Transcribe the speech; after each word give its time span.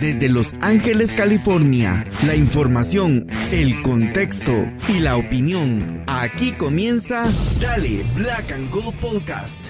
desde 0.00 0.28
Los 0.28 0.54
Ángeles, 0.60 1.14
California. 1.14 2.06
La 2.26 2.34
información, 2.34 3.26
el 3.52 3.82
contexto 3.82 4.52
y 4.88 5.00
la 5.00 5.16
opinión. 5.16 6.02
Aquí 6.06 6.52
comienza 6.52 7.30
Dale 7.60 8.04
Black 8.16 8.50
and 8.52 8.70
Gold 8.70 8.94
Podcast. 8.98 9.60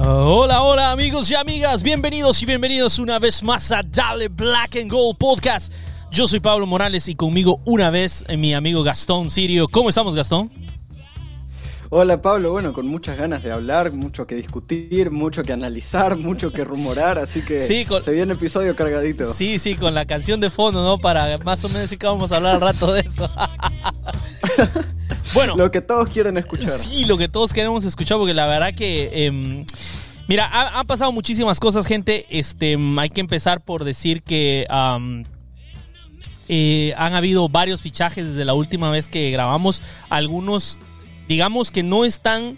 Hola, 0.00 0.62
hola 0.62 0.90
amigos 0.92 1.30
y 1.30 1.34
amigas, 1.34 1.82
bienvenidos 1.82 2.42
y 2.42 2.46
bienvenidos 2.46 2.98
una 2.98 3.18
vez 3.18 3.42
más 3.42 3.70
a 3.72 3.82
Dale 3.82 4.28
Black 4.28 4.76
and 4.76 4.90
Gold 4.90 5.18
Podcast. 5.18 5.72
Yo 6.10 6.26
soy 6.26 6.40
Pablo 6.40 6.66
Morales 6.66 7.08
y 7.08 7.14
conmigo 7.14 7.60
una 7.64 7.90
vez 7.90 8.24
eh, 8.28 8.36
mi 8.36 8.54
amigo 8.54 8.82
Gastón 8.82 9.30
Sirio. 9.30 9.68
¿Cómo 9.68 9.88
estamos 9.88 10.14
Gastón? 10.14 10.50
Hola 11.90 12.20
Pablo, 12.20 12.50
bueno, 12.52 12.74
con 12.74 12.86
muchas 12.86 13.16
ganas 13.16 13.42
de 13.42 13.50
hablar, 13.50 13.92
mucho 13.92 14.26
que 14.26 14.34
discutir, 14.34 15.10
mucho 15.10 15.42
que 15.42 15.54
analizar, 15.54 16.18
mucho 16.18 16.52
que 16.52 16.62
rumorar, 16.62 17.16
así 17.18 17.40
que 17.40 17.60
Sí, 17.60 17.86
con- 17.86 18.02
se 18.02 18.10
viene 18.12 18.34
episodio 18.34 18.76
cargadito. 18.76 19.24
Sí, 19.24 19.58
sí, 19.58 19.74
con 19.74 19.94
la 19.94 20.04
canción 20.04 20.38
de 20.40 20.50
fondo, 20.50 20.82
¿no? 20.82 20.98
Para 20.98 21.38
más 21.38 21.64
o 21.64 21.68
menos 21.68 21.82
decir 21.84 21.98
que 21.98 22.06
vamos 22.06 22.30
a 22.32 22.36
hablar 22.36 22.56
al 22.56 22.60
rato 22.60 22.92
de 22.92 23.00
eso. 23.00 23.30
bueno, 25.34 25.56
Lo 25.56 25.70
que 25.70 25.80
todos 25.80 26.10
quieren 26.10 26.36
escuchar. 26.36 26.68
Sí, 26.68 27.06
lo 27.06 27.16
que 27.16 27.28
todos 27.28 27.54
queremos 27.54 27.84
escuchar, 27.86 28.18
porque 28.18 28.34
la 28.34 28.44
verdad 28.46 28.74
que. 28.74 29.26
em, 29.26 29.64
mira, 30.26 30.46
ha- 30.46 30.80
han 30.80 30.86
pasado 30.86 31.10
muchísimas 31.10 31.58
cosas, 31.58 31.86
gente. 31.86 32.26
Este, 32.28 32.72
em, 32.72 32.98
hay 32.98 33.08
que 33.08 33.20
empezar 33.22 33.62
por 33.64 33.84
decir 33.84 34.22
que. 34.22 34.66
Eh, 36.48 36.94
han 36.96 37.14
habido 37.14 37.48
varios 37.48 37.82
fichajes 37.82 38.26
desde 38.28 38.44
la 38.44 38.54
última 38.54 38.90
vez 38.90 39.08
que 39.08 39.30
grabamos. 39.30 39.82
Algunos, 40.08 40.78
digamos 41.28 41.70
que 41.70 41.82
no 41.82 42.04
están 42.04 42.56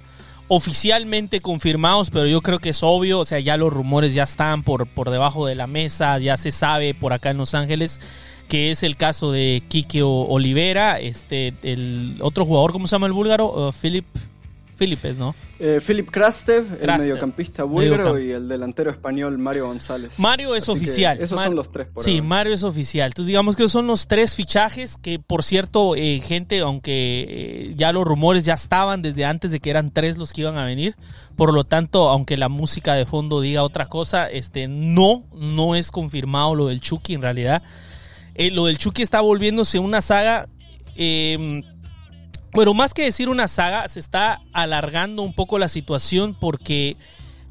oficialmente 0.49 1.41
confirmados, 1.41 2.11
pero 2.11 2.27
yo 2.27 2.41
creo 2.41 2.59
que 2.59 2.71
es 2.71 2.83
obvio. 2.83 3.21
O 3.21 3.25
sea, 3.25 3.41
ya 3.41 3.57
los 3.57 3.73
rumores 3.73 4.15
ya 4.15 4.25
están 4.25 4.63
por, 4.63 4.87
por 4.87 5.11
debajo 5.11 5.47
de 5.47 5.55
la 5.55 5.67
mesa, 5.67 6.19
ya 6.19 6.37
se 6.37 6.51
sabe 6.53 6.95
por 6.95 7.13
acá 7.13 7.31
en 7.31 7.39
Los 7.39 7.55
Ángeles 7.55 8.01
que 8.51 8.73
es 8.73 8.83
el 8.83 8.97
caso 8.97 9.31
de 9.31 9.63
Kike 9.69 10.03
Olivera, 10.03 10.99
este, 10.99 11.55
el 11.63 12.17
otro 12.21 12.45
jugador, 12.45 12.73
¿cómo 12.73 12.89
se 12.89 12.97
llama 12.97 13.07
el 13.07 13.13
búlgaro? 13.13 13.69
Uh, 13.69 13.73
Philip, 13.73 14.05
Philip 14.77 15.05
es, 15.05 15.19
¿no? 15.19 15.37
Eh, 15.63 15.79
Philip 15.87 16.11
Krastev, 16.11 16.65
el 16.81 16.99
mediocampista 16.99 17.65
búlgaro, 17.65 18.19
y 18.19 18.31
el 18.31 18.49
delantero 18.49 18.91
español 18.91 19.37
Mario 19.37 19.67
González. 19.67 20.19
Mario 20.19 20.55
es 20.55 20.63
Así 20.63 20.73
oficial. 20.73 21.21
Esos 21.21 21.37
Mar- 21.37 21.49
son 21.49 21.57
los 21.57 21.71
tres 21.71 21.87
por 21.89 22.03
Sí, 22.03 22.13
ahora. 22.13 22.23
Mario 22.25 22.55
es 22.55 22.65
oficial. 22.65 23.09
Entonces 23.09 23.27
digamos 23.27 23.57
que 23.57 23.69
son 23.69 23.87
los 23.87 24.07
tres 24.07 24.35
fichajes 24.35 24.97
que, 24.97 25.19
por 25.19 25.45
cierto, 25.45 25.95
eh, 25.97 26.23
gente, 26.25 26.61
aunque 26.61 27.27
eh, 27.29 27.75
ya 27.77 27.93
los 27.93 28.05
rumores 28.05 28.47
ya 28.47 28.55
estaban 28.55 29.03
desde 29.03 29.27
antes 29.27 29.51
de 29.51 29.61
que 29.61 29.69
eran 29.69 29.91
tres 29.91 30.17
los 30.17 30.33
que 30.33 30.41
iban 30.41 30.57
a 30.57 30.65
venir, 30.65 30.97
por 31.37 31.53
lo 31.53 31.65
tanto, 31.65 32.09
aunque 32.09 32.39
la 32.39 32.49
música 32.49 32.95
de 32.95 33.05
fondo 33.05 33.43
diga 33.43 33.63
otra 33.63 33.85
cosa, 33.87 34.29
este, 34.29 34.67
no, 34.67 35.25
no 35.35 35.75
es 35.75 35.91
confirmado 35.91 36.55
lo 36.55 36.69
del 36.69 36.81
Chucky 36.81 37.13
en 37.15 37.23
realidad. 37.23 37.63
Eh, 38.35 38.51
lo 38.51 38.65
del 38.65 38.79
Chucky 38.79 39.03
está 39.03 39.21
volviéndose 39.21 39.79
una 39.79 40.01
saga... 40.01 40.49
eh, 40.97 41.63
bueno, 42.53 42.75
más 42.75 42.95
que 42.95 43.05
decir 43.05 43.29
una 43.29 43.49
saga, 43.49 43.87
se 43.89 44.01
está 44.01 44.41
alargando 44.53 45.23
un 45.23 45.33
poco 45.33 45.59
la 45.59 45.69
situación 45.69 46.35
porque 46.39 46.97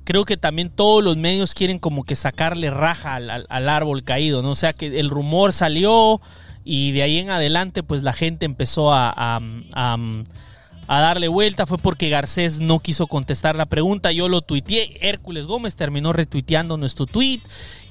creo 0.04 0.26
que 0.26 0.38
también 0.38 0.70
todos 0.70 1.04
los 1.04 1.18
medios 1.18 1.54
quieren 1.54 1.80
como 1.80 2.04
que 2.04 2.16
sacarle 2.16 2.70
raja 2.72 3.16
al, 3.16 3.30
al- 3.48 3.70
árbol 3.70 4.04
caído, 4.04 4.42
¿no? 4.42 4.52
O 4.52 4.56
sea, 4.56 4.74
que 4.74 5.00
el 5.00 5.10
rumor 5.10 5.54
salió 5.54 6.20
y 6.66 6.92
de 6.92 7.04
ahí 7.04 7.20
en 7.20 7.30
adelante 7.30 7.84
pues 7.84 8.04
la 8.04 8.14
gente 8.14 8.46
empezó 8.46 8.94
a- 8.94 9.40
a 10.90 11.02
darle 11.02 11.28
vuelta. 11.28 11.68
Fue 11.68 11.78
porque 11.78 12.10
Garcés 12.10 12.60
no 12.60 12.80
quiso 12.80 13.06
contestar 13.06 13.56
la 13.56 13.68
pregunta. 13.68 14.12
Yo 14.12 14.28
lo 14.28 14.42
tuiteé. 14.42 14.98
Hércules 15.08 15.46
Gómez 15.46 15.76
terminó 15.76 16.14
retuiteando 16.14 16.78
nuestro 16.78 17.06
tweet. 17.06 17.42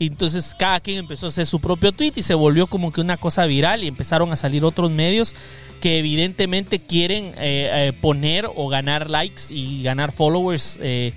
Y 0.01 0.09
entonces 0.09 0.55
cada 0.59 0.81
quien 0.81 0.99
empezó 0.99 1.27
a 1.27 1.29
hacer 1.29 1.47
su 1.47 1.61
propio 1.61 1.93
tweet 1.93 2.15
y 2.17 2.23
se 2.23 2.35
volvió 2.35 2.67
como 2.67 2.93
que 2.93 3.01
una 3.01 3.17
cosa 3.17 3.47
viral 3.47 3.85
y 3.85 3.87
empezaron 3.87 4.33
a 4.33 4.37
salir 4.37 4.65
otros 4.65 4.91
medios 4.91 5.37
que 5.81 6.01
evidentemente 6.01 6.81
quieren 6.81 7.27
eh, 7.37 7.71
eh, 7.89 7.93
poner 8.01 8.49
o 8.53 8.67
ganar 8.69 9.09
likes 9.09 9.43
y 9.51 9.81
ganar 9.85 10.11
followers 10.11 10.77
eh, 10.83 11.13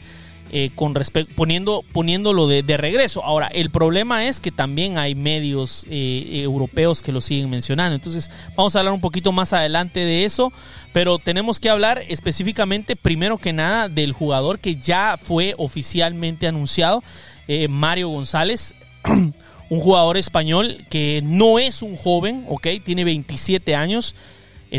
eh, 0.54 0.70
con 0.76 0.96
respecto 0.96 1.34
poniendo 1.34 1.82
poniéndolo 1.94 2.46
de, 2.46 2.62
de 2.62 2.76
regreso. 2.76 3.24
Ahora 3.24 3.48
el 3.48 3.70
problema 3.70 4.28
es 4.28 4.42
que 4.42 4.52
también 4.52 4.98
hay 4.98 5.16
medios 5.16 5.86
eh, 5.90 6.42
europeos 6.44 7.02
que 7.02 7.14
lo 7.14 7.22
siguen 7.22 7.50
mencionando. 7.50 7.96
Entonces 7.96 8.30
vamos 8.58 8.76
a 8.76 8.80
hablar 8.80 8.94
un 8.94 9.00
poquito 9.00 9.32
más 9.32 9.54
adelante 9.54 10.02
de 10.02 10.26
eso, 10.26 10.52
pero 10.92 11.20
tenemos 11.20 11.62
que 11.62 11.70
hablar 11.70 12.04
específicamente 12.10 12.98
primero 12.98 13.38
que 13.38 13.54
nada 13.54 13.88
del 13.88 14.12
jugador 14.12 14.60
que 14.60 14.76
ya 14.76 15.18
fue 15.18 15.56
oficialmente 15.58 16.48
anunciado, 16.48 17.02
eh, 17.48 17.70
Mario 17.70 18.10
González. 18.10 18.76
un 19.70 19.80
jugador 19.80 20.18
español 20.18 20.86
que 20.90 21.22
no 21.24 21.60
es 21.60 21.82
un 21.82 21.96
joven, 21.96 22.46
¿ok? 22.50 22.68
Tiene 22.84 23.06
27 23.06 23.74
años. 23.74 24.16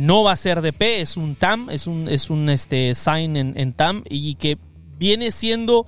No 0.03 0.22
va 0.22 0.32
a 0.32 0.37
ser 0.37 0.61
DP, 0.61 1.00
es 1.00 1.16
un 1.16 1.34
TAM, 1.34 1.71
es 1.71 1.87
un, 1.87 2.09
es 2.09 2.28
un 2.28 2.50
este, 2.50 2.94
sign 2.94 3.38
en, 3.38 3.59
en 3.59 3.72
TAM 3.72 4.05
y 4.11 4.34
que 4.34 4.59
viene 5.03 5.33
siendo, 5.33 5.85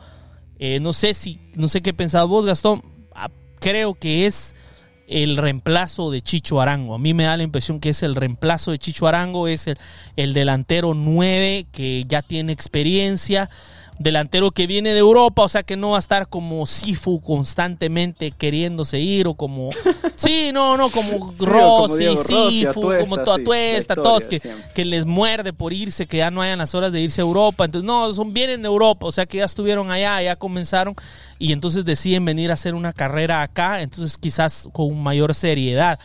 eh, 0.58 0.80
no 0.80 0.92
sé 0.92 1.14
si, 1.14 1.38
no 1.54 1.68
sé 1.68 1.82
qué 1.82 1.94
pensás 1.94 2.26
vos, 2.26 2.44
Gastón, 2.44 2.82
ah, 3.14 3.30
creo 3.60 3.94
que 3.94 4.26
es 4.26 4.56
el 5.06 5.36
reemplazo 5.36 6.10
de 6.10 6.20
Chicho 6.20 6.60
Arango. 6.60 6.96
A 6.96 6.98
mí 6.98 7.14
me 7.14 7.22
da 7.22 7.36
la 7.36 7.44
impresión 7.44 7.78
que 7.78 7.90
es 7.90 8.02
el 8.02 8.16
reemplazo 8.16 8.72
de 8.72 8.78
Chicho 8.78 9.06
Arango, 9.06 9.46
es 9.46 9.68
el, 9.68 9.78
el 10.16 10.34
delantero 10.34 10.94
9 10.94 11.66
que 11.70 12.04
ya 12.08 12.22
tiene 12.22 12.50
experiencia, 12.50 13.50
delantero 13.98 14.50
que 14.50 14.66
viene 14.66 14.92
de 14.92 14.98
Europa, 14.98 15.42
o 15.42 15.48
sea 15.48 15.62
que 15.62 15.76
no 15.76 15.90
va 15.90 15.96
a 15.96 16.00
estar 16.00 16.28
como 16.28 16.66
Sifu 16.66 17.20
constantemente 17.20 18.32
queriéndose 18.32 18.98
ir 19.00 19.26
o 19.28 19.34
como 19.34 19.70
sí, 20.16 20.50
no, 20.52 20.76
no, 20.76 20.90
como 20.90 21.04
Sí, 21.04 21.38
como 21.38 21.52
Rossi, 21.52 22.06
Rossi, 22.06 22.60
Sifu, 22.60 22.90
Atuesta, 22.90 23.04
como 23.04 23.24
toda 23.24 23.38
sí, 23.38 23.84
todos 23.94 24.28
que, 24.28 24.40
que 24.74 24.84
les 24.84 25.06
muerde 25.06 25.52
por 25.52 25.72
irse, 25.72 26.06
que 26.06 26.18
ya 26.18 26.30
no 26.30 26.42
hayan 26.42 26.58
las 26.58 26.74
horas 26.74 26.92
de 26.92 27.00
irse 27.00 27.20
a 27.20 27.24
Europa. 27.24 27.64
Entonces, 27.64 27.86
no, 27.86 28.12
son 28.12 28.32
vienen 28.32 28.62
de 28.62 28.66
Europa, 28.66 29.06
o 29.06 29.12
sea 29.12 29.26
que 29.26 29.38
ya 29.38 29.44
estuvieron 29.44 29.90
allá, 29.90 30.20
ya 30.22 30.36
comenzaron 30.36 30.94
y 31.38 31.52
entonces 31.52 31.84
deciden 31.84 32.24
venir 32.24 32.50
a 32.50 32.54
hacer 32.54 32.74
una 32.74 32.92
carrera 32.92 33.42
acá, 33.42 33.80
entonces 33.82 34.18
quizás 34.18 34.68
con 34.72 35.00
mayor 35.02 35.34
seriedad. 35.34 35.98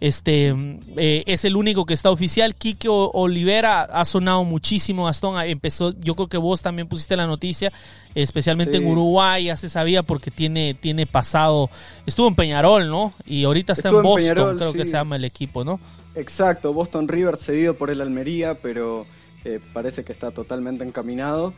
Este 0.00 0.54
eh, 0.96 1.24
es 1.26 1.44
el 1.44 1.56
único 1.56 1.86
que 1.86 1.94
está 1.94 2.10
oficial. 2.10 2.54
Quique 2.54 2.88
Olivera 2.90 3.82
ha 3.82 4.04
sonado 4.04 4.44
muchísimo. 4.44 5.06
Gastón 5.06 5.36
ah, 5.36 5.46
empezó. 5.46 5.94
Yo 6.00 6.14
creo 6.14 6.28
que 6.28 6.36
vos 6.36 6.60
también 6.60 6.86
pusiste 6.86 7.16
la 7.16 7.26
noticia, 7.26 7.72
especialmente 8.14 8.78
Sí. 8.78 8.84
en 8.84 8.90
Uruguay. 8.90 9.44
Ya 9.44 9.56
se 9.56 9.68
sabía 9.70 10.02
porque 10.02 10.30
tiene, 10.30 10.74
tiene 10.74 11.06
pasado. 11.06 11.70
Estuvo 12.04 12.28
en 12.28 12.34
Peñarol, 12.34 12.88
¿no? 12.88 13.14
Y 13.26 13.44
ahorita 13.44 13.72
está 13.72 13.88
Estuvo 13.88 14.00
en 14.00 14.06
en 14.06 14.12
Boston, 14.12 14.34
Peñarol, 14.34 14.56
creo 14.58 14.72
que 14.74 14.84
se 14.84 14.92
llama 14.92 15.16
el 15.16 15.24
equipo, 15.24 15.64
¿no? 15.64 15.80
Exacto, 16.14 16.72
Boston 16.72 17.08
River 17.08 17.36
cedido 17.36 17.74
por 17.74 17.90
el 17.90 18.00
Almería, 18.00 18.54
pero 18.54 19.06
eh, 19.44 19.60
parece 19.72 20.04
que 20.04 20.12
está 20.12 20.30
totalmente 20.30 20.84
encaminado. 20.84 21.52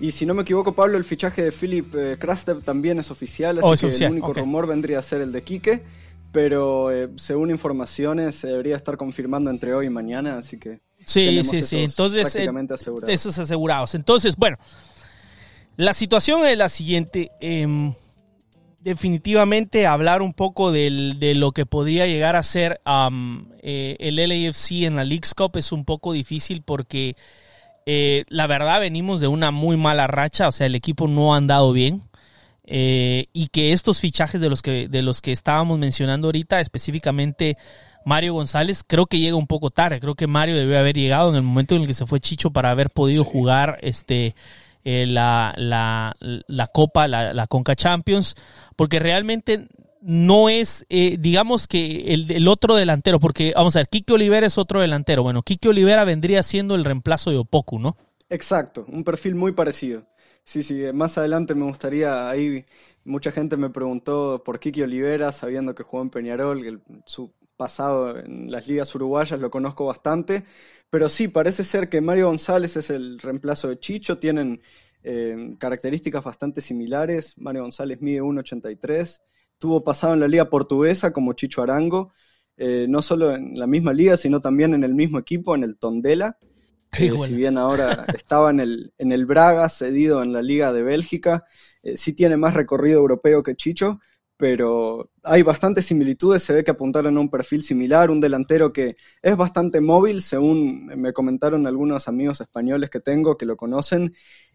Y 0.00 0.12
si 0.12 0.26
no 0.26 0.34
me 0.34 0.42
equivoco, 0.42 0.72
Pablo, 0.72 0.98
el 0.98 1.04
fichaje 1.04 1.42
de 1.42 1.52
Philip 1.52 1.94
eh, 1.94 2.16
Krastev 2.18 2.62
también 2.62 2.98
es 2.98 3.10
oficial, 3.10 3.58
así 3.58 3.66
Oh, 3.66 3.74
es 3.74 3.80
que 3.80 3.86
oficial, 3.86 4.12
el 4.12 4.18
único 4.18 4.32
rumor 4.32 4.66
vendría 4.66 4.98
a 4.98 5.02
ser 5.02 5.20
el 5.20 5.30
de 5.30 5.42
Quique, 5.42 5.82
pero 6.34 6.90
eh, 6.90 7.08
según 7.16 7.50
informaciones 7.50 8.34
se 8.34 8.48
debería 8.48 8.74
estar 8.76 8.96
confirmando 8.98 9.50
entre 9.50 9.72
hoy 9.72 9.86
y 9.86 9.90
mañana, 9.90 10.36
así 10.36 10.58
que 10.58 10.80
Sí, 11.06 11.42
sí, 11.44 11.62
sí. 11.62 11.78
Entonces, 11.78 12.34
eh, 12.34 12.48
asegurados. 12.72 13.08
esos 13.08 13.38
asegurados. 13.38 13.94
Entonces, 13.94 14.36
bueno, 14.36 14.56
la 15.76 15.94
situación 15.94 16.44
es 16.46 16.58
la 16.58 16.68
siguiente. 16.68 17.30
em, 17.40 17.94
definitivamente 18.82 19.86
hablar 19.86 20.20
un 20.20 20.34
poco 20.34 20.70
del- 20.70 21.18
de 21.18 21.34
lo 21.34 21.52
que 21.52 21.64
podría 21.64 22.06
llegar 22.06 22.36
a 22.36 22.42
ser 22.42 22.80
am, 22.84 23.48
eh, 23.62 23.96
el 23.98 24.16
LAFC 24.18 24.84
en 24.84 24.96
la 24.96 25.04
League's 25.04 25.34
Cup 25.34 25.52
es 25.56 25.72
un 25.72 25.84
poco 25.86 26.12
difícil 26.12 26.60
porque 26.62 27.16
eh, 27.86 28.24
la 28.28 28.46
verdad 28.46 28.80
venimos 28.80 29.20
de 29.20 29.28
una 29.28 29.50
muy 29.50 29.76
mala 29.78 30.06
racha, 30.06 30.48
o 30.48 30.52
sea, 30.52 30.66
el 30.66 30.74
equipo 30.74 31.06
no 31.08 31.32
ha 31.34 31.38
andado 31.38 31.72
bien. 31.72 32.02
Eh, 32.66 33.26
y 33.32 33.48
que 33.48 33.72
estos 33.72 34.00
fichajes 34.00 34.40
de 34.40 34.48
los 34.48 34.62
que, 34.62 34.88
de 34.88 35.02
los 35.02 35.20
que 35.20 35.32
estábamos 35.32 35.78
mencionando 35.78 36.28
ahorita, 36.28 36.60
específicamente 36.60 37.56
Mario 38.04 38.34
González, 38.34 38.84
creo 38.86 39.06
que 39.06 39.18
llega 39.18 39.36
un 39.36 39.46
poco 39.46 39.70
tarde. 39.70 40.00
Creo 40.00 40.14
que 40.14 40.26
Mario 40.26 40.56
debe 40.56 40.78
haber 40.78 40.96
llegado 40.96 41.30
en 41.30 41.36
el 41.36 41.42
momento 41.42 41.74
en 41.74 41.82
el 41.82 41.86
que 41.86 41.94
se 41.94 42.06
fue 42.06 42.20
Chicho 42.20 42.50
para 42.50 42.70
haber 42.70 42.90
podido 42.90 43.24
jugar 43.24 43.78
este 43.82 44.34
eh, 44.84 45.06
la, 45.06 45.54
la, 45.56 46.14
la 46.20 46.66
Copa, 46.66 47.08
la, 47.08 47.32
la 47.32 47.46
Conca 47.46 47.74
Champions, 47.74 48.34
porque 48.76 48.98
realmente 48.98 49.68
no 50.02 50.50
es, 50.50 50.84
eh, 50.90 51.16
digamos 51.18 51.66
que 51.66 52.12
el, 52.12 52.30
el 52.30 52.46
otro 52.48 52.74
delantero, 52.74 53.18
porque 53.18 53.54
vamos 53.56 53.74
a 53.76 53.78
ver, 53.78 53.88
Kike 53.88 54.12
Olivera 54.12 54.46
es 54.46 54.58
otro 54.58 54.80
delantero. 54.80 55.22
Bueno, 55.22 55.42
Kike 55.42 55.70
Olivera 55.70 56.04
vendría 56.04 56.42
siendo 56.42 56.74
el 56.74 56.84
reemplazo 56.84 57.30
de 57.30 57.38
Opoku, 57.38 57.78
¿no? 57.78 57.96
Exacto, 58.28 58.84
un 58.88 59.04
perfil 59.04 59.34
muy 59.34 59.52
parecido. 59.52 60.04
Sí, 60.44 60.62
sí, 60.62 60.82
más 60.92 61.16
adelante 61.16 61.54
me 61.54 61.64
gustaría, 61.64 62.28
ahí 62.28 62.64
mucha 63.04 63.32
gente 63.32 63.56
me 63.56 63.70
preguntó 63.70 64.42
por 64.44 64.60
Kiki 64.60 64.82
Olivera, 64.82 65.32
sabiendo 65.32 65.74
que 65.74 65.82
jugó 65.82 66.02
en 66.02 66.10
Peñarol, 66.10 66.62
que 66.62 66.78
su 67.06 67.32
pasado 67.56 68.18
en 68.18 68.50
las 68.50 68.68
ligas 68.68 68.94
uruguayas, 68.94 69.40
lo 69.40 69.50
conozco 69.50 69.86
bastante. 69.86 70.44
Pero 70.90 71.08
sí, 71.08 71.28
parece 71.28 71.64
ser 71.64 71.88
que 71.88 72.00
Mario 72.00 72.26
González 72.26 72.76
es 72.76 72.90
el 72.90 73.18
reemplazo 73.18 73.68
de 73.68 73.78
Chicho. 73.78 74.18
Tienen 74.18 74.60
eh, 75.02 75.56
características 75.58 76.22
bastante 76.22 76.60
similares. 76.60 77.34
Mario 77.38 77.62
González 77.62 78.00
mide 78.00 78.20
1,83. 78.22 79.20
Tuvo 79.58 79.82
pasado 79.82 80.14
en 80.14 80.20
la 80.20 80.28
liga 80.28 80.50
portuguesa 80.50 81.12
como 81.12 81.32
Chicho 81.32 81.62
Arango. 81.62 82.12
Eh, 82.56 82.86
no 82.88 83.02
solo 83.02 83.34
en 83.34 83.58
la 83.58 83.66
misma 83.66 83.92
liga, 83.92 84.16
sino 84.16 84.40
también 84.40 84.74
en 84.74 84.84
el 84.84 84.94
mismo 84.94 85.18
equipo, 85.18 85.54
en 85.54 85.64
el 85.64 85.78
Tondela. 85.78 86.38
Eh, 86.98 87.12
si 87.26 87.34
bien 87.34 87.58
ahora 87.58 88.04
estaba 88.14 88.50
en 88.50 88.60
el, 88.60 88.92
en 88.98 89.12
el 89.12 89.26
Braga, 89.26 89.68
cedido 89.68 90.22
en 90.22 90.32
la 90.32 90.42
Liga 90.42 90.72
de 90.72 90.82
Bélgica, 90.82 91.44
sí 91.96 92.14
tiene 92.14 92.36
más 92.36 92.54
recorrido 92.54 92.98
europeo 92.98 93.42
que 93.42 93.56
Chicho, 93.56 94.00
pero 94.36 95.10
hay 95.22 95.42
bastantes 95.42 95.86
similitudes, 95.86 96.42
se 96.42 96.52
ve 96.52 96.64
que 96.64 96.72
apuntaron 96.72 97.16
a 97.16 97.20
un 97.20 97.30
perfil 97.30 97.62
similar, 97.62 98.10
un 98.10 98.20
delantero 98.20 98.72
que 98.72 98.96
es 99.22 99.36
bastante 99.36 99.80
móvil, 99.80 100.22
según 100.22 100.86
me 100.86 101.12
comentaron 101.12 101.66
algunos 101.66 102.08
amigos 102.08 102.40
españoles 102.40 102.90
que 102.90 103.00
tengo 103.00 103.36
que 103.36 103.46
lo 103.46 103.56
conocen. 103.56 104.12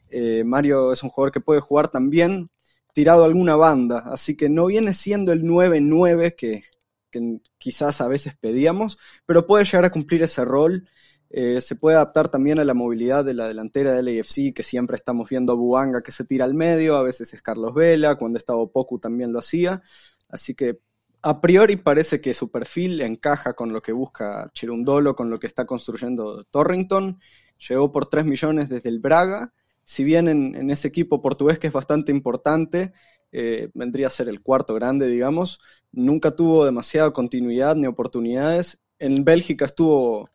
Eh, 0.10 0.44
Mario 0.44 0.92
es 0.92 1.04
un 1.04 1.10
jugador 1.10 1.32
que 1.32 1.40
puede 1.40 1.62
jugar 1.62 1.90
también 1.90 2.50
tirado 2.94 3.24
a 3.24 3.28
alguna 3.28 3.56
banda, 3.56 4.04
así 4.08 4.36
que 4.36 4.50
no 4.50 4.66
viene 4.66 4.94
siendo 4.94 5.32
el 5.32 5.44
9-9 5.44 6.36
que, 6.36 6.64
que 7.10 7.40
quizás 7.58 8.02
a 8.02 8.08
veces 8.08 8.36
pedíamos, 8.36 8.98
pero 9.26 9.48
puede 9.48 9.64
llegar 9.64 9.86
a 9.86 9.92
cumplir 9.92 10.24
ese 10.24 10.44
rol. 10.44 10.90
Eh, 11.32 11.62
se 11.62 11.76
puede 11.76 11.96
adaptar 11.96 12.30
también 12.30 12.60
a 12.60 12.64
la 12.64 12.74
movilidad 12.74 13.24
de 13.24 13.36
la 13.36 13.48
delantera 13.48 13.94
del 13.94 14.20
AFC, 14.20 14.54
que 14.54 14.64
siempre 14.64 14.96
estamos 14.96 15.30
viendo 15.30 15.54
a 15.54 15.56
Buanga 15.56 16.02
que 16.02 16.12
se 16.12 16.26
tira 16.26 16.46
al 16.46 16.56
medio, 16.56 16.96
a 16.96 17.04
veces 17.04 17.34
es 17.34 17.42
Carlos 17.42 17.74
Vela, 17.76 18.16
cuando 18.16 18.38
estaba 18.38 18.66
Poku 18.68 19.00
también 19.00 19.32
lo 19.32 19.40
hacía. 19.40 19.82
Así 20.28 20.56
que 20.56 20.80
a 21.22 21.42
priori 21.42 21.76
parece 21.76 22.22
que 22.22 22.34
su 22.34 22.50
perfil 22.50 23.02
encaja 23.02 23.54
con 23.54 23.74
lo 23.74 23.82
que 23.82 23.92
busca 23.92 24.50
Chirundolo, 24.54 25.16
con 25.16 25.30
lo 25.30 25.40
que 25.40 25.48
está 25.48 25.66
construyendo 25.66 26.46
Torrington. 26.46 27.20
Llegó 27.68 27.92
por 27.92 28.08
3 28.08 28.26
millones 28.26 28.70
desde 28.70 28.90
el 28.90 29.00
Braga. 29.00 29.54
Si 29.84 30.04
bien 30.04 30.28
en, 30.28 30.70
ese 30.70 30.88
equipo 30.88 31.22
portugués 31.22 31.60
que 31.60 31.68
es 31.68 31.74
bastante 31.74 32.12
importante, 32.12 32.94
eh, 33.32 33.70
vendría 33.74 34.08
a 34.08 34.12
ser 34.12 34.30
el 34.30 34.42
cuarto 34.42 34.74
grande, 34.76 35.08
digamos, 35.08 35.60
nunca 35.92 36.36
tuvo 36.36 36.66
demasiada 36.66 37.12
continuidad 37.12 37.76
ni 37.76 37.88
oportunidades. 37.88 38.82
En 38.98 39.24
Bélgica 39.26 39.66
estuvo 39.66 40.30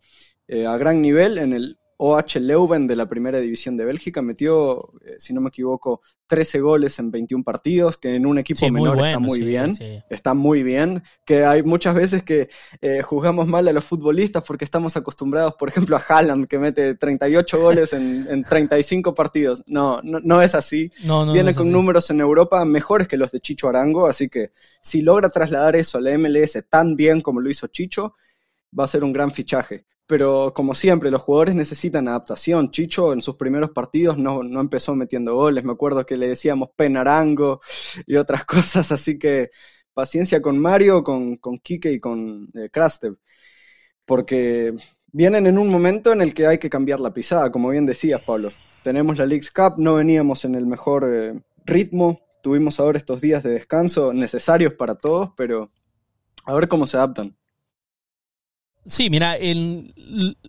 eh, 0.49 0.67
a 0.67 0.77
gran 0.77 1.01
nivel 1.01 1.39
en 1.39 1.53
el 1.53 1.79
OH 1.97 2.41
Leuven 2.41 2.87
de 2.87 2.97
la 2.97 3.09
primera 3.09 3.41
división 3.41 3.77
de 3.77 3.85
Bélgica. 3.85 4.21
Metió, 4.23 4.93
eh, 5.05 5.17
si 5.19 5.33
no 5.33 5.41
me 5.41 5.49
equivoco, 5.49 6.03
13 6.27 6.61
goles 6.61 6.99
en 6.99 7.11
21 7.11 7.45
partidos, 7.45 7.97
que 7.97 8.15
en 8.15 8.27
un 8.27 8.39
equipo 8.39 8.69
menor 8.71 8.99
está 8.99 9.19
muy 9.19 9.41
bien. 9.41 9.75
Está 10.11 10.35
muy 10.35 10.63
bien. 10.63 11.03
Que 11.25 11.45
hay 11.45 11.63
muchas 11.63 11.95
veces 11.95 12.23
que 12.23 12.49
eh, 12.81 13.03
juzgamos 13.03 13.47
mal 13.47 13.69
a 13.69 13.73
los 13.73 13.85
futbolistas 13.85 14.43
porque 14.45 14.65
estamos 14.65 14.97
acostumbrados, 14.97 15.55
por 15.55 15.69
ejemplo, 15.69 15.97
a 15.97 16.03
Haaland, 16.07 16.47
que 16.47 16.59
mete 16.59 16.95
38 16.95 17.61
goles 17.61 17.93
en, 17.93 18.45
35 18.45 19.15
partidos. 19.15 19.63
No, 19.67 20.01
no, 20.03 20.43
es 20.43 20.55
así. 20.55 20.91
Viene 21.33 21.55
con 21.55 21.71
números 21.71 22.11
en 22.11 22.21
Europa 22.21 22.65
mejores 22.65 23.09
que 23.09 23.17
los 23.17 23.31
de 23.31 23.41
Chicho 23.41 23.69
Arango, 23.69 24.07
así 24.07 24.29
que 24.29 24.51
si 24.81 25.03
logra 25.03 25.31
trasladar 25.31 25.77
eso 25.77 25.99
a 25.99 26.01
la 26.01 26.17
MLS 26.19 26.65
tan 26.69 26.97
bien 26.97 27.21
como 27.21 27.41
lo 27.41 27.51
hizo 27.51 27.67
Chicho, 27.69 28.15
va 28.79 28.85
a 28.85 28.89
ser 28.89 29.05
un 29.05 29.13
gran 29.13 29.31
fichaje 29.31 29.87
pero 30.07 30.53
como 30.55 30.75
siempre, 30.75 31.11
los 31.11 31.23
jugadores 31.23 31.55
necesitan 31.55 32.09
adaptación. 32.09 32.71
Chicho 32.71 33.13
en 33.13 33.23
sus 33.23 33.37
primeros 33.37 33.71
partidos 33.71 34.19
no, 34.19 34.43
empezó 34.61 34.95
metiendo 34.95 35.35
goles, 35.35 35.65
me 35.65 35.73
acuerdo 35.73 36.05
que 36.05 36.17
le 36.17 36.29
decíamos 36.29 36.71
penarango 36.77 37.61
y 38.07 38.17
otras 38.17 38.45
cosas, 38.47 38.93
así 38.93 39.19
que 39.19 39.51
paciencia 39.95 40.43
con 40.43 40.59
Mario, 40.59 41.05
con, 41.05 41.37
con 41.37 41.59
Kike 41.59 41.93
y 41.93 42.01
con 42.01 42.51
eh, 42.55 42.69
Krastev, 42.71 43.17
porque 44.05 44.75
vienen 45.13 45.47
en 45.47 45.59
un 45.59 45.69
momento 45.69 46.13
en 46.13 46.21
el 46.21 46.35
que 46.35 46.47
hay 46.47 46.59
que 46.59 46.71
cambiar 46.71 47.01
la 47.01 47.15
pisada, 47.15 47.51
como 47.51 47.71
bien 47.71 47.87
decías, 47.87 48.23
Pablo. 48.23 48.49
Tenemos 48.83 49.17
la 49.17 49.27
Leagues 49.27 49.51
Cup, 49.51 49.75
no 49.79 49.95
veníamos 49.95 50.45
en 50.45 50.57
el 50.57 50.67
mejor 50.67 51.05
eh, 51.07 51.41
ritmo, 51.65 52.21
tuvimos 52.43 52.81
ahora 52.81 52.99
estos 52.99 53.21
días 53.21 53.43
de 53.43 53.51
descanso 53.51 54.13
necesarios 54.13 54.75
para 54.75 54.97
todos, 54.97 55.31
pero 55.37 55.71
a 56.45 56.55
ver 56.55 56.69
cómo 56.69 56.87
se 56.87 56.99
adaptan. 56.99 57.37
Sí, 58.87 59.09
mira, 59.09 59.37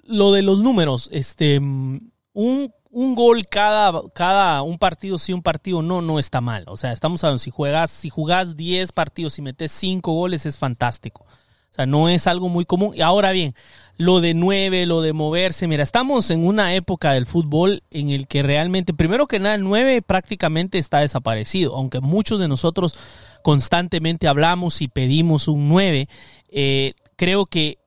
lo 0.04 0.32
de 0.34 0.42
los 0.42 0.62
números, 0.62 1.10
este, 1.14 1.58
un, 1.60 2.12
un, 2.34 3.16
gol 3.16 3.46
cada, 3.46 4.02
cada 4.14 4.62
un 4.62 4.78
partido, 4.78 5.18
sí, 5.18 5.32
un 5.32 5.42
partido 5.42 5.82
no, 5.82 6.02
no 6.02 6.20
está 6.20 6.42
mal. 6.42 6.66
O 6.68 6.76
sea, 6.76 6.92
estamos 6.92 7.24
hablando, 7.24 7.40
si 7.40 7.52
juegas, 7.52 7.92
si 7.92 8.10
jugás 8.10 8.58
10 8.58 8.92
partidos 8.92 9.40
y 9.40 9.42
metes 9.42 9.72
5 9.72 10.12
goles 10.12 10.46
es 10.46 10.58
fantástico. 10.58 11.26
O 11.72 11.76
sea, 11.76 11.86
no 11.86 12.08
es 12.08 12.26
algo 12.28 12.48
muy 12.48 12.64
común. 12.64 12.94
Y 12.96 13.02
ahora 13.02 13.32
bien, 13.32 13.54
lo 13.98 14.22
de 14.22 14.34
9, 14.34 14.86
lo 14.86 15.02
de 15.02 15.12
moverse, 15.12 15.68
mira, 15.68 15.84
estamos 15.84 16.30
en 16.32 16.46
una 16.46 16.74
época 16.74 17.12
del 17.12 17.26
fútbol 17.26 17.84
en 17.92 18.10
el 18.10 18.28
que 18.28 18.44
realmente, 18.44 18.94
primero 18.94 19.28
que 19.28 19.40
nada, 19.40 19.56
el 19.56 19.64
9 19.64 20.02
prácticamente 20.02 20.78
está 20.78 21.00
desaparecido, 21.00 21.76
aunque 21.76 22.00
muchos 22.00 22.40
de 22.40 22.48
nosotros 22.48 22.96
constantemente 23.44 24.28
hablamos 24.28 24.82
y 24.82 24.88
pedimos 24.88 25.48
un 25.50 25.68
9. 25.68 26.08
Eh, 26.50 26.94
creo 27.18 27.46
que 27.46 27.78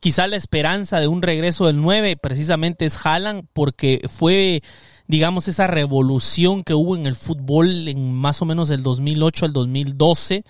quizá 0.00 0.26
la 0.26 0.36
esperanza 0.36 1.00
de 1.00 1.08
un 1.08 1.22
regreso 1.22 1.66
del 1.66 1.80
9 1.80 2.16
precisamente 2.16 2.86
es 2.86 3.04
Haaland 3.04 3.44
porque 3.52 4.00
fue 4.08 4.62
digamos 5.06 5.48
esa 5.48 5.66
revolución 5.66 6.64
que 6.64 6.74
hubo 6.74 6.96
en 6.96 7.06
el 7.06 7.14
fútbol 7.14 7.88
en 7.88 8.14
más 8.14 8.40
o 8.42 8.44
menos 8.44 8.68
del 8.68 8.82
2008 8.82 9.46
al 9.46 9.52
2012 9.52 10.44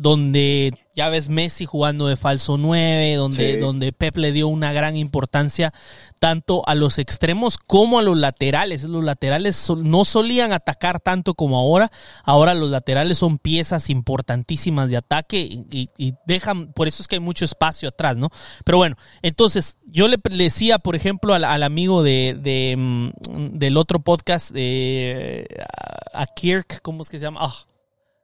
donde 0.00 0.72
ya 0.94 1.10
ves 1.10 1.28
Messi 1.28 1.66
jugando 1.66 2.06
de 2.06 2.16
falso 2.16 2.56
9, 2.56 3.16
donde, 3.16 3.58
donde 3.58 3.92
Pep 3.92 4.16
le 4.16 4.32
dio 4.32 4.48
una 4.48 4.72
gran 4.72 4.96
importancia 4.96 5.74
tanto 6.18 6.66
a 6.66 6.74
los 6.74 6.98
extremos 6.98 7.58
como 7.58 7.98
a 7.98 8.02
los 8.02 8.16
laterales. 8.16 8.84
Los 8.84 9.04
laterales 9.04 9.70
no 9.76 10.06
solían 10.06 10.52
atacar 10.52 11.00
tanto 11.00 11.34
como 11.34 11.58
ahora. 11.58 11.92
Ahora 12.24 12.54
los 12.54 12.70
laterales 12.70 13.18
son 13.18 13.36
piezas 13.36 13.90
importantísimas 13.90 14.88
de 14.88 14.96
ataque 14.96 15.40
y, 15.70 16.14
dejan, 16.26 16.72
por 16.72 16.88
eso 16.88 17.02
es 17.02 17.06
que 17.06 17.16
hay 17.16 17.20
mucho 17.20 17.44
espacio 17.44 17.90
atrás, 17.90 18.16
¿no? 18.16 18.30
Pero 18.64 18.78
bueno, 18.78 18.96
entonces 19.20 19.76
yo 19.84 20.08
le, 20.08 20.16
decía, 20.30 20.78
por 20.78 20.96
ejemplo, 20.96 21.34
al, 21.34 21.62
amigo 21.62 22.02
de, 22.02 22.74
mm, 22.74 23.58
del 23.58 23.76
otro 23.76 24.00
podcast, 24.00 24.50
de, 24.50 25.46
a, 26.14 26.24
Kirk, 26.24 26.80
¿cómo 26.80 27.02
es 27.02 27.10
que 27.10 27.18
se 27.18 27.26
llama? 27.26 27.40
Ah, 27.42 27.54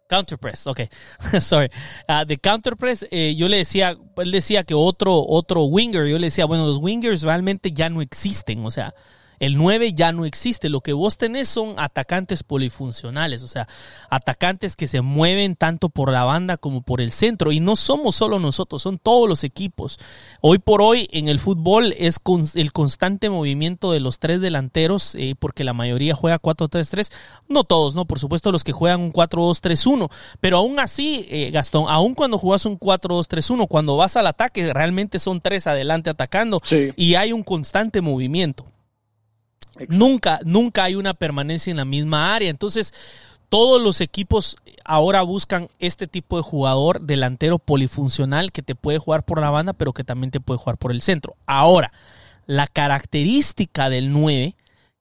Counterpress, 0.08 0.66
ok, 0.66 0.80
sorry. 1.40 1.70
Uh, 2.08 2.24
de 2.24 2.38
Counterpress, 2.38 3.06
eh, 3.10 3.34
yo 3.36 3.48
le 3.48 3.58
decía, 3.58 3.96
él 4.16 4.30
decía 4.30 4.64
que 4.64 4.74
otro, 4.74 5.24
otro 5.26 5.64
winger, 5.64 6.06
yo 6.06 6.18
le 6.18 6.28
decía, 6.28 6.44
bueno, 6.44 6.66
los 6.66 6.78
wingers 6.78 7.22
realmente 7.22 7.72
ya 7.72 7.88
no 7.88 8.02
existen, 8.02 8.64
o 8.64 8.70
sea, 8.70 8.94
el 9.40 9.56
9 9.56 9.92
ya 9.94 10.12
no 10.12 10.24
existe. 10.24 10.68
Lo 10.68 10.80
que 10.80 10.92
vos 10.92 11.18
tenés 11.18 11.48
son 11.48 11.74
atacantes 11.78 12.42
polifuncionales, 12.42 13.42
o 13.42 13.48
sea, 13.48 13.68
atacantes 14.10 14.76
que 14.76 14.86
se 14.86 15.00
mueven 15.00 15.56
tanto 15.56 15.88
por 15.88 16.12
la 16.12 16.24
banda 16.24 16.56
como 16.56 16.82
por 16.82 17.00
el 17.00 17.12
centro. 17.12 17.52
Y 17.52 17.60
no 17.60 17.76
somos 17.76 18.16
solo 18.16 18.38
nosotros, 18.38 18.82
son 18.82 18.98
todos 18.98 19.28
los 19.28 19.44
equipos. 19.44 19.98
Hoy 20.40 20.58
por 20.58 20.82
hoy 20.82 21.08
en 21.12 21.28
el 21.28 21.38
fútbol 21.38 21.94
es 21.98 22.20
el 22.54 22.72
constante 22.72 23.30
movimiento 23.30 23.92
de 23.92 24.00
los 24.00 24.18
tres 24.18 24.40
delanteros, 24.40 25.14
eh, 25.16 25.34
porque 25.38 25.64
la 25.64 25.72
mayoría 25.72 26.14
juega 26.14 26.40
4-3-3. 26.40 27.12
No 27.48 27.64
todos, 27.64 27.94
¿no? 27.94 28.04
Por 28.04 28.18
supuesto 28.18 28.52
los 28.52 28.64
que 28.64 28.72
juegan 28.72 29.00
un 29.00 29.12
4-2-3-1. 29.12 30.10
Pero 30.40 30.58
aún 30.58 30.78
así, 30.78 31.26
eh, 31.30 31.50
Gastón, 31.50 31.86
aún 31.88 32.14
cuando 32.14 32.38
juegas 32.38 32.66
un 32.66 32.78
4-2-3-1, 32.78 33.68
cuando 33.68 33.96
vas 33.96 34.16
al 34.16 34.26
ataque, 34.26 34.72
realmente 34.72 35.18
son 35.18 35.40
tres 35.40 35.66
adelante 35.66 36.10
atacando. 36.10 36.62
Y 36.96 37.14
hay 37.14 37.32
un 37.32 37.42
constante 37.42 38.00
movimiento. 38.00 38.66
Nunca, 39.88 40.40
nunca 40.44 40.84
hay 40.84 40.94
una 40.94 41.14
permanencia 41.14 41.70
en 41.70 41.76
la 41.76 41.84
misma 41.84 42.34
área. 42.34 42.50
Entonces, 42.50 42.94
todos 43.48 43.80
los 43.80 44.00
equipos 44.00 44.56
ahora 44.84 45.22
buscan 45.22 45.68
este 45.78 46.06
tipo 46.06 46.36
de 46.36 46.42
jugador 46.42 47.00
delantero 47.00 47.58
polifuncional 47.58 48.52
que 48.52 48.62
te 48.62 48.74
puede 48.74 48.98
jugar 48.98 49.24
por 49.24 49.40
la 49.40 49.50
banda, 49.50 49.72
pero 49.72 49.92
que 49.92 50.04
también 50.04 50.30
te 50.30 50.40
puede 50.40 50.58
jugar 50.58 50.78
por 50.78 50.92
el 50.92 51.02
centro. 51.02 51.36
Ahora, 51.46 51.92
la 52.46 52.66
característica 52.66 53.90
del 53.90 54.12
9, 54.12 54.56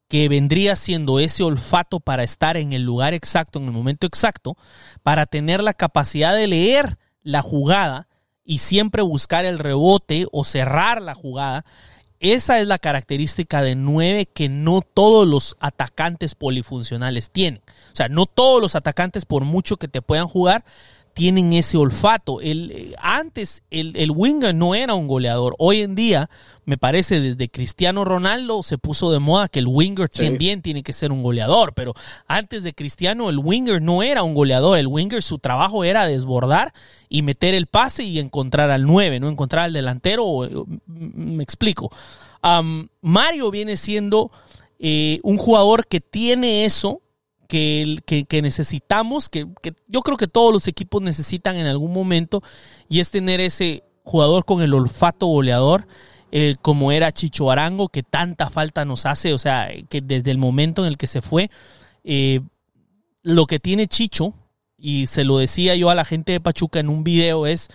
que 0.07 0.29
vendría 0.29 0.75
siendo 0.75 1.19
ese 1.19 1.43
olfato 1.43 1.99
para 1.99 2.23
estar 2.23 2.57
en 2.57 2.73
el 2.73 2.83
lugar 2.83 3.13
exacto, 3.13 3.59
en 3.59 3.65
el 3.65 3.71
momento 3.71 4.05
exacto, 4.07 4.57
para 5.03 5.25
tener 5.25 5.63
la 5.63 5.73
capacidad 5.73 6.35
de 6.35 6.47
leer 6.47 6.97
la 7.23 7.41
jugada 7.41 8.07
y 8.43 8.59
siempre 8.59 9.01
buscar 9.01 9.45
el 9.45 9.57
rebote 9.57 10.27
o 10.31 10.43
cerrar 10.43 11.01
la 11.01 11.15
jugada, 11.15 11.65
esa 12.19 12.59
es 12.59 12.67
la 12.67 12.79
característica 12.79 13.61
de 13.61 13.75
9 13.75 14.27
que 14.27 14.49
no 14.49 14.81
todos 14.81 15.27
los 15.27 15.57
atacantes 15.59 16.35
polifuncionales 16.35 17.29
tienen. 17.29 17.61
O 17.67 17.95
sea, 17.95 18.09
no 18.09 18.25
todos 18.25 18.61
los 18.61 18.75
atacantes, 18.75 19.25
por 19.25 19.43
mucho 19.43 19.77
que 19.77 19.87
te 19.87 20.01
puedan 20.01 20.27
jugar, 20.27 20.63
tienen 21.15 21.53
ese 21.53 21.77
olfato. 21.77 22.41
El, 22.41 22.93
antes 22.99 23.63
el, 23.71 23.95
el, 23.95 24.11
winger 24.11 24.53
no 24.53 24.75
era 24.75 24.95
un 24.95 25.07
goleador. 25.07 25.55
Hoy 25.59 25.79
en 25.79 25.95
día, 25.95 26.29
me 26.65 26.77
parece, 26.77 27.21
desde 27.21 27.47
Cristiano 27.47 28.03
Ronaldo 28.03 28.61
se 28.63 28.77
puso 28.77 29.13
de 29.13 29.19
moda 29.19 29.47
que 29.47 29.59
el 29.59 29.67
winger 29.67 30.09
también 30.09 30.61
tiene 30.61 30.83
que 30.83 30.91
ser 30.91 31.13
un 31.13 31.23
goleador. 31.23 31.73
Pero 31.73 31.93
antes 32.27 32.63
de 32.63 32.73
Cristiano, 32.73 33.29
el 33.29 33.39
winger 33.39 33.81
no 33.81 34.03
era 34.03 34.23
un 34.23 34.33
goleador. 34.33 34.77
El 34.77 34.87
winger, 34.87 35.23
su 35.23 35.39
trabajo 35.39 35.85
era 35.85 36.05
desbordar 36.05 36.73
y 37.07 37.21
meter 37.21 37.55
el 37.55 37.67
pase 37.67 38.03
y 38.03 38.19
encontrar 38.19 38.69
al 38.69 38.85
9, 38.85 39.21
no 39.21 39.29
encontrar 39.29 39.63
al 39.63 39.73
delantero. 39.73 40.49
Me 40.85 41.43
explico. 41.43 41.95
Mario 43.01 43.51
viene 43.51 43.77
siendo 43.77 44.31
eh, 44.79 45.21
un 45.23 45.37
jugador 45.37 45.87
que 45.87 46.01
tiene 46.01 46.65
eso 46.65 47.01
que, 47.47 48.25
que, 48.27 48.41
necesitamos, 48.41 49.29
que, 49.29 49.47
yo 49.87 50.01
creo 50.01 50.17
que 50.17 50.27
todos 50.27 50.53
los 50.53 50.67
equipos 50.67 51.01
necesitan 51.01 51.55
en 51.55 51.67
algún 51.67 51.93
momento, 51.93 52.41
y 52.89 52.99
es 52.99 53.11
tener 53.11 53.41
ese 53.41 53.83
jugador 54.03 54.45
con 54.45 54.61
el 54.61 54.73
olfato 54.73 55.27
goleador, 55.27 55.87
como 56.61 56.91
era 56.91 57.13
Chicho 57.13 57.49
Arango, 57.49 57.87
que 57.87 58.03
tanta 58.03 58.49
falta 58.49 58.83
nos 58.83 59.05
hace, 59.05 59.33
o 59.33 59.37
sea, 59.37 59.69
que 59.89 60.01
desde 60.01 60.31
el 60.31 60.37
momento 60.37 60.81
en 60.81 60.89
el 60.89 60.97
que 60.97 61.07
se 61.07 61.21
fue, 61.21 61.49
eh, 62.03 62.41
lo 63.23 63.45
que 63.45 63.59
tiene 63.59 63.87
Chicho, 63.87 64.33
y 64.77 65.07
se 65.07 65.23
lo 65.23 65.37
decía 65.37 65.75
yo 65.75 65.89
a 65.89 65.95
la 65.95 66.05
gente 66.05 66.33
de 66.33 66.41
Pachuca 66.41 66.79
en 66.79 66.89
un 66.89 67.03
video, 67.03 67.47
es 67.47 67.69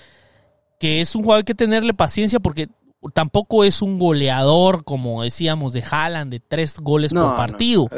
que 0.78 1.00
es 1.00 1.14
un 1.14 1.22
jugador 1.22 1.44
que 1.44 1.54
tenerle 1.54 1.94
paciencia 1.94 2.40
porque 2.40 2.68
tampoco 3.08 3.64
es 3.64 3.80
un 3.80 3.98
goleador, 3.98 4.84
como 4.84 5.22
decíamos, 5.22 5.72
de 5.72 5.82
Haaland, 5.88 6.30
de 6.30 6.40
tres 6.40 6.78
goles 6.78 7.12
por 7.14 7.36
partido. 7.36 7.88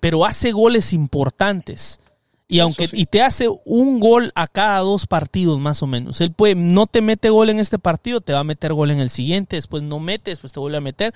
Pero 0.00 0.24
hace 0.24 0.52
goles 0.52 0.92
importantes. 0.92 2.00
Y 2.48 2.60
aunque 2.60 2.88
y 2.92 3.06
te 3.06 3.22
hace 3.22 3.48
un 3.64 4.00
gol 4.00 4.32
a 4.34 4.46
cada 4.46 4.80
dos 4.80 5.06
partidos 5.06 5.58
más 5.58 5.82
o 5.82 5.86
menos. 5.86 6.20
Él 6.20 6.32
puede, 6.32 6.54
no 6.54 6.86
te 6.86 7.00
mete 7.00 7.30
gol 7.30 7.48
en 7.50 7.58
este 7.58 7.78
partido, 7.78 8.20
te 8.20 8.32
va 8.32 8.40
a 8.40 8.44
meter 8.44 8.74
gol 8.74 8.90
en 8.90 9.00
el 9.00 9.10
siguiente, 9.10 9.56
después 9.56 9.82
no 9.82 10.00
mete, 10.00 10.30
después 10.30 10.52
te 10.52 10.60
vuelve 10.60 10.76
a 10.76 10.82
meter. 10.82 11.14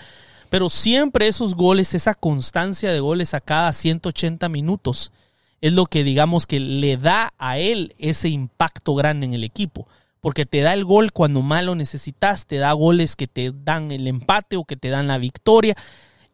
Pero 0.48 0.68
siempre 0.68 1.28
esos 1.28 1.54
goles, 1.54 1.94
esa 1.94 2.14
constancia 2.14 2.92
de 2.92 3.00
goles 3.00 3.34
a 3.34 3.40
cada 3.40 3.72
180 3.72 4.48
minutos, 4.48 5.12
es 5.60 5.72
lo 5.72 5.86
que 5.86 6.04
digamos 6.04 6.46
que 6.46 6.60
le 6.60 6.96
da 6.96 7.32
a 7.38 7.58
él 7.58 7.94
ese 7.98 8.28
impacto 8.28 8.94
grande 8.94 9.26
en 9.26 9.34
el 9.34 9.44
equipo 9.44 9.88
porque 10.20 10.46
te 10.46 10.60
da 10.60 10.74
el 10.74 10.84
gol 10.84 11.12
cuando 11.12 11.42
más 11.42 11.64
lo 11.64 11.74
necesitas, 11.74 12.46
te 12.46 12.56
da 12.56 12.72
goles 12.72 13.16
que 13.16 13.26
te 13.26 13.52
dan 13.54 13.92
el 13.92 14.06
empate 14.06 14.56
o 14.56 14.64
que 14.64 14.76
te 14.76 14.90
dan 14.90 15.06
la 15.06 15.18
victoria. 15.18 15.76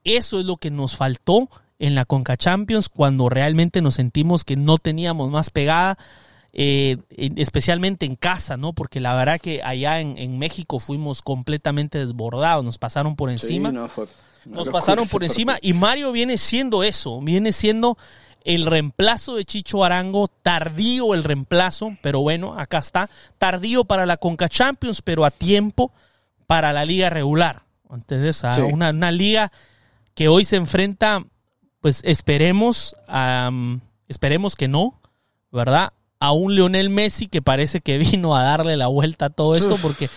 Eso 0.04 0.40
es 0.40 0.46
lo 0.46 0.56
que 0.56 0.70
nos 0.70 0.96
faltó 0.96 1.48
en 1.78 1.94
la 1.94 2.04
Conca 2.04 2.36
Champions 2.36 2.88
cuando 2.88 3.28
realmente 3.28 3.82
nos 3.82 3.94
sentimos 3.94 4.44
que 4.44 4.56
no 4.56 4.78
teníamos 4.78 5.30
más 5.30 5.50
pegada, 5.50 5.98
eh, 6.52 6.96
especialmente 7.36 8.06
en 8.06 8.14
casa, 8.14 8.56
¿no? 8.56 8.72
Porque 8.72 9.00
la 9.00 9.14
verdad 9.14 9.40
que 9.40 9.62
allá 9.62 10.00
en, 10.00 10.38
México 10.38 10.78
fuimos 10.78 11.22
completamente 11.22 11.98
desbordados, 11.98 12.64
nos 12.64 12.78
pasaron 12.78 13.16
por 13.16 13.30
encima. 13.30 13.72
nos 13.72 14.68
pasaron 14.68 15.08
por 15.08 15.24
encima 15.24 15.58
y 15.60 15.72
Mario 15.72 16.12
viene 16.12 16.38
siendo 16.38 16.84
eso, 16.84 17.20
viene 17.20 17.52
siendo 17.52 17.98
el 18.44 18.66
reemplazo 18.66 19.36
de 19.36 19.44
Chicho 19.44 19.84
Arango, 19.84 20.28
tardío 20.28 21.14
el 21.14 21.24
reemplazo, 21.24 21.96
pero 22.02 22.20
bueno, 22.20 22.58
acá 22.58 22.78
está, 22.78 23.08
tardío 23.38 23.84
para 23.84 24.06
la 24.06 24.16
Conca 24.16 24.48
Champions, 24.48 25.02
pero 25.02 25.24
a 25.24 25.30
tiempo 25.30 25.92
para 26.46 26.72
la 26.72 26.84
liga 26.84 27.10
regular. 27.10 27.62
¿Entendés? 27.90 28.42
una, 28.70 28.90
una, 28.90 29.12
liga 29.12 29.52
que 30.14 30.28
hoy 30.28 30.44
se 30.46 30.56
enfrenta, 30.56 31.24
pues 31.80 32.00
esperemos, 32.04 32.96
esperemos 34.08 34.56
que 34.56 34.68
no, 34.68 34.98
¿verdad? 35.50 35.92
A 36.18 36.32
un 36.32 36.54
Lionel 36.54 36.88
Messi 36.88 37.28
que 37.28 37.42
parece 37.42 37.80
que 37.80 37.98
vino 38.12 38.34
a 38.34 38.42
darle 38.42 38.76
la 38.76 38.86
vuelta 38.86 39.26
a 39.26 39.30
todo 39.30 39.56
esto, 39.56 39.76
porque 39.82 40.08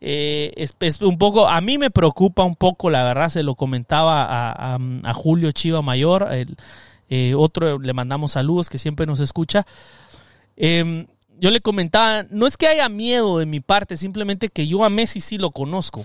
eh, 0.00 0.52
es, 0.56 1.02
un 1.02 1.18
poco, 1.18 1.48
a 1.48 1.60
mí 1.60 1.76
me 1.76 1.90
preocupa 1.90 2.44
un 2.44 2.54
poco, 2.54 2.88
la 2.88 3.02
verdad, 3.02 3.30
se 3.30 3.42
lo 3.42 3.56
comentaba 3.56 4.24
a, 4.24 4.78
a 5.02 5.14
Julio 5.14 5.50
Chiva 5.50 5.82
Mayor, 5.82 6.28
el, 6.32 6.56
eh, 7.08 7.34
otro 7.34 7.78
le 7.78 7.92
mandamos 7.92 8.32
saludos 8.32 8.68
que 8.68 8.78
siempre 8.78 9.06
nos 9.06 9.20
escucha. 9.20 9.66
Em, 10.56 11.06
yo 11.38 11.50
le 11.50 11.60
comentaba, 11.60 12.24
no 12.30 12.46
es 12.46 12.56
que 12.56 12.66
haya 12.66 12.88
miedo 12.88 13.38
de 13.38 13.46
mi 13.46 13.60
parte, 13.60 13.96
simplemente 13.96 14.48
que 14.48 14.66
yo 14.66 14.84
a 14.84 14.90
Messi 14.90 15.20
sí 15.20 15.38
lo 15.38 15.50
conozco. 15.50 16.04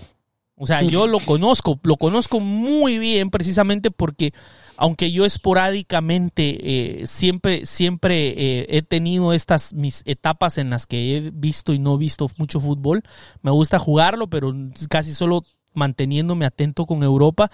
O 0.56 0.66
sea, 0.66 0.82
yo 0.82 1.06
lo 1.06 1.18
conozco, 1.26 1.80
lo 1.82 1.96
conozco 1.96 2.40
muy 2.40 2.98
bien 2.98 3.30
precisamente 3.30 3.90
porque 3.90 4.32
aunque 4.76 5.12
yo 5.12 5.24
esporádicamente 5.24 7.02
eh, 7.02 7.06
siempre, 7.06 7.64
siempre 7.66 8.28
eh, 8.28 8.66
he 8.70 8.82
tenido 8.82 9.32
estas 9.32 9.72
mis 9.72 10.02
etapas 10.04 10.58
en 10.58 10.70
las 10.70 10.86
que 10.86 11.16
he 11.16 11.30
visto 11.32 11.72
y 11.72 11.78
no 11.78 11.96
visto 11.98 12.28
mucho 12.38 12.60
fútbol, 12.60 13.02
me 13.42 13.50
gusta 13.50 13.78
jugarlo, 13.78 14.28
pero 14.28 14.54
casi 14.88 15.14
solo 15.14 15.44
manteniéndome 15.74 16.46
atento 16.46 16.86
con 16.86 17.02
Europa 17.02 17.50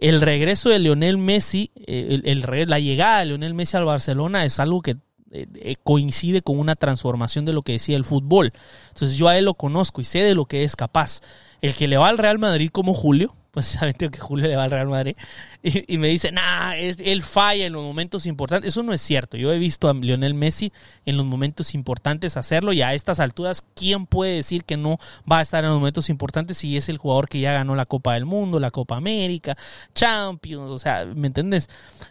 el 0.00 0.22
regreso 0.22 0.70
de 0.70 0.78
Lionel 0.78 1.18
Messi, 1.18 1.70
eh, 1.76 2.20
el, 2.24 2.40
la 2.66 2.78
llegada 2.78 3.20
de 3.20 3.26
Lionel 3.26 3.54
Messi 3.54 3.76
al 3.76 3.84
Barcelona 3.84 4.46
es 4.46 4.58
algo 4.58 4.80
que 4.80 4.96
eh, 5.30 5.46
eh, 5.56 5.76
coincide 5.84 6.40
con 6.40 6.58
una 6.58 6.74
transformación 6.74 7.44
de 7.44 7.52
lo 7.52 7.62
que 7.62 7.72
decía 7.72 7.98
el 7.98 8.04
fútbol. 8.04 8.52
Entonces 8.88 9.18
yo 9.18 9.28
a 9.28 9.36
él 9.36 9.44
lo 9.44 9.54
conozco 9.54 10.00
y 10.00 10.04
sé 10.04 10.20
de 10.20 10.34
lo 10.34 10.46
que 10.46 10.64
es 10.64 10.74
capaz. 10.74 11.20
El 11.60 11.74
que 11.74 11.86
le 11.86 11.98
va 11.98 12.08
al 12.08 12.16
Real 12.16 12.38
Madrid 12.38 12.70
como 12.72 12.94
Julio, 12.94 13.34
pues 13.50 13.66
saben 13.66 13.94
que 13.94 14.10
Julio 14.18 14.46
le 14.46 14.56
va 14.56 14.64
al 14.64 14.70
Real 14.70 14.88
Madrid, 14.88 15.16
y, 15.62 15.98
me 15.98 16.08
dice, 16.08 16.32
nah, 16.32 16.74
es, 16.74 16.98
él 17.00 17.22
falla 17.22 17.66
en 17.66 17.74
los 17.74 17.82
momentos 17.82 18.24
importantes. 18.24 18.68
Eso 18.72 18.82
no 18.82 18.94
es 18.94 19.02
cierto. 19.02 19.36
Yo 19.36 19.52
he 19.52 19.58
visto 19.58 19.90
a 19.90 19.94
Lionel 19.94 20.32
Messi 20.32 20.72
en 21.04 21.18
los 21.18 21.26
momentos 21.26 21.74
importantes 21.74 22.38
hacerlo 22.38 22.72
y 22.72 22.80
a 22.80 22.94
estas 22.94 23.20
alturas, 23.20 23.62
¿quién 23.74 24.06
puede 24.06 24.36
decir 24.36 24.64
que 24.64 24.78
no 24.78 24.98
va 25.30 25.40
a 25.40 25.42
estar 25.42 25.62
en 25.64 25.70
los 25.70 25.78
momentos 25.78 26.08
importantes 26.08 26.56
si 26.56 26.78
es 26.78 26.88
el 26.88 26.96
jugador 26.96 27.28
que 27.28 27.40
ya 27.40 27.52
ganó 27.52 27.74
la 27.74 27.84
Copa 27.84 28.14
del 28.14 28.24
Mundo, 28.24 28.58
la 28.58 28.70
Copa 28.70 28.96
América, 28.96 29.56
Champions? 29.94 30.70
O 30.70 30.78
sea, 30.78 31.04
¿me 31.04 31.26
entiendes? 31.26 31.68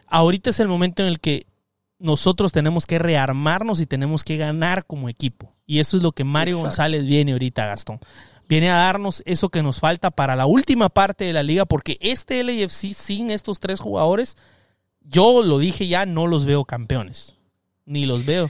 Ahorita 0.07 0.51
es 0.51 0.59
el 0.59 0.67
momento 0.67 1.01
en 1.01 1.09
el 1.09 1.19
que 1.19 1.47
nosotros 1.97 2.51
tenemos 2.51 2.85
que 2.85 2.99
rearmarnos 2.99 3.81
y 3.81 3.87
tenemos 3.87 4.23
que 4.23 4.37
ganar 4.37 4.85
como 4.85 5.09
equipo. 5.09 5.55
Y 5.65 5.79
eso 5.79 5.97
es 5.97 6.03
lo 6.03 6.11
que 6.11 6.23
Mario 6.23 6.59
González 6.59 7.03
viene 7.05 7.31
ahorita, 7.31 7.65
Gastón 7.65 7.99
viene 8.49 8.71
a 8.71 8.77
darnos 8.77 9.21
eso 9.27 9.49
que 9.49 9.61
nos 9.61 9.79
falta 9.79 10.09
para 10.09 10.35
la 10.35 10.47
última 10.47 10.89
parte 10.89 11.23
de 11.23 11.33
la 11.33 11.43
liga, 11.43 11.65
porque 11.65 11.97
este 12.01 12.43
LAFC 12.43 12.93
sin 12.95 13.29
estos 13.29 13.59
tres 13.59 13.79
jugadores, 13.79 14.37
yo 15.01 15.43
lo 15.43 15.59
dije 15.59 15.87
ya, 15.87 16.07
no 16.07 16.25
los 16.25 16.45
veo 16.45 16.65
campeones, 16.65 17.35
ni 17.85 18.07
los 18.07 18.25
veo. 18.25 18.49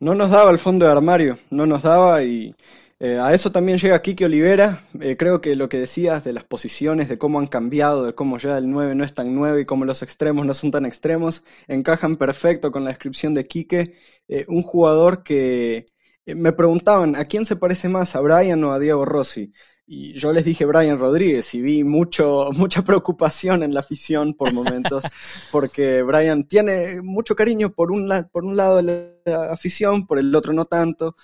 No 0.00 0.14
nos 0.14 0.30
daba 0.30 0.50
el 0.50 0.58
fondo 0.58 0.86
de 0.86 0.92
armario, 0.92 1.38
no 1.50 1.66
nos 1.66 1.82
daba 1.82 2.22
y 2.22 2.54
eh, 2.98 3.18
a 3.18 3.34
eso 3.34 3.52
también 3.52 3.78
llega 3.78 4.00
Kiki 4.00 4.24
Olivera. 4.24 4.82
Eh, 5.00 5.16
creo 5.18 5.42
que 5.42 5.54
lo 5.54 5.68
que 5.68 5.78
decías 5.78 6.24
de 6.24 6.32
las 6.32 6.44
posiciones, 6.44 7.10
de 7.10 7.18
cómo 7.18 7.40
han 7.40 7.46
cambiado, 7.46 8.06
de 8.06 8.14
cómo 8.14 8.38
ya 8.38 8.56
el 8.56 8.70
9 8.70 8.94
no 8.94 9.04
es 9.04 9.12
tan 9.12 9.34
9 9.34 9.60
y 9.60 9.64
cómo 9.66 9.84
los 9.84 10.02
extremos 10.02 10.46
no 10.46 10.54
son 10.54 10.70
tan 10.70 10.86
extremos, 10.86 11.44
encajan 11.66 12.16
perfecto 12.16 12.70
con 12.70 12.84
la 12.84 12.90
descripción 12.90 13.34
de 13.34 13.46
Quique. 13.46 13.96
Eh, 14.28 14.46
un 14.48 14.62
jugador 14.62 15.22
que 15.22 15.86
me 16.34 16.52
preguntaban, 16.52 17.16
¿a 17.16 17.24
quién 17.24 17.44
se 17.44 17.56
parece 17.56 17.88
más, 17.88 18.16
a 18.16 18.20
Brian 18.20 18.62
o 18.64 18.72
a 18.72 18.78
Diego 18.78 19.04
Rossi? 19.04 19.52
Y 19.86 20.12
yo 20.12 20.34
les 20.34 20.44
dije 20.44 20.66
Brian 20.66 20.98
Rodríguez 20.98 21.54
y 21.54 21.62
vi 21.62 21.82
mucho, 21.82 22.50
mucha 22.56 22.82
preocupación 22.82 23.62
en 23.62 23.72
la 23.72 23.80
afición 23.80 24.34
por 24.34 24.52
momentos, 24.52 25.04
porque 25.50 26.02
Brian 26.02 26.46
tiene 26.46 27.00
mucho 27.02 27.34
cariño 27.34 27.72
por 27.72 27.90
un, 27.90 28.08
por 28.30 28.44
un 28.44 28.56
lado 28.56 28.82
de 28.82 29.14
la 29.24 29.50
afición, 29.50 30.06
por 30.06 30.18
el 30.18 30.34
otro 30.34 30.52
no 30.52 30.66
tanto, 30.66 31.16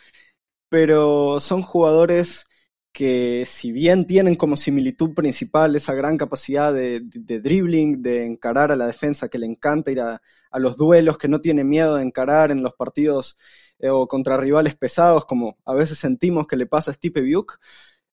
pero 0.68 1.40
son 1.40 1.62
jugadores 1.62 2.46
que 2.92 3.44
si 3.44 3.72
bien 3.72 4.06
tienen 4.06 4.36
como 4.36 4.56
similitud 4.56 5.14
principal 5.14 5.74
esa 5.76 5.94
gran 5.94 6.16
capacidad 6.16 6.72
de, 6.72 7.00
dribbling, 7.02 8.02
de 8.02 8.24
encarar 8.24 8.70
a 8.72 8.76
la 8.76 8.86
defensa, 8.86 9.28
que 9.28 9.38
le 9.38 9.46
encanta 9.46 9.90
ir 9.90 10.00
a, 10.00 10.22
a 10.50 10.58
los 10.60 10.76
duelos, 10.76 11.18
que 11.18 11.28
no 11.28 11.40
tiene 11.40 11.64
miedo 11.64 11.96
de 11.96 12.04
encarar 12.04 12.52
en 12.52 12.62
los 12.62 12.74
partidos 12.74 13.36
eh, 13.78 13.90
o 13.90 14.06
contra 14.08 14.36
rivales 14.36 14.74
pesados, 14.76 15.24
como 15.24 15.58
a 15.64 15.74
veces 15.74 15.98
sentimos 15.98 16.46
que 16.46 16.56
le 16.56 16.66
pasa 16.66 16.90
a 16.90 16.94
Stipe 16.94 17.20
Biuk. 17.20 17.58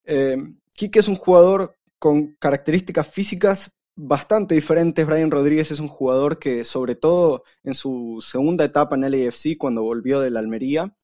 Eh, 0.03 0.38
Kike 0.74 1.00
es 1.00 1.08
un 1.08 1.15
jugador 1.15 1.77
con 2.00 2.36
características 2.39 3.08
físicas 3.08 3.77
bastante 3.96 4.56
diferentes. 4.56 5.06
Brian 5.06 5.32
Rodríguez 5.32 5.72
es 5.72 5.80
un 5.80 5.88
jugador 5.88 6.39
que, 6.39 6.63
sobre 6.63 6.96
todo 6.96 7.44
en 7.63 7.75
su 7.75 8.24
segunda 8.25 8.65
etapa 8.65 8.96
en 8.96 9.01
LAFC, 9.01 9.58
cuando 9.58 9.84
volvió 9.84 10.20
de 10.20 10.32
la 10.32 10.39
Almería, 10.39 10.96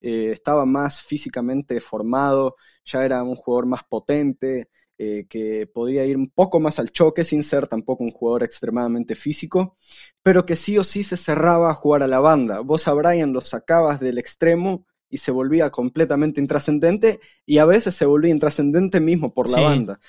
eh, 0.00 0.30
estaba 0.32 0.66
más 0.66 1.00
físicamente 1.02 1.80
formado, 1.80 2.56
ya 2.84 3.04
era 3.04 3.22
un 3.22 3.34
jugador 3.34 3.66
más 3.66 3.82
potente, 3.84 4.68
eh, 4.98 5.26
que 5.28 5.66
podía 5.66 6.06
ir 6.06 6.16
un 6.16 6.30
poco 6.30 6.58
más 6.58 6.78
al 6.78 6.90
choque 6.90 7.22
sin 7.24 7.42
ser 7.42 7.66
tampoco 7.66 8.02
un 8.02 8.10
jugador 8.10 8.42
extremadamente 8.44 9.14
físico, 9.14 9.76
pero 10.22 10.46
que 10.46 10.56
sí 10.56 10.78
o 10.78 10.84
sí 10.84 11.02
se 11.02 11.16
cerraba 11.16 11.70
a 11.70 11.74
jugar 11.74 12.02
a 12.02 12.08
la 12.08 12.20
banda. 12.20 12.60
Vos 12.60 12.88
a 12.88 12.94
Brian 12.94 13.32
lo 13.32 13.40
sacabas 13.40 14.00
del 14.00 14.18
extremo 14.18 14.86
y 15.08 15.18
se 15.18 15.30
volvía 15.30 15.70
completamente 15.70 16.40
intrascendente 16.40 17.20
y 17.44 17.58
a 17.58 17.64
veces 17.64 17.94
se 17.94 18.06
volvía 18.06 18.30
intrascendente 18.30 19.00
mismo 19.00 19.32
por 19.32 19.50
la 19.50 19.60
banda. 19.60 20.00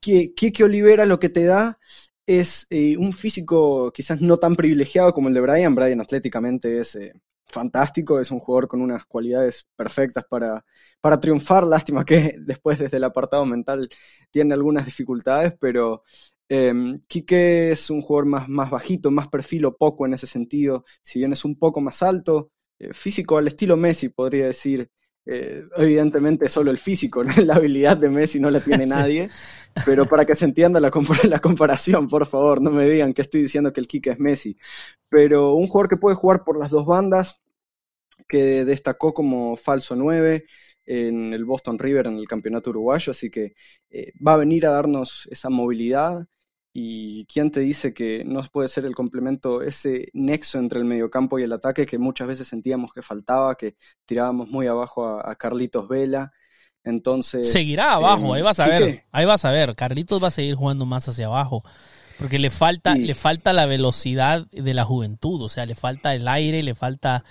Kike 0.00 0.64
Olivera 0.64 1.04
lo 1.04 1.18
que 1.18 1.28
te 1.28 1.44
da 1.44 1.78
es 2.26 2.66
eh, 2.70 2.96
un 2.96 3.12
físico 3.12 3.92
quizás 3.92 4.20
no 4.20 4.36
tan 4.38 4.54
privilegiado 4.56 5.12
como 5.12 5.28
el 5.28 5.34
de 5.34 5.40
Brian. 5.40 5.74
Brian 5.74 6.00
atléticamente 6.00 6.78
es 6.78 6.94
eh, 6.94 7.12
fantástico, 7.50 8.20
es 8.20 8.30
un 8.30 8.38
jugador 8.40 8.68
con 8.68 8.80
unas 8.82 9.04
cualidades 9.06 9.66
perfectas 9.76 10.24
para, 10.28 10.64
para 11.00 11.20
triunfar. 11.20 11.64
Lástima 11.64 12.04
que 12.04 12.34
después 12.46 12.78
desde 12.78 12.96
el 12.98 13.04
apartado 13.04 13.44
mental 13.46 13.88
tiene 14.30 14.54
algunas 14.54 14.84
dificultades, 14.84 15.54
pero 15.60 16.02
eh, 16.48 16.72
Quique 17.08 17.70
es 17.72 17.90
un 17.90 18.00
jugador 18.02 18.26
más, 18.26 18.48
más 18.48 18.70
bajito, 18.70 19.10
más 19.10 19.28
perfil 19.28 19.66
o 19.66 19.76
poco 19.76 20.06
en 20.06 20.14
ese 20.14 20.26
sentido, 20.26 20.84
si 21.02 21.18
bien 21.20 21.32
es 21.32 21.44
un 21.44 21.58
poco 21.58 21.80
más 21.80 22.02
alto, 22.02 22.50
eh, 22.78 22.92
físico 22.92 23.38
al 23.38 23.46
estilo 23.46 23.76
Messi, 23.76 24.08
podría 24.08 24.46
decir. 24.46 24.90
Eh, 25.26 25.64
evidentemente 25.76 26.48
solo 26.48 26.70
el 26.70 26.78
físico, 26.78 27.22
la 27.44 27.56
habilidad 27.56 27.96
de 27.96 28.08
Messi 28.08 28.40
no 28.40 28.50
la 28.50 28.60
tiene 28.60 28.86
nadie, 28.86 29.28
pero 29.84 30.06
para 30.06 30.24
que 30.24 30.34
se 30.34 30.46
entienda 30.46 30.80
la, 30.80 30.90
la, 31.28 31.38
comparación, 31.40 32.08
por 32.08 32.26
favor, 32.26 32.60
no 32.60 32.70
me 32.70 32.88
digan 32.88 33.12
que 33.12 33.22
estoy 33.22 33.42
diciendo 33.42 33.72
que 33.72 33.80
el 33.80 33.86
Kike 33.86 34.10
es 34.10 34.18
Messi, 34.18 34.56
pero 35.08 35.54
un 35.54 35.66
jugador 35.66 35.88
que 35.88 35.96
puede 35.96 36.16
jugar 36.16 36.42
por 36.44 36.58
las 36.58 36.70
dos 36.70 36.86
bandas, 36.86 37.40
que 38.28 38.64
destacó 38.64 39.12
como 39.12 39.56
falso 39.56 39.96
9 39.96 40.44
en 40.86 41.34
el 41.34 41.44
Boston 41.44 41.78
River 41.78 42.06
en 42.06 42.16
el 42.16 42.26
campeonato 42.26 42.70
uruguayo, 42.70 43.10
así 43.10 43.30
que 43.30 43.54
eh, 43.90 44.12
va 44.26 44.34
a 44.34 44.38
venir 44.38 44.66
a 44.66 44.70
darnos 44.70 45.28
esa 45.30 45.50
movilidad 45.50 46.26
¿Y 46.72 47.26
quién 47.26 47.50
te 47.50 47.60
dice 47.60 47.92
que 47.92 48.24
no 48.24 48.40
puede 48.44 48.68
ser 48.68 48.84
el 48.84 48.94
complemento, 48.94 49.60
ese 49.60 50.08
nexo 50.12 50.58
entre 50.58 50.78
el 50.78 50.84
mediocampo 50.84 51.38
y 51.38 51.42
el 51.42 51.52
ataque 51.52 51.84
que 51.84 51.98
muchas 51.98 52.28
veces 52.28 52.46
sentíamos 52.46 52.92
que 52.92 53.02
faltaba, 53.02 53.56
que 53.56 53.74
tirábamos 54.06 54.48
muy 54.48 54.68
abajo 54.68 55.06
a, 55.06 55.34
Carlitos 55.34 55.88
Vela? 55.88 56.30
Entonces. 56.84 57.50
Seguirá 57.50 57.94
abajo, 57.94 58.26
em, 58.26 58.32
ahí 58.32 58.42
vas 58.42 58.60
a 58.60 58.66
ver. 58.68 59.04
Ahí 59.10 59.26
vas 59.26 59.44
a 59.44 59.50
ver. 59.50 59.74
Carlitos 59.74 60.22
va 60.22 60.28
a 60.28 60.32
seguir 60.32 60.54
jugando 60.54 60.86
más 60.86 61.08
hacia 61.08 61.26
abajo. 61.26 61.64
Porque 62.18 62.38
le 62.38 62.50
falta, 62.50 62.94
le 62.94 63.14
falta 63.14 63.52
la 63.52 63.66
velocidad 63.66 64.46
de 64.50 64.74
la 64.74 64.84
juventud. 64.84 65.42
O 65.42 65.48
sea, 65.48 65.66
le 65.66 65.74
falta 65.74 66.14
el 66.14 66.28
aire, 66.28 66.62
le 66.62 66.74
falta 66.74 67.24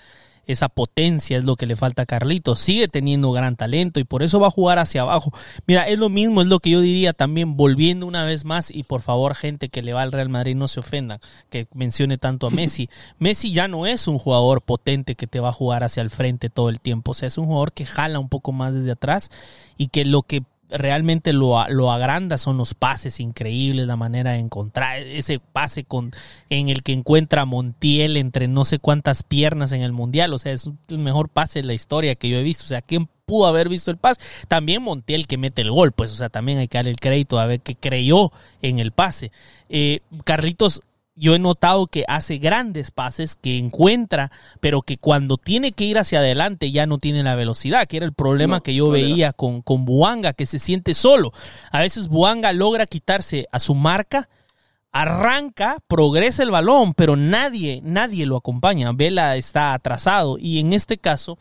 esa 0.52 0.68
potencia 0.68 1.38
es 1.38 1.44
lo 1.44 1.56
que 1.56 1.66
le 1.66 1.76
falta 1.76 2.02
a 2.02 2.06
Carlitos. 2.06 2.60
Sigue 2.60 2.88
teniendo 2.88 3.32
gran 3.32 3.56
talento 3.56 4.00
y 4.00 4.04
por 4.04 4.22
eso 4.22 4.40
va 4.40 4.48
a 4.48 4.50
jugar 4.50 4.78
hacia 4.78 5.02
abajo. 5.02 5.32
Mira, 5.66 5.88
es 5.88 5.98
lo 5.98 6.08
mismo, 6.08 6.42
es 6.42 6.48
lo 6.48 6.60
que 6.60 6.70
yo 6.70 6.80
diría 6.80 7.12
también, 7.12 7.56
volviendo 7.56 8.06
una 8.06 8.24
vez 8.24 8.44
más, 8.44 8.70
y 8.70 8.82
por 8.82 9.02
favor, 9.02 9.34
gente 9.34 9.68
que 9.68 9.82
le 9.82 9.92
va 9.92 10.02
al 10.02 10.12
Real 10.12 10.28
Madrid, 10.28 10.56
no 10.56 10.68
se 10.68 10.80
ofenda 10.80 11.20
que 11.48 11.66
mencione 11.74 12.18
tanto 12.18 12.46
a 12.46 12.50
Messi. 12.50 12.88
Messi 13.18 13.52
ya 13.52 13.68
no 13.68 13.86
es 13.86 14.08
un 14.08 14.18
jugador 14.18 14.62
potente 14.62 15.14
que 15.14 15.26
te 15.26 15.40
va 15.40 15.50
a 15.50 15.52
jugar 15.52 15.84
hacia 15.84 16.02
el 16.02 16.10
frente 16.10 16.50
todo 16.50 16.68
el 16.68 16.80
tiempo. 16.80 17.12
O 17.12 17.14
sea, 17.14 17.26
es 17.28 17.38
un 17.38 17.46
jugador 17.46 17.72
que 17.72 17.86
jala 17.86 18.18
un 18.18 18.28
poco 18.28 18.52
más 18.52 18.74
desde 18.74 18.92
atrás 18.92 19.30
y 19.76 19.88
que 19.88 20.04
lo 20.04 20.22
que 20.22 20.42
realmente 20.70 21.32
lo, 21.32 21.68
lo, 21.68 21.92
agranda 21.92 22.38
son 22.38 22.56
los 22.56 22.74
pases 22.74 23.20
increíbles, 23.20 23.86
la 23.86 23.96
manera 23.96 24.32
de 24.32 24.38
encontrar 24.38 25.00
ese 25.00 25.40
pase 25.40 25.84
con 25.84 26.12
en 26.48 26.68
el 26.68 26.82
que 26.82 26.92
encuentra 26.92 27.44
Montiel 27.44 28.16
entre 28.16 28.48
no 28.48 28.64
sé 28.64 28.78
cuántas 28.78 29.22
piernas 29.22 29.72
en 29.72 29.82
el 29.82 29.92
mundial, 29.92 30.32
o 30.32 30.38
sea, 30.38 30.52
es 30.52 30.70
el 30.88 30.98
mejor 30.98 31.28
pase 31.28 31.60
de 31.60 31.66
la 31.66 31.74
historia 31.74 32.14
que 32.14 32.28
yo 32.28 32.38
he 32.38 32.42
visto, 32.42 32.64
o 32.64 32.68
sea, 32.68 32.82
¿quién 32.82 33.08
pudo 33.26 33.46
haber 33.46 33.68
visto 33.68 33.90
el 33.90 33.96
pase? 33.96 34.20
También 34.48 34.82
Montiel 34.82 35.26
que 35.26 35.38
mete 35.38 35.62
el 35.62 35.70
gol, 35.70 35.92
pues, 35.92 36.12
o 36.12 36.16
sea, 36.16 36.28
también 36.28 36.58
hay 36.58 36.68
que 36.68 36.78
darle 36.78 36.90
el 36.90 36.98
crédito 36.98 37.38
a 37.38 37.46
ver 37.46 37.60
que 37.60 37.76
creyó 37.76 38.32
en 38.62 38.78
el 38.78 38.92
pase. 38.92 39.30
Eh, 39.68 40.00
Carlitos 40.24 40.82
yo 41.20 41.34
he 41.34 41.38
notado 41.38 41.86
que 41.86 42.06
hace 42.08 42.38
grandes 42.38 42.90
pases, 42.90 43.36
que 43.36 43.58
encuentra, 43.58 44.32
pero 44.60 44.80
que 44.80 44.96
cuando 44.96 45.36
tiene 45.36 45.72
que 45.72 45.84
ir 45.84 45.98
hacia 45.98 46.20
adelante 46.20 46.72
ya 46.72 46.86
no 46.86 46.96
tiene 46.96 47.22
la 47.22 47.34
velocidad, 47.34 47.86
que 47.86 47.98
era 47.98 48.06
el 48.06 48.14
problema 48.14 48.62
que 48.62 48.74
yo 48.74 48.88
veía 48.88 49.34
con, 49.34 49.60
con 49.60 49.84
Buanga, 49.84 50.32
que 50.32 50.46
se 50.46 50.58
siente 50.58 50.94
solo. 50.94 51.32
A 51.70 51.80
veces 51.80 52.08
Buanga 52.08 52.54
logra 52.54 52.86
quitarse 52.86 53.46
a 53.52 53.58
su 53.58 53.74
marca, 53.74 54.30
arranca, 54.92 55.76
progresa 55.88 56.42
el 56.42 56.50
balón, 56.50 56.94
pero 56.94 57.16
nadie, 57.16 57.82
nadie 57.84 58.24
lo 58.24 58.38
acompaña. 58.38 58.90
Vela 58.92 59.36
está 59.36 59.74
atrasado 59.74 60.38
y 60.38 60.58
en 60.58 60.72
este 60.72 60.96
caso... 60.96 61.38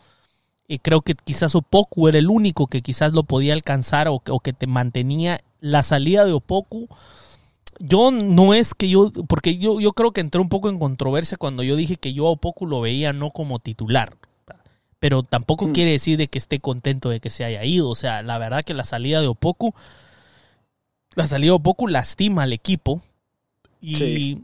Eh, 0.72 0.78
creo 0.78 1.02
que 1.02 1.16
quizás 1.16 1.56
Opoku 1.56 2.10
era 2.10 2.20
el 2.20 2.30
único 2.30 2.68
que 2.68 2.84
quizás 2.84 3.12
lo 3.12 3.24
podía 3.24 3.54
alcanzar 3.54 4.08
o, 4.08 4.22
o 4.30 4.40
que 4.40 4.54
te 4.54 4.68
mantenía 4.68 5.42
la 5.62 5.82
salida 5.82 6.26
de 6.26 6.34
Opoku 6.34 6.88
yo 7.80 8.12
no 8.12 8.54
es 8.54 8.74
que 8.74 8.90
yo, 8.90 9.12
porque 9.28 9.58
yo, 9.58 9.80
yo 9.80 9.94
creo 9.94 10.12
que 10.12 10.22
entré 10.22 10.40
un 10.40 10.50
poco 10.50 10.70
en 10.70 10.78
controversia 10.78 11.38
cuando 11.38 11.64
yo 11.64 11.76
dije 11.76 11.96
que 11.96 12.14
yo 12.14 12.30
a 12.32 12.36
poco 12.36 12.66
lo 12.66 12.82
veía 12.82 13.14
no 13.14 13.32
como 13.32 13.60
titular. 13.60 14.16
Pero 15.00 15.24
tampoco 15.24 15.68
mm. 15.68 15.72
quiere 15.72 15.92
decir 15.92 16.18
de 16.18 16.28
que 16.28 16.38
esté 16.38 16.60
contento 16.60 17.10
de 17.10 17.22
que 17.22 17.30
se 17.30 17.46
haya 17.46 17.64
ido. 17.64 17.88
O 17.90 17.96
sea, 17.96 18.22
la 18.22 18.38
verdad 18.38 18.64
que 18.64 18.74
la 18.74 18.84
salida 18.84 19.22
de 19.22 19.28
Opoku, 19.28 19.74
la 21.16 21.26
salida 21.26 21.52
de 21.52 21.56
Opoku 21.56 21.88
lastima 21.88 22.44
al 22.44 22.52
equipo. 22.52 23.02
Y, 23.82 24.44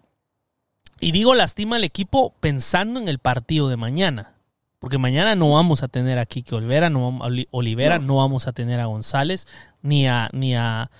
y 1.01 1.11
digo 1.11 1.35
lastima 1.35 1.75
al 1.75 1.83
equipo 1.83 2.33
pensando 2.39 3.01
en 3.01 3.09
el 3.09 3.19
partido 3.19 3.67
de 3.67 3.75
mañana. 3.75 4.35
Porque 4.79 4.97
mañana 4.97 5.35
no 5.35 5.51
vamos 5.51 5.83
a 5.83 5.89
tener 5.89 6.19
a 6.19 6.25
Kike 6.25 6.55
Olivera, 6.55 6.89
no, 6.89 7.19
Olivera, 7.51 7.99
no 7.99 8.17
vamos 8.17 8.47
a 8.47 8.53
tener 8.53 8.79
a 8.79 8.85
González, 8.85 9.47
ni 9.81 10.07
a, 10.07 10.29
ni 10.31 10.55
a 10.55 10.91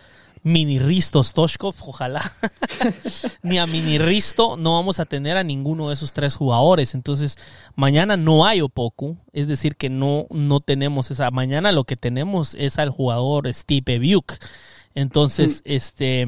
Mini 0.45 0.77
Risto 0.77 1.23
Stoshkov, 1.23 1.73
ojalá. 1.88 2.21
Ni 3.41 3.58
a 3.58 3.65
Mini 3.65 3.97
Risto 3.97 4.58
no 4.58 4.73
vamos 4.73 4.99
a 4.99 5.05
tener 5.05 5.38
a 5.38 5.43
ninguno 5.43 5.88
de 5.88 5.95
esos 5.95 6.13
tres 6.13 6.36
jugadores. 6.36 6.93
Entonces, 6.93 7.39
mañana 7.75 8.15
no 8.15 8.45
hay 8.45 8.62
Opoku, 8.62 9.17
es 9.34 9.47
decir, 9.47 9.75
que 9.75 9.89
no, 9.89 10.27
no 10.29 10.60
tenemos 10.60 11.10
esa. 11.10 11.31
Mañana 11.31 11.71
lo 11.71 11.86
que 11.86 11.97
tenemos 11.97 12.53
es 12.60 12.77
al 12.77 12.91
jugador 12.91 13.51
Steve 13.51 13.97
Buk. 13.97 14.34
Entonces, 14.93 15.63
mm. 15.65 15.71
este. 15.71 16.27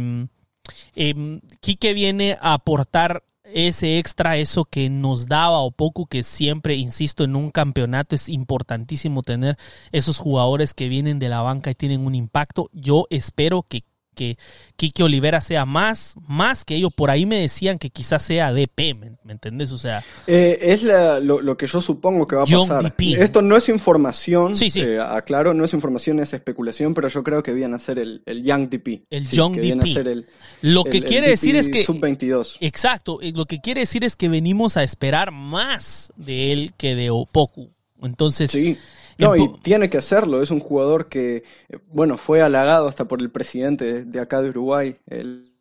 Eh, 0.95 1.39
Quique 1.59 1.93
viene 1.93 2.39
a 2.41 2.53
aportar 2.53 3.23
ese 3.43 3.99
extra, 3.99 4.37
eso 4.37 4.65
que 4.65 4.89
nos 4.89 5.27
daba 5.27 5.59
Opoku, 5.59 6.07
que 6.07 6.23
siempre, 6.23 6.75
insisto, 6.75 7.23
en 7.23 7.35
un 7.35 7.51
campeonato 7.51 8.15
es 8.15 8.29
importantísimo 8.29 9.21
tener 9.21 9.59
esos 9.91 10.17
jugadores 10.17 10.73
que 10.73 10.89
vienen 10.89 11.19
de 11.19 11.29
la 11.29 11.41
banca 11.41 11.69
y 11.69 11.75
tienen 11.75 12.05
un 12.05 12.15
impacto. 12.15 12.69
Yo 12.73 13.05
espero 13.11 13.61
que 13.61 13.83
que 14.17 14.37
Kike 14.75 15.03
Olivera 15.03 15.39
sea 15.39 15.65
más, 15.65 16.15
más 16.27 16.65
que 16.65 16.75
ellos. 16.75 16.91
Por 16.93 17.09
ahí 17.09 17.25
me 17.25 17.39
decían 17.39 17.77
que 17.77 17.89
quizás 17.89 18.23
sea 18.23 18.51
DP, 18.51 18.95
¿me, 18.95 19.31
entendés? 19.31 19.71
O 19.71 19.77
sea. 19.77 20.03
Eh, 20.25 20.57
es 20.61 20.83
lo, 21.23 21.55
que 21.55 21.67
yo 21.67 21.79
supongo 21.79 22.25
que 22.25 22.35
va 22.35 22.43
a 22.43 22.45
pasar. 22.45 22.95
Esto 22.99 23.41
no 23.41 23.55
es 23.55 23.69
información. 23.69 24.55
Sí, 24.55 24.69
sí. 24.69 24.81
Eh, 24.81 24.99
aclaro, 24.99 25.53
no 25.53 25.63
es 25.63 25.73
información, 25.73 26.19
es 26.19 26.33
especulación, 26.33 26.93
pero 26.93 27.07
yo 27.07 27.23
creo 27.23 27.43
que 27.43 27.53
viene 27.53 27.75
a 27.75 27.79
ser 27.79 27.99
el, 27.99 28.21
Young 28.43 28.69
DP. 28.69 29.05
El 29.09 29.27
Young 29.27 29.55
DP. 29.55 30.25
lo 30.61 30.83
que 30.83 31.01
quiere 31.03 31.29
decir 31.29 31.55
es 31.55 31.69
que. 31.69 31.83
Sub 31.83 31.99
22. 31.99 32.57
Exacto. 32.59 33.19
Lo 33.21 33.45
que 33.45 33.61
quiere 33.61 33.81
decir 33.81 34.03
es 34.03 34.15
que 34.15 34.27
venimos 34.27 34.77
a 34.77 34.83
esperar 34.83 35.31
más 35.31 36.11
de 36.17 36.51
él 36.51 36.73
que 36.75 36.95
de 36.95 37.11
Opoku. 37.11 37.69
Entonces. 38.01 38.51
Sí. 38.51 38.77
No, 39.17 39.35
y 39.35 39.59
tiene 39.61 39.89
que 39.89 39.97
hacerlo. 39.97 40.41
Es 40.41 40.51
un 40.51 40.59
jugador 40.59 41.09
que, 41.09 41.43
bueno, 41.87 42.17
fue 42.17 42.41
halagado 42.41 42.87
hasta 42.87 43.07
por 43.07 43.21
el 43.21 43.31
presidente 43.31 44.05
de 44.05 44.19
acá 44.19 44.41
de 44.41 44.49
Uruguay, 44.49 44.97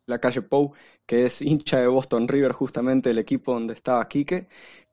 la 0.05 0.19
calle 0.19 0.41
Pou, 0.41 0.73
que 1.05 1.25
es 1.25 1.41
hincha 1.41 1.79
de 1.79 1.87
Boston 1.87 2.27
River, 2.27 2.51
justamente 2.51 3.09
el 3.09 3.17
equipo 3.17 3.53
donde 3.53 3.73
estaba 3.73 4.07
Quique. 4.07 4.47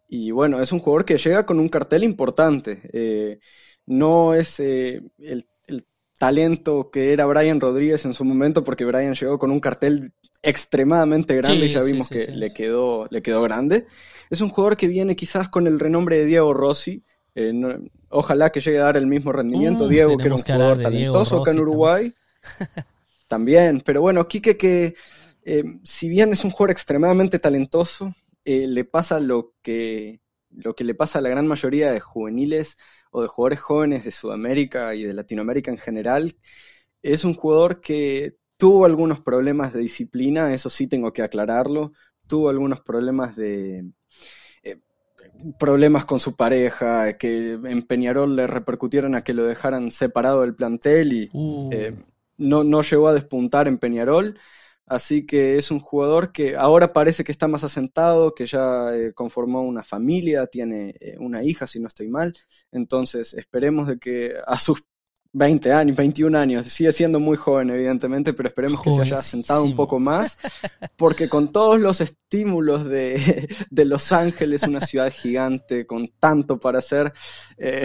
Y 0.09 0.31
bueno, 0.31 0.61
es 0.61 0.73
un 0.73 0.79
jugador 0.79 1.05
que 1.05 1.17
llega 1.17 1.45
con 1.45 1.59
un 1.59 1.69
cartel 1.69 2.05
importante. 2.05 2.81
Eh, 2.93 3.39
no 3.87 4.35
es 4.35 4.61
eh, 4.61 5.03
el, 5.19 5.47
talento 6.17 6.91
que 6.93 7.13
era 7.13 7.27
Brian 7.27 7.61
Rodríguez 7.61 8.05
en 8.05 8.15
su 8.15 8.25
momento, 8.25 8.63
porque 8.63 8.85
Brian 8.85 9.15
llegó 9.15 9.37
con 9.37 9.51
un 9.51 9.59
cartel 9.59 10.13
extremadamente 10.43 11.35
grande 11.35 11.67
y 11.67 11.69
ya 11.71 11.83
vimos 11.83 12.09
que 12.09 12.29
le, 12.29 12.53
quedó, 12.53 13.09
le 13.11 13.21
quedó 13.21 13.43
grande. 13.43 13.87
Es 14.31 14.41
un 14.41 14.49
jugador 14.49 14.77
que 14.77 14.87
viene 14.87 15.17
quizás 15.17 15.49
con 15.49 15.67
el 15.67 15.81
renombre 15.81 16.19
de 16.19 16.27
Diego 16.27 16.55
Rossi, 16.55 17.03
eh, 17.35 17.53
ojalá 18.11 18.51
que 18.51 18.61
llegue 18.61 18.79
a 18.79 18.85
dar 18.85 18.97
el 18.97 19.07
mismo 19.07 19.33
rendimiento. 19.33 19.89
Diego, 19.89 20.17
que 20.17 20.25
era 20.25 20.35
un 20.35 20.41
jugador 20.41 20.81
talentoso 20.81 21.41
acá 21.43 21.51
en 21.51 21.61
Uruguay. 21.61 22.15
También. 23.29 23.83
pero 23.85 24.01
bueno, 24.01 24.27
Quique 24.29 24.57
que 24.57 24.95
eh, 25.45 25.65
si 25.83 26.09
bien 26.09 26.33
es 26.33 26.45
un 26.45 26.51
jugador 26.51 26.71
extremadamente 26.71 27.39
talentoso, 27.39 28.15
eh, 28.45 28.67
le 28.67 28.85
pasa 28.85 29.21
lo 29.21 29.55
que, 29.63 30.21
lo 30.51 30.75
que 30.75 30.85
le 30.85 30.95
pasa 30.95 31.19
a 31.19 31.23
la 31.23 31.29
gran 31.31 31.47
mayoría 31.47 31.91
de 31.91 32.01
juveniles 32.01 32.77
o 33.11 33.23
de 33.23 33.29
jugadores 33.29 33.61
jóvenes 33.61 34.05
de 34.05 34.11
Sudamérica 34.11 34.95
y 34.95 35.05
de 35.05 35.15
Latinoamérica 35.15 35.71
en 35.71 35.79
general. 35.79 36.37
Es 37.03 37.25
un 37.25 37.35
jugador 37.35 37.81
que 37.81 38.37
tuvo 38.57 38.87
algunos 38.87 39.21
problemas 39.21 39.73
de 39.73 39.81
disciplina, 39.81 40.55
eso 40.55 40.71
sí 40.71 40.87
tengo 40.87 41.13
que 41.13 41.23
aclararlo. 41.23 41.93
Tuvo 42.27 42.49
algunos 42.49 42.81
problemas 42.81 43.37
de, 43.37 43.85
problemas 45.59 46.05
con 46.05 46.21
su 46.21 46.37
pareja, 46.37 47.17
que 47.19 47.53
en 47.53 47.83
Peñarol 47.83 48.37
le 48.37 48.47
repercutieron 48.47 49.15
a 49.15 49.25
que 49.25 49.35
lo 49.35 49.45
dejaran 49.45 49.91
separado 49.91 50.43
del 50.43 50.55
plantel 50.55 51.13
y 51.13 51.31
uh. 51.33 51.71
eh, 51.73 51.95
no, 52.37 52.65
no 52.65 52.83
llegó 52.83 53.09
a 53.09 53.15
despuntar 53.15 53.69
en 53.69 53.79
Peñarol. 53.79 54.39
Así 54.87 55.25
que 55.25 55.57
es 55.57 55.71
un 55.71 55.81
jugador 55.81 56.31
que 56.31 56.57
ahora 56.57 56.93
parece 56.93 57.25
que 57.25 57.33
está 57.33 57.49
más 57.49 57.65
asentado, 57.65 58.35
que 58.35 58.45
ya 58.45 58.95
eh, 58.95 59.15
conformó 59.15 59.63
una 59.63 59.83
familia, 59.83 60.47
tiene 60.47 60.95
eh, 61.01 61.17
una 61.19 61.43
hija, 61.43 61.67
si 61.67 61.81
no 61.81 61.89
estoy 61.89 62.09
mal. 62.09 62.35
Entonces 62.71 63.33
esperemos 63.33 63.89
de 63.89 63.99
que 63.99 64.35
a 64.47 64.59
sus 64.59 64.85
20 65.35 65.73
años, 65.73 65.97
21 65.97 66.39
años, 66.39 66.67
sigue 66.69 66.93
siendo 66.93 67.19
muy 67.19 67.37
joven 67.37 67.69
evidentemente, 67.71 68.33
pero 68.33 68.49
esperemos 68.49 68.81
que 68.81 68.93
se 68.93 69.01
haya 69.01 69.21
sentado 69.21 69.65
un 69.65 69.75
poco 69.75 69.99
más, 69.99 70.39
porque 70.97 71.29
con 71.29 71.51
todos 71.51 71.81
los 71.81 72.01
estímulos 72.01 72.85
de, 72.85 73.49
de 73.71 73.85
Los 73.85 74.13
Ángeles, 74.13 74.63
una 74.63 74.81
ciudad 74.81 75.13
gigante 75.13 75.87
con 75.87 76.09
tanto 76.21 76.59
para 76.61 76.79
hacer, 76.79 77.13
eh, 77.59 77.85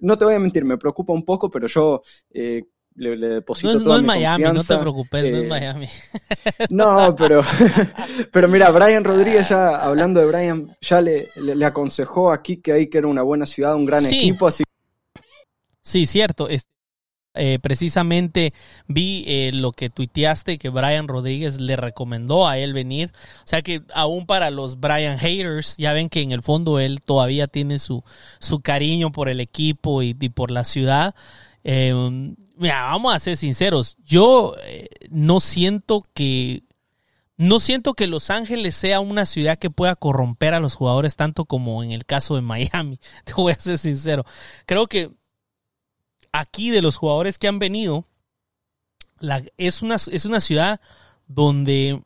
no 0.00 0.16
te 0.16 0.24
voy 0.24 0.34
a 0.34 0.38
mentir, 0.38 0.64
me 0.64 0.78
preocupa 0.78 1.12
un 1.12 1.22
poco, 1.22 1.50
pero 1.50 1.66
yo 1.66 2.00
eh, 2.30 2.64
le, 2.94 3.16
deposito 3.16 3.72
no 3.74 3.78
es, 3.78 3.84
no 3.84 3.96
es 3.98 4.02
Miami, 4.02 4.44
no 4.44 4.64
te 4.64 4.78
preocupes, 4.78 5.30
no 5.30 5.36
es 5.36 5.44
eh, 5.44 5.46
Miami. 5.46 5.88
No, 6.70 7.14
pero, 7.14 7.44
pero 8.32 8.48
mira, 8.48 8.70
Brian 8.70 9.04
Rodríguez 9.04 9.50
ya, 9.50 9.76
hablando 9.76 10.20
de 10.20 10.26
Brian, 10.26 10.76
ya 10.80 11.02
le, 11.02 11.28
le, 11.36 11.64
aconsejó 11.64 12.32
aquí 12.32 12.56
que 12.56 12.72
ahí 12.72 12.88
que 12.88 12.98
era 12.98 13.06
una 13.06 13.22
buena 13.22 13.44
ciudad, 13.44 13.74
un 13.74 13.84
gran 13.84 14.04
equipo, 14.06 14.46
así 14.46 14.64
Sí, 15.82 16.04
cierto. 16.04 16.48
Este, 16.48 16.75
eh, 17.36 17.58
precisamente 17.60 18.52
vi 18.86 19.24
eh, 19.26 19.50
lo 19.52 19.72
que 19.72 19.90
tuiteaste 19.90 20.58
que 20.58 20.68
Brian 20.68 21.08
Rodríguez 21.08 21.60
le 21.60 21.76
recomendó 21.76 22.48
a 22.48 22.58
él 22.58 22.72
venir. 22.72 23.12
O 23.44 23.46
sea 23.46 23.62
que 23.62 23.82
aún 23.94 24.26
para 24.26 24.50
los 24.50 24.80
Brian 24.80 25.18
haters, 25.18 25.76
ya 25.76 25.92
ven 25.92 26.08
que 26.08 26.22
en 26.22 26.32
el 26.32 26.42
fondo 26.42 26.78
él 26.78 27.00
todavía 27.00 27.46
tiene 27.46 27.78
su, 27.78 28.02
su 28.38 28.60
cariño 28.60 29.12
por 29.12 29.28
el 29.28 29.40
equipo 29.40 30.02
y, 30.02 30.14
por 30.14 30.50
la 30.50 30.64
ciudad. 30.64 31.14
Eh, 31.64 31.94
mira, 32.56 32.82
vamos 32.82 33.14
a 33.14 33.18
ser 33.18 33.36
sinceros. 33.36 33.96
Yo 34.04 34.54
no 35.10 35.40
siento 35.40 36.02
que 36.14 36.66
no 37.38 37.60
siento 37.60 37.94
que 37.94 38.06
Los 38.06 38.30
Ángeles 38.30 38.74
sea 38.74 39.00
una 39.00 39.26
ciudad 39.26 39.58
que 39.58 39.68
pueda 39.68 39.94
corromper 39.94 40.54
a 40.54 40.60
los 40.60 40.74
jugadores 40.74 41.16
tanto 41.16 41.44
como 41.44 41.82
en 41.82 41.92
el 41.92 42.06
caso 42.06 42.34
de 42.34 42.40
Miami. 42.40 42.98
Te 43.24 43.34
voy 43.34 43.52
a 43.52 43.56
ser 43.56 43.78
sincero. 43.78 44.24
Creo 44.64 44.86
que 44.86 45.10
aquí 46.38 46.70
de 46.70 46.82
los 46.82 46.96
jugadores 46.96 47.38
que 47.38 47.48
han 47.48 47.58
venido, 47.58 48.04
es, 49.56 49.82
una, 49.82 49.96
es 49.96 50.24
una 50.24 50.40
ciudad 50.40 50.80
donde 51.26 52.00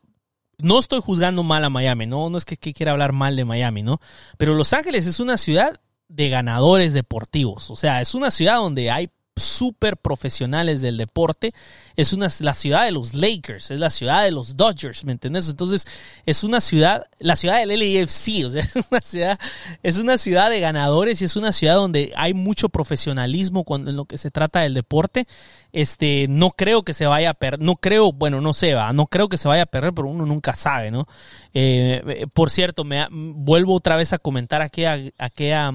no 0.59 0.79
estoy 0.79 1.01
juzgando 1.01 1.43
mal 1.43 1.64
a 1.64 1.71
Miami, 1.71 2.07
no, 2.07 2.31
no 2.31 2.38
es 2.38 2.45
que, 2.45 2.57
que, 2.57 2.73
quiera 2.73 2.93
hablar 2.93 3.12
mal 3.12 3.37
de 3.37 3.45
Miami, 3.45 3.83
¿no? 3.83 4.01
Pero 4.38 4.55
Los 4.55 4.73
Ángeles 4.73 5.07
es 5.07 5.21
una 5.21 5.37
ciudad 5.37 5.81
de 6.09 6.29
ganadores 6.29 6.93
deportivos, 6.93 7.71
o 7.71 7.77
sea, 7.77 8.01
es 8.01 8.14
una 8.14 8.31
ciudad 8.31 8.57
donde 8.57 8.90
hay 8.90 9.11
súper 9.40 9.96
profesionales 9.96 10.83
del 10.83 10.96
deporte. 10.96 11.53
Es 11.96 12.12
una, 12.12 12.29
la 12.40 12.55
ciudad 12.55 12.85
de 12.85 12.92
los 12.92 13.14
Lakers, 13.14 13.70
es 13.70 13.79
la 13.79 13.90
ciudad 13.90 14.24
de 14.24 14.31
los 14.31 14.57
Dodgers, 14.57 15.05
¿me 15.05 15.12
entiendes? 15.12 15.48
Entonces, 15.48 15.87
es 16.26 16.44
una 16.44 16.61
ciudad, 16.61 17.07
la 17.18 17.37
ciudad 17.37 17.59
del 17.59 17.70
LAFC, 17.70 18.44
o 18.46 18.50
sea, 18.50 18.62
es 18.62 18.76
una 18.90 19.00
ciudad, 19.00 19.40
es 19.83 19.98
una 19.98 20.18
ciudad 20.18 20.50
de 20.50 20.61
ganadores 20.61 21.20
y 21.22 21.24
es 21.24 21.37
una 21.37 21.53
ciudad 21.53 21.74
donde 21.74 22.12
hay 22.16 22.35
mucho 22.35 22.68
profesionalismo 22.68 23.64
cuando, 23.64 23.90
en 23.90 23.96
lo 23.96 24.05
que 24.05 24.18
se 24.18 24.31
trata 24.31 24.61
del 24.61 24.74
deporte. 24.74 25.26
Este, 25.72 26.26
no 26.29 26.50
creo 26.50 26.83
que 26.83 26.94
se 26.94 27.07
vaya 27.07 27.31
a 27.31 27.35
perder, 27.35 27.61
no 27.61 27.76
creo, 27.76 28.12
bueno, 28.12 28.40
no 28.40 28.53
sé, 28.53 28.74
va, 28.74 28.92
no 28.92 29.07
creo 29.07 29.29
que 29.29 29.37
se 29.37 29.48
vaya 29.48 29.62
a 29.62 29.66
perder, 29.66 29.92
pero 29.94 30.09
uno 30.09 30.26
nunca 30.26 30.53
sabe, 30.53 30.90
¿no? 30.90 31.07
Eh, 31.55 32.26
por 32.33 32.50
cierto, 32.50 32.85
me 32.85 33.07
vuelvo 33.11 33.74
otra 33.74 33.96
vez 33.96 34.12
a 34.12 34.18
comentar 34.18 34.62
aquella, 34.62 34.98
aquella 35.18 35.72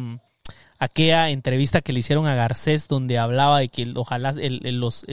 aquella 0.79 1.29
entrevista 1.29 1.81
que 1.81 1.93
le 1.93 1.99
hicieron 1.99 2.27
a 2.27 2.35
Garcés 2.35 2.87
donde 2.87 3.17
hablaba 3.17 3.59
de 3.59 3.69
que 3.69 3.91
ojalá 3.95 4.33
los, 4.33 5.05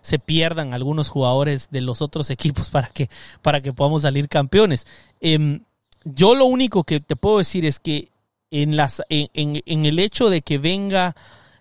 se 0.00 0.18
pierdan 0.18 0.74
algunos 0.74 1.08
jugadores 1.08 1.68
de 1.70 1.80
los 1.80 2.02
otros 2.02 2.30
equipos 2.30 2.70
para 2.70 2.88
que, 2.88 3.08
para 3.42 3.60
que 3.60 3.72
podamos 3.72 4.02
salir 4.02 4.28
campeones. 4.28 4.86
Em, 5.20 5.60
yo 6.04 6.34
lo 6.34 6.46
único 6.46 6.84
que 6.84 7.00
te 7.00 7.16
puedo 7.16 7.38
decir 7.38 7.66
es 7.66 7.80
que 7.80 8.10
en, 8.50 8.76
las, 8.76 9.02
en, 9.08 9.28
en, 9.34 9.86
el 9.86 9.98
hecho 9.98 10.30
de 10.30 10.40
que 10.40 10.58
venga 10.58 11.16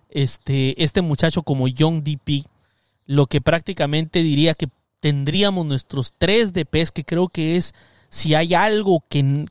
este, 0.10 0.82
este 0.84 1.02
muchacho 1.02 1.42
como 1.42 1.68
Young 1.68 2.04
DP, 2.04 2.46
lo 3.08 3.26
que 3.28 3.42
prácticamente 3.42 4.22
diría 4.22 4.54
que 4.54 4.70
tendríamos 5.00 5.66
nuestros 5.66 6.14
tres 6.18 6.54
DPs, 6.54 6.92
que 6.92 7.04
creo 7.04 7.28
que 7.28 7.58
es 7.58 7.74
si 8.10 8.34
hay 8.34 8.54
algo 8.54 9.04
que, 9.10 9.46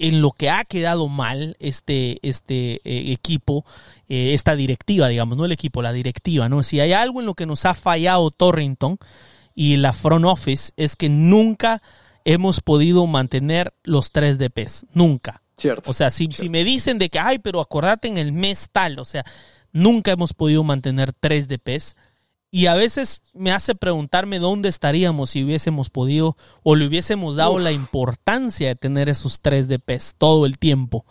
en 0.00 0.22
lo 0.22 0.30
que 0.30 0.48
ha 0.48 0.64
quedado 0.64 1.08
mal 1.08 1.56
este, 1.60 2.18
este 2.26 2.80
eh, 2.84 3.12
equipo, 3.12 3.66
eh, 4.08 4.32
esta 4.32 4.56
directiva, 4.56 5.08
digamos, 5.08 5.36
no 5.36 5.44
el 5.44 5.52
equipo, 5.52 5.82
la 5.82 5.92
directiva, 5.92 6.48
¿no? 6.48 6.62
Si 6.62 6.80
hay 6.80 6.94
algo 6.94 7.20
en 7.20 7.26
lo 7.26 7.34
que 7.34 7.44
nos 7.44 7.66
ha 7.66 7.74
fallado 7.74 8.30
Torrington 8.30 8.98
y 9.54 9.76
la 9.76 9.92
front 9.92 10.24
office 10.24 10.72
es 10.78 10.96
que 10.96 11.10
nunca 11.10 11.82
hemos 12.24 12.62
podido 12.62 13.06
mantener 13.06 13.74
los 13.82 14.10
tres 14.10 14.38
DPs, 14.38 14.86
nunca. 14.94 15.42
Cierto. 15.58 15.90
O 15.90 15.94
sea, 15.94 16.10
si, 16.10 16.28
si 16.32 16.48
me 16.48 16.64
dicen 16.64 16.98
de 16.98 17.10
que, 17.10 17.18
ay, 17.18 17.38
pero 17.38 17.60
acordate 17.60 18.08
en 18.08 18.16
el 18.16 18.32
mes 18.32 18.70
tal, 18.72 18.98
o 18.98 19.04
sea, 19.04 19.24
nunca 19.70 20.12
hemos 20.12 20.32
podido 20.32 20.64
mantener 20.64 21.12
tres 21.12 21.46
DPs. 21.46 21.94
Y 22.50 22.66
a 22.66 22.74
veces 22.74 23.22
me 23.32 23.52
hace 23.52 23.74
preguntarme 23.74 24.40
dónde 24.40 24.68
estaríamos 24.68 25.30
si 25.30 25.44
hubiésemos 25.44 25.88
podido 25.88 26.36
o 26.62 26.74
le 26.74 26.86
hubiésemos 26.86 27.36
dado 27.36 27.58
la 27.58 27.70
importancia 27.70 28.68
de 28.68 28.74
tener 28.74 29.08
esos 29.08 29.40
tres 29.40 29.68
DPs 29.68 30.14
todo 30.18 30.46
el 30.46 30.58
tiempo. 30.58 31.04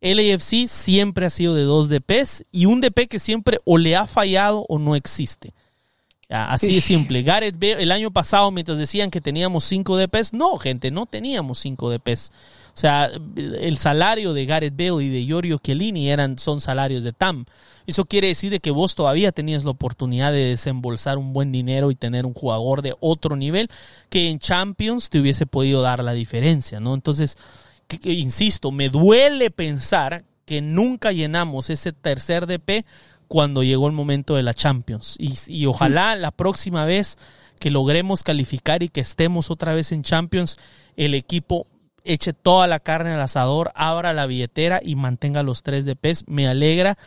LAFC 0.00 0.66
siempre 0.66 1.26
ha 1.26 1.30
sido 1.30 1.54
de 1.54 1.62
dos 1.62 1.88
DPs 1.88 2.46
y 2.50 2.66
un 2.66 2.80
DP 2.80 3.08
que 3.08 3.20
siempre 3.20 3.60
o 3.64 3.78
le 3.78 3.94
ha 3.94 4.08
fallado 4.08 4.66
o 4.68 4.78
no 4.80 4.96
existe. 4.96 5.54
Así 6.28 6.74
de 6.74 6.80
simple. 6.80 7.22
Gareth 7.22 7.58
Bale, 7.58 7.82
el 7.82 7.92
año 7.92 8.10
pasado, 8.10 8.50
mientras 8.50 8.78
decían 8.78 9.10
que 9.10 9.20
teníamos 9.20 9.64
cinco 9.64 9.96
DPs, 9.96 10.32
no, 10.32 10.56
gente, 10.56 10.90
no 10.90 11.06
teníamos 11.06 11.58
cinco 11.58 11.90
DPs. 11.90 12.32
O 12.74 12.76
sea, 12.76 13.10
el 13.36 13.76
salario 13.76 14.32
de 14.32 14.46
Gareth 14.46 14.76
Bale 14.76 15.04
y 15.04 15.08
de 15.10 15.24
Giorgio 15.24 15.58
Chiellini 15.58 16.10
eran, 16.10 16.38
son 16.38 16.60
salarios 16.60 17.04
de 17.04 17.12
TAM. 17.12 17.44
Eso 17.86 18.06
quiere 18.06 18.28
decir 18.28 18.50
de 18.50 18.60
que 18.60 18.70
vos 18.70 18.94
todavía 18.94 19.30
tenías 19.30 19.64
la 19.64 19.72
oportunidad 19.72 20.32
de 20.32 20.50
desembolsar 20.50 21.18
un 21.18 21.34
buen 21.34 21.52
dinero 21.52 21.90
y 21.90 21.96
tener 21.96 22.24
un 22.24 22.32
jugador 22.32 22.80
de 22.80 22.94
otro 23.00 23.36
nivel 23.36 23.68
que 24.08 24.30
en 24.30 24.38
Champions 24.38 25.10
te 25.10 25.20
hubiese 25.20 25.44
podido 25.44 25.82
dar 25.82 26.02
la 26.02 26.12
diferencia, 26.12 26.80
¿no? 26.80 26.94
Entonces, 26.94 27.36
insisto, 28.04 28.70
me 28.70 28.88
duele 28.88 29.50
pensar 29.50 30.24
que 30.46 30.62
nunca 30.62 31.12
llenamos 31.12 31.68
ese 31.68 31.92
tercer 31.92 32.46
DP 32.46 32.86
cuando 33.28 33.62
llegó 33.62 33.86
el 33.86 33.92
momento 33.92 34.34
de 34.34 34.42
la 34.42 34.54
Champions. 34.54 35.16
Y, 35.18 35.34
y 35.46 35.66
ojalá 35.66 36.16
la 36.16 36.30
próxima 36.30 36.86
vez 36.86 37.18
que 37.58 37.70
logremos 37.70 38.22
calificar 38.22 38.82
y 38.82 38.88
que 38.88 39.00
estemos 39.00 39.50
otra 39.50 39.74
vez 39.74 39.92
en 39.92 40.02
Champions, 40.02 40.58
el 40.96 41.14
equipo 41.14 41.66
eche 42.04 42.32
toda 42.32 42.66
la 42.66 42.80
carne 42.80 43.12
al 43.12 43.20
asador, 43.20 43.72
abra 43.74 44.12
la 44.12 44.26
billetera 44.26 44.80
y 44.82 44.96
mantenga 44.96 45.42
los 45.42 45.62
tres 45.62 45.84
de 45.84 45.96
pez. 45.96 46.24
Me 46.26 46.48
alegra 46.48 46.98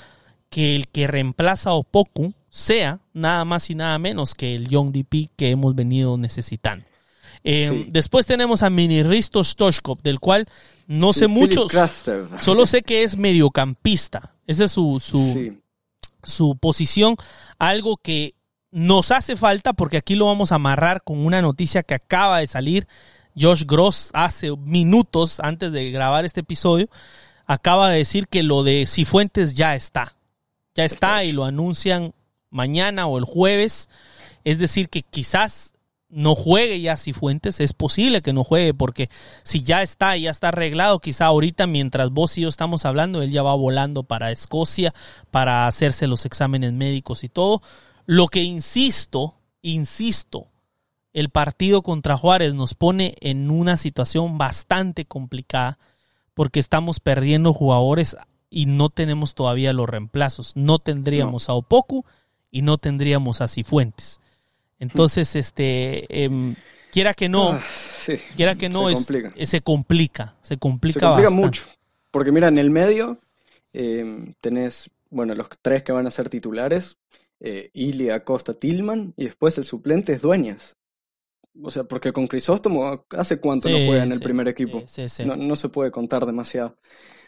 que 0.49 0.75
el 0.75 0.87
que 0.87 1.07
reemplaza 1.07 1.71
a 1.71 1.73
Opoku 1.73 2.33
sea 2.49 2.99
nada 3.13 3.43
más 3.45 3.69
y 3.69 3.75
nada 3.75 3.99
menos 3.99 4.35
que 4.35 4.55
el 4.55 4.69
Young 4.69 4.91
DP 4.91 5.29
que 5.35 5.49
hemos 5.49 5.75
venido 5.75 6.17
necesitando. 6.17 6.85
Eh, 7.43 7.87
después 7.89 8.25
tenemos 8.25 8.63
a 8.63 8.69
Miniristo 8.69 9.43
Stoshkov, 9.43 10.01
del 10.01 10.19
cual 10.19 10.47
no 10.87 11.13
sé 11.13 11.27
mucho, 11.27 11.67
solo 12.39 12.65
sé 12.65 12.81
que 12.81 13.03
es 13.03 13.17
mediocampista. 13.17 14.33
Esa 14.47 14.65
es 14.65 14.71
su, 14.71 14.99
su, 14.99 15.57
su 16.23 16.55
posición, 16.57 17.17
algo 17.59 17.97
que 17.97 18.35
nos 18.71 19.11
hace 19.11 19.35
falta 19.35 19.73
porque 19.73 19.97
aquí 19.97 20.15
lo 20.15 20.25
vamos 20.25 20.51
a 20.51 20.55
amarrar 20.55 21.03
con 21.03 21.25
una 21.25 21.41
noticia 21.41 21.83
que 21.83 21.93
acaba 21.93 22.39
de 22.39 22.47
salir 22.47 22.87
Josh 23.37 23.63
Gross 23.65 24.09
hace 24.13 24.55
minutos 24.55 25.39
antes 25.39 25.71
de 25.71 25.91
grabar 25.91 26.25
este 26.25 26.41
episodio, 26.41 26.89
acaba 27.45 27.89
de 27.89 27.97
decir 27.97 28.27
que 28.27 28.43
lo 28.43 28.63
de 28.63 28.85
Cifuentes 28.87 29.53
ya 29.53 29.75
está. 29.75 30.15
Ya 30.73 30.85
está 30.85 31.23
y 31.23 31.31
lo 31.31 31.45
anuncian 31.45 32.13
mañana 32.49 33.07
o 33.07 33.17
el 33.17 33.25
jueves. 33.25 33.89
Es 34.43 34.59
decir, 34.59 34.89
que 34.89 35.03
quizás 35.03 35.73
no 36.09 36.35
juegue 36.35 36.79
ya 36.79 36.97
Cifuentes, 36.97 37.59
es 37.59 37.73
posible 37.73 38.21
que 38.21 38.31
no 38.31 38.43
juegue 38.43 38.73
porque 38.73 39.09
si 39.43 39.61
ya 39.63 39.81
está, 39.81 40.15
ya 40.15 40.31
está 40.31 40.49
arreglado, 40.49 40.99
quizá 40.99 41.25
ahorita 41.25 41.67
mientras 41.67 42.09
vos 42.09 42.37
y 42.37 42.41
yo 42.41 42.49
estamos 42.49 42.85
hablando, 42.85 43.21
él 43.21 43.31
ya 43.31 43.43
va 43.43 43.53
volando 43.55 44.03
para 44.03 44.31
Escocia 44.31 44.93
para 45.31 45.67
hacerse 45.67 46.07
los 46.07 46.25
exámenes 46.25 46.71
médicos 46.73 47.23
y 47.23 47.29
todo. 47.29 47.61
Lo 48.05 48.27
que 48.27 48.43
insisto, 48.43 49.35
insisto, 49.61 50.47
el 51.15 51.29
partido 51.29 51.81
contra 51.81 52.17
Juárez 52.17 52.53
nos 52.53 52.73
pone 52.73 53.15
en 53.21 53.49
una 53.49 53.77
situación 53.77 54.37
bastante 54.37 55.05
complicada 55.05 55.79
porque 56.33 56.59
estamos 56.59 56.99
perdiendo 56.99 57.53
jugadores 57.53 58.17
y 58.49 58.65
no 58.65 58.89
tenemos 58.89 59.33
todavía 59.33 59.71
los 59.71 59.87
reemplazos. 59.87 60.57
No 60.57 60.77
tendríamos 60.77 61.47
a 61.47 61.53
Opoku 61.53 62.03
y 62.51 62.63
no 62.63 62.77
tendríamos 62.77 63.39
a 63.39 63.47
Cifuentes. 63.47 64.19
Entonces, 64.77 65.37
este, 65.37 66.05
em, 66.09 66.57
quiera 66.91 67.13
que 67.13 67.29
no, 67.29 67.51
ah, 67.53 67.61
quiera 68.35 68.55
que 68.55 68.67
no, 68.67 68.89
se, 68.89 68.95
complica. 68.95 69.33
se 69.45 69.61
complica, 69.61 70.35
se 70.41 70.57
complica, 70.57 71.29
mucho. 71.29 71.63
Porque 72.11 72.33
mira, 72.33 72.49
en 72.49 72.57
el 72.57 72.71
medio 72.71 73.19
em, 73.71 74.33
tenés, 74.41 74.89
bueno, 75.09 75.33
los 75.33 75.47
tres 75.61 75.81
que 75.81 75.93
van 75.93 76.07
a 76.07 76.11
ser 76.11 76.29
titulares, 76.29 76.97
eh, 77.39 77.69
Ilia, 77.71 78.25
Costa, 78.25 78.53
Tillman, 78.53 79.13
y 79.15 79.23
después 79.23 79.57
el 79.57 79.63
suplente 79.63 80.11
es 80.11 80.21
Dueñas. 80.21 80.75
O 81.61 81.71
sea, 81.71 81.83
porque 81.85 82.11
con 82.11 82.27
Crisóstomo, 82.27 83.05
¿hace 83.11 83.39
cuánto 83.39 83.69
no 83.69 83.77
juega 83.77 84.03
en 84.03 84.11
el 84.11 84.19
primer 84.19 84.47
equipo? 84.47 84.83
no, 85.25 85.35
no, 85.35 85.55
se 85.55 85.69
puede 85.69 85.91
contar 85.91 86.25
demasiado. 86.25 86.77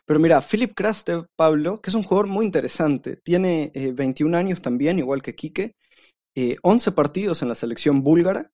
Pero 0.06 0.20
mira, 0.20 0.42
Philip 0.42 0.74
Krastev, 0.74 1.28
Pablo, 1.36 1.80
que 1.80 1.90
es 1.90 1.96
un 1.96 2.04
jugador 2.04 2.28
muy 2.28 2.46
interesante, 2.46 3.18
tiene 3.18 3.72
21 3.74 4.36
eh, 4.36 4.40
años 4.40 4.62
también, 4.62 5.00
igual 5.00 5.22
que 5.22 5.34
Quique, 5.34 5.76
11 6.62 6.92
partidos 6.92 7.42
en 7.42 7.50
la 7.50 7.56
selección 7.56 8.04
búlgara 8.04 8.52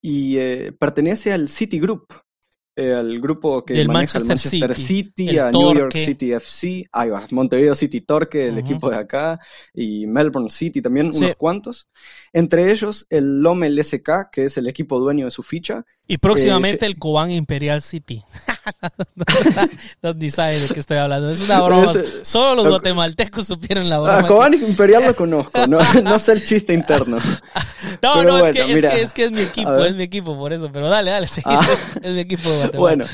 y 0.00 0.38
pertenece 0.72 1.32
al 1.32 1.48
City 1.48 1.78
Group, 1.78 2.06
eh, 2.76 2.94
al 2.94 3.20
grupo 3.20 3.64
que 3.64 3.74
maneja 3.74 3.92
Manchester, 3.92 4.28
Manchester 4.28 4.74
City, 4.74 5.38
a 5.38 5.50
New 5.50 5.74
York 5.74 5.92
City 5.92 6.32
FC, 6.32 6.88
ahí 6.92 7.10
va, 7.10 7.26
Montevideo 7.30 7.74
City 7.74 8.00
Torque, 8.00 8.48
el 8.48 8.58
equipo 8.58 8.88
de 8.90 8.96
acá, 8.96 9.40
y 9.74 10.06
Melbourne 10.06 10.50
City 10.50 10.80
también, 10.80 11.10
unos 11.14 11.34
cuantos. 11.36 11.88
Entre 12.32 12.70
ellos 12.70 13.06
el 13.10 13.42
Lommel 13.42 13.82
SK, 13.82 14.30
que 14.30 14.44
es 14.44 14.56
el 14.56 14.68
equipo 14.68 15.00
dueño 15.00 15.24
de 15.24 15.30
su 15.32 15.42
ficha. 15.42 15.84
Y 16.06 16.18
próximamente 16.18 16.84
eh, 16.84 16.88
el 16.88 16.98
Cobán 16.98 17.30
Imperial 17.32 17.82
City. 17.82 18.22
no, 20.02 20.14
ni 20.14 20.30
sabes 20.30 20.68
de 20.68 20.74
qué 20.74 20.80
estoy 20.80 20.98
hablando. 20.98 21.30
Es 21.30 21.40
una 21.40 21.60
broma. 21.62 21.92
Solo 22.22 22.54
los 22.62 22.68
guatemaltecos 22.68 23.46
supieron 23.46 23.88
la 23.88 23.98
broma. 23.98 24.18
Ah, 24.18 24.22
Cobán 24.26 24.54
Imperial 24.68 25.04
lo 25.06 25.14
conozco, 25.14 25.66
no, 25.66 25.78
no 26.02 26.18
sé 26.18 26.32
el 26.32 26.44
chiste 26.44 26.72
interno. 26.72 27.18
no, 28.02 28.22
no, 28.22 28.46
es, 28.46 28.52
que, 28.52 28.62
es, 29.02 29.12
que, 29.12 29.24
es, 29.24 29.32
mi 29.32 29.42
equipo, 29.42 29.84
es 29.84 29.94
mi 29.94 30.04
equipo 30.04 30.36
por 30.36 30.52
eso. 30.52 30.70
Pero 30.72 30.88
dale, 30.88 31.10
dale, 31.10 31.26
ah. 31.44 31.66
es 32.02 32.12
mi 32.12 32.20
equipo 32.20 32.48
Guatemala. 32.60 32.78
Bueno, 32.78 33.04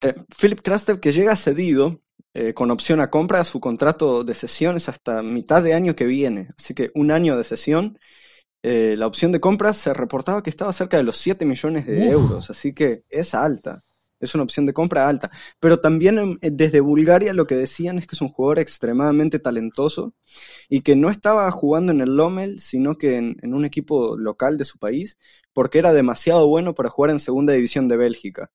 eh, 0.00 0.14
Philip 0.38 0.60
Krastev 0.60 1.00
que 1.00 1.12
llega 1.12 1.36
cedido 1.36 2.00
eh, 2.34 2.52
con 2.52 2.70
opción 2.70 3.00
a 3.00 3.10
compra, 3.10 3.44
su 3.44 3.60
contrato 3.60 4.24
de 4.24 4.34
sesiones 4.34 4.88
hasta 4.88 5.22
mitad 5.22 5.62
de 5.62 5.74
año 5.74 5.94
que 5.94 6.04
viene. 6.04 6.48
Así 6.58 6.74
que 6.74 6.90
un 6.94 7.10
año 7.10 7.36
de 7.36 7.44
sesión. 7.44 7.98
Eh, 8.66 8.94
la 8.96 9.06
opción 9.06 9.30
de 9.30 9.40
compra 9.40 9.74
se 9.74 9.92
reportaba 9.92 10.42
que 10.42 10.48
estaba 10.48 10.72
cerca 10.72 10.96
de 10.96 11.02
los 11.02 11.18
7 11.18 11.44
millones 11.44 11.84
de 11.84 12.08
euros, 12.08 12.48
así 12.48 12.72
que 12.72 13.04
es 13.10 13.34
alta 13.34 13.82
es 14.24 14.34
una 14.34 14.44
opción 14.44 14.66
de 14.66 14.72
compra 14.72 15.08
alta. 15.08 15.30
Pero 15.60 15.80
también 15.80 16.18
em, 16.18 16.38
eh, 16.40 16.50
desde 16.52 16.80
Bulgaria 16.80 17.32
lo 17.32 17.46
que 17.46 17.54
decían 17.54 17.98
es 17.98 18.06
que 18.06 18.16
es 18.16 18.22
un 18.22 18.28
jugador 18.28 18.58
extremadamente 18.58 19.38
talentoso 19.38 20.14
y 20.68 20.80
que 20.82 20.96
no 20.96 21.10
estaba 21.10 21.50
jugando 21.50 21.92
en 21.92 22.00
el 22.00 22.16
Lommel, 22.16 22.60
sino 22.60 22.96
que 22.96 23.16
en, 23.16 23.54
un 23.54 23.64
equipo 23.64 24.16
local 24.16 24.56
de 24.58 24.64
su 24.64 24.78
país, 24.78 25.18
porque 25.52 25.78
era 25.78 25.92
demasiado 25.92 26.48
bueno 26.48 26.74
para 26.74 26.90
jugar 26.90 27.10
en 27.10 27.20
segunda 27.20 27.52
división 27.52 27.88
de 27.88 27.96
Bélgica. 27.96 28.50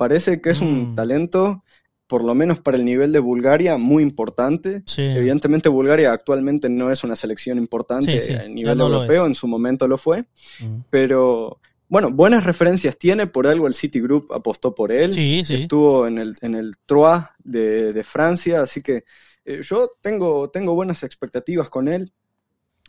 Parece 0.00 0.40
que 0.40 0.48
es 0.48 0.62
un 0.62 0.92
mm. 0.92 0.94
talento 0.94 1.62
por 2.06 2.24
lo 2.24 2.34
menos 2.34 2.58
para 2.58 2.78
el 2.78 2.86
nivel 2.86 3.12
de 3.12 3.18
Bulgaria, 3.18 3.76
muy 3.76 4.02
importante. 4.02 4.82
Evidentemente 4.96 5.68
Bulgaria 5.68 6.10
actualmente 6.10 6.70
no 6.70 6.90
es 6.90 7.04
una 7.04 7.14
selección 7.14 7.58
importante 7.58 8.18
a 8.34 8.48
nivel 8.48 8.80
europeo, 8.80 9.26
en 9.26 9.34
su 9.34 9.46
momento 9.46 9.86
lo 9.86 9.98
fue, 9.98 10.22
mm. 10.22 10.84
pero 10.88 11.60
bueno, 11.86 12.10
buenas 12.10 12.44
referencias 12.44 12.96
tiene, 12.96 13.26
por 13.26 13.46
algo 13.46 13.66
el 13.66 13.74
Citigroup 13.74 14.32
apostó 14.32 14.74
por 14.74 14.90
él. 14.90 15.12
Sí, 15.12 15.42
sí. 15.44 15.56
Estuvo 15.56 16.06
en 16.06 16.16
el, 16.16 16.34
en 16.40 16.54
el 16.54 16.78
Troyes 16.86 17.24
de, 17.44 18.02
Francia, 18.02 18.62
así 18.62 18.80
que 18.82 19.04
eh, 19.44 19.60
yo 19.62 19.92
tengo, 20.00 20.48
tengo 20.48 20.74
buenas 20.74 21.02
expectativas 21.02 21.68
con 21.68 21.88
él. 21.88 22.10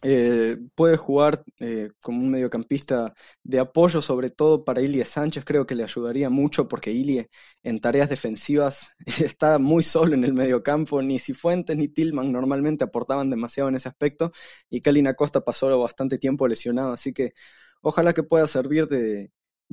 Eh, 0.04 0.58
puede 0.76 0.98
jugar 0.98 1.44
eh, 1.60 1.92
como 2.02 2.22
un 2.22 2.32
mediocampista 2.32 3.14
de 3.44 3.60
apoyo, 3.60 4.02
sobre 4.02 4.32
todo 4.32 4.66
para 4.66 4.82
Ilie 4.82 5.06
Sánchez, 5.06 5.46
creo 5.46 5.68
que 5.68 5.76
le 5.76 5.84
ayudaría 5.84 6.30
mucho 6.30 6.68
porque 6.68 6.92
Ilie 6.92 7.30
en 7.64 7.80
tareas 7.80 8.10
defensivas 8.10 8.94
está 9.24 9.60
muy 9.60 9.84
solo 9.84 10.16
en 10.16 10.24
el 10.24 10.34
mediocampo, 10.34 11.02
ni 11.04 11.20
Cifuentes 11.20 11.78
ni 11.78 11.88
Tillman 11.88 12.32
normalmente 12.32 12.84
aportaban 12.84 13.30
demasiado 13.30 13.70
en 13.70 13.76
ese 13.76 13.90
aspecto 13.90 14.32
y 14.70 14.82
Kalina 14.82 15.12
Acosta 15.12 15.42
pasó 15.42 15.80
bastante 15.80 16.18
tiempo 16.18 16.48
lesionado, 16.48 16.94
así 16.94 17.14
que 17.14 17.34
Ojalá 17.82 18.14
que 18.14 18.24
pueda 18.24 18.48
servir 18.48 18.88
de, 18.88 19.32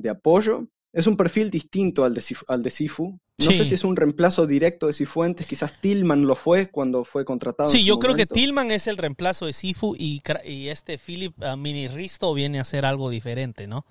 apoyo. 0.09 0.67
Es 0.91 1.07
un 1.07 1.15
perfil 1.15 1.49
distinto 1.49 2.03
al 2.03 2.13
de, 2.13 2.23
al 2.47 2.63
de 2.63 2.69
Sifu. 2.69 3.19
No 3.37 3.51
sé 3.53 3.63
si 3.63 3.75
es 3.75 3.83
un 3.83 3.95
reemplazo 3.95 4.45
directo 4.45 4.87
de 4.87 4.93
Cifuentes, 4.93 5.47
quizás 5.47 5.79
Tillman 5.79 6.27
lo 6.27 6.35
fue 6.35 6.69
cuando 6.69 7.05
fue 7.05 7.23
contratado. 7.23 7.69
Sí, 7.69 7.85
yo 7.85 7.97
creo 7.97 8.15
que 8.15 8.25
Tillman 8.25 8.69
es 8.71 8.87
el 8.87 8.97
reemplazo 8.97 9.45
de 9.45 9.53
Sifu 9.53 9.95
y, 9.97 10.21
este 10.69 10.97
Philip 10.97 11.33
uh, 11.41 11.55
Mini 11.55 11.87
Risto 11.87 12.33
viene 12.33 12.57
a 12.57 12.63
hacer 12.63 12.85
algo 12.85 13.09
diferente, 13.09 13.65
¿no? 13.65 13.85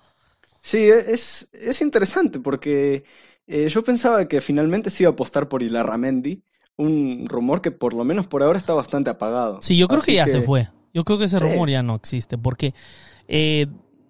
Sí, 0.61 0.77
e, 0.77 1.13
es, 1.13 1.49
es 1.53 1.81
interesante 1.81 2.39
porque 2.39 3.05
eh, 3.47 3.67
yo 3.67 3.83
pensaba 3.83 4.27
que 4.27 4.41
finalmente 4.41 4.91
se 4.91 5.03
iba 5.03 5.09
a 5.09 5.13
apostar 5.13 5.49
por 5.49 5.63
Ilarramendi, 5.63 6.43
un 6.77 7.25
rumor 7.27 7.61
que 7.61 7.71
por 7.71 7.95
lo 7.95 8.03
menos 8.03 8.27
por 8.27 8.43
ahora 8.43 8.59
está 8.59 8.75
bastante 8.75 9.09
apagado. 9.09 9.59
Sí, 9.63 9.75
yo 9.75 9.87
creo 9.87 10.01
que 10.01 10.13
ya 10.13 10.27
se 10.27 10.43
fue. 10.43 10.69
Yo 10.93 11.03
creo 11.03 11.17
que 11.17 11.25
ese 11.25 11.39
rumor 11.39 11.69
ya 11.69 11.81
no 11.81 11.95
existe 11.95 12.37
porque 12.37 12.75
eh, 13.27 13.65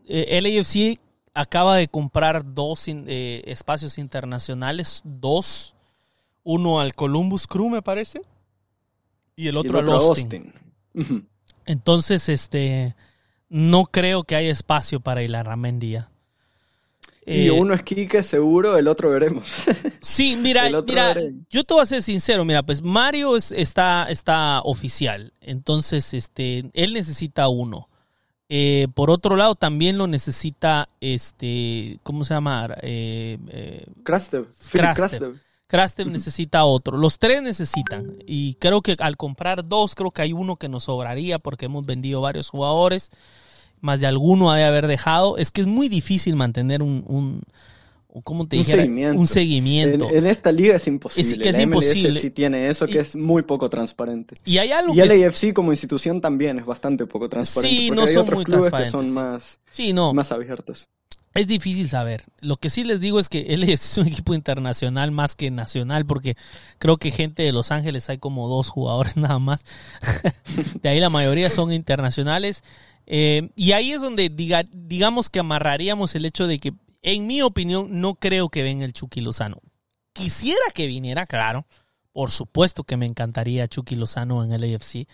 eh, 0.08 0.42
LAFC 0.42 1.00
acaba 1.40 1.78
de 1.78 1.88
comprar 1.88 2.54
dos 2.54 2.86
eh, 2.88 3.42
espacios 3.46 3.98
internacionales, 3.98 5.02
dos, 5.06 5.74
uno 6.44 6.82
al 6.82 6.94
Columbus 6.96 7.48
Crew 7.48 7.70
me 7.70 7.82
parece, 7.82 8.22
y 9.38 9.48
el 9.48 9.56
otro, 9.56 9.80
al 9.80 9.90
Austin. 9.90 10.54
Entonces, 11.66 12.28
este, 12.28 12.94
no 13.48 13.86
creo 13.86 14.26
que 14.26 14.36
haya 14.36 14.52
espacio 14.52 15.00
para 15.00 15.24
Ilarramendía. 15.24 16.12
Y 17.26 17.48
eh, 17.48 17.52
uno 17.52 17.74
es 17.74 17.84
Kike 17.84 18.22
seguro, 18.22 18.78
el 18.78 18.90
otro 18.90 19.10
veremos. 19.10 19.66
sí, 20.02 20.36
mira, 20.36 20.70
mira, 20.86 21.16
yo 21.50 21.64
te 21.64 21.74
voy 21.74 21.84
a 21.84 21.86
ser 21.86 22.04
sincero, 22.04 22.44
mira, 22.44 22.64
pues 22.64 22.82
Mario 22.82 23.38
está, 23.38 24.08
está 24.10 24.60
oficial, 24.64 25.32
entonces 25.40 26.14
este, 26.14 26.70
él 26.74 26.94
necesita 26.94 27.48
uno. 27.48 27.89
Eh, 28.50 28.88
por 28.96 29.12
otro 29.12 29.36
lado, 29.36 29.54
también 29.54 29.98
lo 29.98 30.08
necesita, 30.08 30.90
este, 31.02 32.00
¿cómo 32.02 32.26
se 32.26 32.34
llama? 32.34 32.68
Eh, 32.82 33.38
eh 33.50 33.86
Krastev. 34.04 34.48
Krastev. 35.68 36.08
necesita 36.08 36.66
otro. 36.66 36.98
Los 36.98 37.20
tres 37.20 37.44
necesitan. 37.44 38.18
Y 38.26 38.56
creo 38.56 38.82
que 38.82 38.96
al 39.00 39.18
comprar 39.18 39.64
dos, 39.66 39.94
creo 39.94 40.10
que 40.10 40.24
hay 40.24 40.34
uno 40.34 40.56
que 40.56 40.68
nos 40.68 40.86
sobraría 40.86 41.38
porque 41.38 41.66
hemos 41.66 41.86
vendido 41.86 42.22
varios 42.22 42.50
jugadores. 42.50 43.12
Más 43.82 44.02
de 44.02 44.08
alguno 44.08 44.52
ha 44.52 44.58
de 44.58 44.66
haber 44.66 44.88
dejado. 44.88 45.38
Es 45.38 45.52
que 45.52 45.62
es 45.62 45.68
muy 45.68 45.88
difícil 45.88 46.36
mantener 46.36 46.82
un 46.82 47.44
¿cómo 48.24 48.48
te 48.48 48.58
un 48.58 48.66
seguimiento. 48.66 49.20
Un 49.20 49.28
seguimiento. 49.28 50.10
En, 50.10 50.26
esta 50.26 50.52
liga 50.52 50.76
es 50.76 50.88
imposible. 50.88 51.30
Es 51.30 51.40
que 51.40 51.50
es 51.50 51.60
imposible. 51.60 52.20
Sí 52.20 52.32
tiene 52.32 52.68
eso 52.68 52.88
que 52.88 53.00
es 53.00 53.16
muy 53.16 53.44
poco 53.44 53.70
transparente. 53.70 54.36
Y 54.46 54.58
hay 54.58 54.72
algo 54.72 54.94
y 54.94 54.98
LAFC 54.98 55.54
como 55.54 55.72
institución 55.72 56.20
también 56.20 56.60
es 56.60 56.66
bastante 56.66 57.06
poco 57.06 57.30
transparente. 57.30 57.78
Sí, 57.78 57.92
no 57.92 58.02
hay 58.02 58.08
son 58.08 58.24
otros 58.24 58.38
muy 58.38 58.46
clubes 58.46 58.74
que 58.74 58.86
son 58.86 59.12
más, 59.14 59.60
sí, 59.72 59.94
no. 59.94 60.14
más 60.14 60.32
abiertos. 60.32 60.90
Es 61.36 61.48
difícil 61.48 61.88
saber. 61.88 62.24
Lo 62.42 62.58
que 62.58 62.72
sí 62.72 62.84
les 62.84 63.00
digo 63.00 63.20
es 63.20 63.30
que 63.30 63.56
LAFC 63.56 63.74
es 63.74 63.98
un 64.00 64.08
equipo 64.08 64.34
internacional 64.34 65.12
más 65.12 65.36
que 65.36 65.52
nacional, 65.52 66.06
porque 66.06 66.36
creo 66.80 66.98
que 66.98 67.12
gente 67.12 67.44
de 67.44 67.52
Los 67.52 67.72
Ángeles 67.72 68.10
hay 68.10 68.18
como 68.18 68.48
dos 68.48 68.70
jugadores 68.70 69.18
nada 69.18 69.38
más. 69.38 69.64
de 70.82 70.90
ahí 70.90 71.00
la 71.00 71.12
mayoría 71.12 71.52
son 71.52 71.72
internacionales. 71.72 72.64
Eh, 73.06 73.50
y 73.56 73.72
ahí 73.72 73.92
es 73.92 74.02
donde 74.02 74.30
diga, 74.30 74.64
digamos 74.72 75.30
que 75.30 75.40
amarraríamos 75.40 76.14
el 76.16 76.26
hecho 76.26 76.48
de 76.48 76.60
que 76.60 76.74
en 77.02 77.28
mi 77.28 77.42
opinión, 77.42 78.02
no 78.02 78.16
creo 78.16 78.50
que 78.50 78.64
venga 78.64 78.86
el 78.86 78.94
Chucky 78.94 79.22
Lozano. 79.22 79.62
Quisiera 80.14 80.60
que 80.74 80.88
viniera, 80.88 81.26
claro. 81.26 81.66
Por 82.12 82.32
supuesto 82.32 82.84
que 82.84 82.98
me 82.98 83.06
encantaría 83.06 83.68
Chucky 83.68 83.96
Lozano 83.96 84.44
en 84.44 84.52
el 84.52 84.76
AFC. 84.76 85.08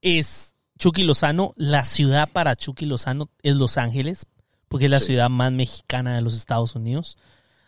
es 0.00 0.54
Chucky 0.78 1.04
Lozano, 1.04 1.52
la 1.56 1.84
ciudad 1.84 2.28
para 2.32 2.56
Chucky 2.56 2.86
Lozano 2.86 3.30
es 3.42 3.54
Los 3.54 3.78
Ángeles, 3.78 4.26
porque 4.68 4.86
es 4.86 4.90
la 4.90 5.00
ciudad 5.00 5.30
más 5.30 5.52
mexicana 5.52 6.16
de 6.16 6.22
los 6.22 6.34
Estados 6.34 6.74
Unidos. 6.74 7.16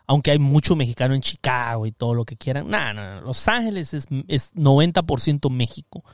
Aunque 0.09 0.31
hay 0.31 0.39
mucho 0.39 0.77
mexicano 0.77 1.15
en 1.15 1.21
Chicago 1.21 1.87
y 1.87 1.93
todo 1.93 2.15
lo 2.15 2.25
que 2.25 2.37
quieran. 2.37 2.69
No, 2.69 2.93
no, 2.95 3.17
no. 3.17 3.21
Los 3.23 3.47
Ángeles 3.49 3.93
es, 3.95 4.07
es 4.29 4.53
90% 4.55 5.51
México. 5.51 6.05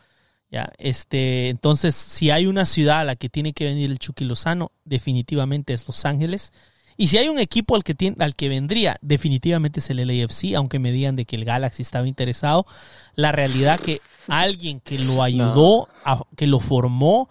Ya, 0.52 0.70
este, 0.76 1.48
entonces, 1.48 1.94
si 1.94 2.30
hay 2.30 2.44
una 2.44 2.66
ciudad 2.66 3.00
a 3.00 3.04
la 3.04 3.16
que 3.16 3.30
tiene 3.30 3.54
que 3.54 3.64
venir 3.64 3.90
el 3.90 3.98
Chucky 3.98 4.26
Lozano, 4.26 4.70
definitivamente 4.84 5.72
es 5.72 5.86
Los 5.86 6.04
Ángeles. 6.04 6.52
Y 6.98 7.06
si 7.06 7.16
hay 7.16 7.30
un 7.30 7.38
equipo 7.38 7.74
al 7.74 7.82
que, 7.82 7.94
tiene, 7.94 8.22
al 8.22 8.34
que 8.34 8.50
vendría, 8.50 8.98
definitivamente 9.00 9.80
es 9.80 9.88
el 9.88 10.06
LAFC, 10.06 10.54
aunque 10.54 10.78
me 10.78 10.92
digan 10.92 11.16
de 11.16 11.24
que 11.24 11.36
el 11.36 11.46
Galaxy 11.46 11.80
estaba 11.80 12.06
interesado. 12.06 12.66
La 13.14 13.32
realidad 13.32 13.80
que 13.80 14.02
alguien 14.28 14.80
que 14.80 14.98
lo 14.98 15.22
ayudó, 15.22 15.88
que 16.36 16.46
lo 16.46 16.60
formó 16.60 17.30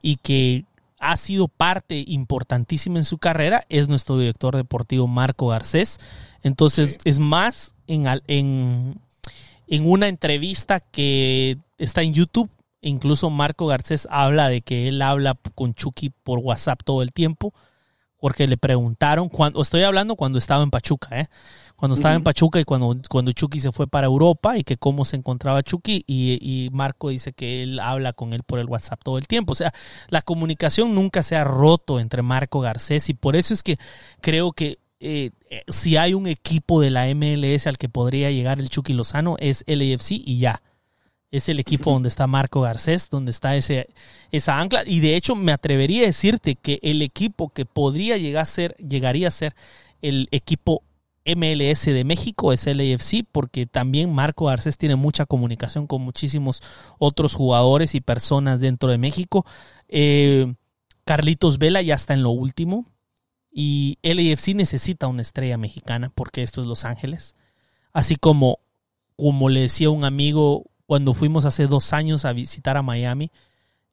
y 0.00 0.16
que 0.16 0.64
ha 0.98 1.18
sido 1.18 1.48
parte 1.48 2.02
importantísima 2.06 2.98
en 2.98 3.04
su 3.04 3.18
carrera 3.18 3.66
es 3.68 3.88
nuestro 3.88 4.16
director 4.16 4.56
deportivo 4.56 5.06
Marco 5.06 5.48
Garcés. 5.48 6.00
Entonces, 6.42 6.96
es 7.04 7.18
más 7.18 7.74
en, 7.86 8.06
en, 8.28 8.98
en 9.66 9.86
una 9.86 10.08
entrevista 10.08 10.80
que 10.80 11.58
está 11.76 12.00
en 12.00 12.14
YouTube 12.14 12.48
Incluso 12.82 13.30
Marco 13.30 13.66
Garcés 13.66 14.08
habla 14.10 14.48
de 14.48 14.60
que 14.60 14.88
él 14.88 15.00
habla 15.02 15.38
con 15.54 15.72
Chucky 15.74 16.10
por 16.10 16.40
WhatsApp 16.40 16.80
todo 16.84 17.02
el 17.02 17.12
tiempo, 17.12 17.54
porque 18.18 18.46
le 18.46 18.56
preguntaron, 18.56 19.28
cuando, 19.28 19.62
estoy 19.62 19.82
hablando 19.84 20.16
cuando 20.16 20.38
estaba 20.38 20.62
en 20.62 20.70
Pachuca, 20.70 21.20
¿eh? 21.20 21.28
cuando 21.76 21.94
estaba 21.94 22.14
en 22.14 22.22
Pachuca 22.22 22.60
y 22.60 22.64
cuando, 22.64 22.96
cuando 23.08 23.32
Chucky 23.32 23.58
se 23.58 23.72
fue 23.72 23.88
para 23.88 24.06
Europa 24.06 24.56
y 24.56 24.62
que 24.62 24.76
cómo 24.76 25.04
se 25.04 25.16
encontraba 25.16 25.64
Chucky 25.64 26.04
y, 26.06 26.68
Marco 26.72 27.08
dice 27.08 27.32
que 27.32 27.64
él 27.64 27.80
habla 27.80 28.12
con 28.12 28.32
él 28.32 28.44
por 28.44 28.60
el 28.60 28.66
WhatsApp 28.66 29.00
todo 29.02 29.18
el 29.18 29.26
tiempo. 29.26 29.52
O 29.52 29.56
sea, 29.56 29.72
la 30.08 30.22
comunicación 30.22 30.94
nunca 30.94 31.24
se 31.24 31.34
ha 31.34 31.42
roto 31.42 31.98
entre 31.98 32.22
Marco 32.22 32.60
Garcés 32.60 33.08
y 33.08 33.14
por 33.14 33.34
eso 33.34 33.52
es 33.52 33.64
que 33.64 33.78
creo 34.20 34.52
que 34.52 34.78
eh, 35.00 35.30
eh, 35.50 35.64
si 35.66 35.96
hay 35.96 36.14
un 36.14 36.28
equipo 36.28 36.80
de 36.80 36.90
la 36.90 37.12
MLS 37.12 37.66
al 37.66 37.78
que 37.78 37.88
podría 37.88 38.30
llegar 38.30 38.60
el 38.60 38.68
Chucky 38.68 38.92
Lozano, 38.92 39.34
es 39.40 39.64
LAFC 39.66 40.12
y 40.12 40.38
ya. 40.38 40.62
Es 41.32 41.48
el 41.48 41.58
equipo 41.58 41.90
donde 41.90 42.08
está 42.08 42.28
Marco 42.28 42.60
Garcés, 42.60 43.10
donde 43.10 43.32
está 43.32 43.56
ese, 43.56 43.88
esa 44.30 44.60
ancla. 44.60 44.84
Y 44.86 45.00
de 45.00 45.16
hecho 45.16 45.34
me 45.34 45.50
atrevería 45.50 46.04
a 46.04 46.06
decirte 46.06 46.54
que 46.54 46.78
el 46.82 47.02
equipo 47.02 47.48
que 47.48 47.64
podría 47.64 48.16
llegar 48.18 48.42
a 48.42 48.46
ser, 48.46 48.76
llegaría 48.76 49.26
a 49.26 49.32
ser 49.32 49.56
el 50.02 50.28
equipo 50.30 50.84
MLS 51.24 51.86
de 51.86 52.04
México 52.04 52.52
es 52.52 52.66
LAFC 52.66 53.24
porque 53.30 53.66
también 53.66 54.12
Marco 54.12 54.46
Garcés 54.46 54.76
tiene 54.76 54.96
mucha 54.96 55.24
comunicación 55.24 55.86
con 55.86 56.02
muchísimos 56.02 56.62
otros 56.98 57.34
jugadores 57.34 57.94
y 57.94 58.00
personas 58.00 58.60
dentro 58.60 58.90
de 58.90 58.98
México. 58.98 59.46
Eh, 59.88 60.54
Carlitos 61.04 61.58
Vela 61.58 61.82
ya 61.82 61.94
está 61.94 62.14
en 62.14 62.22
lo 62.22 62.30
último 62.30 62.86
y 63.50 63.98
LAFC 64.02 64.54
necesita 64.54 65.06
una 65.06 65.22
estrella 65.22 65.58
mexicana 65.58 66.10
porque 66.14 66.42
esto 66.42 66.60
es 66.60 66.66
Los 66.66 66.84
Ángeles. 66.84 67.34
Así 67.92 68.16
como, 68.16 68.58
como 69.16 69.48
le 69.48 69.60
decía 69.60 69.90
un 69.90 70.04
amigo 70.04 70.64
cuando 70.92 71.14
fuimos 71.14 71.46
hace 71.46 71.68
dos 71.68 71.94
años 71.94 72.26
a 72.26 72.34
visitar 72.34 72.76
a 72.76 72.82
Miami, 72.82 73.30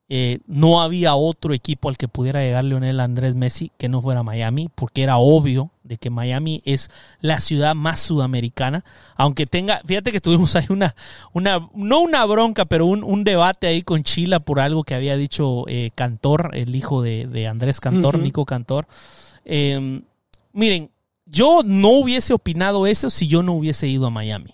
eh, 0.09 0.39
no 0.47 0.81
había 0.81 1.15
otro 1.15 1.53
equipo 1.53 1.88
al 1.88 1.95
que 1.95 2.09
pudiera 2.09 2.41
llegar 2.41 2.65
Leonel 2.65 2.99
Andrés 2.99 3.35
Messi 3.35 3.71
que 3.77 3.88
no 3.88 4.01
fuera 4.01 4.21
Miami, 4.21 4.69
porque 4.75 5.03
era 5.03 5.15
obvio 5.15 5.71
de 5.83 5.95
que 5.95 6.09
Miami 6.09 6.62
es 6.65 6.91
la 7.21 7.39
ciudad 7.39 7.73
más 7.73 8.01
sudamericana, 8.01 8.83
aunque 9.15 9.45
tenga, 9.45 9.81
fíjate 9.85 10.12
que 10.12 10.19
tuvimos 10.19 10.57
ahí 10.57 10.65
una, 10.67 10.93
una 11.31 11.69
no 11.73 12.01
una 12.01 12.25
bronca, 12.25 12.65
pero 12.65 12.85
un, 12.85 13.23
debate 13.23 13.67
ahí 13.67 13.81
con 13.81 14.03
Chila 14.03 14.41
por 14.41 14.59
algo 14.59 14.83
que 14.83 14.93
había 14.93 15.15
dicho 15.15 15.63
eh, 15.69 15.91
Cantor, 15.95 16.51
el 16.51 16.75
hijo 16.75 17.01
de, 17.01 17.47
Andrés 17.47 17.79
Cantor, 17.79 18.19
Nico 18.19 18.43
Cantor. 18.43 18.88
Em, 19.45 20.01
miren, 20.51 20.91
yo 21.25 21.62
no 21.63 21.91
hubiese 21.91 22.33
opinado 22.33 22.88
eso 22.88 23.09
si 23.09 23.29
yo 23.29 23.41
no 23.41 23.53
hubiese 23.53 23.88
ido 23.88 24.05
a 24.05 24.09
Miami. 24.09 24.53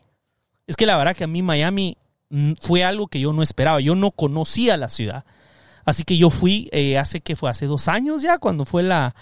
Es 0.67 0.75
que 0.75 0.85
la 0.85 0.95
verdad 0.95 1.15
que 1.15 1.23
a 1.23 1.27
mí 1.27 1.41
Miami 1.41 1.97
fue 2.59 2.83
algo 2.83 3.07
que 3.07 3.19
yo 3.19 3.33
no 3.33 3.43
esperaba, 3.43 3.79
yo 3.79 3.95
no 3.95 4.11
conocía 4.11 4.77
la 4.77 4.89
ciudad 4.89 5.25
Así 5.85 6.03
que 6.03 6.17
yo 6.17 6.31
fui 6.31 6.67
eh, 6.71 6.97
hace 6.97 7.21
que 7.21 7.35
fue 7.35 7.49
hace 7.49 7.67
dos 7.67 7.87
años 7.87 8.23
ya, 8.23 8.39
cuando 8.39 8.65
fue 8.65 8.81
la, 8.81 9.15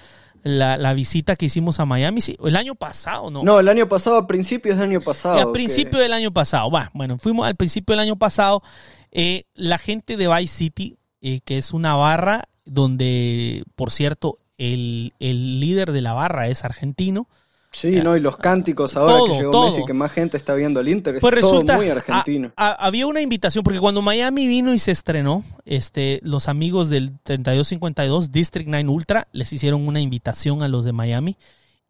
la, 0.44 0.94
visita 0.94 1.36
que 1.36 1.46
hicimos 1.46 1.82
a 1.82 1.86
Miami. 1.86 2.22
Sí, 2.22 2.38
el 2.44 2.56
año 2.56 2.74
pasado, 2.74 3.30
¿no? 3.30 3.44
No, 3.44 3.60
el 3.60 3.68
año 3.68 3.90
pasado, 3.90 4.16
a 4.16 4.26
principios 4.26 4.78
del 4.78 4.90
año 4.90 5.02
pasado. 5.02 5.50
A 5.50 5.52
principio 5.52 6.00
del 6.00 6.14
año 6.14 6.32
pasado. 6.32 6.72
Va, 6.72 6.90
bueno, 6.94 7.20
fuimos 7.20 7.46
al 7.46 7.58
principio 7.58 7.94
del 7.94 8.00
año 8.00 8.16
pasado. 8.16 8.64
Eh, 9.12 9.44
la 9.56 9.78
gente 9.78 10.16
de 10.16 10.34
Vice 10.34 10.56
City, 10.56 10.98
eh, 11.22 11.42
que 11.44 11.58
es 11.58 11.74
una 11.74 11.96
barra 11.96 12.48
donde, 12.64 13.66
por 13.76 13.92
cierto, 13.92 14.38
el, 14.58 15.14
el 15.20 15.60
líder 15.60 15.92
de 15.92 16.02
la 16.02 16.14
barra 16.14 16.48
es 16.48 16.64
argentino. 16.64 17.28
Sí, 17.74 17.92
no, 18.04 18.16
y 18.16 18.20
los 18.20 18.38
cánticos 18.38 18.96
ahora 18.96 19.18
que 19.28 19.40
llegó 19.40 19.66
Messi, 19.66 19.84
que 19.84 19.94
más 19.94 20.12
gente 20.12 20.38
está 20.38 20.54
viendo 20.54 20.80
el 20.80 20.88
Inter, 20.88 21.18
pues 21.20 21.34
resulta, 21.34 21.76
muy 21.76 21.90
argentino. 21.90 22.52
había 22.56 23.08
una 23.08 23.20
invitación, 23.20 23.64
porque 23.64 23.80
cuando 23.80 24.04
Miami 24.04 24.46
vino 24.46 24.76
y 24.76 24.80
se 24.80 24.92
estrenó, 24.92 25.44
este, 25.66 26.20
los 26.22 26.48
amigos 26.48 26.90
del 26.90 27.18
3252, 27.24 28.32
District 28.32 28.70
9 28.70 28.88
Ultra, 28.90 29.28
les 29.32 29.52
hicieron 29.52 29.88
una 29.88 30.00
invitación 30.02 30.62
a 30.62 30.68
los 30.68 30.86
de 30.86 30.94
Miami 30.94 31.36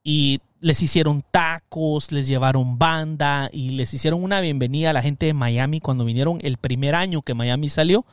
y 0.04 0.39
les 0.62 0.82
hicieron 0.82 1.24
tacos, 1.32 2.13
les 2.13 2.28
llevaron 2.28 2.80
banda 2.80 3.50
y 3.52 3.72
les 3.72 3.93
hicieron 3.93 4.24
una 4.24 4.39
bienvenida 4.39 4.91
a 4.91 4.93
la 4.93 5.02
gente 5.02 5.26
de 5.26 5.34
Miami 5.34 5.82
cuando 5.82 6.06
vinieron 6.06 6.39
el 6.43 6.56
primer 6.56 6.96
año 6.96 7.22
que 7.24 7.34
Miami 7.34 7.67
salió. 7.67 8.06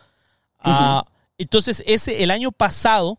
Ah, 0.58 1.04
entonces, 1.38 1.84
ese, 1.86 2.24
el 2.24 2.32
año 2.32 2.50
pasado, 2.50 3.18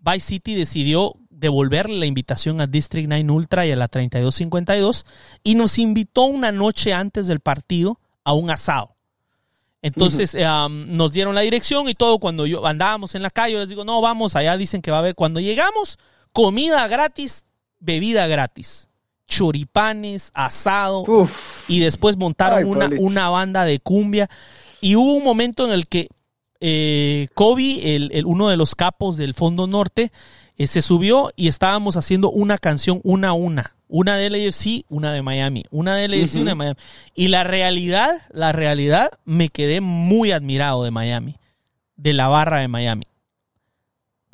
Vice 0.00 0.26
City 0.26 0.54
decidió 0.56 1.14
devolverle 1.36 1.98
la 1.98 2.06
invitación 2.06 2.60
a 2.60 2.66
District 2.66 3.08
9 3.08 3.30
Ultra 3.30 3.66
y 3.66 3.72
a 3.72 3.76
la 3.76 3.88
3252 3.88 5.04
y 5.42 5.54
nos 5.54 5.78
invitó 5.78 6.24
una 6.24 6.50
noche 6.50 6.92
antes 6.92 7.26
del 7.26 7.40
partido 7.40 8.00
a 8.24 8.32
un 8.32 8.50
asado. 8.50 8.96
Entonces 9.82 10.36
nos 10.68 11.12
dieron 11.12 11.34
la 11.34 11.42
dirección 11.42 11.88
y 11.88 11.94
todo. 11.94 12.18
Cuando 12.18 12.46
yo 12.46 12.66
andábamos 12.66 13.14
en 13.14 13.22
la 13.22 13.30
calle, 13.30 13.52
yo 13.52 13.60
les 13.60 13.68
digo, 13.68 13.84
no, 13.84 14.00
vamos, 14.00 14.34
allá 14.34 14.56
dicen 14.56 14.82
que 14.82 14.90
va 14.90 14.96
a 14.96 15.00
haber. 15.00 15.14
Cuando 15.14 15.38
llegamos, 15.38 15.98
comida 16.32 16.88
gratis, 16.88 17.46
bebida 17.78 18.26
gratis. 18.26 18.88
Choripanes, 19.28 20.30
asado. 20.34 21.04
Y 21.68 21.80
después 21.80 22.16
montaron 22.16 22.64
una, 22.64 22.88
una, 22.98 23.28
banda 23.28 23.64
de 23.64 23.78
cumbia. 23.78 24.28
Y 24.80 24.96
hubo 24.96 25.14
un 25.14 25.24
momento 25.24 25.66
en 25.66 25.72
el 25.72 25.86
que 25.86 26.08
eh, 26.60 27.28
Kobe, 27.34 27.96
el, 27.96 28.24
uno 28.24 28.48
de 28.48 28.56
los 28.56 28.74
capos 28.74 29.16
del 29.16 29.34
Fondo 29.34 29.66
Norte, 29.66 30.10
eh, 30.56 30.66
se 30.66 30.82
subió 30.82 31.30
y 31.36 31.48
estábamos 31.48 31.96
haciendo 31.96 32.30
una 32.30 32.58
canción 32.58 33.00
una 33.04 33.28
a 33.28 33.32
una. 33.32 33.76
Una 33.88 34.16
de 34.16 34.30
LAFC, 34.30 34.84
una 34.88 35.12
de 35.12 35.22
Miami. 35.22 35.64
Una 35.70 35.94
de 35.94 36.08
LAFC, 36.08 36.36
una 36.36 36.50
de 36.50 36.54
Miami. 36.56 36.76
Y 37.14 37.28
la 37.28 37.44
realidad, 37.44 38.22
la 38.30 38.52
realidad, 38.52 39.10
me 39.24 39.48
quedé 39.48 39.80
muy 39.80 40.32
admirado 40.32 40.82
de 40.82 40.90
Miami. 40.90 41.36
De 41.96 42.12
la 42.12 42.26
barra 42.28 42.58
de 42.58 42.68
Miami 42.68 43.06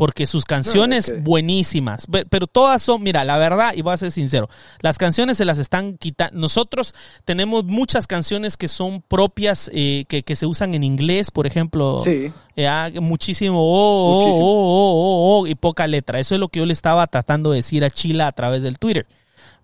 porque 0.02 0.26
sus 0.26 0.44
canciones 0.44 1.14
buenísimas, 1.20 2.08
pero 2.28 2.48
todas 2.48 2.82
son, 2.82 3.04
mira, 3.04 3.22
la 3.22 3.38
verdad, 3.38 3.72
y 3.76 3.82
voy 3.82 3.94
a 3.94 3.96
ser 3.96 4.10
sincero, 4.10 4.48
las 4.80 4.98
canciones 4.98 5.36
se 5.36 5.44
las 5.44 5.58
están 5.58 5.96
quitando. 5.96 6.40
Nosotros 6.40 6.92
tenemos 7.24 7.62
muchas 7.66 8.08
canciones 8.08 8.56
que 8.56 8.66
son 8.66 9.00
propias, 9.00 9.70
eh, 9.72 10.04
que, 10.08 10.34
se 10.34 10.46
usan 10.46 10.74
en 10.74 10.82
inglés, 10.82 11.30
por 11.30 11.46
ejemplo, 11.46 12.00
sí. 12.00 12.32
Eh, 12.56 12.98
muchísimo, 13.00 13.60
oh, 13.60 14.24
oh, 14.24 14.40
oh, 14.40 15.38
oh, 15.38 15.46
y 15.46 15.54
poca 15.54 15.86
letra. 15.86 16.18
Eso 16.18 16.34
es 16.34 16.40
lo 16.40 16.48
que 16.48 16.58
yo 16.58 16.66
le 16.66 16.72
estaba 16.72 17.06
tratando 17.06 17.52
de 17.52 17.58
decir 17.58 17.84
a 17.84 17.90
Chila 17.90 18.26
a 18.26 18.32
través 18.32 18.64
del 18.64 18.80
Twitter. 18.80 19.06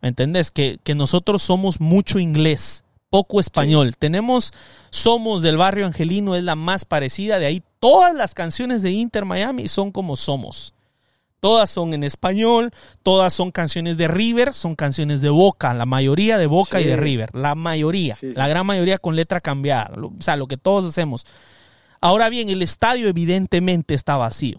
¿Me 0.00 0.06
entendés? 0.06 0.52
Que, 0.52 0.78
que 0.84 0.94
nosotros 0.94 1.42
somos 1.42 1.80
mucho 1.80 2.20
inglés 2.20 2.84
poco 3.10 3.40
español. 3.40 3.96
Tenemos 3.96 4.52
Somos 4.90 5.42
del 5.42 5.56
barrio 5.56 5.86
Angelino, 5.86 6.34
es 6.34 6.44
la 6.44 6.54
más 6.54 6.84
parecida. 6.84 7.38
De 7.38 7.46
ahí 7.46 7.62
todas 7.80 8.14
las 8.14 8.34
canciones 8.34 8.82
de 8.82 8.90
Inter 8.90 9.24
Miami 9.24 9.68
son 9.68 9.92
como 9.92 10.16
Somos. 10.16 10.74
Todas 11.40 11.70
son 11.70 11.94
en 11.94 12.02
español, 12.02 12.72
todas 13.04 13.32
son 13.32 13.52
canciones 13.52 13.96
de 13.96 14.08
River, 14.08 14.54
son 14.54 14.74
canciones 14.74 15.20
de 15.20 15.30
Boca, 15.30 15.72
la 15.72 15.86
mayoría 15.86 16.36
de 16.36 16.48
Boca 16.48 16.80
y 16.80 16.84
de 16.84 16.96
River, 16.96 17.30
la 17.32 17.54
mayoría, 17.54 18.16
la 18.20 18.48
gran 18.48 18.66
mayoría 18.66 18.98
con 18.98 19.14
letra 19.14 19.40
cambiada, 19.40 19.92
o 20.02 20.12
sea, 20.18 20.34
lo 20.34 20.48
que 20.48 20.56
todos 20.56 20.84
hacemos. 20.84 21.26
Ahora 22.00 22.28
bien, 22.28 22.48
el 22.48 22.60
estadio 22.60 23.06
evidentemente 23.06 23.94
está 23.94 24.16
vacío. 24.16 24.58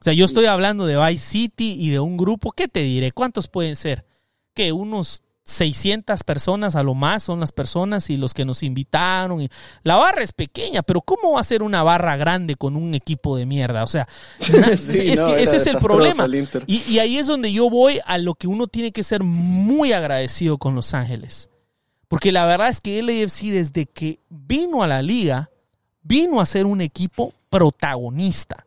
O 0.00 0.04
sea, 0.04 0.14
yo 0.14 0.24
estoy 0.24 0.46
hablando 0.46 0.86
de 0.86 0.96
Vice 0.96 1.24
City 1.24 1.76
y 1.78 1.90
de 1.90 2.00
un 2.00 2.16
grupo, 2.16 2.52
¿qué 2.52 2.68
te 2.68 2.80
diré? 2.80 3.12
¿Cuántos 3.12 3.48
pueden 3.48 3.76
ser? 3.76 4.06
Que 4.54 4.72
unos 4.72 5.24
600 5.44 6.22
personas 6.22 6.76
a 6.76 6.82
lo 6.82 6.94
más 6.94 7.24
son 7.24 7.40
las 7.40 7.50
personas 7.50 8.10
y 8.10 8.16
los 8.16 8.32
que 8.32 8.44
nos 8.44 8.62
invitaron. 8.62 9.48
la 9.82 9.96
barra 9.96 10.22
es 10.22 10.32
pequeña, 10.32 10.82
pero 10.82 11.00
¿cómo 11.00 11.32
va 11.32 11.40
a 11.40 11.44
ser 11.44 11.62
una 11.62 11.82
barra 11.82 12.16
grande 12.16 12.54
con 12.54 12.76
un 12.76 12.94
equipo 12.94 13.36
de 13.36 13.46
mierda? 13.46 13.82
O 13.82 13.88
sea, 13.88 14.06
es 14.40 14.86
que 14.88 15.42
ese 15.42 15.56
es 15.56 15.66
el 15.66 15.78
problema. 15.78 16.26
Y, 16.66 16.98
ahí 16.98 17.18
es 17.18 17.26
donde 17.26 17.52
yo 17.52 17.68
voy 17.70 18.00
a 18.06 18.18
lo 18.18 18.34
que 18.34 18.46
uno 18.46 18.68
tiene 18.68 18.92
que 18.92 19.02
ser 19.02 19.24
muy 19.24 19.92
agradecido 19.92 20.58
con 20.58 20.74
Los 20.74 20.94
Ángeles. 20.94 21.50
Porque 22.08 22.30
la 22.30 22.44
verdad 22.44 22.68
es 22.68 22.80
que 22.80 23.02
LAFC 23.02 23.44
desde 23.46 23.86
que 23.86 24.20
vino 24.28 24.82
a 24.82 24.86
la 24.86 25.02
liga, 25.02 25.50
vino 26.02 26.40
a 26.40 26.46
ser 26.46 26.66
un 26.66 26.80
equipo 26.82 27.32
protagonista. 27.48 28.66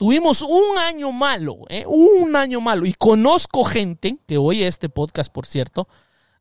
Tuvimos 0.00 0.40
un 0.40 0.78
año 0.78 1.12
malo, 1.12 1.58
¿eh? 1.68 1.84
un 1.86 2.34
año 2.34 2.62
malo. 2.62 2.86
Y 2.86 2.94
conozco 2.94 3.64
gente, 3.64 4.16
que 4.26 4.38
oye 4.38 4.66
este 4.66 4.88
podcast, 4.88 5.30
por 5.30 5.44
cierto, 5.44 5.88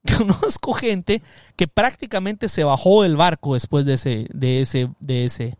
conozco 0.17 0.73
gente 0.73 1.21
que 1.57 1.67
prácticamente 1.67 2.47
se 2.47 2.63
bajó 2.63 3.03
del 3.03 3.17
barco 3.17 3.55
después 3.55 3.85
de 3.85 3.95
ese, 3.95 4.27
de 4.33 4.61
ese, 4.61 4.87
de 5.01 5.25
ese. 5.25 5.57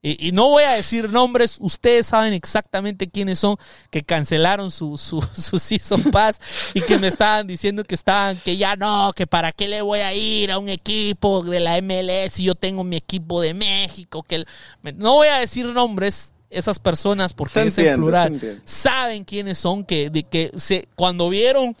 Y, 0.00 0.32
no 0.32 0.48
voy 0.48 0.64
a 0.64 0.70
decir 0.70 1.10
nombres, 1.10 1.58
ustedes 1.60 2.06
saben 2.06 2.32
exactamente 2.32 3.10
quiénes 3.10 3.40
son 3.40 3.56
que 3.90 4.02
cancelaron 4.02 4.70
su, 4.70 4.96
su, 4.96 5.20
su 5.34 5.58
Season 5.58 6.04
Pass 6.04 6.72
y 6.72 6.80
que 6.80 6.98
me 6.98 7.08
estaban 7.08 7.46
diciendo 7.46 7.84
que 7.84 7.96
estaban, 7.96 8.38
que 8.38 8.56
ya 8.56 8.76
no, 8.76 9.12
que 9.12 9.26
para 9.26 9.52
qué 9.52 9.68
le 9.68 9.82
voy 9.82 9.98
a 9.98 10.14
ir 10.14 10.52
a 10.52 10.58
un 10.58 10.70
equipo 10.70 11.42
de 11.42 11.60
la 11.60 11.82
MLS 11.82 12.32
si 12.32 12.44
yo 12.44 12.54
tengo 12.54 12.82
mi 12.82 12.96
equipo 12.96 13.42
de 13.42 13.52
México, 13.52 14.22
que 14.22 14.46
no 14.94 15.16
voy 15.16 15.28
a 15.28 15.36
decir 15.36 15.66
nombres, 15.66 16.32
esas 16.52 16.78
personas, 16.78 17.32
porque 17.32 17.62
es 17.62 17.78
en 17.78 17.94
plural, 17.96 18.62
saben 18.64 19.24
quiénes 19.24 19.58
son, 19.58 19.84
que, 19.84 20.10
de, 20.10 20.22
que 20.24 20.50
se, 20.56 20.88
cuando 20.94 21.28
vieron, 21.28 21.76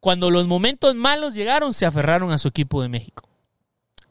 cuando 0.00 0.30
los 0.30 0.46
momentos 0.46 0.94
malos 0.94 1.34
llegaron, 1.34 1.72
se 1.72 1.86
aferraron 1.86 2.30
a 2.32 2.38
su 2.38 2.48
equipo 2.48 2.82
de 2.82 2.88
México. 2.88 3.28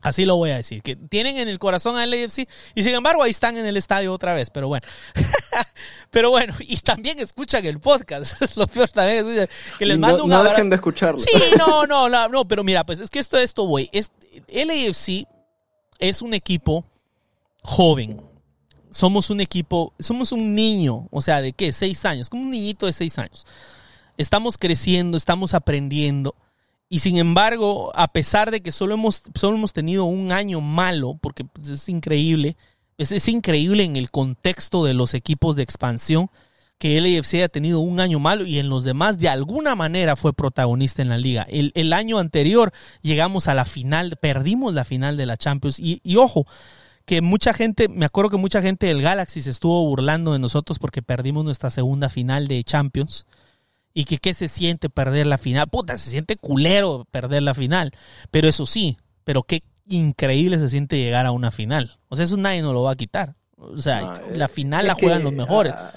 Así 0.02 0.26
lo 0.26 0.36
voy 0.36 0.50
a 0.50 0.56
decir, 0.56 0.82
que 0.82 0.96
tienen 0.96 1.38
en 1.38 1.48
el 1.48 1.60
corazón 1.60 1.96
al 1.96 2.12
AFC 2.12 2.48
y 2.74 2.84
sin 2.84 2.94
embargo 2.94 3.22
ahí 3.22 3.30
están 3.30 3.56
en 3.58 3.68
el 3.68 3.78
estadio 3.78 4.12
otra 4.12 4.34
vez, 4.34 4.50
pero 4.50 4.68
bueno. 4.68 4.88
pero 6.10 6.32
bueno, 6.32 6.56
y 6.60 6.78
también 6.78 7.20
escuchan 7.20 7.64
el 7.66 7.80
podcast, 7.80 8.42
es 8.42 8.58
lo 8.58 8.66
peor 8.66 8.90
también, 8.90 9.48
que 9.78 9.86
les 9.86 10.00
mando 10.00 10.24
un 10.24 10.32
No 10.32 10.44
dejen 10.44 10.72
de 10.72 10.78
escucharlo. 10.78 11.20
Sí, 11.20 11.30
no, 11.58 11.86
no, 11.88 12.10
no, 12.10 12.28
no, 12.30 12.48
pero 12.48 12.64
mira, 12.64 12.84
pues 12.84 13.00
es 13.00 13.12
que 13.12 13.20
esto, 13.20 13.38
esto, 13.38 13.64
güey, 13.64 13.90
es, 13.94 14.12
el 14.48 14.72
AFC 14.72 15.28
es 16.00 16.24
un 16.24 16.34
equipo 16.34 16.84
joven, 17.62 18.20
somos 18.92 19.30
un 19.30 19.42
equipo, 19.42 19.94
somos 20.00 20.32
un 20.32 20.54
niño, 20.54 21.08
o 21.12 21.22
sea, 21.22 21.42
¿de 21.42 21.54
qué? 21.54 21.72
Seis 21.72 22.06
años, 22.06 22.30
como 22.30 22.44
un 22.44 22.52
niñito 22.52 22.86
de 22.86 22.94
seis 22.94 23.18
años. 23.18 23.46
estamos 24.18 24.58
creciendo, 24.58 25.18
estamos 25.18 25.54
aprendiendo. 25.54 26.36
Y 26.90 27.00
sin 27.00 27.18
embargo, 27.18 27.92
a 27.96 28.10
pesar 28.10 28.52
de 28.52 28.62
que 28.62 28.74
solo 28.74 28.96
hemos, 28.96 29.24
solo 29.34 29.58
hemos 29.58 29.72
tenido 29.72 30.04
un 30.04 30.34
año 30.34 30.60
malo, 30.60 31.18
porque 31.22 31.46
pues, 31.46 31.70
es 31.70 31.88
increíble, 31.88 32.58
es, 32.98 33.28
increíble 33.30 33.84
en 33.86 33.96
el 33.96 34.12
contexto 34.12 34.84
de 34.84 34.94
los 34.94 35.14
equipos 35.14 35.56
de 35.56 35.64
expansión, 35.64 36.30
que 36.78 36.98
el 36.98 37.06
AFC 37.06 37.36
haya 37.36 37.48
tenido 37.48 37.80
un 37.80 38.00
año 38.00 38.20
malo 38.20 38.46
y 38.46 38.60
en 38.60 38.68
los 38.68 38.84
demás 38.84 39.20
de 39.20 39.30
alguna 39.30 39.76
manera 39.76 40.16
fue 40.16 40.34
protagonista 40.34 41.02
en 41.02 41.10
la 41.10 41.18
liga. 41.18 41.44
El, 41.44 41.72
el 41.76 41.94
año 41.94 42.18
anterior 42.18 42.74
llegamos 43.02 43.48
a 43.48 43.54
la 43.54 43.66
final, 43.66 44.18
perdimos 44.20 44.74
la 44.74 44.84
final 44.84 45.16
de 45.16 45.28
la 45.28 45.38
Champions 45.38 45.80
y, 45.80 46.02
y, 46.04 46.18
ojo, 46.18 46.46
que 47.12 47.22
mucha 47.22 47.52
gente, 47.52 47.90
me 47.90 48.06
acuerdo 48.06 48.30
que 48.30 48.38
mucha 48.38 48.62
gente 48.62 48.88
del 48.88 49.02
Galaxy 49.02 49.42
se 49.42 49.50
estuvo 49.50 49.86
burlando 49.86 50.32
de 50.32 50.40
nosotros 50.40 50.80
porque 50.80 51.02
perdimos 51.02 51.44
nuestra 51.44 51.70
segunda 51.70 52.08
final 52.08 52.48
de 52.48 52.64
Champions 52.64 53.26
y 53.94 54.06
que 54.06 54.18
qué 54.18 54.34
se 54.34 54.48
siente 54.48 54.90
perder 54.90 55.28
la 55.28 55.38
final. 55.38 55.68
Puta, 55.68 55.98
se 55.98 56.10
siente 56.10 56.38
culero 56.38 57.06
perder 57.12 57.44
la 57.44 57.54
final, 57.54 57.92
pero 58.32 58.48
eso 58.48 58.66
sí, 58.66 58.98
pero 59.26 59.44
qué 59.44 59.62
increíble 59.90 60.58
se 60.58 60.70
siente 60.70 61.00
llegar 61.00 61.26
a 61.26 61.32
una 61.32 61.52
final. 61.52 62.00
O 62.08 62.16
sea, 62.16 62.24
eso 62.24 62.38
nadie 62.38 62.62
nos 62.62 62.74
lo 62.74 62.84
va 62.84 62.92
a 62.92 62.96
quitar. 62.96 63.36
O 63.58 63.78
sea, 63.78 64.00
no, 64.00 64.14
la 64.34 64.48
final 64.48 64.88
la 64.88 64.94
juegan 64.94 65.18
que, 65.18 65.24
los 65.26 65.34
mejores. 65.34 65.74
Ah, 65.76 65.92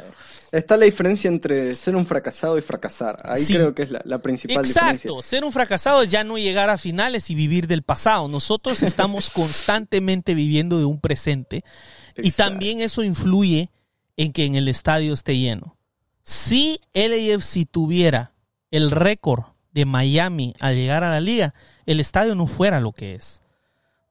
Está 0.54 0.76
la 0.76 0.84
diferencia 0.84 1.26
entre 1.26 1.74
ser 1.74 1.96
un 1.96 2.06
fracasado 2.06 2.56
y 2.56 2.60
fracasar. 2.60 3.16
Ahí 3.24 3.42
sí. 3.42 3.54
creo 3.54 3.74
que 3.74 3.82
es 3.82 3.90
la, 3.90 4.00
la 4.04 4.18
principal 4.18 4.58
Exacto. 4.58 4.80
diferencia. 4.80 5.08
Exacto. 5.08 5.22
Ser 5.22 5.44
un 5.44 5.50
fracasado 5.52 6.02
es 6.02 6.10
ya 6.10 6.22
no 6.22 6.38
llegar 6.38 6.70
a 6.70 6.78
finales 6.78 7.28
y 7.30 7.34
vivir 7.34 7.66
del 7.66 7.82
pasado. 7.82 8.28
Nosotros 8.28 8.82
estamos 8.82 9.30
constantemente 9.34 10.34
viviendo 10.34 10.78
de 10.78 10.84
un 10.84 11.00
presente. 11.00 11.64
Exacto. 12.10 12.22
Y 12.22 12.30
también 12.30 12.80
eso 12.80 13.02
influye 13.02 13.70
en 14.16 14.32
que 14.32 14.44
en 14.44 14.54
el 14.54 14.68
estadio 14.68 15.12
esté 15.12 15.36
lleno. 15.36 15.76
Si 16.22 16.80
LAFC 16.94 17.66
tuviera 17.68 18.32
el 18.70 18.92
récord 18.92 19.44
de 19.72 19.86
Miami 19.86 20.54
al 20.60 20.76
llegar 20.76 21.02
a 21.02 21.10
la 21.10 21.20
liga, 21.20 21.52
el 21.84 21.98
estadio 21.98 22.36
no 22.36 22.46
fuera 22.46 22.80
lo 22.80 22.92
que 22.92 23.16
es. 23.16 23.42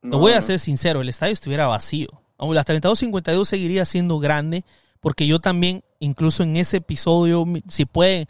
No, 0.01 0.17
Lo 0.17 0.19
voy 0.19 0.33
a 0.33 0.41
ser 0.41 0.59
sincero, 0.59 0.99
el 0.99 1.07
estadio 1.07 1.31
estuviera 1.31 1.67
vacío. 1.67 2.21
Aunque 2.37 2.55
la 2.55 2.65
32-52 2.65 3.45
seguiría 3.45 3.85
siendo 3.85 4.19
grande, 4.19 4.65
porque 5.03 5.27
yo 5.27 5.39
también, 5.39 5.83
incluso 5.99 6.43
en 6.43 6.55
ese 6.55 6.77
episodio, 6.77 7.45
si 7.67 7.83
pueden, 7.85 8.25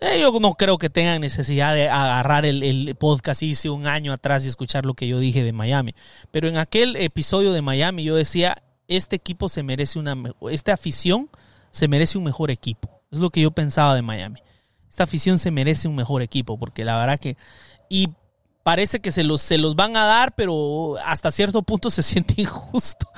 eh, 0.00 0.20
yo 0.20 0.38
no 0.38 0.54
creo 0.54 0.78
que 0.78 0.88
tengan 0.88 1.20
necesidad 1.20 1.74
de 1.74 1.88
agarrar 1.88 2.46
el, 2.46 2.62
el, 2.62 2.94
podcast 2.94 3.42
hice 3.42 3.68
un 3.68 3.88
año 3.88 4.12
atrás 4.12 4.44
y 4.44 4.48
escuchar 4.48 4.86
lo 4.86 4.94
que 4.94 5.08
yo 5.08 5.18
dije 5.18 5.42
de 5.42 5.52
Miami. 5.52 5.92
Pero 6.30 6.48
en 6.48 6.56
aquel 6.56 6.94
episodio 6.94 7.52
de 7.52 7.62
Miami 7.62 8.04
yo 8.04 8.14
decía, 8.14 8.62
este 8.86 9.16
equipo 9.16 9.48
se 9.48 9.64
merece 9.64 9.98
una, 9.98 10.14
esta 10.50 10.72
afición 10.72 11.28
se 11.72 11.88
merece 11.88 12.16
un 12.16 12.24
mejor 12.24 12.52
equipo. 12.52 13.02
Es 13.10 13.18
lo 13.18 13.30
que 13.30 13.40
yo 13.40 13.50
pensaba 13.50 13.96
de 13.96 14.02
Miami. 14.02 14.38
Esta 14.88 15.02
afición 15.02 15.40
se 15.40 15.50
merece 15.50 15.88
un 15.88 15.96
mejor 15.96 16.22
equipo, 16.22 16.56
porque 16.56 16.84
la 16.84 16.96
verdad 16.96 17.18
que... 17.18 17.36
Y 17.88 18.10
parece 18.62 19.00
que 19.00 19.10
se 19.10 19.24
los, 19.24 19.42
se 19.42 19.58
los 19.58 19.74
van 19.74 19.96
a 19.96 20.04
dar, 20.04 20.36
pero 20.36 20.96
hasta 21.04 21.32
cierto 21.32 21.62
punto 21.62 21.90
se 21.90 22.04
siente 22.04 22.34
injusto. 22.40 23.08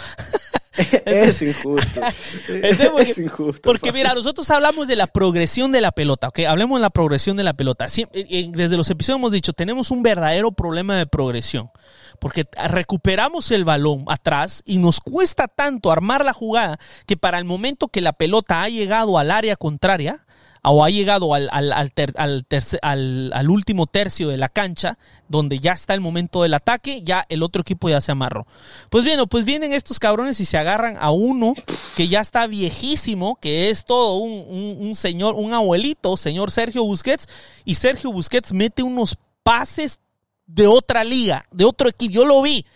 es 1.06 1.42
injusto. 1.42 2.00
porque, 2.92 3.02
es 3.02 3.18
injusto. 3.18 3.62
Porque 3.62 3.92
mira, 3.92 4.14
nosotros 4.14 4.48
hablamos 4.50 4.88
de 4.88 4.96
la 4.96 5.06
progresión 5.06 5.72
de 5.72 5.80
la 5.80 5.92
pelota, 5.92 6.28
¿ok? 6.28 6.40
Hablemos 6.48 6.78
de 6.78 6.82
la 6.82 6.90
progresión 6.90 7.36
de 7.36 7.44
la 7.44 7.54
pelota. 7.54 7.86
Desde 7.86 8.76
los 8.76 8.90
episodios 8.90 9.18
hemos 9.18 9.32
dicho, 9.32 9.52
tenemos 9.52 9.90
un 9.90 10.02
verdadero 10.02 10.52
problema 10.52 10.96
de 10.96 11.06
progresión. 11.06 11.70
Porque 12.18 12.46
recuperamos 12.68 13.50
el 13.50 13.64
balón 13.64 14.04
atrás 14.08 14.62
y 14.64 14.78
nos 14.78 15.00
cuesta 15.00 15.48
tanto 15.48 15.92
armar 15.92 16.24
la 16.24 16.32
jugada 16.32 16.78
que 17.06 17.16
para 17.16 17.38
el 17.38 17.44
momento 17.44 17.88
que 17.88 18.00
la 18.00 18.14
pelota 18.14 18.62
ha 18.62 18.68
llegado 18.68 19.18
al 19.18 19.30
área 19.30 19.56
contraria, 19.56 20.25
o 20.68 20.84
ha 20.84 20.90
llegado 20.90 21.32
al, 21.34 21.48
al, 21.52 21.72
al, 21.72 21.92
ter, 21.92 22.12
tercer, 22.48 22.80
al, 22.82 23.48
último 23.48 23.86
tercio 23.86 24.28
de 24.28 24.36
la 24.36 24.48
cancha, 24.48 24.98
donde 25.28 25.60
ya 25.60 25.72
está 25.72 25.94
el 25.94 26.00
momento 26.00 26.42
del 26.42 26.54
ataque, 26.54 27.02
ya 27.04 27.24
el 27.28 27.44
otro 27.44 27.62
equipo 27.62 27.88
ya 27.88 28.00
se 28.00 28.10
amarró. 28.10 28.46
Pues 28.90 29.04
bien, 29.04 29.20
pues 29.30 29.44
vienen 29.44 29.72
estos 29.72 30.00
cabrones 30.00 30.40
y 30.40 30.44
se 30.44 30.58
agarran 30.58 30.96
a 30.98 31.12
uno 31.12 31.54
que 31.96 32.08
ya 32.08 32.20
está 32.20 32.46
viejísimo, 32.48 33.36
que 33.36 33.70
es 33.70 33.84
todo 33.84 34.14
un, 34.14 34.44
un, 34.48 34.76
un 34.86 34.94
señor, 34.96 35.34
un 35.36 35.54
abuelito, 35.54 36.16
señor 36.16 36.50
Sergio 36.50 36.82
Busquets, 36.82 37.28
y 37.64 37.76
Sergio 37.76 38.10
Busquets 38.10 38.52
mete 38.52 38.82
unos 38.82 39.16
pases 39.44 40.00
de 40.46 40.66
otra 40.66 41.04
liga, 41.04 41.44
de 41.52 41.64
otro 41.64 41.88
equipo. 41.88 42.12
Yo 42.12 42.24
lo 42.24 42.42
vi. 42.42 42.66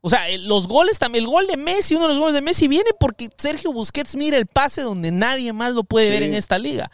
O 0.00 0.10
sea, 0.10 0.24
los 0.40 0.66
goles 0.66 0.98
también, 0.98 1.24
el 1.24 1.30
gol 1.30 1.46
de 1.46 1.56
Messi, 1.56 1.94
uno 1.94 2.06
de 2.08 2.14
los 2.14 2.18
goles 2.18 2.34
de 2.34 2.42
Messi 2.42 2.66
viene 2.66 2.90
porque 2.98 3.28
Sergio 3.36 3.72
Busquets 3.72 4.16
mira 4.16 4.36
el 4.36 4.46
pase 4.46 4.82
donde 4.82 5.10
nadie 5.12 5.52
más 5.52 5.72
lo 5.72 5.84
puede 5.84 6.06
sí. 6.06 6.12
ver 6.12 6.22
en 6.24 6.34
esta 6.34 6.58
liga 6.58 6.90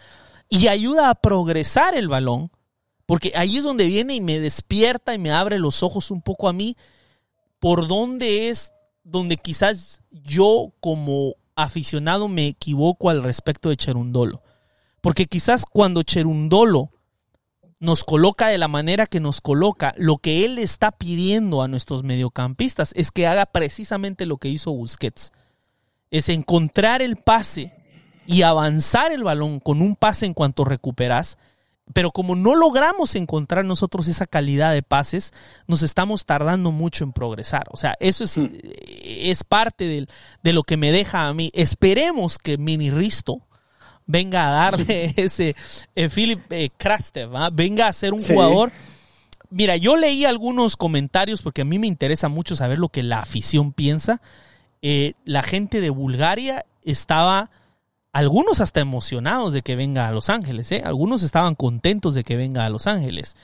y 0.55 0.69
ayuda 0.69 1.11
a 1.11 1.15
progresar 1.17 1.97
el 1.97 2.09
balón, 2.09 2.51
porque 3.07 3.33
ahí 3.35 3.57
es 3.57 3.65
donde 3.65 3.89
viene 3.89 4.15
y 4.15 4.21
me 4.21 4.39
despierta 4.39 5.13
y 5.13 5.19
me 5.19 5.33
abre 5.33 5.59
los 5.59 5.83
ojos 5.83 6.11
un 6.13 6.23
poco 6.23 6.49
a 6.49 6.53
mí 6.53 6.77
por 7.59 7.89
dónde 7.89 8.49
es 8.49 8.73
donde 9.03 9.37
quizás 9.37 10.03
yo 10.11 10.73
como 10.81 11.35
aficionado 11.57 12.29
me 12.29 12.47
equivoco 12.47 13.11
al 13.11 13.23
respecto 13.23 13.69
de 13.69 13.77
Cherundolo. 13.77 14.43
Porque 15.01 15.27
quizás 15.27 15.65
cuando 15.67 16.03
Cherundolo 16.03 16.91
nos 17.81 18.05
coloca 18.05 18.49
de 18.49 18.57
la 18.57 18.69
manera 18.69 19.07
que 19.07 19.21
nos 19.21 19.41
coloca, 19.41 19.93
lo 19.99 20.19
que 20.19 20.45
él 20.45 20.59
está 20.59 20.93
pidiendo 20.93 21.63
a 21.63 21.69
nuestros 21.69 22.05
mediocampistas 22.05 22.93
es 22.95 23.11
que 23.11 23.27
haga 23.27 23.47
precisamente 23.47 24.25
lo 24.25 24.39
que 24.39 24.49
hizo 24.49 24.73
Busquets. 24.73 25.33
Es 26.11 26.29
encontrar 26.29 27.03
el 27.03 27.17
pase 27.17 27.74
y 28.27 28.43
avanzar 28.43 29.13
el 29.13 29.25
balón 29.25 29.61
con 29.61 29.81
un 29.83 29.97
pase 29.97 30.27
en 30.27 30.35
cuanto 30.35 30.65
recuperas. 30.65 31.39
Pero 31.93 32.13
como 32.13 32.35
no 32.35 32.55
logramos 32.55 33.15
encontrar 33.15 33.65
nosotros 33.67 34.09
esa 34.09 34.27
calidad 34.27 34.73
de 34.73 34.83
pases, 34.83 35.33
nos 35.67 35.83
estamos 35.83 36.25
tardando 36.25 36.73
mucho 36.73 37.05
en 37.05 37.13
progresar. 37.13 37.67
O 37.71 37.77
sea, 37.77 37.95
eso 38.01 38.25
es, 38.25 38.39
mm. 38.39 38.49
es 39.03 39.45
parte 39.45 39.85
de, 39.85 40.07
de, 40.43 40.53
lo 40.55 40.63
que 40.63 40.79
me 40.79 40.93
deja 40.93 41.27
a 41.27 41.35
mí. 41.35 41.51
Esperemos 41.53 42.39
que 42.39 42.57
Mini 42.57 42.91
Risto 42.91 43.43
venga 44.07 44.49
a 44.49 44.71
darle 44.71 45.13
ese 45.17 45.57
eh, 45.95 46.09
Philip 46.09 46.41
eh, 46.51 46.71
Krastev, 46.77 47.35
¿eh? 47.35 47.49
venga 47.53 47.89
a 47.89 47.93
ser 47.93 48.15
un 48.15 48.21
sí. 48.21 48.33
jugador. 48.33 48.73
Mira, 49.51 49.77
yo 49.77 49.97
leí 49.97 50.25
algunos 50.25 50.77
comentarios 50.77 51.43
porque 51.43 51.63
a 51.63 51.65
mí 51.65 51.79
me 51.79 51.87
interesa 51.87 52.29
mucho 52.29 52.57
saber 52.57 52.79
lo 52.79 52.89
que 52.89 53.03
la 53.03 53.21
afición 53.21 53.73
piensa. 53.73 54.21
Eh, 54.83 55.15
la 55.25 55.43
gente 55.43 55.81
de 55.81 55.91
Bulgaria 55.91 56.67
estaba 56.83 57.51
algunos 58.15 58.61
hasta 58.61 58.81
emocionados 58.81 59.53
de 59.53 59.63
que 59.63 59.75
venga 59.75 60.07
a 60.07 60.13
Los 60.13 60.31
Ángeles, 60.31 60.71
¿eh? 60.71 60.83
algunos 60.87 61.25
estaban 61.25 61.57
contentos 61.57 62.15
de 62.15 62.23
que 62.23 62.37
venga 62.37 62.65
a 62.65 62.71
Los 62.71 62.87
Ángeles. 62.87 63.37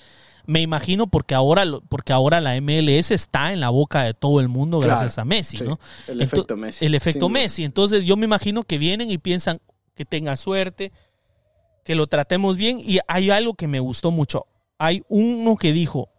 Me 0.46 0.60
imagino 0.60 1.08
porque 1.08 1.34
ahora, 1.34 1.64
porque 1.88 2.12
ahora 2.12 2.40
la 2.40 2.58
MLS 2.60 3.10
está 3.10 3.52
en 3.52 3.58
la 3.58 3.68
boca 3.68 4.04
de 4.04 4.14
todo 4.14 4.38
el 4.38 4.48
mundo 4.48 4.78
claro, 4.78 4.92
gracias 4.92 5.18
a 5.18 5.24
Messi, 5.24 5.58
sí, 5.58 5.64
¿no? 5.64 5.80
El 6.06 6.22
efecto 6.22 6.56
Messi. 6.56 6.86
El 6.86 6.94
efecto 6.94 7.28
Messi. 7.28 7.64
Entonces 7.64 8.04
yo 8.04 8.16
me 8.16 8.26
imagino 8.26 8.62
que 8.62 8.78
vienen 8.78 9.10
y 9.10 9.18
piensan 9.18 9.60
que 9.96 10.04
tenga 10.04 10.36
suerte, 10.36 10.92
que 11.84 11.96
lo 11.96 12.06
tratemos 12.06 12.56
bien. 12.56 12.78
Y 12.80 13.00
hay 13.08 13.30
algo 13.30 13.54
que 13.54 13.66
me 13.66 13.80
gustó 13.80 14.12
mucho. 14.12 14.46
Hay 14.78 15.02
uno 15.08 15.56
que 15.56 15.72
dijo, 15.72 16.10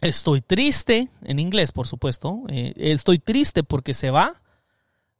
estoy 0.00 0.40
triste, 0.40 1.10
en 1.22 1.38
inglés 1.38 1.70
por 1.70 1.86
supuesto, 1.86 2.44
eh, 2.48 2.72
estoy 2.76 3.18
triste 3.18 3.62
porque 3.62 3.92
se 3.92 4.10
va, 4.10 4.40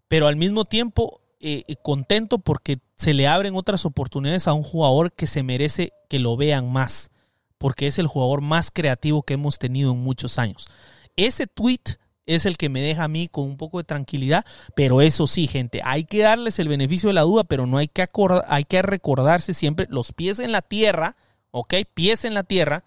pero 0.08 0.28
al 0.28 0.36
mismo 0.36 0.64
tiempo 0.64 1.21
eh, 1.42 1.76
contento 1.82 2.38
porque 2.38 2.78
se 2.96 3.14
le 3.14 3.26
abren 3.26 3.56
otras 3.56 3.84
oportunidades 3.84 4.46
a 4.46 4.52
un 4.52 4.62
jugador 4.62 5.12
que 5.12 5.26
se 5.26 5.42
merece 5.42 5.92
que 6.08 6.20
lo 6.20 6.36
vean 6.36 6.72
más, 6.72 7.10
porque 7.58 7.88
es 7.88 7.98
el 7.98 8.06
jugador 8.06 8.40
más 8.40 8.70
creativo 8.70 9.24
que 9.24 9.34
hemos 9.34 9.58
tenido 9.58 9.92
en 9.92 9.98
muchos 9.98 10.38
años. 10.38 10.68
Ese 11.16 11.46
tweet 11.46 11.98
es 12.26 12.46
el 12.46 12.56
que 12.56 12.68
me 12.68 12.80
deja 12.80 13.04
a 13.04 13.08
mí 13.08 13.28
con 13.28 13.44
un 13.44 13.56
poco 13.56 13.78
de 13.78 13.84
tranquilidad, 13.84 14.46
pero 14.76 15.02
eso 15.02 15.26
sí, 15.26 15.48
gente, 15.48 15.80
hay 15.84 16.04
que 16.04 16.22
darles 16.22 16.58
el 16.58 16.68
beneficio 16.68 17.08
de 17.08 17.14
la 17.14 17.22
duda, 17.22 17.44
pero 17.44 17.66
no 17.66 17.78
hay 17.78 17.88
que, 17.88 18.08
hay 18.46 18.64
que 18.64 18.82
recordarse 18.82 19.54
siempre 19.54 19.86
los 19.90 20.12
pies 20.12 20.38
en 20.38 20.52
la 20.52 20.62
tierra, 20.62 21.16
¿ok? 21.50 21.74
Pies 21.92 22.24
en 22.24 22.34
la 22.34 22.44
tierra, 22.44 22.84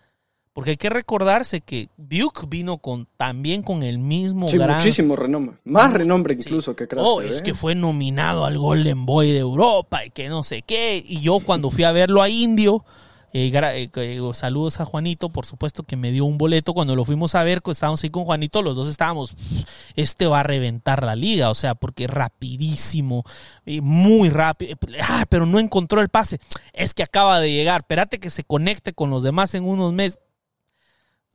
porque 0.56 0.72
hay 0.72 0.78
que 0.78 0.90
recordarse 0.90 1.60
que 1.60 1.90
Duke 1.98 2.46
vino 2.48 2.78
con 2.78 3.10
también 3.18 3.62
con 3.62 3.84
el 3.84 4.00
mismo 4.00 4.48
sí, 4.48 4.58
gran... 4.58 4.78
muchísimo 4.78 5.18
renombre. 5.18 5.58
Más 5.66 5.92
renombre 5.92 6.34
incluso 6.34 6.72
sí. 6.72 6.78
que 6.78 6.88
Craster, 6.88 7.06
Oh, 7.06 7.22
es 7.22 7.40
¿eh? 7.40 7.44
que 7.44 7.54
fue 7.54 7.76
nominado 7.76 8.46
al 8.46 8.58
Golden 8.58 9.06
Boy 9.06 9.34
de 9.34 9.40
Europa 9.40 10.06
y 10.06 10.12
que 10.12 10.30
no 10.30 10.44
sé 10.44 10.62
qué. 10.62 11.04
Y 11.06 11.20
yo 11.20 11.42
cuando 11.42 11.72
fui 11.72 11.84
a 11.84 11.92
verlo 11.92 12.22
a 12.22 12.30
Indio, 12.30 12.86
eh, 13.34 13.90
eh, 13.94 14.22
saludos 14.32 14.80
a 14.80 14.86
Juanito, 14.86 15.28
por 15.28 15.46
supuesto 15.46 15.84
que 15.84 15.98
me 15.98 16.14
dio 16.14 16.24
un 16.24 16.38
boleto. 16.38 16.74
Cuando 16.74 16.96
lo 16.96 17.04
fuimos 17.04 17.36
a 17.36 17.44
ver, 17.44 17.62
estábamos 17.70 18.02
ahí 18.02 18.10
con 18.10 18.24
Juanito, 18.24 18.62
los 18.62 18.78
dos 18.78 18.88
estábamos, 18.88 19.36
este 19.98 20.26
va 20.26 20.40
a 20.40 20.44
reventar 20.44 21.04
la 21.04 21.18
liga, 21.18 21.50
o 21.50 21.54
sea, 21.54 21.76
porque 21.76 22.08
rapidísimo, 22.08 23.26
muy 23.66 24.30
rápido. 24.30 24.78
Ah, 25.02 25.26
pero 25.28 25.46
no 25.46 25.60
encontró 25.60 26.00
el 26.00 26.08
pase. 26.08 26.40
Es 26.72 26.94
que 26.94 27.04
acaba 27.04 27.42
de 27.42 27.52
llegar, 27.52 27.82
espérate 27.82 28.22
que 28.22 28.30
se 28.30 28.46
conecte 28.46 28.94
con 28.94 29.10
los 29.10 29.22
demás 29.22 29.54
en 29.54 29.66
unos 29.66 29.92
meses 29.92 30.22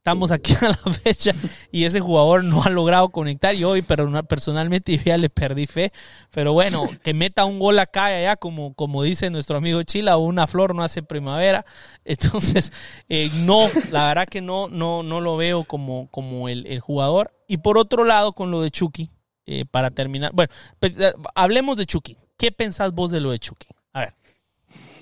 Estamos 0.01 0.31
aquí 0.31 0.55
a 0.63 0.69
la 0.69 0.93
fecha 0.95 1.35
y 1.71 1.85
ese 1.85 2.01
jugador 2.01 2.43
no 2.43 2.63
ha 2.63 2.71
logrado 2.71 3.11
conectar 3.11 3.55
y 3.55 3.65
hoy, 3.65 3.83
pero 3.83 4.11
personalmente 4.25 4.97
ya 5.05 5.19
le 5.19 5.29
perdí 5.29 5.67
fe. 5.67 5.93
Pero 6.31 6.55
bueno, 6.55 6.89
que 7.03 7.13
meta 7.13 7.45
un 7.45 7.59
gol 7.59 7.79
acá 7.79 8.11
y 8.11 8.15
allá, 8.23 8.37
como, 8.37 8.73
como 8.73 9.03
dice 9.03 9.29
nuestro 9.29 9.59
amigo 9.59 9.83
Chila, 9.83 10.17
una 10.17 10.47
flor 10.47 10.75
no 10.75 10.83
hace 10.83 11.03
primavera. 11.03 11.67
Entonces, 12.07 12.73
eh, 13.11 13.29
no, 13.43 13.69
la 13.91 14.07
verdad 14.09 14.27
que 14.27 14.41
no, 14.41 14.69
no, 14.69 15.03
no 15.03 15.21
lo 15.21 15.37
veo 15.37 15.65
como, 15.65 16.09
como 16.11 16.49
el, 16.49 16.81
jugador. 16.81 17.35
Y 17.47 17.59
por 17.59 17.77
otro 17.77 18.07
lado, 18.07 18.33
con 18.33 18.51
lo 18.51 18.63
de 18.63 18.71
Chucky, 18.71 19.11
eh, 19.45 19.67
para 19.71 19.91
terminar, 19.91 20.31
bueno, 20.33 20.51
pues, 20.79 20.99
eh, 20.99 21.13
hablemos 21.35 21.77
de 21.77 21.85
Chucky. 21.85 22.17
¿Qué 22.39 22.51
pensás 22.51 22.95
vos 22.95 23.11
de 23.11 23.21
lo 23.21 23.33
de 23.33 23.39
Chucky? 23.39 23.69
A 23.93 24.01
ver. 24.01 24.15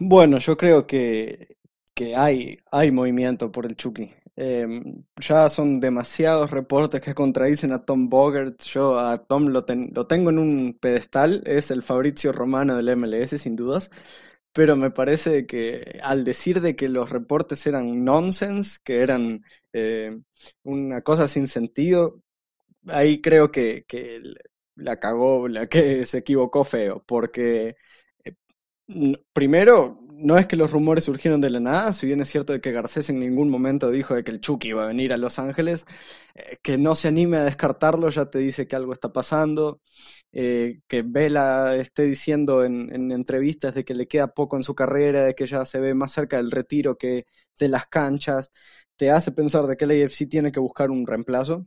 Bueno, 0.00 0.38
yo 0.38 0.56
creo 0.56 0.88
que, 0.88 1.56
que 1.94 2.16
hay, 2.16 2.50
hay 2.72 2.90
movimiento 2.90 3.52
por 3.52 3.64
el 3.64 3.76
Chucky. 3.76 4.10
Em, 4.40 5.02
ya 5.16 5.48
son 5.48 5.80
demasiados 5.80 6.52
reportes 6.52 7.00
que 7.00 7.12
contradicen 7.14 7.72
a 7.72 7.84
Tom 7.84 8.08
Bogert. 8.08 8.62
Yo 8.62 8.96
a 8.98 9.16
Tom 9.16 9.48
lo, 9.48 9.64
lo 9.92 10.06
tengo 10.06 10.30
en 10.30 10.38
un 10.38 10.78
pedestal, 10.80 11.42
es 11.44 11.72
el 11.72 11.82
Fabrizio 11.82 12.30
Romano 12.32 12.76
del 12.76 12.96
MLS, 12.96 13.36
sin 13.38 13.56
dudas. 13.56 13.90
Pero 14.52 14.76
me 14.76 14.90
parece 14.92 15.46
que 15.46 16.00
al 16.04 16.24
decir 16.24 16.60
de 16.60 16.76
que 16.76 16.88
los 16.88 17.10
reportes 17.10 17.66
eran 17.66 18.04
nonsense, 18.04 18.78
que 18.84 19.02
eran 19.02 19.44
eh, 19.72 20.20
una 20.62 21.02
cosa 21.02 21.26
sin 21.28 21.48
sentido, 21.48 22.22
ahí 22.86 23.20
creo 23.20 23.50
que, 23.52 23.84
la 24.76 25.00
cagó, 25.00 25.48
la 25.48 25.66
que 25.68 26.04
se 26.04 26.18
equivocó 26.18 26.64
feo, 26.64 27.04
porque 27.06 27.76
eh, 28.24 28.34
primero 29.32 30.07
no 30.18 30.36
es 30.38 30.46
que 30.46 30.56
los 30.56 30.70
rumores 30.72 31.04
surgieron 31.04 31.40
de 31.40 31.50
la 31.50 31.60
nada, 31.60 31.92
si 31.92 32.06
bien 32.06 32.20
es 32.20 32.28
cierto 32.28 32.52
de 32.52 32.60
que 32.60 32.72
Garcés 32.72 33.08
en 33.10 33.20
ningún 33.20 33.50
momento 33.50 33.90
dijo 33.90 34.14
de 34.14 34.24
que 34.24 34.32
el 34.32 34.40
Chucky 34.40 34.68
iba 34.68 34.84
a 34.84 34.88
venir 34.88 35.12
a 35.12 35.16
Los 35.16 35.38
Ángeles, 35.38 35.86
eh, 36.34 36.58
que 36.62 36.76
no 36.78 36.94
se 36.94 37.08
anime 37.08 37.38
a 37.38 37.44
descartarlo 37.44 38.08
ya 38.10 38.26
te 38.30 38.38
dice 38.38 38.66
que 38.66 38.76
algo 38.76 38.92
está 38.92 39.12
pasando, 39.12 39.80
eh, 40.32 40.80
que 40.88 41.02
Vela 41.02 41.76
esté 41.76 42.02
diciendo 42.04 42.64
en, 42.64 43.12
entrevistas 43.12 43.74
de 43.74 43.84
que 43.84 43.94
le 43.94 44.08
queda 44.08 44.28
poco 44.34 44.56
en 44.56 44.64
su 44.64 44.74
carrera, 44.74 45.24
de 45.24 45.34
que 45.34 45.46
ya 45.46 45.64
se 45.64 45.80
ve 45.80 45.94
más 45.94 46.12
cerca 46.12 46.36
del 46.38 46.50
retiro 46.50 46.96
que 46.98 47.26
de 47.58 47.68
las 47.68 47.86
canchas, 47.86 48.50
te 48.96 49.10
hace 49.10 49.32
pensar 49.32 49.66
de 49.66 49.76
que 49.76 49.84
el 49.84 50.04
AFC 50.04 50.28
tiene 50.28 50.52
que 50.52 50.60
buscar 50.60 50.90
un 50.90 51.06
reemplazo. 51.06 51.64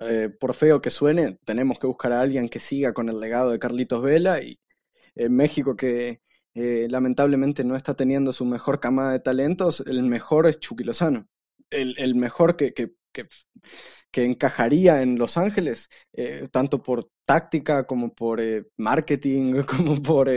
Eh, 0.00 0.28
por 0.28 0.54
feo 0.54 0.80
que 0.82 0.90
suene, 0.90 1.38
tenemos 1.44 1.78
que 1.78 1.86
buscar 1.86 2.12
a 2.12 2.20
alguien 2.20 2.48
que 2.48 2.58
siga 2.58 2.92
con 2.92 3.08
el 3.08 3.18
legado 3.20 3.50
de 3.50 3.58
Carlitos 3.58 4.02
Vela 4.02 4.42
y 4.42 4.58
México 5.30 5.76
que 5.76 6.20
eh, 6.58 6.88
lamentablemente 6.90 7.64
no 7.64 7.76
está 7.76 7.92
teniendo 7.92 8.32
su 8.32 8.46
mejor 8.46 8.80
camada 8.80 9.12
de 9.12 9.20
talentos, 9.20 9.80
el 9.86 10.02
mejor 10.04 10.46
es 10.46 10.58
Chucky 10.58 10.84
Lozano. 10.84 11.28
El, 11.68 12.14
mejor 12.14 12.56
que, 12.56 12.72
que, 12.72 12.92
que, 13.12 14.24
encajaría 14.24 15.02
en 15.02 15.18
Los 15.18 15.36
Ángeles, 15.36 15.90
eh, 16.14 16.48
tanto 16.50 16.82
por 16.82 17.10
táctica 17.26 17.86
como 17.86 18.14
por 18.14 18.40
eh, 18.40 18.64
marketing, 18.78 19.64
como 19.66 20.00
por 20.00 20.30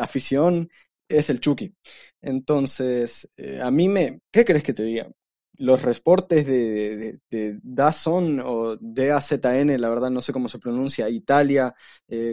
afición, 0.00 0.70
es 1.08 1.28
el 1.28 1.40
Chucky. 1.40 1.74
Entonces, 2.22 3.30
a 3.62 3.70
mí 3.70 3.88
me... 3.88 4.20
¿Qué 4.32 4.46
crees 4.46 4.62
que 4.62 4.72
te 4.72 4.82
diga? 4.82 5.10
Los 5.58 5.82
reportes 5.82 6.46
de, 6.46 6.96
de, 6.96 7.20
de 7.30 7.58
Dazon 7.62 8.40
o 8.40 8.76
DAZN, 8.80 9.78
la 9.78 9.90
verdad 9.90 10.10
no 10.10 10.22
sé 10.22 10.32
cómo 10.32 10.48
se 10.48 10.58
pronuncia, 10.58 11.08
Italia, 11.10 11.74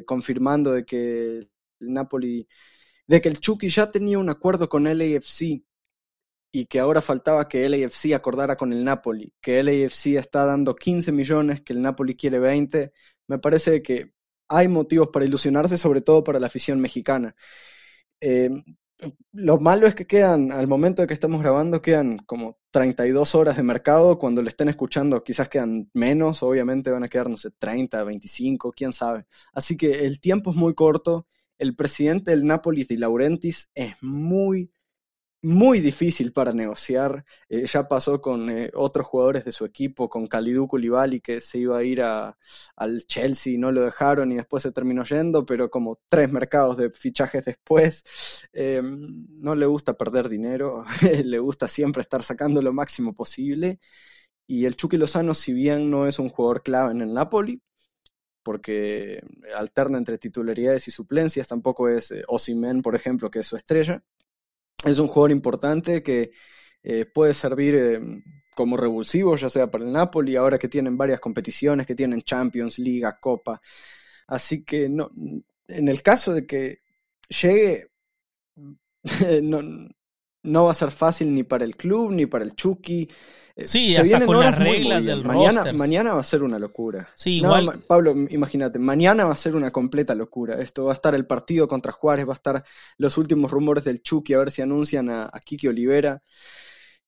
confirmando 0.06 0.72
de 0.72 0.86
que 0.86 1.39
el 1.80 1.93
Napoli 1.93 2.48
de 3.08 3.22
que 3.22 3.30
el 3.30 3.39
Chucky 3.39 3.70
ya 3.70 3.91
tenía 3.91 4.20
un 4.20 4.30
acuerdo 4.30 4.70
con 4.70 4.84
LAFC 4.86 5.64
y 6.51 6.66
que 6.68 6.80
ahora 6.80 7.01
faltaba 7.01 7.47
que 7.47 7.68
LAFC 7.68 8.14
acordara 8.14 8.56
con 8.58 8.72
el 8.74 8.84
Napoli, 8.84 9.34
que 9.41 9.62
LAFC 9.62 10.18
está 10.18 10.45
dando 10.45 10.76
15 10.76 11.12
millones, 11.12 11.62
que 11.62 11.74
el 11.74 11.82
Napoli 11.82 12.16
quiere 12.16 12.39
20, 12.39 12.93
me 13.28 13.39
parece 13.39 13.82
que 13.82 14.14
hay 14.47 14.68
motivos 14.68 15.10
para 15.10 15.26
ilusionarse, 15.26 15.78
sobre 15.78 16.01
todo 16.01 16.24
para 16.24 16.39
la 16.39 16.47
afición 16.47 16.80
mexicana. 16.80 17.36
Eh, 18.22 18.49
lo 19.34 19.60
malo 19.60 19.88
es 19.88 19.95
que 19.95 20.08
quedan, 20.08 20.51
al 20.51 20.68
momento 20.68 21.01
de 21.01 21.08
que 21.08 21.14
estamos 21.14 21.41
grabando, 21.41 21.82
quedan 21.82 22.18
como 22.20 22.60
32 22.72 23.36
horas 23.36 23.58
de 23.58 23.64
mercado. 23.64 24.18
Cuando 24.18 24.41
le 24.41 24.49
estén 24.49 24.70
escuchando, 24.70 25.24
quizás 25.24 25.49
quedan 25.49 25.89
menos, 25.93 26.43
obviamente 26.43 26.91
van 26.91 27.03
a 27.03 27.10
quedar, 27.10 27.30
no 27.30 27.38
sé, 27.38 27.51
30, 27.51 28.03
25, 28.03 28.72
quién 28.72 28.93
sabe. 28.93 29.26
Así 29.53 29.78
que 29.78 30.06
el 30.06 30.20
tiempo 30.20 30.51
es 30.51 30.56
muy 30.58 30.74
corto 30.74 31.28
el 31.58 31.76
presidente 31.76 32.32
del 32.32 32.45
Napoli, 32.45 32.84
Di 32.84 32.97
Laurentiis, 32.97 33.70
es 33.74 33.95
muy, 34.01 34.72
muy 35.45 35.80
difícil 35.80 36.32
para 36.34 36.53
negociar. 36.53 37.24
Eh, 37.49 37.66
ya 37.68 37.88
pasó 37.88 38.20
con 38.22 38.49
eh, 38.49 38.72
otros 38.74 39.06
jugadores 39.06 39.45
de 39.45 39.51
su 39.51 39.64
equipo, 39.66 40.10
con 40.10 40.28
Kalidou 40.28 40.68
Koulibaly, 40.68 41.22
que 41.22 41.39
se 41.39 41.60
iba 41.60 41.78
a 41.78 41.84
ir 41.84 42.01
a, 42.01 42.38
al 42.76 43.06
Chelsea 43.06 43.53
y 43.53 43.58
no 43.58 43.72
lo 43.72 43.82
dejaron 43.84 44.32
y 44.32 44.36
después 44.36 44.64
se 44.64 44.72
terminó 44.72 45.03
yendo, 45.03 45.45
pero 45.45 45.70
como 45.70 45.99
tres 46.10 46.32
mercados 46.32 46.78
de 46.78 46.89
fichajes 46.89 47.45
después, 47.45 48.47
eh, 48.53 48.82
no 48.84 49.56
le 49.56 49.66
gusta 49.68 49.93
perder 49.95 50.30
dinero, 50.30 50.84
le 51.24 51.39
gusta 51.39 51.68
siempre 51.68 52.01
estar 52.01 52.24
sacando 52.24 52.62
lo 52.62 52.74
máximo 52.74 53.14
posible. 53.14 53.80
Y 54.47 54.66
el 54.66 54.76
Chucky 54.76 54.97
Lozano, 54.97 55.34
si 55.34 55.53
bien 55.53 55.89
no 55.91 56.08
es 56.08 56.20
un 56.20 56.30
jugador 56.30 56.64
clave 56.64 56.91
en 56.91 57.01
el 57.01 57.14
Napoli, 57.14 57.62
porque 58.46 59.24
alterna 59.56 59.98
entre 59.98 60.20
titularidades 60.20 60.88
y 60.88 60.91
suplencias, 60.91 61.48
tampoco 61.48 61.89
es 61.89 62.12
eh, 62.12 62.24
Osimen, 62.28 62.84
por 62.84 62.93
ejemplo, 62.96 63.32
que 63.32 63.39
es 63.39 63.48
su 63.48 63.56
estrella. 63.56 64.04
Es 64.86 65.00
un 65.00 65.08
jugador 65.08 65.32
importante 65.32 66.04
que 66.04 66.30
eh, 66.84 67.06
puede 67.12 67.34
servir 67.34 67.74
em, 67.76 68.24
como 68.56 68.78
revulsivo, 68.78 69.36
ya 69.36 69.50
sea 69.50 69.72
para 69.72 69.84
el 69.84 69.91
Napoli, 69.91 70.36
ahora 70.36 70.60
que 70.60 70.68
tienen 70.70 70.96
varias 70.96 71.20
competiciones, 71.20 71.88
que 71.88 71.96
tienen 71.96 72.22
Champions, 72.22 72.78
Liga, 72.78 73.20
Copa. 73.20 73.60
Así 74.28 74.64
que 74.64 74.89
no, 74.89 75.10
en 75.68 75.88
el 75.88 76.04
caso 76.04 76.32
de 76.32 76.46
que 76.46 76.82
llegue, 77.28 77.89
no 80.46 80.66
va 80.66 80.72
a 80.72 80.76
ser 80.76 80.91
fácil 80.91 81.34
ni 81.34 81.43
para 81.43 81.66
el 81.66 81.76
club, 81.76 82.12
ni 82.12 82.26
para 82.26 82.43
el 82.43 82.56
Chucky. 82.56 83.08
Eh, 83.56 83.66
sí, 83.66 83.96
hasta 83.96 84.26
con 84.26 84.39
las 84.39 84.58
reglas 84.58 85.06
del 85.06 85.24
mañana, 85.24 85.72
Mañana 85.74 86.14
va 86.14 86.20
a 86.20 86.24
ser 86.24 86.43
una 86.43 86.60
locura. 86.60 87.10
Sí, 87.16 87.38
igual. 87.38 87.84
Pablo, 87.88 88.14
imagínate, 88.30 88.80
mañana 88.80 89.26
va 89.26 89.34
a 89.34 89.38
ser 89.38 89.56
una 89.56 89.72
completa 89.72 90.14
locura. 90.14 90.60
Esto 90.62 90.86
va 90.86 90.91
a 90.91 90.96
estar 90.96 91.16
el 91.16 91.26
partido 91.26 91.68
contra 91.68 91.91
Juárez, 91.91 92.28
va 92.28 92.34
a 92.34 92.36
estar 92.36 92.64
los 92.98 93.18
últimos 93.18 93.52
rumores 93.52 93.86
del 93.86 94.02
Chucky, 94.02 94.34
a 94.34 94.39
ver 94.39 94.52
si 94.52 94.62
anuncian 94.62 95.10
a, 95.10 95.32
Kiki 95.43 95.68
Olivera. 95.68 96.22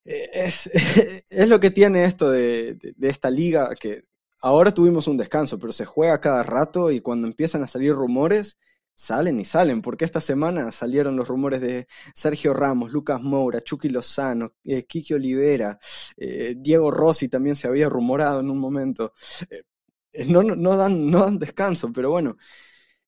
Eh, 0.06 0.30
es, 0.34 0.68
es, 1.30 1.50
lo 1.50 1.60
que 1.60 1.72
tiene 1.72 2.06
esto 2.06 2.32
de, 2.32 2.76
de 2.76 3.10
esta 3.10 3.30
liga, 3.30 3.70
que 3.76 4.04
ahora 4.42 4.74
tuvimos 4.74 5.08
un 5.08 5.18
descanso, 5.18 5.60
pero 5.60 5.74
se 5.74 5.86
juega 5.86 6.22
cada 6.22 6.44
rato 6.44 6.92
y 6.92 7.02
cuando 7.02 7.28
empiezan 7.28 7.64
a 7.64 7.68
salir 7.68 7.94
rumores 7.94 8.58
salen 8.98 9.40
y 9.40 9.46
salen, 9.46 9.82
porque 9.82 10.06
esta 10.06 10.20
semana 10.20 10.72
salieron 10.72 11.16
los 11.16 11.28
rumores 11.28 11.62
de 11.62 11.88
Sergio 12.16 12.54
Ramos, 12.54 12.92
Lucas 12.92 13.22
Moura, 13.22 13.62
Chucky 13.62 13.90
Lozano, 13.90 14.56
eh, 14.64 14.86
Kiki 14.86 15.14
Olivera, 15.14 15.78
eh, 16.18 16.56
Diego 16.58 16.90
Rossi 16.90 17.30
también 17.30 17.56
se 17.56 17.68
había 17.68 17.90
rumorado 17.90 18.40
en 18.40 18.50
un 18.50 18.58
momento. 18.58 19.14
Eh, 19.50 20.26
no, 20.28 20.42
no, 20.42 20.76
dan, 20.78 21.10
no 21.10 21.20
dan 21.26 21.38
descanso, 21.38 21.92
pero 21.94 22.10
bueno, 22.10 22.38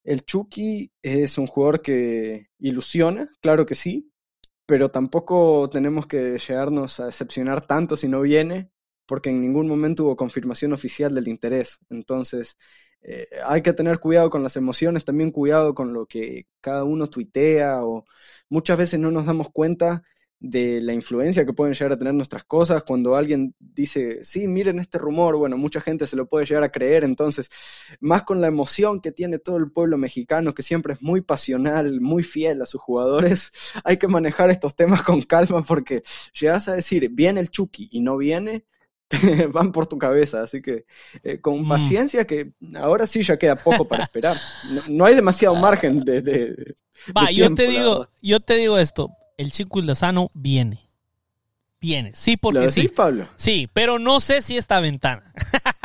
el 0.04 0.24
Chucky 0.24 0.92
es 1.02 1.38
un 1.38 1.48
jugador 1.48 1.82
que 1.82 2.50
ilusiona, 2.58 3.28
claro 3.40 3.66
que 3.66 3.74
sí, 3.74 4.12
pero 4.66 4.90
tampoco 4.90 5.68
tenemos 5.70 6.06
que 6.06 6.38
llegarnos 6.38 7.00
a 7.00 7.06
decepcionar 7.06 7.66
tanto 7.66 7.96
si 7.96 8.06
no 8.08 8.20
viene, 8.20 8.70
porque 9.10 9.30
en 9.30 9.40
ningún 9.40 9.66
momento 9.66 10.04
hubo 10.04 10.14
confirmación 10.14 10.72
oficial 10.72 11.12
del 11.12 11.26
interés. 11.26 11.80
Entonces, 11.90 12.56
eh, 13.02 13.26
hay 13.44 13.60
que 13.60 13.72
tener 13.72 13.98
cuidado 13.98 14.30
con 14.30 14.44
las 14.44 14.54
emociones, 14.54 15.04
también 15.04 15.32
cuidado 15.32 15.74
con 15.74 15.92
lo 15.92 16.06
que 16.06 16.46
cada 16.60 16.84
uno 16.84 17.10
tuitea 17.10 17.84
o 17.84 18.04
muchas 18.48 18.78
veces 18.78 19.00
no 19.00 19.10
nos 19.10 19.26
damos 19.26 19.50
cuenta 19.50 20.04
de 20.38 20.80
la 20.80 20.92
influencia 20.92 21.44
que 21.44 21.52
pueden 21.52 21.74
llegar 21.74 21.90
a 21.90 21.98
tener 21.98 22.14
nuestras 22.14 22.44
cosas. 22.44 22.84
Cuando 22.84 23.16
alguien 23.16 23.56
dice, 23.58 24.22
sí, 24.22 24.46
miren 24.46 24.78
este 24.78 24.96
rumor, 24.98 25.36
bueno, 25.36 25.56
mucha 25.58 25.80
gente 25.80 26.06
se 26.06 26.14
lo 26.14 26.28
puede 26.28 26.46
llegar 26.46 26.62
a 26.62 26.70
creer. 26.70 27.02
Entonces, 27.02 27.50
más 27.98 28.22
con 28.22 28.40
la 28.40 28.46
emoción 28.46 29.00
que 29.00 29.10
tiene 29.10 29.40
todo 29.40 29.56
el 29.56 29.72
pueblo 29.72 29.98
mexicano, 29.98 30.54
que 30.54 30.62
siempre 30.62 30.92
es 30.92 31.02
muy 31.02 31.20
pasional, 31.20 32.00
muy 32.00 32.22
fiel 32.22 32.62
a 32.62 32.66
sus 32.66 32.80
jugadores, 32.80 33.50
hay 33.84 33.96
que 33.96 34.06
manejar 34.06 34.50
estos 34.50 34.76
temas 34.76 35.02
con 35.02 35.20
calma 35.22 35.64
porque 35.64 36.04
llegas 36.32 36.68
a 36.68 36.76
decir, 36.76 37.08
viene 37.10 37.40
el 37.40 37.50
Chucky 37.50 37.88
y 37.90 38.02
no 38.02 38.16
viene, 38.16 38.66
van 39.52 39.72
por 39.72 39.86
tu 39.86 39.98
cabeza. 39.98 40.42
Así 40.42 40.62
que 40.62 40.84
eh, 41.22 41.40
con 41.40 41.62
mm. 41.62 41.68
paciencia, 41.68 42.26
que 42.26 42.52
ahora 42.76 43.06
sí 43.06 43.22
ya 43.22 43.38
queda 43.38 43.56
poco 43.56 43.86
para 43.86 44.04
esperar. 44.04 44.36
No, 44.88 45.04
hay 45.04 45.14
demasiado 45.14 45.54
margen 45.56 46.00
de. 46.00 46.74
Va, 47.16 47.30
yo 47.30 47.54
te 47.54 47.66
digo, 47.66 48.08
yo 48.22 48.40
te 48.40 48.56
digo 48.56 48.78
esto: 48.78 49.10
el 49.36 49.52
chico 49.52 49.80
Lozano 49.80 50.30
viene. 50.34 50.80
Viene, 51.80 52.12
sí, 52.14 52.36
porque 52.36 52.70
sí. 52.70 52.88
Pablo? 52.88 53.26
Sí, 53.36 53.66
pero 53.72 53.98
no 53.98 54.20
sé 54.20 54.42
si 54.42 54.58
esta 54.58 54.80
ventana. 54.80 55.32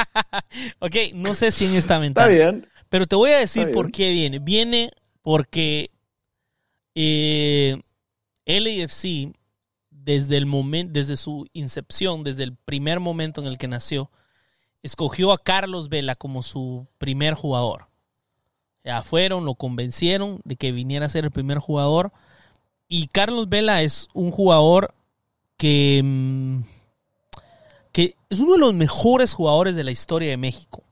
ok, 0.80 0.95
no 1.13 1.34
sé 1.34 1.51
si 1.51 1.65
en 1.65 1.76
esta 1.76 1.97
ventana. 1.99 2.34
Está 2.34 2.51
bien. 2.51 2.67
Pero 2.89 3.07
te 3.07 3.15
voy 3.15 3.32
a 3.32 3.38
decir 3.38 3.71
por 3.71 3.91
qué 3.91 4.11
viene. 4.11 4.39
Viene 4.39 4.91
porque 5.21 5.91
eh, 6.95 7.82
LAFC 8.45 9.34
desde 10.06 10.38
el 10.38 10.45
momento, 10.45 10.93
desde 10.93 11.18
su 11.18 11.47
incepción, 11.53 12.24
desde 12.24 12.43
el 12.43 12.56
primer 12.56 12.99
momento 12.99 13.41
en 13.41 13.47
el 13.47 13.58
que 13.58 13.68
nació, 13.68 14.12
escogió 14.84 15.32
a 15.32 15.39
Carlos 15.39 15.89
Vela 15.89 16.14
como 16.14 16.43
su 16.43 16.88
primer 16.99 17.34
jugador. 17.34 17.88
Ya 18.84 19.01
fueron, 19.01 19.45
lo 19.45 19.56
convencieron 19.56 20.41
de 20.43 20.58
que 20.58 20.72
viniera 20.72 21.08
a 21.08 21.10
ser 21.10 21.26
el 21.26 21.32
primer 21.32 21.58
jugador. 21.58 22.12
Y 22.88 23.08
Carlos 23.08 23.49
Vela 23.49 23.82
es 23.82 24.08
un 24.14 24.30
jugador 24.30 24.93
que, 25.58 26.01
mm, 26.03 26.60
que 27.91 28.16
es 28.30 28.39
uno 28.39 28.53
de 28.53 28.60
los 28.60 28.76
mejores 28.76 29.34
jugadores 29.34 29.76
de 29.76 29.84
la 29.84 29.91
historia 29.91 30.30
de 30.30 30.38
México. 30.38 30.84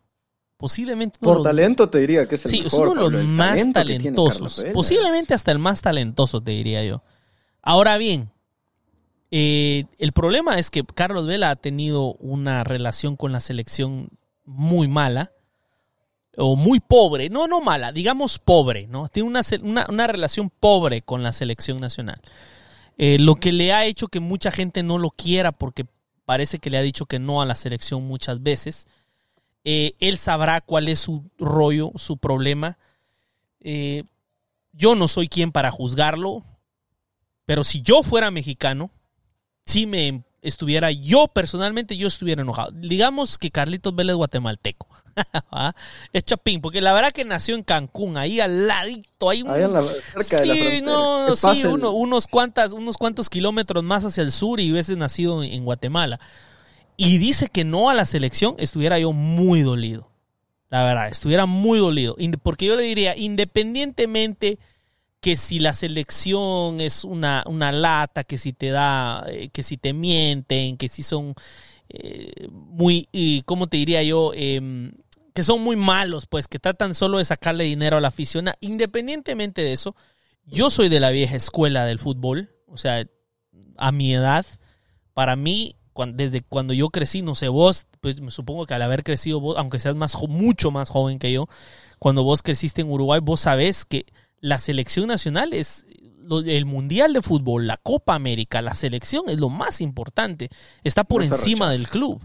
Posiblemente. 0.58 1.20
Por 1.20 1.44
talento 1.44 1.88
te 1.88 2.00
diría 2.00 2.28
que 2.28 2.34
es 2.34 2.46
el 2.46 2.52
sí, 2.52 2.62
mejor. 2.62 2.88
es 2.88 2.92
uno 2.94 3.10
de 3.10 3.18
los 3.18 3.28
más 3.28 3.74
talentosos. 3.74 4.66
Posiblemente 4.74 5.36
hasta 5.36 5.52
el 5.52 5.60
más 5.60 5.82
talentoso, 5.82 6.42
te 6.42 6.52
diría 6.52 6.84
yo. 6.84 7.04
Ahora 7.62 7.98
bien, 7.98 8.33
eh, 9.36 9.86
el 9.98 10.12
problema 10.12 10.60
es 10.60 10.70
que 10.70 10.84
Carlos 10.84 11.26
Vela 11.26 11.50
ha 11.50 11.56
tenido 11.56 12.14
una 12.20 12.64
relación 12.64 13.16
con 13.16 13.32
la 13.32 13.40
selección 13.40 14.10
muy 14.46 14.88
mala 14.88 15.32
o 16.38 16.56
muy 16.56 16.80
pobre, 16.80 17.32
no, 17.32 17.48
no 17.48 17.60
mala, 17.60 17.92
digamos 17.92 18.38
pobre, 18.38 18.86
¿no? 18.86 19.08
Tiene 19.08 19.28
una, 19.28 19.42
una, 19.90 20.06
relación 20.06 20.52
pobre 20.52 21.02
con 21.02 21.24
la 21.24 21.32
selección 21.32 21.80
nacional. 21.80 22.22
Eh, 23.00 23.18
lo 23.18 23.38
que 23.38 23.52
le 23.52 23.74
ha 23.74 23.88
hecho 23.88 24.08
que 24.08 24.20
mucha 24.20 24.52
gente 24.52 24.84
no 24.84 25.00
lo 25.00 25.10
quiera 25.10 25.52
porque 25.52 25.88
parece 26.26 26.60
que 26.60 26.70
le 26.70 26.78
ha 26.78 26.84
dicho 26.84 27.08
que 27.08 27.18
no 27.18 27.42
a 27.42 27.48
la 27.48 27.56
selección 27.56 28.08
muchas 28.08 28.44
veces. 28.44 28.86
Eh, 29.64 29.94
él 30.00 30.20
sabrá 30.20 30.62
cuál 30.62 30.90
es 30.90 31.00
su 31.00 31.24
rollo, 31.40 31.92
su 31.96 32.18
problema. 32.18 32.78
yo 34.74 34.94
no 34.94 35.08
soy 35.08 35.28
quien 35.28 35.52
para 35.52 35.72
juzgarlo, 35.72 36.46
pero 37.46 37.64
si 37.64 37.82
yo 37.82 38.04
fuera 38.04 38.30
mexicano, 38.30 38.92
si 39.66 39.86
me 39.86 40.24
estuviera, 40.42 40.92
yo 40.92 41.28
personalmente, 41.28 41.96
yo 41.96 42.08
estuviera 42.08 42.42
enojado. 42.42 42.72
Digamos 42.72 43.38
que 43.38 43.50
Carlitos 43.50 43.96
Vélez 43.96 44.16
guatemalteco. 44.16 44.88
es 46.14 46.24
Chapín, 46.26 46.62
porque 46.62 46.82
la 46.82 46.94
verdad 46.94 47.12
que 47.12 47.24
nació 47.24 47.56
en 47.56 47.64
Cancún, 47.64 48.18
ahí 48.18 48.40
al 48.40 48.68
ladito, 48.68 49.30
ahí, 49.30 49.44
ahí 49.48 49.62
la, 49.62 49.82
cerca 49.82 50.42
sí, 50.42 50.50
de 50.50 50.82
la 50.82 50.86
no, 50.86 51.36
sí, 51.36 51.64
unos, 51.66 52.28
cuantas, 52.28 52.74
unos 52.74 52.98
cuantos 52.98 53.30
kilómetros 53.30 53.84
más 53.84 54.04
hacia 54.04 54.24
el 54.24 54.32
sur 54.32 54.60
y 54.60 54.72
hubiese 54.72 54.96
nacido 54.96 55.44
en 55.44 55.64
Guatemala. 55.64 56.20
Y 56.98 57.18
dice 57.18 57.48
que 57.48 57.64
no 57.64 57.90
a 57.90 57.94
la 57.94 58.06
selección, 58.06 58.56
estuviera 58.60 59.00
yo 59.00 59.14
muy 59.14 59.62
dolido. 59.62 60.10
La 60.70 60.84
verdad, 60.84 61.08
estuviera 61.08 61.46
muy 61.46 61.80
dolido. 61.80 62.16
Porque 62.42 62.66
yo 62.66 62.76
le 62.76 62.84
diría, 62.84 63.16
independientemente 63.16 64.60
que 65.24 65.38
si 65.38 65.60
la 65.60 65.72
selección 65.72 66.82
es 66.82 67.06
una, 67.06 67.46
una 67.48 67.72
lata, 67.72 68.26
que 68.26 68.38
si 68.38 68.52
te 68.52 68.72
da, 68.72 69.24
eh, 69.30 69.48
que 69.54 69.64
si 69.64 69.78
te 69.78 69.94
mienten, 69.94 70.76
que 70.76 70.90
si 70.90 71.02
son 71.02 71.34
eh, 71.88 72.50
muy, 72.52 73.08
¿cómo 73.46 73.68
te 73.68 73.78
diría 73.78 74.04
yo? 74.04 74.34
Em, 74.36 74.92
que 75.34 75.42
son 75.42 75.62
muy 75.62 75.78
malos, 75.78 76.28
pues 76.28 76.50
que 76.50 76.60
tratan 76.60 76.94
solo 76.94 77.20
de 77.20 77.24
sacarle 77.26 77.64
dinero 77.64 77.96
a 77.96 78.02
la 78.02 78.10
afición. 78.10 78.50
Independientemente 78.60 79.62
de 79.62 79.72
eso, 79.72 79.96
yo 80.46 80.70
soy 80.70 80.90
de 80.90 81.00
la 81.00 81.10
vieja 81.12 81.38
escuela 81.38 81.86
del 81.86 82.00
fútbol, 82.00 82.54
o 82.68 82.76
sea, 82.76 83.08
a 83.78 83.92
mi 83.94 84.14
edad, 84.14 84.46
para 85.14 85.38
mí, 85.38 85.78
desde 86.16 86.42
cuando 86.42 86.74
yo 86.74 86.90
crecí, 86.90 87.22
no 87.22 87.34
sé, 87.34 87.48
vos, 87.48 87.88
pues 88.02 88.20
me 88.20 88.30
supongo 88.30 88.66
que 88.66 88.74
al 88.74 88.82
haber 88.82 89.06
crecido 89.06 89.40
vos, 89.40 89.58
aunque 89.58 89.80
seas 89.80 89.96
más, 89.96 90.18
mucho 90.28 90.70
más 90.70 90.90
joven 90.90 91.18
que 91.18 91.32
yo, 91.32 91.48
cuando 91.98 92.26
vos 92.26 92.44
creciste 92.44 92.82
en 92.82 92.92
Uruguay, 92.92 93.22
vos 93.24 93.40
sabés 93.40 93.86
que 93.86 94.06
la 94.44 94.58
selección 94.58 95.08
nacional 95.08 95.54
es 95.54 95.86
el 96.46 96.66
Mundial 96.66 97.14
de 97.14 97.22
Fútbol, 97.22 97.66
la 97.66 97.78
Copa 97.78 98.14
América, 98.14 98.62
la 98.62 98.74
selección 98.74 99.24
es 99.30 99.40
lo 99.40 99.48
más 99.48 99.80
importante. 99.80 100.50
Está 100.84 101.06
por 101.06 101.24
encima 101.24 101.72
del 101.72 101.88
club. 101.88 102.22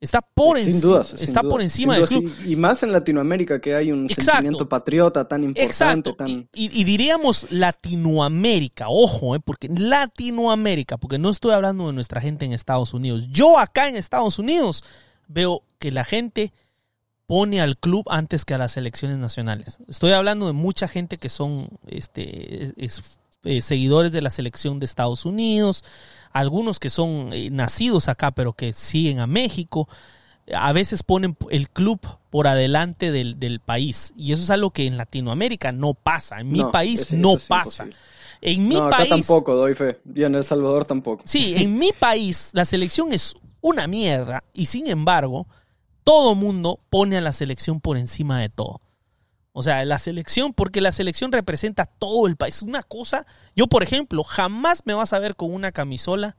Está 0.00 0.22
por, 0.22 0.56
encima, 0.56 1.02
está 1.02 1.42
por 1.42 1.60
encima 1.60 1.98
del 1.98 2.08
club. 2.08 2.32
Y, 2.46 2.56
más 2.56 2.82
en 2.84 2.92
Latinoamérica, 2.92 3.60
que 3.60 3.74
hay 3.74 3.92
un 3.92 4.08
sentimiento 4.08 4.66
patriota 4.66 5.28
tan 5.28 5.44
importante. 5.44 6.14
Tan... 6.14 6.48
Y, 6.54 6.84
diríamos 6.84 7.48
Latinoamérica, 7.50 8.86
ojo, 8.88 9.34
eh, 9.34 9.40
porque 9.40 9.68
Latinoamérica, 9.68 10.96
porque 10.96 11.18
no 11.18 11.28
estoy 11.28 11.52
hablando 11.52 11.88
de 11.88 11.92
nuestra 11.92 12.22
gente 12.22 12.46
en 12.46 12.54
Estados 12.54 12.94
Unidos. 12.94 13.28
Yo 13.28 13.58
acá 13.58 13.88
en 13.88 13.96
Estados 13.96 14.38
Unidos 14.38 14.84
veo 15.26 15.64
que 15.78 15.92
la 15.92 16.04
gente 16.04 16.54
pone 17.28 17.60
al 17.60 17.76
club 17.76 18.06
antes 18.08 18.46
que 18.46 18.54
a 18.54 18.58
las 18.58 18.72
selecciones 18.72 19.18
nacionales. 19.18 19.78
Estoy 19.86 20.12
hablando 20.12 20.46
de 20.46 20.54
mucha 20.54 20.88
gente 20.88 21.18
que 21.18 21.28
son 21.28 21.68
este, 21.86 22.72
eh, 23.44 23.60
seguidores 23.60 24.12
de 24.12 24.22
la 24.22 24.30
selección 24.30 24.80
de 24.80 24.86
Estados 24.86 25.26
Unidos, 25.26 25.84
algunos 26.32 26.80
que 26.80 26.88
son 26.88 27.34
eh, 27.34 27.50
nacidos 27.50 28.08
acá 28.08 28.30
pero 28.30 28.54
que 28.54 28.72
siguen 28.72 29.20
a 29.20 29.26
México. 29.26 29.90
A 30.54 30.72
veces 30.72 31.02
ponen 31.02 31.36
el 31.50 31.68
club 31.68 32.00
por 32.30 32.46
adelante 32.46 33.12
del, 33.12 33.60
país. 33.60 34.14
Y 34.16 34.32
eso 34.32 34.42
es 34.42 34.48
algo 34.48 34.70
que 34.70 34.86
en 34.86 34.96
Latinoamérica 34.96 35.70
no 35.70 35.92
pasa. 35.92 36.40
En 36.40 36.50
mi 36.50 36.64
país 36.64 37.12
no 37.12 37.36
pasa. 37.46 37.88
En 38.40 38.66
mi 38.66 38.76
no, 38.76 38.88
país. 38.88 39.10
tampoco 39.10 39.54
doy 39.54 39.74
fe. 39.74 40.00
Y 40.14 40.22
en 40.22 40.34
El 40.34 40.44
Salvador 40.44 40.86
tampoco. 40.86 41.22
Sí, 41.26 41.52
en 41.58 41.78
mi 41.78 41.92
país 42.00 42.48
la 42.54 42.64
selección 42.64 43.12
es 43.12 43.34
una 43.60 43.86
mierda. 43.86 44.42
Y 44.54 44.64
sin 44.64 44.86
embargo, 44.86 45.46
todo 46.08 46.34
mundo 46.34 46.80
pone 46.88 47.18
a 47.18 47.20
la 47.20 47.34
selección 47.34 47.82
por 47.82 47.98
encima 47.98 48.40
de 48.40 48.48
todo. 48.48 48.80
O 49.52 49.62
sea, 49.62 49.84
la 49.84 49.98
selección, 49.98 50.54
porque 50.54 50.80
la 50.80 50.90
selección 50.90 51.32
representa 51.32 51.84
todo 51.84 52.26
el 52.26 52.36
país. 52.36 52.62
Una 52.62 52.82
cosa, 52.82 53.26
yo 53.54 53.66
por 53.66 53.82
ejemplo, 53.82 54.24
jamás 54.24 54.86
me 54.86 54.94
vas 54.94 55.12
a 55.12 55.18
ver 55.18 55.36
con 55.36 55.52
una 55.52 55.70
camisola 55.70 56.38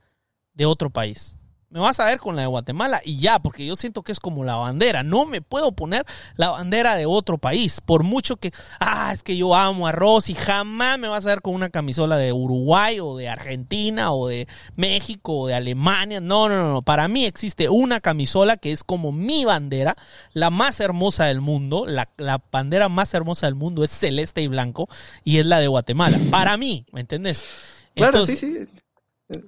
de 0.55 0.65
otro 0.65 0.89
país 0.89 1.38
me 1.70 1.80
vas 1.80 1.99
a 1.99 2.05
ver 2.05 2.20
con 2.20 2.36
la 2.36 2.41
de 2.41 2.47
Guatemala 2.47 3.01
y 3.05 3.20
ya, 3.20 3.39
porque 3.39 3.65
yo 3.65 3.76
siento 3.76 4.01
que 4.01 4.11
es 4.11 4.20
como 4.20 4.43
la 4.43 4.55
bandera. 4.55 5.03
No 5.03 5.26
me 5.26 5.41
puedo 5.41 5.72
poner 5.72 6.05
la 6.36 6.49
bandera 6.49 6.95
de 6.95 7.05
otro 7.05 7.38
país, 7.38 7.80
por 7.82 8.03
mucho 8.03 8.38
que, 8.38 8.51
ah, 8.80 9.11
es 9.13 9.24
que 9.24 9.38
yo 9.38 9.55
amo 9.55 9.88
arroz 9.88 10.30
y 10.30 10.36
jamás 10.36 10.97
me 10.97 11.07
vas 11.07 11.26
a 11.26 11.30
ver 11.30 11.41
con 11.41 11.53
una 11.53 11.70
camisola 11.70 12.17
de 12.17 12.34
Uruguay 12.34 12.99
o 12.99 13.17
de 13.17 13.30
Argentina 13.30 14.11
o 14.13 14.28
de 14.28 14.47
México 14.76 15.41
o 15.41 15.47
de 15.47 15.53
Alemania. 15.53 16.22
No, 16.22 16.49
no, 16.49 16.57
no, 16.57 16.72
no. 16.72 16.82
Para 16.82 17.07
mí 17.07 17.26
existe 17.26 17.70
una 17.70 17.99
camisola 17.99 18.57
que 18.57 18.72
es 18.72 18.84
como 18.84 19.11
mi 19.11 19.45
bandera, 19.45 19.95
la 20.34 20.49
más 20.49 20.80
hermosa 20.80 21.26
del 21.26 21.41
mundo. 21.41 21.86
La, 21.86 22.09
la 22.17 22.41
bandera 22.51 22.89
más 22.89 23.13
hermosa 23.13 23.45
del 23.45 23.55
mundo 23.55 23.84
es 23.84 23.91
celeste 23.91 24.41
y 24.41 24.47
blanco 24.47 24.89
y 25.24 25.38
es 25.38 25.45
la 25.45 25.59
de 25.59 25.67
Guatemala. 25.67 26.17
Para 26.32 26.57
mí, 26.57 26.86
¿me 26.91 27.01
entendés? 27.01 27.43
Claro, 27.95 28.26
sí, 28.26 28.38
sí. 28.38 28.57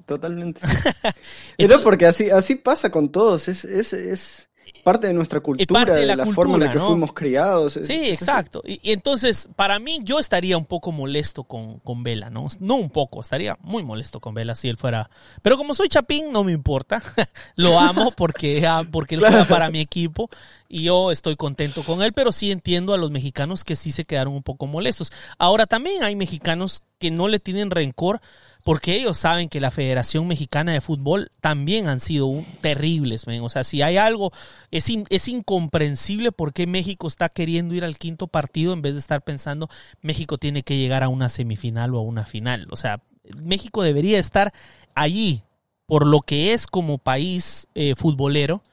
Totalmente. 0.05 0.61
Pero 1.57 1.81
porque 1.81 2.05
así, 2.05 2.29
así 2.29 2.55
pasa 2.55 2.91
con 2.91 3.09
todos, 3.09 3.47
es, 3.47 3.65
es, 3.65 3.93
es 3.93 4.51
parte 4.81 5.07
de 5.07 5.13
nuestra 5.13 5.39
cultura, 5.39 5.85
de, 5.85 6.05
la, 6.05 6.25
forma 6.25 6.55
en 6.55 6.59
la 6.61 6.71
que 6.71 6.79
fuimos 6.79 7.13
criados. 7.13 7.79
Sí, 7.83 8.09
exacto. 8.09 8.61
Y, 8.65 8.79
entonces, 8.91 9.49
para 9.55 9.79
mí, 9.79 9.99
yo 10.03 10.19
estaría 10.19 10.57
un 10.57 10.65
poco 10.65 10.91
molesto 10.91 11.43
con, 11.43 11.79
con 11.79 12.03
Vela, 12.03 12.29
¿no? 12.29 12.47
No 12.59 12.75
un 12.75 12.89
poco, 12.89 13.21
estaría 13.21 13.57
muy 13.61 13.83
molesto 13.83 14.19
con 14.19 14.33
Vela 14.33 14.55
si 14.55 14.69
él 14.69 14.77
fuera. 14.77 15.09
Pero 15.41 15.57
como 15.57 15.73
soy 15.73 15.87
Chapín, 15.87 16.31
no 16.31 16.43
me 16.43 16.51
importa. 16.51 17.01
Lo 17.55 17.79
amo 17.79 18.11
porque, 18.11 18.65
ah, 18.67 18.83
porque 18.89 19.15
él 19.15 19.21
juega 19.21 19.45
para 19.45 19.69
mi 19.69 19.79
equipo 19.79 20.29
y 20.67 20.83
yo 20.83 21.11
estoy 21.11 21.35
contento 21.35 21.83
con 21.83 22.01
él, 22.01 22.13
pero 22.13 22.31
sí 22.31 22.51
entiendo 22.51 22.93
a 22.93 22.97
los 22.97 23.11
mexicanos 23.11 23.63
que 23.63 23.75
sí 23.75 23.91
se 23.91 24.05
quedaron 24.05 24.33
un 24.33 24.43
poco 24.43 24.67
molestos. 24.67 25.11
Ahora, 25.37 25.65
también 25.65 26.03
hay 26.03 26.15
mexicanos 26.15 26.83
que 26.97 27.11
no 27.11 27.27
le 27.27 27.39
tienen 27.39 27.71
rencor 27.71 28.21
porque 28.63 28.95
ellos 28.95 29.17
saben 29.17 29.49
que 29.49 29.59
la 29.59 29.71
Federación 29.71 30.27
Mexicana 30.27 30.73
de 30.73 30.81
Fútbol 30.81 31.31
también 31.41 31.87
han 31.87 31.99
sido 31.99 32.43
terribles. 32.61 33.25
O 33.27 33.49
sea, 33.49 33.63
si 33.63 33.81
hay 33.81 33.97
algo, 33.97 34.31
es, 34.69 34.87
es 35.09 35.27
incomprensible 35.27 36.31
por 36.31 36.53
qué 36.53 36.67
México 36.67 37.07
está 37.07 37.29
queriendo 37.29 37.73
ir 37.73 37.83
al 37.83 37.97
quinto 37.97 38.27
partido 38.27 38.73
en 38.73 38.81
vez 38.81 38.93
de 38.93 38.99
estar 38.99 39.21
pensando 39.21 39.69
México 40.01 40.37
tiene 40.37 40.63
que 40.63 40.77
llegar 40.77 41.03
a 41.03 41.09
una 41.09 41.29
semifinal 41.29 41.93
o 41.95 41.99
a 41.99 42.01
una 42.01 42.25
final. 42.25 42.67
O 42.71 42.75
sea, 42.75 43.01
México 43.41 43.83
debería 43.83 44.19
estar 44.19 44.53
allí 44.95 45.43
por 45.85 46.05
lo 46.05 46.21
que 46.21 46.53
es 46.53 46.67
como 46.67 46.97
país 46.97 47.67
eh, 47.75 47.95
futbolero 47.95 48.63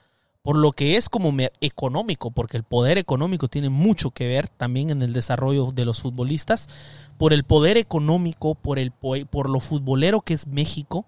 por 0.41 0.57
lo 0.57 0.71
que 0.71 0.95
es 0.95 1.09
como 1.09 1.35
económico, 1.61 2.31
porque 2.31 2.57
el 2.57 2.63
poder 2.63 2.97
económico 2.97 3.47
tiene 3.47 3.69
mucho 3.69 4.11
que 4.11 4.27
ver 4.27 4.47
también 4.47 4.89
en 4.89 5.01
el 5.01 5.13
desarrollo 5.13 5.71
de 5.71 5.85
los 5.85 6.01
futbolistas, 6.01 6.69
por 7.17 7.33
el 7.33 7.43
poder 7.43 7.77
económico, 7.77 8.55
por, 8.55 8.79
el, 8.79 8.91
por 8.91 9.49
lo 9.49 9.59
futbolero 9.59 10.21
que 10.21 10.33
es 10.33 10.47
México, 10.47 11.05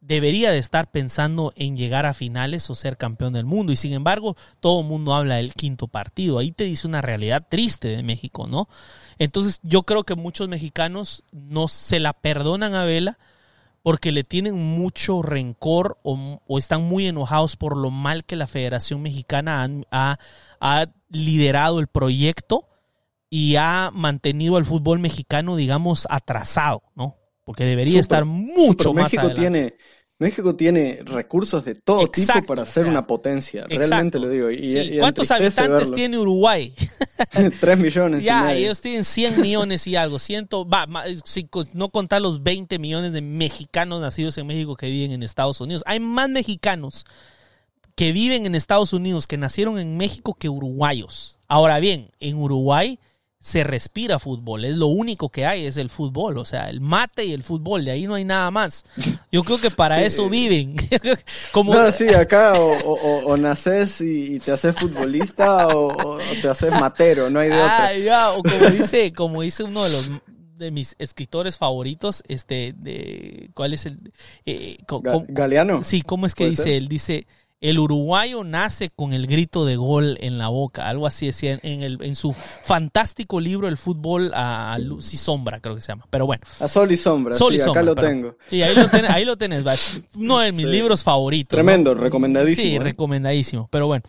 debería 0.00 0.50
de 0.50 0.58
estar 0.58 0.90
pensando 0.90 1.52
en 1.56 1.76
llegar 1.76 2.06
a 2.06 2.14
finales 2.14 2.68
o 2.70 2.74
ser 2.74 2.96
campeón 2.96 3.34
del 3.34 3.44
mundo. 3.44 3.72
Y 3.72 3.76
sin 3.76 3.92
embargo, 3.92 4.36
todo 4.60 4.80
el 4.80 4.86
mundo 4.86 5.14
habla 5.14 5.36
del 5.36 5.52
quinto 5.52 5.86
partido. 5.86 6.38
Ahí 6.38 6.50
te 6.50 6.64
dice 6.64 6.86
una 6.86 7.02
realidad 7.02 7.46
triste 7.48 7.88
de 7.88 8.02
México, 8.02 8.46
¿no? 8.46 8.68
Entonces 9.18 9.60
yo 9.62 9.82
creo 9.82 10.04
que 10.04 10.14
muchos 10.14 10.48
mexicanos 10.48 11.24
no 11.32 11.68
se 11.68 12.00
la 12.00 12.12
perdonan 12.12 12.74
a 12.74 12.84
Vela 12.84 13.18
porque 13.82 14.12
le 14.12 14.24
tienen 14.24 14.56
mucho 14.56 15.22
rencor 15.22 15.98
o, 16.02 16.40
están 16.58 16.82
muy 16.82 17.06
enojados 17.06 17.56
por 17.56 17.76
lo 17.76 17.90
mal 17.90 18.24
que 18.24 18.36
la 18.36 18.46
Federación 18.46 19.02
Mexicana 19.02 19.68
ha, 19.90 20.86
liderado 21.10 21.80
el 21.80 21.86
proyecto 21.86 22.68
y 23.30 23.56
ha 23.56 23.90
mantenido 23.92 24.56
al 24.56 24.64
fútbol 24.64 24.98
mexicano, 24.98 25.56
digamos, 25.56 26.06
atrasado, 26.10 26.82
¿no? 26.94 27.16
Porque 27.44 27.64
debería 27.64 27.98
estar 27.98 28.26
mucho 28.26 28.92
más 28.92 29.04
México 29.04 29.32
tiene 29.32 29.74
México 30.20 30.56
tiene 30.56 31.00
recursos 31.04 31.64
de 31.64 31.76
todo 31.76 32.08
tipo 32.08 32.42
para 32.44 32.66
ser 32.66 32.86
una 32.86 33.06
potencia, 33.06 33.66
realmente 33.68 34.18
lo 34.18 34.28
digo. 34.28 34.50
Y, 34.50 34.98
¿Cuántos 34.98 35.30
habitantes 35.30 35.92
tiene 35.92 36.18
Uruguay? 36.18 36.74
Tres 37.60 37.78
millones. 37.78 38.24
Ya, 38.24 38.52
ellos 38.52 38.80
tienen 38.80 39.04
100 39.04 39.40
millones 39.40 39.86
y 39.86 39.94
algo, 39.94 40.18
ciento, 40.18 40.68
va, 40.68 40.88
si 41.24 41.48
no 41.74 41.90
contar 41.90 42.20
los 42.20 42.42
20 42.42 42.80
millones 42.80 43.12
de 43.12 43.20
mexicanos 43.20 44.00
nacidos 44.00 44.36
en 44.38 44.48
México 44.48 44.76
que 44.76 44.88
viven 44.88 45.12
en 45.12 45.22
Estados 45.22 45.60
Unidos. 45.60 45.84
Hay 45.86 46.00
más 46.00 46.28
mexicanos 46.28 47.04
que 47.94 48.10
viven 48.10 48.44
en 48.44 48.56
Estados 48.56 48.92
Unidos 48.92 49.28
que 49.28 49.36
nacieron 49.36 49.78
en 49.78 49.96
México 49.96 50.34
que 50.34 50.48
uruguayos. 50.48 51.38
Ahora 51.46 51.78
bien, 51.78 52.10
en 52.18 52.36
Uruguay 52.36 52.98
se 53.40 53.62
respira 53.62 54.18
fútbol. 54.18 54.64
Es 54.64 54.76
lo 54.76 54.88
único 54.88 55.28
que 55.28 55.46
hay, 55.46 55.66
es 55.66 55.76
el 55.76 55.90
fútbol. 55.90 56.38
O 56.38 56.44
sea, 56.44 56.68
el 56.70 56.80
mate 56.80 57.24
y 57.24 57.32
el 57.32 57.42
fútbol. 57.42 57.84
De 57.84 57.92
ahí 57.92 58.06
no 58.06 58.14
hay 58.14 58.24
nada 58.24 58.50
más. 58.50 58.84
Yo 59.30 59.44
creo 59.44 59.58
que 59.58 59.70
para 59.70 60.02
eso 60.02 60.28
viven. 60.28 60.76
Como... 61.52 61.74
No, 61.74 61.90
sí, 61.92 62.08
acá 62.08 62.54
o, 62.54 63.36
naces 63.36 64.00
y, 64.00 64.40
te 64.40 64.52
haces 64.52 64.74
futbolista 64.76 65.68
o, 65.68 66.18
te 66.42 66.48
haces 66.48 66.72
matero. 66.72 67.30
No 67.30 67.40
hay 67.40 67.48
de 67.48 67.54
ah, 67.54 67.96
Ya, 67.96 68.30
o 68.30 68.42
como 68.42 68.70
dice, 68.70 69.12
como 69.12 69.42
dice 69.42 69.62
uno 69.64 69.84
de 69.84 69.90
los 69.90 70.10
de 70.58 70.72
mis 70.72 70.96
escritores 70.98 71.56
favoritos, 71.56 72.24
este, 72.26 72.74
de, 72.76 73.50
¿cuál 73.54 73.74
es 73.74 73.86
el? 73.86 74.12
Eh, 74.44 74.78
Galeano. 75.28 75.84
Sí, 75.84 76.02
¿cómo 76.02 76.26
es 76.26 76.34
que 76.34 76.50
dice 76.50 76.76
él? 76.76 76.88
Dice, 76.88 77.28
el 77.60 77.78
uruguayo 77.78 78.44
nace 78.44 78.90
con 78.90 79.12
el 79.12 79.26
grito 79.26 79.64
de 79.64 79.76
gol 79.76 80.16
en 80.20 80.38
la 80.38 80.48
boca, 80.48 80.88
algo 80.88 81.06
así 81.06 81.26
decía 81.26 81.58
en, 81.62 81.82
el, 81.82 82.02
en 82.02 82.14
su 82.14 82.32
fantástico 82.32 83.40
libro 83.40 83.66
El 83.66 83.76
fútbol 83.76 84.32
a 84.34 84.78
luz 84.80 85.12
y 85.12 85.16
sombra, 85.16 85.60
creo 85.60 85.74
que 85.74 85.82
se 85.82 85.88
llama. 85.88 86.06
Pero 86.10 86.26
bueno. 86.26 86.42
A 86.60 86.68
sol 86.68 86.90
y 86.92 86.96
sombra, 86.96 87.34
sol 87.34 87.54
y 87.54 87.60
acá 87.60 87.82
lo 87.82 87.94
tengo. 87.94 88.36
Sí, 88.48 88.62
ahí 88.62 88.74
lo, 88.74 88.88
tenés, 88.88 89.10
ahí 89.10 89.24
lo 89.24 89.36
tenés, 89.36 90.02
uno 90.14 90.38
de 90.38 90.52
mis 90.52 90.64
libros 90.64 91.02
favoritos. 91.02 91.50
Tremendo, 91.50 91.94
recomendadísimo. 91.94 92.68
Sí, 92.68 92.76
¿eh? 92.76 92.78
recomendadísimo, 92.78 93.68
pero 93.70 93.86
bueno. 93.86 94.04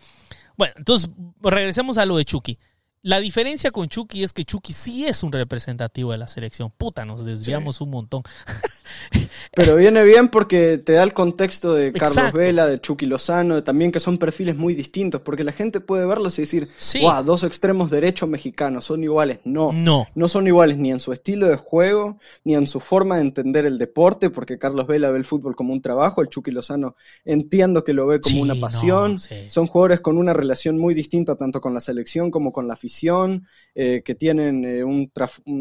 Bueno, 0.56 0.74
entonces 0.76 1.10
regresemos 1.40 1.96
a 1.96 2.04
lo 2.04 2.18
de 2.18 2.24
Chucky. 2.26 2.58
La 3.02 3.18
diferencia 3.18 3.70
con 3.70 3.88
Chucky 3.88 4.22
es 4.22 4.34
que 4.34 4.44
Chucky 4.44 4.74
sí 4.74 5.06
es 5.06 5.22
un 5.22 5.32
representativo 5.32 6.12
de 6.12 6.18
la 6.18 6.26
selección. 6.26 6.70
Puta, 6.70 7.06
nos 7.06 7.24
desviamos 7.24 7.80
un 7.80 7.88
montón. 7.88 8.22
Pero 9.54 9.74
viene 9.76 10.04
bien 10.04 10.28
porque 10.28 10.76
te 10.76 10.92
da 10.92 11.02
el 11.02 11.14
contexto 11.14 11.72
de 11.72 11.92
Carlos 11.94 12.32
Vela, 12.34 12.66
de 12.66 12.78
Chucky 12.78 13.06
Lozano, 13.06 13.62
también 13.62 13.90
que 13.90 14.00
son 14.00 14.18
perfiles 14.18 14.54
muy 14.54 14.74
distintos, 14.74 15.22
porque 15.22 15.44
la 15.44 15.52
gente 15.52 15.80
puede 15.80 16.04
verlos 16.04 16.38
y 16.38 16.42
decir, 16.42 16.68
wow, 17.00 17.24
dos 17.24 17.42
extremos 17.42 17.90
derechos 17.90 18.28
mexicanos, 18.28 18.84
son 18.84 19.02
iguales. 19.02 19.38
No, 19.44 19.72
no, 19.72 20.06
no 20.14 20.28
son 20.28 20.46
iguales 20.46 20.76
ni 20.76 20.90
en 20.90 21.00
su 21.00 21.14
estilo 21.14 21.48
de 21.48 21.56
juego, 21.56 22.18
ni 22.44 22.54
en 22.54 22.66
su 22.66 22.80
forma 22.80 23.16
de 23.16 23.22
entender 23.22 23.64
el 23.64 23.78
deporte, 23.78 24.28
porque 24.28 24.58
Carlos 24.58 24.86
Vela 24.86 25.10
ve 25.10 25.18
el 25.18 25.24
fútbol 25.24 25.56
como 25.56 25.72
un 25.72 25.80
trabajo, 25.80 26.20
el 26.20 26.28
Chucky 26.28 26.50
Lozano 26.50 26.96
entiendo 27.24 27.82
que 27.82 27.94
lo 27.94 28.06
ve 28.06 28.20
como 28.20 28.42
una 28.42 28.56
pasión. 28.56 29.18
son 29.48 29.66
jugadores 29.66 30.00
con 30.00 30.18
una 30.18 30.34
relación 30.34 30.76
muy 30.76 30.92
distinta 30.92 31.34
tanto 31.36 31.62
con 31.62 31.72
la 31.72 31.80
selección 31.80 32.30
como 32.30 32.52
con 32.52 32.68
la 32.68 32.74
afición 32.74 32.89
eh, 33.74 34.02
que 34.04 34.14
tienen 34.14 34.64
eh, 34.64 34.84
un, 34.84 35.10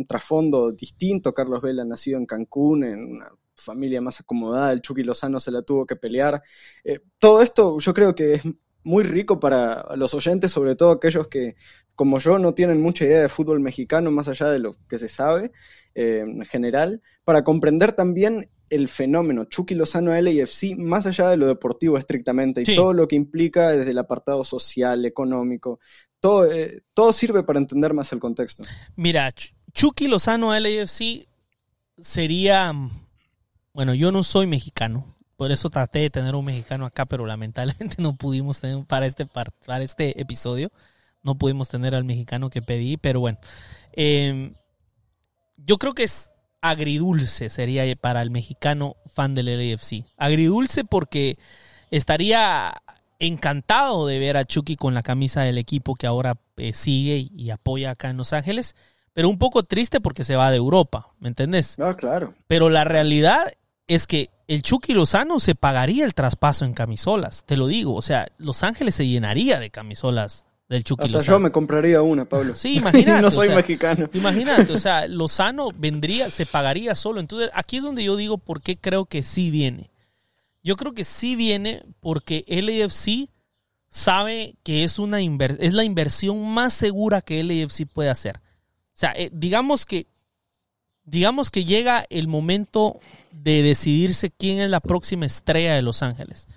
trasfondo 0.08 0.72
distinto. 0.72 1.34
Carlos 1.34 1.62
Vela 1.62 1.86
nacido 1.86 2.18
en 2.18 2.26
Cancún, 2.26 2.84
en 2.84 3.00
una 3.00 3.28
familia 3.56 4.02
más 4.02 4.20
acomodada, 4.22 4.72
el 4.72 4.82
Chucky 4.82 5.04
Lozano 5.04 5.40
se 5.40 5.52
la 5.52 5.62
tuvo 5.62 5.86
que 5.86 5.96
pelear. 5.96 6.42
Eh, 6.84 7.00
todo 7.18 7.42
esto 7.42 7.78
yo 7.80 7.94
creo 7.94 8.16
que 8.16 8.36
es 8.36 8.44
muy 8.84 9.04
rico 9.04 9.40
para 9.40 9.96
los 9.96 10.14
oyentes, 10.14 10.52
sobre 10.52 10.76
todo 10.76 10.92
aquellos 10.92 11.28
que, 11.28 11.56
como 11.96 12.20
yo, 12.20 12.40
no 12.40 12.54
tienen 12.54 12.82
mucha 12.82 13.06
idea 13.06 13.22
de 13.22 13.30
fútbol 13.30 13.60
mexicano, 13.60 14.10
más 14.12 14.30
allá 14.30 14.48
de 14.48 14.60
lo 14.60 14.76
que 14.88 14.98
se 14.98 15.08
sabe 15.08 15.52
en 15.96 16.46
general, 16.46 17.02
para 17.26 17.44
comprender 17.44 17.92
también 17.92 18.50
el 18.70 18.88
fenómeno 18.88 19.46
Chucky 19.46 19.76
Lozano 19.76 20.14
LAFC 20.14 20.76
más 20.78 21.06
allá 21.06 21.30
de 21.30 21.38
lo 21.38 21.48
deportivo 21.48 21.98
estrictamente 21.98 22.62
y 22.62 22.76
todo 22.76 22.94
lo 22.94 23.08
que 23.08 23.16
implica 23.16 23.70
desde 23.70 23.92
el 23.92 23.98
apartado 23.98 24.44
social, 24.44 25.06
económico, 25.06 25.80
todo, 26.20 26.52
eh, 26.52 26.84
todo 26.94 27.14
sirve 27.14 27.44
para 27.44 27.60
entender 27.60 27.94
más 27.94 28.12
el 28.12 28.20
contexto. 28.20 28.64
Mira, 28.96 29.32
Chucky 29.74 30.08
Lozano 30.08 30.58
LAFC 30.58 31.28
sería, 31.98 32.74
bueno, 33.74 33.94
yo 33.94 34.12
no 34.12 34.24
soy 34.24 34.48
mexicano, 34.48 35.16
por 35.36 35.52
eso 35.52 35.70
traté 35.70 36.00
de 36.00 36.10
tener 36.10 36.36
un 36.36 36.46
mexicano 36.46 36.86
acá, 36.86 37.06
pero 37.06 37.26
lamentablemente 37.26 37.96
no 38.02 38.16
pudimos 38.16 38.60
tener 38.60 38.86
para 38.86 39.06
este, 39.06 39.26
para 39.26 39.84
este 39.84 40.20
episodio, 40.20 40.72
no 41.24 41.38
pudimos 41.38 41.70
tener 41.70 41.96
al 41.96 42.04
mexicano 42.04 42.50
que 42.50 42.62
pedí, 42.62 42.98
pero 42.98 43.20
bueno, 43.20 43.38
em, 43.94 44.54
yo 45.58 45.78
creo 45.78 45.94
que 45.94 46.04
es 46.04 46.32
agridulce 46.62 47.50
sería 47.50 47.84
para 47.96 48.22
el 48.22 48.32
mexicano 48.32 48.98
fan 49.14 49.36
del 49.36 49.46
LAFC. 49.46 50.06
Agridulce 50.18 50.84
porque 50.84 51.38
estaría 51.90 52.74
encantado 53.20 54.08
de 54.08 54.20
ver 54.20 54.38
a 54.38 54.46
Chucky 54.46 54.76
con 54.76 54.94
la 54.94 55.04
camisa 55.04 55.42
del 55.42 55.58
equipo 55.58 55.96
que 55.96 56.08
ahora 56.08 56.38
eh, 56.58 56.74
sigue 56.74 57.28
y 57.36 57.50
apoya 57.50 57.92
acá 57.92 58.10
en 58.10 58.18
Los 58.18 58.34
Ángeles, 58.34 58.76
pero 59.14 59.30
un 59.30 59.38
poco 59.38 59.64
triste 59.64 60.00
porque 60.00 60.24
se 60.24 60.36
va 60.36 60.52
de 60.52 60.58
Europa, 60.58 61.10
¿me 61.20 61.28
entendés? 61.28 61.78
Ah, 61.80 61.96
claro. 61.96 62.34
Pero 62.48 62.70
la 62.70 62.86
realidad 62.86 63.52
es 63.88 64.08
que 64.08 64.30
el 64.48 64.64
Chucky 64.64 64.94
Lozano 64.94 65.40
se 65.40 65.56
pagaría 65.56 66.06
el 66.06 66.14
traspaso 66.14 66.66
en 66.66 66.74
camisolas, 66.74 67.44
te 67.46 67.58
lo 67.58 67.68
digo, 67.68 67.96
o 67.96 68.02
sea, 68.02 68.28
Los 68.38 68.64
Ángeles 68.64 68.96
se 68.96 69.06
llenaría 69.06 69.60
de 69.60 69.70
camisolas 69.70 70.46
del 70.70 70.84
Chucky 70.84 71.14
Hasta 71.16 71.32
yo 71.32 71.40
me 71.40 71.52
compraría 71.52 72.02
una, 72.02 72.26
Pablo. 72.26 72.56
Sí, 72.56 72.78
imagínate. 72.78 73.22
no 73.24 73.32
soy 73.32 73.50
mexicano. 73.50 74.08
Imagínate, 74.14 74.72
o 74.72 74.78
sea, 74.78 75.08
Lozano 75.10 75.70
vendría, 75.76 76.30
se 76.30 76.46
pagaría 76.46 76.94
solo. 76.96 77.20
Entonces, 77.20 77.50
aquí 77.54 77.78
es 77.78 77.84
donde 77.84 78.04
yo 78.04 78.16
digo 78.16 78.38
por 78.38 78.62
qué 78.62 78.78
creo 78.78 79.06
que 79.06 79.24
sí 79.24 79.50
viene. 79.50 79.90
Yo 80.70 80.78
creo 80.78 80.94
que 80.94 81.04
sí 81.04 81.36
viene 81.36 81.84
porque 82.00 82.46
LAFC 82.48 83.32
sabe 83.90 84.54
que 84.62 84.84
es, 84.84 85.00
una 85.00 85.20
es 85.20 85.74
la 85.74 85.84
inversión 85.84 86.48
más 86.48 86.76
segura 86.76 87.22
que 87.22 87.44
LAFC 87.44 87.88
puede 87.92 88.12
hacer. 88.12 88.38
O 88.38 88.94
sea, 88.94 89.14
eh, 89.14 89.32
digamos 89.34 89.88
que 89.88 90.06
digamos 91.06 91.50
que 91.50 91.66
llega 91.66 92.06
el 92.12 92.28
momento 92.28 93.00
de 93.32 93.64
decidirse 93.64 94.30
quién 94.30 94.60
es 94.60 94.70
la 94.70 94.80
próxima 94.80 95.26
estrella 95.26 95.74
de 95.74 95.82
Los 95.82 96.04
Ángeles. 96.04 96.48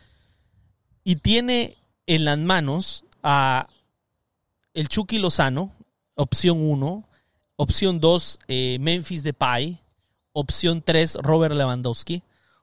Y 1.04 1.16
tiene 1.16 1.78
en 2.06 2.26
las 2.26 2.36
manos 2.36 3.06
a 3.22 3.66
el 4.74 4.88
Chucky 4.88 5.20
Lozano, 5.20 5.72
opción 6.16 6.60
1, 6.60 7.08
opción 7.56 7.98
2, 7.98 8.40
eh, 8.48 8.76
Memphis 8.78 9.22
Depay, 9.22 9.80
opción 10.34 10.82
3, 10.82 11.14
Robert 11.22 11.54
Lewandowski, 11.54 12.22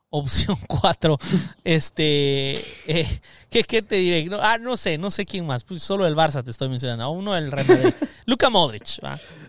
opción 0.09 0.57
4, 0.67 1.17
este, 1.63 2.55
eh, 2.87 3.21
¿qué, 3.49 3.63
te 3.63 3.95
diré? 3.95 4.25
No, 4.25 4.39
ah, 4.41 4.57
no 4.57 4.77
sé, 4.77 4.97
no 4.97 5.11
sé 5.11 5.25
quién 5.25 5.45
más, 5.45 5.63
pues 5.63 5.81
solo 5.83 6.07
el 6.07 6.15
Barça 6.15 6.43
te 6.43 6.51
estoy 6.51 6.69
mencionando, 6.69 7.03
a 7.03 7.09
uno 7.09 7.35
el 7.35 7.51
Real 7.51 7.67
Madrid, 7.67 7.93
Luka 8.25 8.49
Modric. 8.49 8.99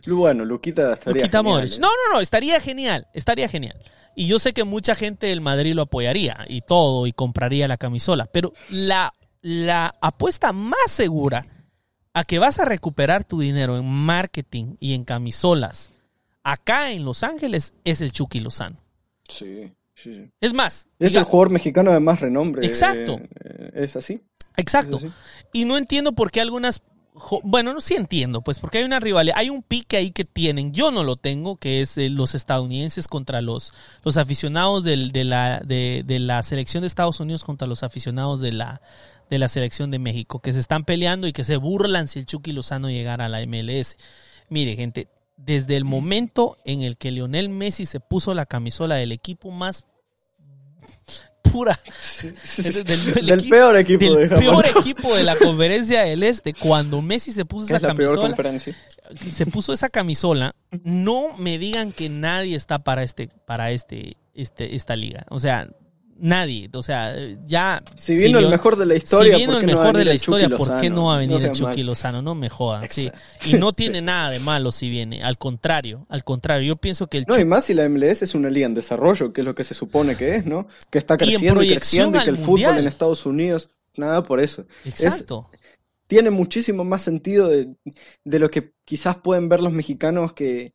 Bueno, 0.07 0.45
Luquita 0.45 0.93
estaría 0.93 1.23
Luquita 1.23 1.43
Modric. 1.43 1.75
¿eh? 1.75 1.79
No, 1.81 1.89
no, 1.89 2.15
no, 2.15 2.21
estaría 2.21 2.61
genial, 2.61 3.07
estaría 3.15 3.49
genial. 3.49 3.77
Y 4.17 4.27
yo 4.27 4.39
sé 4.39 4.53
que 4.53 4.65
mucha 4.65 4.95
gente 4.95 5.29
del 5.29 5.41
Madrid 5.41 5.75
lo 5.75 5.83
apoyaría 5.83 6.45
y 6.49 6.63
todo, 6.63 7.07
y 7.07 7.13
compraría 7.13 7.69
la 7.69 7.77
camisola, 7.77 8.27
pero 8.27 8.53
la, 8.69 9.15
la 9.41 9.95
apuesta 10.01 10.53
más 10.53 10.91
segura 10.91 11.47
a 12.13 12.25
que 12.25 12.39
vas 12.39 12.59
a 12.59 12.65
recuperar 12.65 13.25
tu 13.25 13.41
dinero 13.41 13.77
en 13.77 13.87
marketing 13.87 14.77
y 14.81 14.95
en 14.95 15.05
camisolas 15.05 15.91
acá 16.43 16.93
en 16.93 17.05
Los 17.05 17.23
Ángeles 17.23 17.75
es 17.85 18.01
el 18.01 18.13
Chucky 18.13 18.41
Lozano. 18.41 18.77
Sí. 19.29 19.73
Es 20.41 20.55
más. 20.55 20.89
Es 20.99 21.15
el 21.15 21.25
jugador 21.25 21.51
mexicano 21.51 21.93
de 21.93 22.01
más 22.01 22.21
renombre. 22.21 22.67
Exacto. 22.67 23.21
Eh, 23.45 23.71
es 23.75 23.97
así. 23.97 24.23
Exacto. 24.57 24.99
Y 25.53 25.65
no 25.65 25.77
entiendo 25.77 26.13
por 26.13 26.31
qué 26.31 26.41
algunas. 26.41 26.83
Bueno, 27.43 27.75
no 27.75 27.81
sí 27.81 27.95
entiendo, 27.95 28.41
pues 28.41 28.61
porque 28.61 28.79
hay 28.79 28.85
una 28.85 29.01
rivalidad, 29.01 29.37
hay 29.37 29.51
un 29.51 29.63
pique 29.63 29.97
ahí 29.97 30.13
que 30.13 30.25
tienen, 30.25 30.73
yo 30.73 30.93
no 30.93 31.03
lo 31.03 31.17
tengo, 31.17 31.57
que 31.57 31.81
es 31.81 31.99
eh, 31.99 32.09
los 32.09 32.37
estadounidenses 32.37 33.09
contra 33.09 33.43
los, 33.43 33.75
los 34.05 34.17
aficionados 34.17 34.85
de, 34.85 34.97
la, 34.97 35.59
de, 35.59 36.05
la 36.07 36.43
selección 36.45 36.83
de 36.83 36.87
Estados 36.87 37.19
Unidos 37.19 37.43
contra 37.43 37.67
los 37.67 37.83
aficionados 37.83 38.41
de 38.41 38.53
la, 38.53 38.81
de 39.29 39.39
la 39.41 39.49
selección 39.49 39.91
de 39.91 39.99
México, 39.99 40.41
que 40.41 40.53
se 40.53 40.61
están 40.61 40.85
peleando 40.85 41.27
y 41.27 41.33
que 41.33 41.45
se 41.45 41.57
burlan 41.57 42.07
si 42.07 42.21
el 42.21 42.27
Chucky 42.27 42.53
Lozano 42.53 42.89
llegara 42.89 43.27
a 43.27 43.29
la 43.29 43.45
MLS. 43.45 43.97
Mire, 44.49 44.77
gente, 44.77 45.09
desde 45.37 45.77
el 45.77 45.85
momento 45.85 46.59
en 46.65 46.83
el 46.83 46.97
que 46.97 47.11
Lionel 47.11 47.49
Messi 47.49 47.87
se 47.87 47.99
puso 47.99 48.35
la 48.35 48.47
camisola 48.47 48.95
del 48.95 49.13
equipo 49.13 49.51
más 49.51 49.89
pura 51.43 51.79
del, 53.23 53.49
peor 53.49 53.77
equipo 53.77 54.15
del 54.15 54.29
peor 54.29 54.67
equipo 54.67 55.17
de 55.17 55.25
la 55.25 55.35
conferencia 55.37 56.03
del 56.03 56.23
este 56.23 56.55
cuando 56.55 57.03
Messi 57.03 57.33
se 57.33 57.45
puso 57.45 57.67
esa 57.67 57.81
camisola 57.81 58.37
se 59.33 59.47
puso 59.47 59.73
esa 59.73 59.89
camisola 59.89 60.55
no 60.85 61.37
me 61.39 61.59
digan 61.59 61.93
que 61.93 62.09
nadie 62.09 62.57
está 62.57 62.79
para 62.81 63.03
este 63.03 63.29
para 63.47 63.73
este 63.73 64.17
este 64.35 64.77
esta 64.77 64.97
liga. 64.97 65.25
O 65.31 65.39
sea 65.39 65.69
Nadie. 66.21 66.69
O 66.75 66.83
sea, 66.83 67.15
ya. 67.47 67.83
Si 67.97 68.15
vino 68.15 68.39
el 68.39 68.49
mejor 68.49 68.77
de 68.77 68.87
la 68.87 68.95
historia, 68.95 69.37
si 69.37 69.41
vino 69.41 69.59
el 69.59 69.67
mejor 69.67 69.97
de 69.97 70.05
la 70.05 70.15
historia, 70.15 70.49
¿por 70.49 70.77
qué 70.81 70.91
no 70.91 71.07
va 71.07 71.17
a 71.17 71.19
venir 71.19 71.43
el 71.45 71.53
Chucky 71.53 71.83
Lozano? 71.83 72.23
No 72.23 72.35
me 72.35 72.51
jodan. 72.51 72.89
Sí. 72.91 73.11
Y 73.47 73.55
no 73.55 73.73
tiene 73.75 74.03
nada 74.03 74.31
de 74.31 74.39
malo 74.41 74.71
si 74.71 74.91
viene. 74.91 75.23
Al 75.23 75.39
contrario, 75.39 76.07
al 76.09 76.23
contrario. 76.25 76.69
Yo 76.69 76.77
pienso 76.77 77.07
que 77.09 77.19
el 77.19 77.25
No, 77.27 77.39
y 77.39 77.45
más 77.45 77.65
si 77.65 77.75
la 77.75 77.89
MLS 77.89 78.23
es 78.23 78.35
una 78.35 78.51
liga 78.51 78.67
en 78.67 78.75
desarrollo, 78.75 79.33
que 79.33 79.41
es 79.41 79.45
lo 79.45 79.55
que 79.55 79.65
se 79.65 79.75
supone 79.75 80.17
que 80.17 80.37
es, 80.37 80.47
¿no? 80.47 80.69
Que 80.91 80.99
está 80.99 81.17
creciendo 81.17 81.63
y, 81.63 81.75
creciendo 81.75 82.19
y 82.19 82.25
que 82.25 82.31
el 82.31 82.39
fútbol 82.39 82.79
en 82.79 82.87
Estados 82.87 83.25
Unidos. 83.27 83.71
Nada 83.97 84.23
por 84.23 84.41
eso. 84.41 84.67
Exacto. 84.85 85.51
tiene 86.07 86.31
muchísimo 86.31 86.85
más 86.85 87.03
sentido 87.03 87.49
de, 87.49 87.75
de 88.25 88.39
lo 88.39 88.51
que 88.51 88.73
quizás 88.85 89.17
pueden 89.17 89.49
ver 89.49 89.61
los 89.61 89.73
mexicanos 89.73 90.33
que 90.33 90.73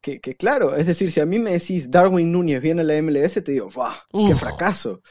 que, 0.00 0.20
claro, 0.36 0.76
es 0.76 0.86
decir, 0.86 1.10
si 1.10 1.20
a 1.20 1.26
mí 1.26 1.38
me 1.38 1.52
decís 1.52 1.90
Darwin 1.90 2.30
Núñez 2.32 2.62
viene 2.62 2.82
a 2.82 2.84
la 2.84 3.00
MLS, 3.02 3.34
te 3.34 3.52
digo, 3.52 3.68
¡guau! 3.74 3.92
¡Qué 4.28 4.34
fracaso! 4.34 5.02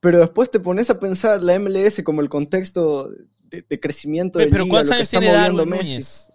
Pero 0.00 0.20
después 0.20 0.50
te 0.50 0.60
pones 0.60 0.90
a 0.90 1.00
pensar 1.00 1.42
la 1.42 1.58
MLS 1.58 2.02
como 2.04 2.20
el 2.20 2.28
contexto 2.28 3.10
de, 3.38 3.80
crecimiento 3.80 4.38
de 4.38 4.48
Pero 4.48 4.68
¿cuántos 4.68 4.92
años 4.92 5.10
tiene 5.10 5.32
Darwin 5.32 5.68
Núñez? 5.68 6.30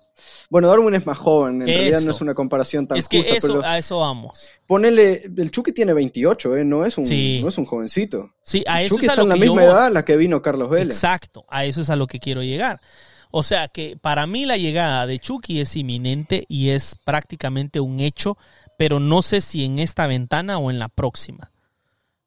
Bueno, 0.49 0.67
Darwin 0.67 0.93
es 0.95 1.05
más 1.05 1.17
joven, 1.17 1.61
en 1.61 1.67
realidad 1.67 2.01
no 2.01 2.11
es 2.11 2.21
una 2.21 2.33
comparación 2.33 2.85
tan 2.85 2.97
es 2.97 3.07
que 3.07 3.23
justa, 3.23 3.37
eso, 3.37 3.61
a 3.63 3.77
eso 3.77 3.99
vamos. 3.99 4.49
Ponele, 4.65 5.23
el 5.37 5.49
Chucky 5.49 5.71
tiene 5.71 5.93
28, 5.93 6.57
¿eh? 6.57 6.65
no, 6.65 6.85
es 6.85 6.97
un, 6.97 7.05
no 7.05 7.47
es 7.47 7.57
un 7.57 7.65
jovencito. 7.65 8.31
Sí, 8.43 8.63
a 8.67 8.81
el 8.81 8.87
eso 8.87 8.95
Chucky 8.95 9.05
es 9.05 9.11
está 9.11 9.21
a 9.21 9.23
lo 9.25 9.31
en 9.33 9.39
la 9.39 9.45
misma 9.45 9.63
edad 9.63 9.85
a 9.85 9.89
la 9.89 10.03
que 10.03 10.17
vino 10.17 10.41
Carlos 10.41 10.69
Vélez. 10.69 10.95
Exacto, 10.95 11.45
a 11.47 11.63
eso 11.65 11.81
es 11.81 11.89
a 11.89 11.95
lo 11.95 12.05
que 12.05 12.19
quiero 12.19 12.43
llegar. 12.43 12.81
O 13.31 13.43
sea 13.43 13.67
que 13.69 13.97
para 13.97 14.27
mí 14.27 14.45
la 14.45 14.57
llegada 14.57 15.07
de 15.07 15.19
Chucky 15.19 15.61
es 15.61 15.75
inminente 15.75 16.45
y 16.49 16.69
es 16.69 16.95
prácticamente 17.03 17.79
un 17.79 17.99
hecho, 17.99 18.37
pero 18.77 18.99
no 18.99 19.21
sé 19.21 19.41
si 19.41 19.63
en 19.63 19.79
esta 19.79 20.05
ventana 20.05 20.57
o 20.57 20.69
en 20.69 20.79
la 20.79 20.89
próxima. 20.89 21.51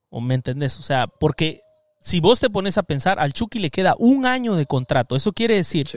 ¿O 0.09 0.21
me 0.21 0.35
entendés? 0.35 0.79
O 0.79 0.83
sea, 0.83 1.07
porque 1.07 1.61
si 2.01 2.21
vos 2.21 2.41
te 2.41 2.51
pones 2.51 2.79
a 2.79 2.83
pensar, 2.83 3.19
al 3.21 3.33
Chucky 3.33 3.59
le 3.59 3.71
queda 3.71 3.95
un 3.99 4.27
año 4.27 4.55
de 4.55 4.67
contrato. 4.67 5.17
Eso 5.17 5.33
quiere 5.33 5.57
decir 5.57 5.89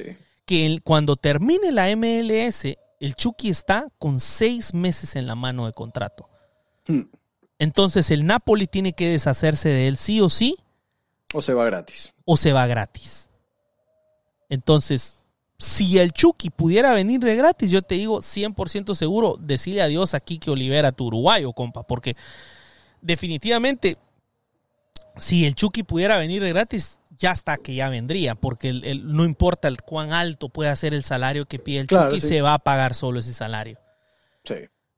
que 0.45 0.77
cuando 0.83 1.15
termine 1.15 1.71
la 1.71 1.93
MLS, 1.95 2.65
el 2.99 3.15
Chucky 3.15 3.49
está 3.49 3.87
con 3.99 4.19
seis 4.19 4.73
meses 4.73 5.15
en 5.15 5.27
la 5.27 5.35
mano 5.35 5.65
de 5.65 5.73
contrato. 5.73 6.29
Hmm. 6.87 7.03
Entonces 7.59 8.11
el 8.11 8.25
Napoli 8.25 8.67
tiene 8.67 8.93
que 8.93 9.09
deshacerse 9.09 9.69
de 9.69 9.87
él 9.87 9.97
sí 9.97 10.21
o 10.21 10.29
sí. 10.29 10.57
O 11.33 11.41
se 11.41 11.53
va 11.53 11.65
gratis. 11.65 12.13
O 12.25 12.37
se 12.37 12.53
va 12.53 12.67
gratis. 12.67 13.26
Entonces, 14.49 15.19
si 15.57 15.97
el 15.97 16.11
Chucky 16.11 16.49
pudiera 16.49 16.93
venir 16.93 17.19
de 17.19 17.35
gratis, 17.35 17.71
yo 17.71 17.81
te 17.81 17.95
digo 17.95 18.21
100% 18.21 18.93
seguro, 18.93 19.37
decirle 19.39 19.81
adiós 19.81 20.13
a 20.13 20.19
Kike 20.19 20.51
Olivera, 20.51 20.91
tu 20.91 21.05
uruguayo, 21.05 21.51
compa, 21.53 21.83
porque 21.83 22.15
definitivamente, 23.01 23.97
si 25.17 25.45
el 25.45 25.55
Chucky 25.55 25.83
pudiera 25.83 26.17
venir 26.17 26.43
de 26.43 26.49
gratis, 26.49 26.99
ya 27.17 27.31
está 27.31 27.57
que 27.57 27.73
ya 27.73 27.89
vendría, 27.89 28.35
porque 28.35 28.71
no 29.03 29.25
importa 29.25 29.67
el 29.67 29.81
cuán 29.81 30.13
alto 30.13 30.49
pueda 30.49 30.75
ser 30.75 30.93
el 30.93 31.03
salario 31.03 31.47
que 31.47 31.57
pide 31.57 31.79
el 31.79 31.87
Chucky, 31.87 32.19
se 32.19 32.41
va 32.41 32.53
a 32.53 32.59
pagar 32.59 32.93
solo 32.93 33.19
ese 33.19 33.33
salario. 33.33 33.79
Sí. 34.43 34.55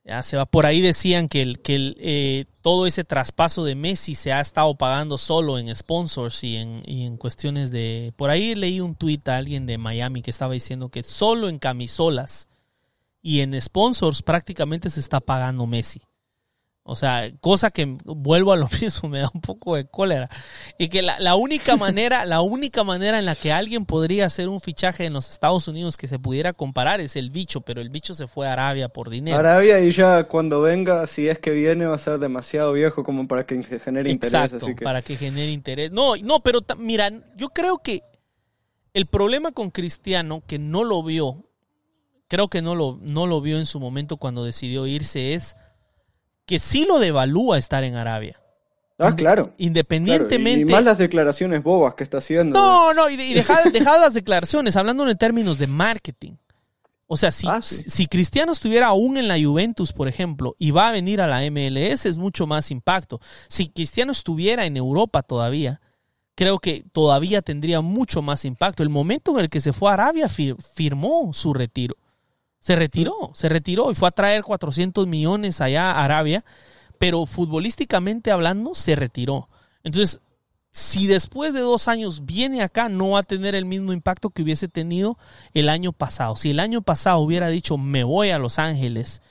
Ya 0.10 0.24
se 0.24 0.38
va. 0.38 0.47
Por 0.47 0.66
ahí 0.66 0.82
decían 0.82 1.28
que, 1.28 1.43
el, 1.43 1.60
que 1.60 1.76
el, 1.76 1.95
eh, 1.99 2.45
todo 2.64 2.88
ese 2.88 3.03
traspaso 3.03 3.64
de 3.64 3.76
Messi 3.76 4.16
se 4.16 4.34
ha 4.34 4.41
estado 4.41 4.76
pagando 4.76 5.20
solo 5.20 5.60
en 5.60 5.76
sponsors 5.76 6.43
y 6.43 6.55
en, 6.55 6.82
y 6.88 7.05
en 7.05 7.16
cuestiones 7.16 7.70
de... 7.70 8.12
Por 8.16 8.32
ahí 8.32 8.55
leí 8.55 8.80
un 8.80 8.95
tuit 8.95 9.28
a 9.28 9.38
alguien 9.38 9.68
de 9.68 9.78
Miami 9.78 10.24
que 10.24 10.32
estaba 10.32 10.53
diciendo 10.53 10.89
que 10.89 11.03
solo 11.03 11.47
en 11.47 11.60
camisolas 11.60 12.47
y 13.22 13.41
en 13.41 13.62
sponsors 13.62 14.24
prácticamente 14.24 14.89
se 14.89 14.99
está 14.99 15.20
pagando 15.20 15.68
Messi. 15.68 16.01
O 16.90 16.96
sea, 16.96 17.32
cosa 17.40 17.70
que 17.70 17.98
vuelvo 18.04 18.52
a 18.52 18.58
lo 18.58 18.68
mismo, 18.82 19.10
me 19.10 19.20
da 19.20 19.30
un 19.32 19.42
poco 19.42 19.76
de 19.76 19.86
cólera. 19.86 20.28
Y 20.80 20.90
que 20.90 21.04
la, 21.04 21.36
única 21.36 21.78
manera, 21.78 22.26
la 22.26 22.42
única 22.42 22.84
manera 22.84 23.20
en 23.20 23.26
la 23.26 23.36
que 23.36 23.52
alguien 23.52 23.86
podría 23.86 24.26
hacer 24.26 24.50
un 24.50 24.60
fichaje 24.60 25.06
en 25.06 25.14
los 25.14 25.30
Estados 25.30 25.68
Unidos 25.68 25.98
que 25.98 26.08
se 26.08 26.18
pudiera 26.18 26.54
comparar 26.54 27.00
es 27.00 27.16
el 27.16 27.30
bicho, 27.30 27.62
pero 27.62 27.80
el 27.80 27.90
bicho 27.90 28.16
se 28.16 28.26
fue 28.26 28.48
a 28.48 28.54
Arabia 28.54 28.90
por 28.90 29.12
dinero. 29.12 29.38
Arabia 29.38 29.80
y 29.82 29.92
ya 29.92 30.24
cuando 30.24 30.62
venga, 30.62 31.06
si 31.06 31.28
es 31.28 31.38
que 31.38 31.52
viene, 31.52 31.86
va 31.86 31.96
a 31.96 32.00
ser 32.00 32.18
demasiado 32.18 32.74
viejo 32.74 33.04
como 33.04 33.28
para 33.28 33.46
que 33.46 33.62
genere 33.62 34.10
interés. 34.10 34.54
Exacto, 34.54 34.68
para 34.84 35.04
que 35.04 35.16
genere 35.16 35.52
interés. 35.52 35.92
No, 35.92 36.16
no, 36.18 36.40
pero 36.42 36.62
mira, 36.78 37.12
yo 37.36 37.50
creo 37.50 37.78
que 37.78 38.02
el 38.96 39.06
problema 39.06 39.52
con 39.52 39.70
Cristiano, 39.70 40.42
que 40.48 40.58
no 40.58 40.84
lo 40.84 41.04
vio, 41.04 41.46
creo 42.28 42.48
que 42.48 42.64
no 42.64 42.74
lo, 42.74 42.98
no 43.02 43.28
lo 43.28 43.42
vio 43.42 43.60
en 43.60 43.68
su 43.68 43.80
momento 43.80 44.18
cuando 44.18 44.44
decidió 44.44 44.88
irse, 44.88 45.36
es 45.36 45.56
que 46.50 46.58
sí 46.58 46.84
lo 46.84 46.97
devalúa 46.97 47.60
estar 47.60 47.84
en 47.84 47.95
Arabia. 47.95 48.41
Ah, 48.97 49.16
claro. 49.16 49.54
Independientemente. 49.60 50.62
Y, 50.62 50.66
más 50.66 50.84
las 50.84 50.97
declaraciones 50.97 51.62
bobas 51.62 51.93
que 51.93 52.02
está 52.02 52.18
haciendo. 52.18 52.60
No, 52.60 52.91
no, 52.91 53.08
y, 53.08 53.16
dejad, 53.16 53.66
las 54.02 54.16
declaraciones, 54.16 54.76
hablando 54.76 55.08
en 55.08 55.16
términos 55.16 55.60
de 55.60 55.68
marketing. 55.68 56.38
O 57.06 57.18
sea, 57.18 57.32
si, 57.32 57.47
ah, 57.47 57.62
si 57.62 58.08
Cristiano 58.08 58.52
estuviera 58.52 58.88
aún 58.88 59.18
en 59.18 59.28
la 59.28 59.39
Juventus, 59.39 59.93
por 59.93 60.08
ejemplo, 60.08 60.56
y 60.58 60.72
va 60.72 60.89
a 60.89 60.91
venir 60.91 61.22
a 61.22 61.28
la 61.28 61.41
MLS, 61.52 62.08
es 62.08 62.18
mucho 62.18 62.47
más 62.47 62.72
impacto. 62.72 63.22
Si 63.47 63.70
Cristiano 63.70 64.12
estuviera 64.12 64.66
en 64.66 64.76
Europa 64.76 65.22
todavía, 65.22 65.80
creo 66.34 66.58
que 66.58 66.84
todavía 66.91 67.43
tendría 67.43 67.82
mucho 67.82 68.24
más 68.24 68.43
impacto. 68.43 68.82
El 68.82 68.89
momento 68.89 69.38
en 69.38 69.43
el 69.43 69.50
que 69.52 69.62
se 69.62 69.72
fue 69.72 69.91
a 69.91 69.93
Arabia 69.93 70.28
firmó 70.30 71.32
su 71.32 71.54
retiro. 71.54 71.95
Se 72.60 72.76
retiró, 72.76 73.32
se 73.34 73.49
retiró 73.49 73.91
y 73.91 73.95
fue 73.95 74.10
a 74.10 74.12
traer 74.12 74.43
400 74.43 75.07
millones 75.07 75.62
allá 75.62 75.91
a 75.91 76.03
Arabia, 76.03 76.43
pero 76.97 77.26
futbolísticamente 77.26 78.32
hablando 78.32 78.76
se 78.76 78.95
retiró. 78.95 79.47
Entonces, 79.84 80.20
si 80.72 81.07
después 81.07 81.53
de 81.53 81.62
dos 81.62 81.88
años 81.88 82.26
viene 82.26 82.62
acá, 82.62 82.89
no 82.89 83.12
va 83.12 83.20
a 83.20 83.24
tener 83.24 83.55
el 83.55 83.66
mismo 83.66 83.93
impacto 83.93 84.30
que 84.30 84.43
hubiese 84.43 84.68
tenido 84.68 85.18
el 85.53 85.70
año 85.70 85.93
pasado. 85.93 86.36
Si 86.36 86.51
el 86.51 86.60
año 86.60 86.82
pasado 86.82 87.20
hubiera 87.20 87.47
dicho, 87.47 87.78
me 87.78 88.03
voy 88.03 88.30
a 88.30 88.39
Los 88.39 88.60
Ángeles, 88.60 89.22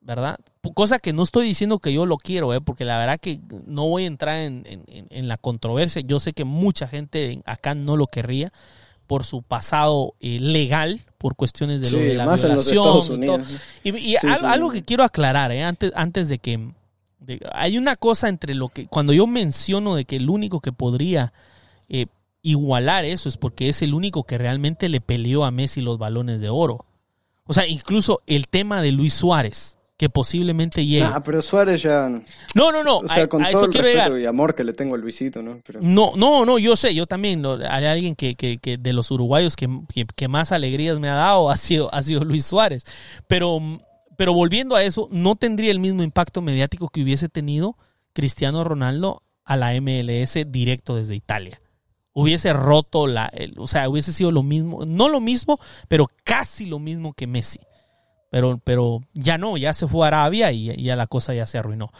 ¿verdad? 0.00 0.38
Cosa 0.74 0.98
que 0.98 1.12
no 1.12 1.22
estoy 1.22 1.46
diciendo 1.46 1.78
que 1.78 1.92
yo 1.92 2.06
lo 2.06 2.16
quiero, 2.16 2.52
¿eh? 2.54 2.60
porque 2.60 2.84
la 2.84 2.98
verdad 2.98 3.20
que 3.20 3.40
no 3.66 3.88
voy 3.88 4.04
a 4.04 4.08
entrar 4.08 4.36
en, 4.36 4.64
en 4.66 5.28
la 5.28 5.36
controversia. 5.36 6.02
Yo 6.02 6.18
sé 6.20 6.32
que 6.32 6.44
mucha 6.44 6.88
gente 6.88 7.42
acá 7.44 7.74
no 7.74 7.96
lo 7.96 8.06
querría 8.06 8.52
por 9.06 9.24
su 9.24 9.42
pasado 9.42 10.14
eh, 10.20 10.38
legal, 10.40 11.00
por 11.22 11.36
cuestiones 11.36 11.80
de, 11.80 11.90
lo 11.90 11.98
de 11.98 12.14
la 12.14 12.34
violación. 12.34 13.24
Y, 13.84 14.16
algo 14.16 14.70
que 14.70 14.82
quiero 14.82 15.04
aclarar, 15.04 15.52
eh, 15.52 15.62
antes, 15.62 15.92
antes 15.94 16.28
de 16.28 16.38
que... 16.38 16.68
hay 17.52 17.78
una 17.78 17.96
cosa 17.96 18.28
entre 18.28 18.54
lo 18.54 18.68
que... 18.68 18.88
Cuando 18.88 19.12
yo 19.12 19.26
menciono 19.26 19.94
de 19.94 20.04
que 20.04 20.16
el 20.16 20.28
único 20.28 20.60
que 20.60 20.72
podría 20.72 21.32
eh, 21.88 22.06
igualar 22.42 23.04
eso 23.04 23.28
es 23.28 23.36
porque 23.36 23.68
es 23.68 23.80
el 23.82 23.94
único 23.94 24.24
que 24.24 24.36
realmente 24.36 24.88
le 24.88 25.00
peleó 25.00 25.44
a 25.44 25.52
Messi 25.52 25.80
los 25.80 25.96
balones 25.96 26.40
de 26.40 26.48
oro. 26.48 26.84
O 27.44 27.54
sea, 27.54 27.66
incluso 27.66 28.20
el 28.26 28.48
tema 28.48 28.82
de 28.82 28.92
Luis 28.92 29.14
Suárez 29.14 29.78
que 30.02 30.10
posiblemente 30.10 30.84
llegue. 30.84 31.04
Ah, 31.04 31.22
pero 31.22 31.40
Suárez 31.40 31.80
ya. 31.80 32.08
No, 32.56 32.72
no, 32.72 32.82
no. 32.82 32.98
O 32.98 33.06
sea, 33.06 33.28
con 33.28 33.48
todo 33.48 33.66
el 33.66 33.72
respeto 33.72 34.18
y 34.18 34.26
amor 34.26 34.56
que 34.56 34.64
le 34.64 34.72
tengo 34.72 34.96
al 34.96 35.00
Luisito, 35.00 35.44
¿no? 35.44 35.60
No, 35.80 36.14
no, 36.16 36.44
no, 36.44 36.58
yo 36.58 36.74
sé, 36.74 36.92
yo 36.92 37.06
también. 37.06 37.46
Hay 37.46 37.84
alguien 37.84 38.16
que, 38.16 38.34
que, 38.34 38.58
que 38.58 38.78
de 38.78 38.92
los 38.92 39.12
uruguayos 39.12 39.54
que, 39.54 39.68
que, 40.16 40.26
más 40.26 40.50
alegrías 40.50 40.98
me 40.98 41.08
ha 41.08 41.14
dado 41.14 41.50
ha 41.50 41.56
sido, 41.56 41.94
ha 41.94 42.02
sido 42.02 42.24
Luis 42.24 42.44
Suárez. 42.44 42.84
Pero, 43.28 43.60
pero 44.16 44.34
volviendo 44.34 44.74
a 44.74 44.82
eso, 44.82 45.06
no 45.12 45.36
tendría 45.36 45.70
el 45.70 45.78
mismo 45.78 46.02
impacto 46.02 46.42
mediático 46.42 46.88
que 46.88 47.04
hubiese 47.04 47.28
tenido 47.28 47.76
Cristiano 48.12 48.64
Ronaldo 48.64 49.22
a 49.44 49.56
la 49.56 49.72
MLS 49.80 50.36
directo 50.48 50.96
desde 50.96 51.14
Italia. 51.14 51.60
Hubiese 52.12 52.52
roto 52.52 53.06
la. 53.06 53.32
o 53.56 53.68
sea, 53.68 53.88
hubiese 53.88 54.12
sido 54.12 54.32
lo 54.32 54.42
mismo. 54.42 54.84
No 54.84 55.08
lo 55.08 55.20
mismo, 55.20 55.60
pero 55.86 56.08
casi 56.24 56.66
lo 56.66 56.80
mismo 56.80 57.12
que 57.12 57.28
Messi. 57.28 57.60
Pero, 58.32 58.58
pero 58.64 59.02
ya 59.12 59.36
no, 59.36 59.58
ya 59.58 59.74
se 59.74 59.86
fue 59.86 60.06
a 60.06 60.08
Arabia 60.08 60.52
y 60.52 60.82
ya 60.82 60.96
la 60.96 61.06
cosa 61.06 61.34
ya 61.34 61.46
se 61.46 61.58
arruinó. 61.58 61.92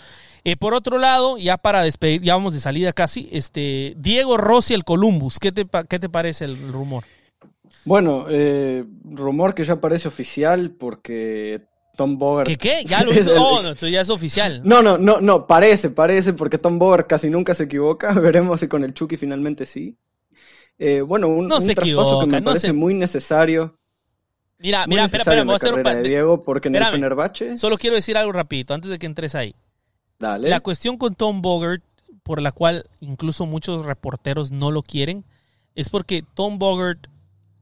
Eh, 0.45 0.57
por 0.57 0.73
otro 0.73 0.97
lado, 0.97 1.37
ya 1.37 1.59
para 1.59 1.83
despedir, 1.83 2.23
ya 2.23 2.35
vamos 2.35 2.55
de 2.55 2.61
salida 2.61 2.95
casi, 2.95 3.29
este, 3.31 3.93
Diego 3.99 4.39
Rossi 4.39 4.73
el 4.73 4.83
Columbus, 4.83 5.39
¿qué 5.39 5.53
te, 5.53 5.67
qué 5.91 5.99
te 5.99 6.09
parece 6.09 6.47
el 6.47 6.73
rumor? 6.73 7.05
Bueno, 7.85 8.25
eh, 8.31 8.83
rumor 9.05 9.55
que 9.55 9.63
ya 9.63 9.79
parece 9.79 10.09
oficial 10.09 10.71
porque 10.71 11.67
Tom 11.99 12.19
Bogart. 12.19 12.49
¿Qué 12.49 12.57
qué? 12.57 12.85
Ya 12.87 13.05
lo 13.05 13.13
hizo. 13.19 13.31
Oh, 13.37 13.61
no, 13.61 13.73
esto 13.73 13.89
ya 13.89 14.01
es 14.01 14.09
oficial. 14.09 14.63
No, 14.65 14.83
no, 14.83 14.97
no, 14.97 15.21
no, 15.21 15.47
parece, 15.47 15.91
parece, 15.91 16.33
porque 16.33 16.57
Tom 16.57 16.79
Bogart 16.79 17.07
casi 17.07 17.29
nunca 17.29 17.53
se 17.53 17.65
equivoca. 17.65 18.13
Veremos 18.19 18.61
si 18.61 18.69
con 18.69 18.85
el 18.85 18.95
Chucky 18.95 19.19
finalmente 19.19 19.67
sí. 19.67 19.99
Eh, 20.79 21.03
bueno, 21.03 21.29
un, 21.29 21.47
no 21.47 21.59
un 21.59 21.75
traspaso 21.75 22.21
que 22.21 22.27
me 22.27 22.41
parece 22.41 22.73
muy 22.73 22.95
necesario. 22.95 23.79
Mira, 24.63 24.87
mira, 24.87 25.05
espera, 25.05 25.23
espera, 25.23 25.45
voy 25.45 25.55
a 25.55 25.57
hacer 25.57 25.75
un 25.75 26.03
Diego 26.03 26.45
porque 26.45 26.69
en 26.69 26.77
el 26.77 26.85
Fenerbahce. 26.87 27.59
Solo 27.59 27.77
quiero 27.79 27.97
decir 27.97 28.17
algo 28.17 28.33
rapidito 28.33 28.75
antes 28.75 28.91
de 28.91 28.99
que 28.99 29.07
entres 29.07 29.35
ahí. 29.35 29.55
Dale. 30.19 30.49
La 30.49 30.61
cuestión 30.61 30.97
con 30.97 31.15
Tom 31.15 31.43
Bogart, 31.43 31.83
por 32.23 32.41
la 32.41 32.53
cual 32.53 32.89
incluso 33.01 33.45
muchos 33.45 33.85
reporteros 33.85 34.53
no 34.53 34.71
lo 34.71 34.83
quieren, 34.83 35.25
es 35.75 35.91
porque 35.91 36.25
Tom 36.35 36.59
Bogart, 36.59 37.09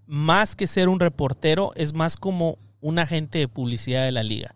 más 0.07 0.57
que 0.57 0.67
ser 0.67 0.89
un 0.89 1.01
reportero, 1.01 1.73
es 1.75 1.95
más 1.95 2.17
como 2.17 2.59
un 2.81 2.99
agente 2.99 3.39
de 3.39 3.49
publicidad 3.49 4.05
de 4.05 4.13
la 4.13 4.23
liga. 4.23 4.55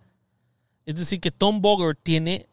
Es 0.86 0.96
decir, 0.96 1.20
que 1.20 1.30
Tom 1.30 1.62
Bogart 1.62 1.98
tiene 2.02 2.48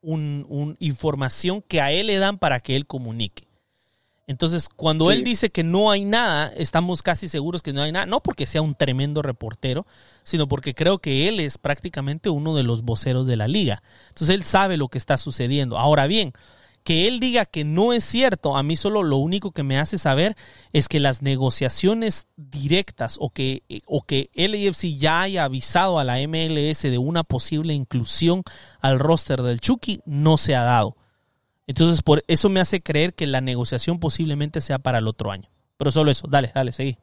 un, 0.00 0.76
información 0.78 1.62
que 1.62 1.80
a 1.80 1.90
él 1.92 2.06
le 2.06 2.18
dan 2.18 2.38
para 2.38 2.60
que 2.60 2.76
él 2.76 2.86
comunique. 2.86 3.45
Entonces, 4.28 4.68
cuando 4.68 5.12
él 5.12 5.22
dice 5.22 5.50
que 5.50 5.62
no 5.62 5.90
hay 5.90 6.04
nada, 6.04 6.52
estamos 6.56 7.02
casi 7.02 7.28
seguros 7.28 7.62
que 7.62 7.72
no 7.72 7.82
hay 7.82 7.92
nada, 7.92 8.06
no 8.06 8.22
porque 8.22 8.46
sea 8.46 8.60
un 8.60 8.74
tremendo 8.74 9.22
reportero, 9.22 9.86
sino 10.24 10.48
porque 10.48 10.74
creo 10.74 10.98
que 10.98 11.28
él 11.28 11.38
es 11.38 11.58
prácticamente 11.58 12.28
uno 12.28 12.54
de 12.56 12.64
los 12.64 12.82
voceros 12.82 13.28
de 13.28 13.36
la 13.36 13.46
liga. 13.46 13.82
Entonces, 14.08 14.34
él 14.34 14.42
sabe 14.42 14.76
lo 14.76 14.88
que 14.88 14.98
está 14.98 15.16
sucediendo. 15.16 15.78
Ahora 15.78 16.08
bien, 16.08 16.32
que 16.86 17.08
él 17.08 17.18
diga 17.18 17.46
que 17.46 17.64
no 17.64 17.92
es 17.92 18.04
cierto, 18.04 18.56
a 18.56 18.62
mí 18.62 18.76
solo 18.76 19.02
lo 19.02 19.16
único 19.16 19.50
que 19.50 19.64
me 19.64 19.76
hace 19.76 19.98
saber 19.98 20.36
es 20.72 20.86
que 20.86 21.00
las 21.00 21.20
negociaciones 21.20 22.28
directas 22.36 23.16
o 23.20 23.30
que, 23.30 23.64
o 23.86 24.02
que 24.02 24.30
LAFC 24.34 24.96
ya 24.96 25.22
haya 25.22 25.42
avisado 25.42 25.98
a 25.98 26.04
la 26.04 26.18
MLS 26.28 26.82
de 26.82 26.98
una 26.98 27.24
posible 27.24 27.74
inclusión 27.74 28.44
al 28.80 29.00
roster 29.00 29.42
del 29.42 29.60
Chucky 29.60 30.00
no 30.06 30.36
se 30.36 30.54
ha 30.54 30.62
dado. 30.62 30.96
Entonces, 31.66 32.02
por 32.02 32.24
eso 32.28 32.48
me 32.48 32.60
hace 32.60 32.80
creer 32.80 33.14
que 33.14 33.26
la 33.26 33.40
negociación 33.40 33.98
posiblemente 33.98 34.60
sea 34.60 34.78
para 34.78 34.98
el 34.98 35.08
otro 35.08 35.30
año. 35.30 35.48
Pero 35.76 35.90
solo 35.90 36.10
eso, 36.10 36.26
dale, 36.28 36.52
dale, 36.54 36.72
seguí. 36.72 36.96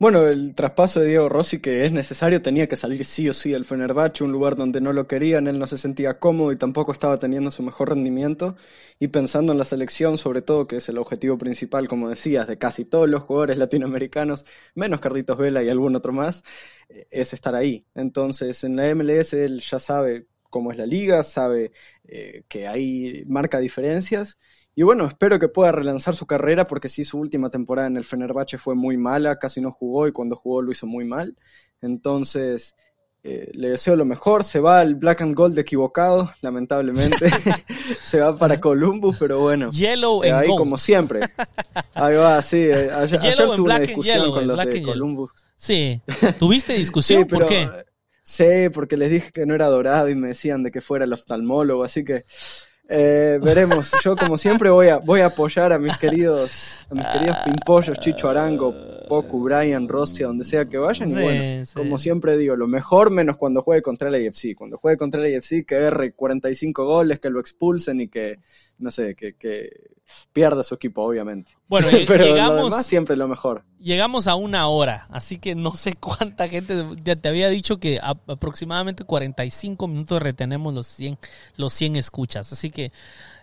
Bueno, 0.00 0.26
el 0.26 0.54
traspaso 0.54 1.00
de 1.00 1.08
Diego 1.08 1.28
Rossi 1.28 1.60
que 1.60 1.84
es 1.84 1.92
necesario 1.92 2.40
tenía 2.40 2.66
que 2.66 2.76
salir 2.76 3.04
sí 3.04 3.28
o 3.28 3.34
sí 3.34 3.50
del 3.50 3.66
Fenerbahce, 3.66 4.24
un 4.24 4.32
lugar 4.32 4.56
donde 4.56 4.80
no 4.80 4.94
lo 4.94 5.06
querían, 5.06 5.46
él 5.46 5.58
no 5.58 5.66
se 5.66 5.76
sentía 5.76 6.18
cómodo 6.18 6.52
y 6.52 6.56
tampoco 6.56 6.92
estaba 6.92 7.18
teniendo 7.18 7.50
su 7.50 7.62
mejor 7.62 7.90
rendimiento. 7.90 8.56
Y 8.98 9.08
pensando 9.08 9.52
en 9.52 9.58
la 9.58 9.66
selección, 9.66 10.16
sobre 10.16 10.40
todo, 10.40 10.66
que 10.66 10.76
es 10.76 10.88
el 10.88 10.96
objetivo 10.96 11.36
principal, 11.36 11.86
como 11.86 12.08
decías, 12.08 12.48
de 12.48 12.56
casi 12.56 12.86
todos 12.86 13.10
los 13.10 13.24
jugadores 13.24 13.58
latinoamericanos, 13.58 14.46
menos 14.74 15.00
Carlitos 15.00 15.36
Vela 15.36 15.62
y 15.62 15.68
algún 15.68 15.94
otro 15.94 16.14
más, 16.14 16.44
eh, 16.88 17.06
es 17.10 17.34
estar 17.34 17.54
ahí. 17.54 17.84
Entonces, 17.94 18.64
en 18.64 18.76
la 18.76 18.94
MLS 18.94 19.34
él 19.34 19.60
ya 19.60 19.78
sabe 19.78 20.28
cómo 20.50 20.72
es 20.72 20.78
la 20.78 20.86
liga, 20.86 21.22
sabe 21.22 21.72
eh, 22.04 22.42
que 22.48 22.68
ahí 22.68 23.24
marca 23.26 23.58
diferencias 23.58 24.36
y 24.74 24.82
bueno, 24.82 25.06
espero 25.06 25.38
que 25.38 25.48
pueda 25.48 25.72
relanzar 25.72 26.14
su 26.14 26.26
carrera 26.26 26.66
porque 26.66 26.88
sí, 26.88 27.04
su 27.04 27.18
última 27.18 27.50
temporada 27.50 27.88
en 27.88 27.96
el 27.96 28.04
Fenerbahce 28.04 28.56
fue 28.56 28.74
muy 28.74 28.96
mala, 28.96 29.38
casi 29.38 29.60
no 29.60 29.72
jugó 29.72 30.06
y 30.06 30.12
cuando 30.12 30.36
jugó 30.36 30.62
lo 30.62 30.70
hizo 30.70 30.86
muy 30.86 31.04
mal. 31.04 31.36
Entonces, 31.82 32.76
eh, 33.22 33.50
le 33.52 33.70
deseo 33.70 33.96
lo 33.96 34.04
mejor. 34.04 34.44
Se 34.44 34.60
va 34.60 34.80
al 34.80 34.94
Black 34.94 35.22
and 35.22 35.34
Gold 35.34 35.58
equivocado, 35.58 36.32
lamentablemente. 36.40 37.28
se 38.02 38.20
va 38.20 38.36
para 38.36 38.60
Columbus, 38.60 39.16
pero 39.18 39.40
bueno. 39.40 39.70
Yellow 39.70 40.22
ahí 40.22 40.48
como 40.48 40.78
siempre. 40.78 41.20
Ahí 41.92 42.16
va, 42.16 42.40
sí. 42.40 42.58
Eh, 42.58 42.90
ayer, 42.90 43.36
tuve 43.54 43.60
una 43.60 43.80
discusión 43.80 44.30
con 44.30 44.46
los 44.46 44.64
de 44.64 44.82
Columbus. 44.82 45.32
Sí. 45.56 46.00
¿Tuviste 46.38 46.72
discusión? 46.78 47.26
¿Por 47.26 47.46
qué? 47.46 47.68
Sí, 48.30 48.68
porque 48.72 48.96
les 48.96 49.10
dije 49.10 49.32
que 49.32 49.44
no 49.44 49.56
era 49.56 49.66
dorado 49.66 50.08
y 50.08 50.14
me 50.14 50.28
decían 50.28 50.62
de 50.62 50.70
que 50.70 50.80
fuera 50.80 51.04
el 51.04 51.12
oftalmólogo, 51.12 51.82
así 51.82 52.04
que 52.04 52.24
eh, 52.88 53.40
veremos. 53.42 53.90
Yo, 54.04 54.14
como 54.14 54.38
siempre, 54.38 54.70
voy 54.70 54.86
a, 54.86 54.98
voy 54.98 55.22
a 55.22 55.26
apoyar 55.26 55.72
a 55.72 55.80
mis 55.80 55.98
queridos, 55.98 56.78
a 56.88 56.94
mis 56.94 57.06
queridos 57.08 57.38
pimpollos, 57.44 57.98
Chicho 57.98 58.28
Arango, 58.28 58.72
Poku, 59.08 59.42
Brian, 59.42 59.88
Rossi, 59.88 60.22
donde 60.22 60.44
sea 60.44 60.66
que 60.66 60.78
vayan. 60.78 61.08
y 61.08 61.14
bueno, 61.14 61.64
como 61.74 61.98
siempre 61.98 62.36
digo, 62.36 62.54
lo 62.54 62.68
mejor 62.68 63.10
menos 63.10 63.36
cuando 63.36 63.62
juegue 63.62 63.82
contra 63.82 64.08
el 64.08 64.14
AFC. 64.28 64.54
Cuando 64.56 64.78
juegue 64.78 64.96
contra 64.96 65.26
el 65.26 65.36
AFC, 65.36 65.66
que 65.66 65.74
erre 65.74 66.12
45 66.12 66.84
goles, 66.84 67.18
que 67.18 67.30
lo 67.30 67.40
expulsen 67.40 68.00
y 68.00 68.06
que, 68.06 68.38
no 68.80 68.90
sé, 68.90 69.14
que, 69.14 69.34
que 69.34 69.70
pierda 70.32 70.62
su 70.62 70.74
equipo, 70.74 71.02
obviamente. 71.02 71.52
Bueno, 71.68 71.88
Pero 72.06 72.24
llegamos, 72.24 72.70
lo 72.70 72.82
siempre 72.82 73.16
lo 73.16 73.28
mejor. 73.28 73.64
Llegamos 73.78 74.26
a 74.26 74.34
una 74.34 74.66
hora, 74.68 75.06
así 75.10 75.38
que 75.38 75.54
no 75.54 75.74
sé 75.74 75.94
cuánta 75.94 76.48
gente, 76.48 76.84
ya 77.04 77.16
te 77.16 77.28
había 77.28 77.48
dicho 77.48 77.78
que 77.78 78.00
aproximadamente 78.02 79.04
45 79.04 79.86
minutos 79.88 80.22
retenemos 80.22 80.74
los 80.74 80.86
100, 80.86 81.18
los 81.56 81.72
100 81.72 81.96
escuchas, 81.96 82.52
así 82.52 82.70
que 82.70 82.92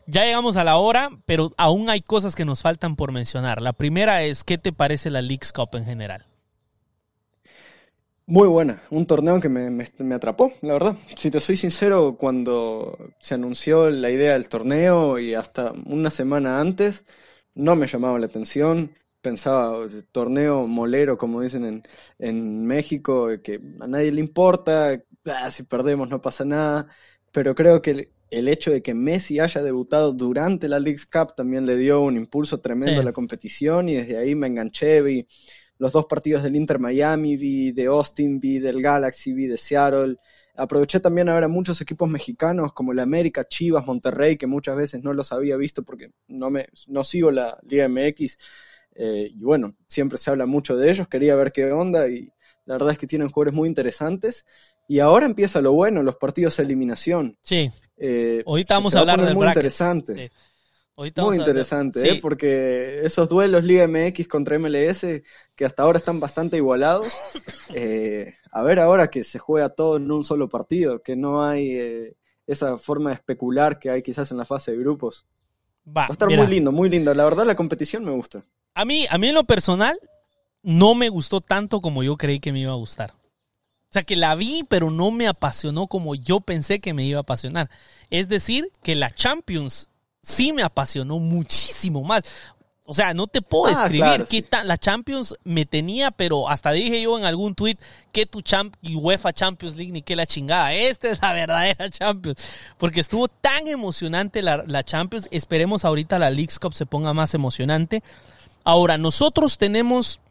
ya 0.07 0.25
llegamos 0.25 0.57
a 0.57 0.63
la 0.63 0.77
hora, 0.77 1.09
pero 1.25 1.53
aún 1.57 1.89
hay 1.89 2.01
cosas 2.01 2.35
que 2.35 2.45
nos 2.45 2.61
faltan 2.61 2.95
por 2.95 3.11
mencionar. 3.11 3.61
La 3.61 3.73
primera 3.73 4.23
es, 4.23 4.43
¿qué 4.43 4.57
te 4.57 4.71
parece 4.71 5.09
la 5.09 5.21
League's 5.21 5.51
Cup 5.51 5.69
en 5.73 5.85
general? 5.85 6.25
Muy 8.29 8.49
buena, 8.49 8.83
un 8.89 9.05
torneo 9.05 9.39
que 9.39 9.47
me, 9.47 9.69
me, 9.69 10.15
atrapó, 10.15 10.51
la 10.61 10.73
verdad. 10.73 10.97
Si 11.15 11.31
te 11.31 11.39
soy 11.39 11.55
sincero, 11.55 12.17
cuando 12.17 12.97
se 13.19 13.35
anunció 13.35 13.89
la 13.89 14.11
idea 14.11 14.33
del 14.33 14.49
torneo 14.49 15.17
y 15.17 15.33
hasta 15.33 15.71
una 15.85 16.11
semana 16.11 16.59
antes, 16.59 17.05
no 17.53 17.77
me 17.77 17.87
llamaba 17.87 18.19
la 18.19 18.25
atención. 18.25 18.91
Pensaba, 19.21 19.87
torneo 20.11 20.67
molero, 20.67 21.17
como 21.17 21.39
dicen 21.41 21.63
en, 21.63 21.83
en 22.19 22.65
México, 22.65 23.29
que 23.41 23.61
a 23.79 23.87
nadie 23.87 24.11
le 24.11 24.19
importa, 24.19 25.01
ah, 25.25 25.49
si 25.49 25.63
perdemos 25.63 26.09
no 26.09 26.19
pasa 26.21 26.43
nada. 26.43 26.87
Pero 27.31 27.55
creo 27.55 27.81
que 27.81 28.11
el, 28.29 28.47
hecho 28.49 28.71
de 28.71 28.81
que 28.81 28.93
Messi 28.93 29.39
haya 29.39 29.63
debutado 29.63 30.11
durante 30.11 30.67
la 30.67 30.79
League's 30.81 31.05
Cup 31.05 31.33
también 31.35 31.65
le 31.65 31.77
dio 31.77 32.01
un 32.01 32.17
impulso 32.17 32.59
tremendo 32.59 32.99
a 32.99 33.03
la 33.05 33.13
competición 33.13 33.87
y 33.87 33.95
desde 33.95 34.17
ahí 34.17 34.35
me 34.35 34.47
enganché, 34.47 35.01
vi 35.01 35.27
los 35.79 35.91
dos 35.91 36.05
partidos 36.05 36.43
del 36.43 36.55
Inter 36.55 36.79
Miami, 36.79 37.37
vi 37.37 37.71
de 37.71 37.85
Austin, 37.85 38.39
vi 38.39 38.59
del 38.59 38.81
Galaxy, 38.81 39.33
vi 39.33 39.47
de 39.47 39.57
Seattle. 39.57 40.17
Aproveché 40.55 40.99
también 40.99 41.29
a 41.29 41.35
ver 41.35 41.43
a 41.43 41.47
muchos 41.47 41.79
equipos 41.81 42.09
mexicanos 42.09 42.73
como 42.73 42.91
el 42.91 42.99
América, 42.99 43.47
Chivas, 43.47 43.85
Monterrey, 43.85 44.37
que 44.37 44.47
muchas 44.47 44.75
veces 44.75 45.03
no 45.03 45.13
los 45.13 45.31
había 45.31 45.55
visto 45.55 45.83
porque 45.83 46.11
no, 46.27 46.49
me, 46.49 46.67
no 46.87 47.03
sigo 47.03 47.29
la 47.31 47.59
Liga 47.63 47.87
MX. 47.87 48.37
Eh, 48.95 49.29
y 49.31 49.43
bueno, 49.43 49.75
siempre 49.87 50.17
se 50.17 50.31
habla 50.31 50.47
mucho 50.47 50.75
de 50.75 50.89
ellos, 50.89 51.07
quería 51.07 51.35
ver 51.35 51.51
qué 51.51 51.71
onda 51.71 52.09
y 52.09 52.31
la 52.65 52.75
verdad 52.75 52.91
es 52.91 52.97
que 52.97 53.07
tienen 53.07 53.29
jugadores 53.29 53.53
muy 53.53 53.69
interesantes. 53.69 54.45
Y 54.87 54.99
ahora 54.99 55.25
empieza 55.25 55.61
lo 55.61 55.73
bueno, 55.73 56.01
los 56.01 56.15
partidos 56.15 56.57
de 56.57 56.63
eliminación. 56.63 57.37
Sí. 57.41 57.69
Eh, 57.97 58.43
Ahorita 58.45 58.75
vamos 58.75 58.95
a 58.95 58.99
hablar 58.99 59.21
del 59.21 59.35
muy 59.35 59.47
interesante. 59.47 60.13
Sí. 60.13 60.29
Muy 60.97 61.37
interesante, 61.37 62.09
¿eh? 62.09 62.19
porque 62.19 63.01
esos 63.03 63.29
duelos 63.29 63.63
Liga 63.63 63.87
MX 63.87 64.27
contra 64.27 64.57
MLS, 64.57 65.05
que 65.55 65.63
hasta 65.65 65.83
ahora 65.83 65.99
están 65.99 66.19
bastante 66.19 66.57
igualados, 66.57 67.13
eh, 67.75 68.33
a 68.51 68.63
ver 68.63 68.79
ahora 68.79 69.07
que 69.07 69.23
se 69.23 69.37
juega 69.37 69.69
todo 69.69 69.97
en 69.97 70.09
un 70.09 70.23
solo 70.23 70.49
partido, 70.49 71.03
que 71.03 71.15
no 71.15 71.45
hay 71.45 71.69
eh, 71.69 72.15
esa 72.47 72.79
forma 72.79 73.11
de 73.11 73.17
especular 73.17 73.77
que 73.77 73.91
hay 73.91 74.01
quizás 74.01 74.31
en 74.31 74.37
la 74.37 74.45
fase 74.45 74.71
de 74.71 74.77
grupos. 74.77 75.27
Va, 75.87 76.07
a 76.07 76.13
estar 76.13 76.29
muy 76.35 76.47
lindo, 76.47 76.71
muy 76.71 76.89
lindo. 76.89 77.13
La 77.13 77.25
verdad 77.25 77.45
la 77.45 77.55
competición 77.55 78.03
me 78.03 78.11
gusta. 78.11 78.43
A 78.73 78.83
mí, 78.83 79.05
a 79.07 79.19
mí 79.19 79.27
en 79.27 79.35
lo 79.35 79.43
personal, 79.43 79.99
no 80.63 80.95
me 80.95 81.09
gustó 81.09 81.41
tanto 81.41 81.79
como 81.79 82.01
yo 82.01 82.17
creí 82.17 82.39
que 82.39 82.51
me 82.51 82.61
iba 82.61 82.71
a 82.71 82.75
gustar. 82.75 83.11
O 83.11 83.91
sea, 83.91 84.01
que 84.01 84.15
la 84.15 84.33
vi, 84.33 84.65
pero 84.67 84.89
no 84.89 85.11
me 85.11 85.27
apasionó 85.27 85.85
como 85.85 86.15
yo 86.15 86.39
pensé 86.39 86.79
que 86.79 86.95
me 86.95 87.05
iba 87.05 87.19
a 87.19 87.21
apasionar. 87.21 87.69
Es 88.09 88.27
decir, 88.27 88.71
que 88.81 88.95
la 88.95 89.11
Champions 89.11 89.91
sí 90.27 90.51
me 90.51 90.61
apasionó 90.61 91.19
muchísimo 91.19 92.03
más. 92.03 92.23
O 92.89 92.93
sea, 92.93 93.13
no 93.13 93.27
te 93.27 93.41
puedo 93.41 93.65
ah, 93.65 93.71
escribir 93.71 94.25
qué 94.29 94.45
la 94.63 94.77
Champions 94.77 95.35
me 95.43 95.65
tenía, 95.65 96.11
pero 96.11 96.49
hasta 96.49 96.71
dije 96.71 97.01
yo 97.01 97.17
en 97.17 97.25
algún 97.25 97.53
tweet 97.53 97.77
que 98.13 98.25
tu 98.25 98.41
champ 98.41 98.75
y 98.81 98.95
UEFA 98.95 99.33
Champions 99.33 99.75
League 99.75 99.91
ni 99.91 100.01
que 100.01 100.15
la 100.15 100.25
chingada. 100.25 100.73
Esta 100.73 101.09
es 101.09 101.21
la 101.21 101.33
verdadera 101.33 101.89
Champions. 101.89 102.45
Porque 102.77 103.01
estuvo 103.01 103.27
tan 103.27 103.67
emocionante 103.67 104.41
la, 104.41 104.63
la 104.67 104.83
Champions. 104.83 105.27
Esperemos 105.31 105.83
ahorita 105.83 106.17
la 106.17 106.29
Leagues 106.29 106.59
Cup 106.59 106.73
se 106.73 106.85
ponga 106.85 107.13
más 107.13 107.33
emocionante. 107.33 108.03
Ahora, 108.63 108.97
nosotros 108.97 109.57
tenemos 109.57 110.21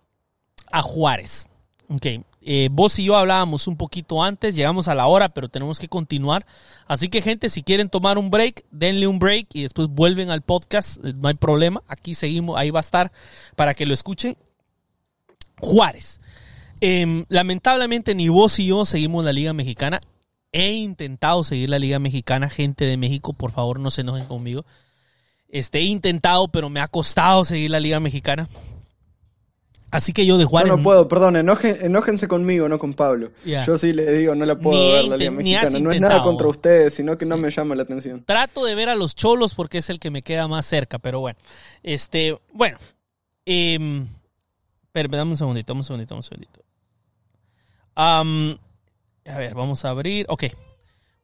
a 0.72 0.80
Juárez. 0.82 1.49
Ok, 1.88 2.07
eh, 2.49 2.68
vos 2.70 2.97
y 3.01 3.05
yo 3.05 3.16
hablábamos 3.16 3.66
un 3.66 3.76
poquito 3.76 4.22
antes, 4.22 4.55
llegamos 4.55 4.86
a 4.86 4.94
la 4.94 5.09
hora, 5.09 5.30
pero 5.30 5.49
tenemos 5.49 5.80
que 5.80 5.88
continuar. 5.88 6.47
Así 6.86 7.09
que 7.09 7.20
gente, 7.20 7.49
si 7.49 7.64
quieren 7.64 7.88
tomar 7.88 8.18
un 8.18 8.30
break, 8.30 8.64
denle 8.70 9.09
un 9.09 9.18
break 9.18 9.49
y 9.53 9.62
después 9.62 9.88
vuelven 9.88 10.30
al 10.30 10.42
podcast, 10.42 11.05
eh, 11.05 11.12
no 11.16 11.26
hay 11.26 11.34
problema. 11.34 11.82
Aquí 11.88 12.14
seguimos, 12.14 12.57
ahí 12.57 12.70
va 12.70 12.78
a 12.78 12.82
estar 12.82 13.11
para 13.57 13.74
que 13.74 13.84
lo 13.84 13.92
escuchen. 13.92 14.36
Juárez. 15.59 16.20
Em, 16.80 17.24
lamentablemente 17.28 18.14
ni 18.14 18.28
vos 18.28 18.61
y 18.61 18.66
yo 18.66 18.84
seguimos 18.84 19.24
la 19.24 19.32
Liga 19.32 19.53
Mexicana. 19.53 20.01
He 20.53 20.74
intentado 20.74 21.42
seguir 21.42 21.68
la 21.68 21.80
Liga 21.80 21.99
Mexicana, 21.99 22.49
gente 22.49 22.84
de 22.84 22.97
México, 22.97 23.32
por 23.32 23.51
favor 23.51 23.80
no 23.80 23.90
se 23.90 24.03
enojen 24.03 24.26
conmigo. 24.26 24.64
Este, 25.49 25.80
he 25.80 25.84
intentado, 25.84 26.47
pero 26.47 26.70
me 26.70 26.78
ha 26.78 26.86
costado 26.86 27.44
seguir 27.44 27.72
la 27.72 27.80
Liga 27.80 27.99
Mexicana. 27.99 28.47
Así 29.97 30.12
que 30.12 30.26
yo 30.26 30.36
de 30.36 30.44
Juárez. 30.44 30.70
No, 30.70 30.76
no 30.76 30.82
puedo, 30.82 31.09
perdón, 31.09 31.36
enójense 31.36 32.28
conmigo, 32.28 32.68
no 32.68 32.78
con 32.78 32.92
Pablo. 32.92 33.30
Yo 33.44 33.78
sí 33.78 33.94
le 33.94 34.12
digo, 34.12 34.34
no 34.34 34.44
la 34.44 34.59
puedo 34.59 34.92
ver 34.92 35.05
la 35.07 35.16
Liga 35.16 35.30
Mexicana. 35.30 35.80
No 35.80 35.90
es 35.90 36.01
nada 36.03 36.22
contra 36.22 36.49
ustedes, 36.49 36.92
sino 36.92 37.16
que 37.16 37.24
no 37.24 37.38
me 37.38 37.51
llama 37.51 37.74
la 37.74 37.84
atención. 37.84 38.22
Trato 38.26 38.66
de 38.66 38.74
ver 38.74 38.90
a 38.90 38.94
los 38.94 39.14
cholos 39.14 39.55
porque 39.55 39.78
es 39.78 39.88
el 39.88 39.99
que 39.99 40.11
me 40.11 40.20
queda 40.20 40.49
más 40.49 40.66
cerca, 40.66 40.99
pero 40.99 41.20
bueno. 41.20 41.38
Este, 41.82 42.38
bueno. 42.53 42.76
Eh, 43.47 44.05
pero, 44.92 45.09
dame 45.09 45.30
un 45.30 45.36
segundito, 45.38 45.72
un 45.72 45.82
segundito, 45.82 46.14
un 46.14 46.22
segundito. 46.22 46.61
a 47.94 48.22
ver, 49.24 49.55
vamos 49.55 49.82
a 49.86 49.88
abrir. 49.88 50.26
Ok. 50.28 50.44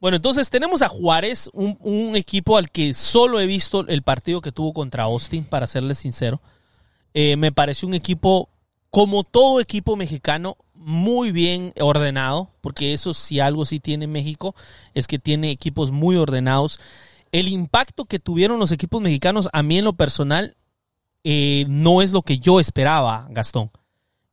Bueno, 0.01 0.17
entonces 0.17 0.49
tenemos 0.49 0.81
a 0.81 0.89
Juárez, 0.89 1.51
un, 1.53 1.77
un 1.81 2.17
equipo 2.17 2.57
al 2.57 2.71
que 2.71 2.95
solo 2.95 3.39
he 3.39 3.47
visto 3.47 3.87
el 3.87 4.01
partido 4.01 4.41
que 4.41 4.51
tuvo 4.51 4.73
contra 4.73 5.03
Austin, 5.03 5.45
para 5.45 5.67
serles 5.67 5.99
sincero. 5.99 6.41
Eh, 7.15 7.37
me 7.37 7.53
pareció 7.53 7.87
un 7.87 7.95
equipo, 7.95 8.49
como 8.93 9.25
todo 9.25 9.59
equipo 9.59 9.97
mexicano, 9.97 10.59
muy 10.75 11.33
bien 11.33 11.73
ordenado, 11.81 12.51
porque 12.61 12.93
eso 12.93 13.15
si 13.15 13.41
algo 13.41 13.65
sí 13.65 13.81
tiene 13.81 14.07
México, 14.07 14.55
es 14.93 15.07
que 15.07 15.19
tiene 15.19 15.51
equipos 15.51 15.91
muy 15.91 16.17
ordenados. 16.17 16.79
El 17.33 17.49
impacto 17.49 18.05
que 18.05 18.19
tuvieron 18.19 18.59
los 18.59 18.71
equipos 18.71 19.01
mexicanos, 19.01 19.49
a 19.55 19.63
mí 19.63 19.79
en 19.79 19.87
lo 19.87 19.95
personal, 19.95 20.59
eh, 21.25 21.65
no 21.69 22.03
es 22.03 22.13
lo 22.13 22.21
que 22.21 22.39
yo 22.39 22.61
esperaba, 22.61 23.29
Gastón. 23.31 23.71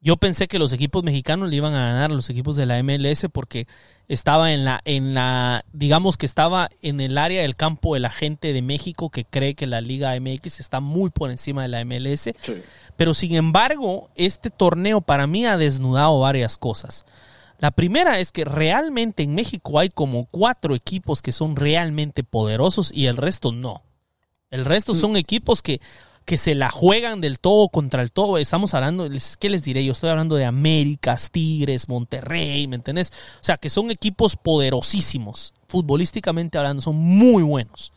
Yo 0.02 0.16
pensé 0.16 0.48
que 0.48 0.60
los 0.60 0.72
equipos 0.72 1.04
mexicanos 1.04 1.50
le 1.50 1.58
iban 1.58 1.74
a 1.74 1.88
ganar 1.88 2.12
a 2.12 2.14
los 2.14 2.30
equipos 2.30 2.56
de 2.56 2.66
la 2.66 2.82
MLS 2.82 3.26
porque 3.34 3.68
estaba 4.08 4.54
en 4.54 4.64
la, 4.64 4.80
en 4.86 5.14
la, 5.14 5.66
digamos 5.74 6.16
que 6.16 6.26
estaba 6.26 6.70
en 6.82 7.02
el 7.02 7.18
área 7.18 7.42
del 7.42 7.58
campo 7.58 7.96
de 7.96 8.00
la 8.00 8.10
gente 8.10 8.54
de 8.54 8.62
México 8.62 9.10
que 9.10 9.26
cree 9.26 9.56
que 9.56 9.68
la 9.68 9.82
Liga 9.82 10.18
MX 10.18 10.62
está 10.62 10.80
muy 10.80 11.10
por 11.10 11.32
encima 11.32 11.64
de 11.64 11.68
la 11.68 11.84
MLS. 11.84 12.30
Pero 12.96 13.14
sin 13.14 13.36
embargo, 13.36 14.10
este 14.16 14.50
torneo 14.50 15.02
para 15.02 15.28
mí 15.28 15.46
ha 15.46 15.58
desnudado 15.58 16.18
varias 16.20 16.58
cosas. 16.58 17.06
La 17.58 17.72
primera 17.72 18.20
es 18.20 18.32
que 18.32 18.46
realmente 18.46 19.24
en 19.24 19.36
México 19.36 19.80
hay 19.80 19.90
como 19.90 20.26
cuatro 20.28 20.76
equipos 20.76 21.22
que 21.22 21.34
son 21.34 21.58
realmente 21.58 22.24
poderosos 22.24 22.90
y 22.94 23.08
el 23.08 23.18
resto 23.18 23.52
no. 23.52 23.84
El 24.50 24.64
resto 24.64 24.94
mm. 24.94 24.96
son 24.96 25.18
equipos 25.18 25.62
que 25.62 25.82
que 26.30 26.38
se 26.38 26.54
la 26.54 26.70
juegan 26.70 27.22
del 27.22 27.40
todo 27.40 27.70
contra 27.70 28.04
el 28.04 28.12
todo. 28.12 28.38
Estamos 28.38 28.76
hablando, 28.76 29.10
¿qué 29.40 29.50
les 29.50 29.64
diré? 29.64 29.84
Yo 29.84 29.94
estoy 29.94 30.12
hablando 30.12 30.36
de 30.36 30.46
Américas, 30.46 31.32
Tigres, 31.32 31.90
Monterrey, 31.90 32.68
¿me 32.68 32.76
entendés? 32.76 33.12
O 33.42 33.44
sea, 33.44 33.58
que 33.58 33.72
son 33.72 33.90
equipos 33.90 34.36
poderosísimos, 34.36 35.56
futbolísticamente 35.68 36.60
hablando, 36.60 36.84
son 36.84 36.98
muy 36.98 37.42
buenos. 37.42 37.94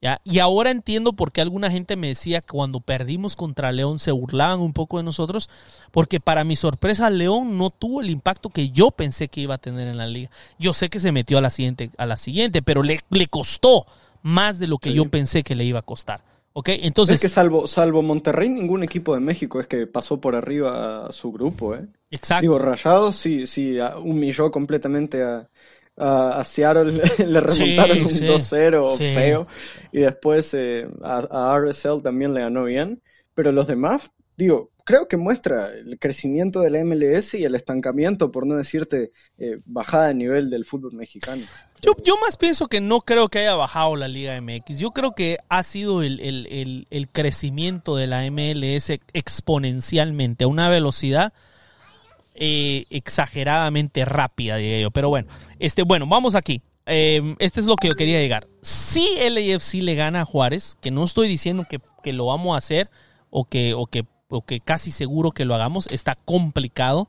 ¿ya? 0.00 0.18
Y 0.24 0.38
ahora 0.38 0.70
entiendo 0.70 1.12
por 1.12 1.30
qué 1.30 1.42
alguna 1.42 1.70
gente 1.70 1.96
me 1.96 2.06
decía 2.06 2.40
que 2.40 2.46
cuando 2.46 2.80
perdimos 2.80 3.36
contra 3.36 3.70
León 3.70 3.98
se 3.98 4.12
burlaban 4.12 4.60
un 4.60 4.72
poco 4.72 4.96
de 4.96 5.02
nosotros, 5.02 5.50
porque 5.90 6.20
para 6.20 6.44
mi 6.44 6.56
sorpresa 6.56 7.10
León 7.10 7.58
no 7.58 7.68
tuvo 7.68 8.00
el 8.00 8.08
impacto 8.08 8.48
que 8.48 8.70
yo 8.70 8.92
pensé 8.92 9.28
que 9.28 9.42
iba 9.42 9.56
a 9.56 9.58
tener 9.58 9.88
en 9.88 9.98
la 9.98 10.06
liga. 10.06 10.30
Yo 10.58 10.72
sé 10.72 10.88
que 10.88 11.00
se 11.00 11.12
metió 11.12 11.36
a 11.36 11.42
la 11.42 11.50
siguiente, 11.50 11.90
a 11.98 12.06
la 12.06 12.16
siguiente 12.16 12.62
pero 12.62 12.82
le, 12.82 12.98
le 13.10 13.26
costó 13.26 13.84
más 14.22 14.58
de 14.58 14.68
lo 14.68 14.78
que 14.78 14.94
yo 14.94 15.10
pensé 15.10 15.42
que 15.42 15.54
le 15.54 15.64
iba 15.64 15.80
a 15.80 15.82
costar 15.82 16.22
entonces. 16.66 17.16
Es 17.16 17.22
que 17.22 17.28
salvo, 17.28 17.66
salvo 17.66 18.02
Monterrey, 18.02 18.48
ningún 18.48 18.82
equipo 18.82 19.14
de 19.14 19.20
México 19.20 19.60
es 19.60 19.66
que 19.66 19.86
pasó 19.86 20.20
por 20.20 20.34
arriba 20.34 21.06
a 21.06 21.12
su 21.12 21.32
grupo, 21.32 21.74
¿eh? 21.74 21.86
Exacto. 22.10 22.42
Digo, 22.42 22.58
Rayados 22.58 23.16
sí, 23.16 23.46
sí 23.46 23.78
humilló 24.02 24.50
completamente 24.50 25.22
a, 25.22 25.48
a, 25.98 26.42
Seattle, 26.44 26.92
le 27.26 27.40
remontaron 27.40 27.98
un 27.98 28.08
2-0 28.08 28.96
feo. 28.96 29.46
Y 29.92 30.00
después 30.00 30.54
eh, 30.54 30.88
a, 31.02 31.58
RSL 31.58 32.02
también 32.02 32.34
le 32.34 32.40
ganó 32.40 32.64
bien. 32.64 33.02
Pero 33.34 33.52
los 33.52 33.66
demás, 33.66 34.10
digo, 34.36 34.70
creo 34.88 35.06
que 35.06 35.18
muestra 35.18 35.66
el 35.66 35.98
crecimiento 35.98 36.60
de 36.62 36.70
la 36.70 36.82
MLS 36.82 37.34
y 37.34 37.44
el 37.44 37.54
estancamiento, 37.54 38.32
por 38.32 38.46
no 38.46 38.56
decirte 38.56 39.12
eh, 39.36 39.58
bajada 39.66 40.08
de 40.08 40.14
nivel 40.14 40.48
del 40.48 40.64
fútbol 40.64 40.94
mexicano. 40.94 41.42
Yo, 41.82 42.16
más 42.22 42.38
pienso 42.38 42.68
que 42.68 42.80
no 42.80 43.02
creo 43.02 43.28
que 43.28 43.40
haya 43.40 43.54
bajado 43.54 43.96
la 43.96 44.08
Liga 44.08 44.40
MX. 44.40 44.78
Yo 44.78 44.92
creo 44.92 45.12
que 45.14 45.36
ha 45.50 45.62
sido 45.62 46.02
el, 46.02 46.86
el, 46.90 47.08
crecimiento 47.10 47.96
de 47.96 48.06
la 48.06 48.28
MLS 48.30 48.88
exponencialmente, 49.12 50.44
a 50.44 50.48
una 50.48 50.70
velocidad 50.70 51.34
eh, 52.34 52.86
exageradamente 52.88 54.06
rápida, 54.06 54.56
diría 54.56 54.80
yo. 54.80 54.90
Pero 54.90 55.10
bueno, 55.10 55.28
este, 55.58 55.82
bueno, 55.82 56.06
vamos 56.06 56.34
aquí. 56.34 56.62
Eh, 56.86 57.36
este 57.40 57.60
es 57.60 57.66
lo 57.66 57.76
que 57.76 57.88
yo 57.88 57.94
quería 57.94 58.20
llegar. 58.20 58.48
Si 58.62 59.06
el 59.18 59.36
AFC 59.36 59.82
le 59.82 59.96
gana 59.96 60.22
a 60.22 60.24
Juárez, 60.24 60.78
que 60.80 60.90
no 60.90 61.04
estoy 61.04 61.28
diciendo 61.28 61.66
que, 61.68 61.78
que 62.02 62.14
lo 62.14 62.24
vamos 62.24 62.54
a 62.54 62.58
hacer 62.58 62.88
o 63.28 63.44
que, 63.44 63.74
o 63.74 63.84
que, 63.84 64.06
o 64.28 64.42
que 64.42 64.60
casi 64.60 64.90
seguro 64.90 65.32
que 65.32 65.44
lo 65.44 65.54
hagamos, 65.54 65.86
está 65.88 66.14
complicado 66.14 67.08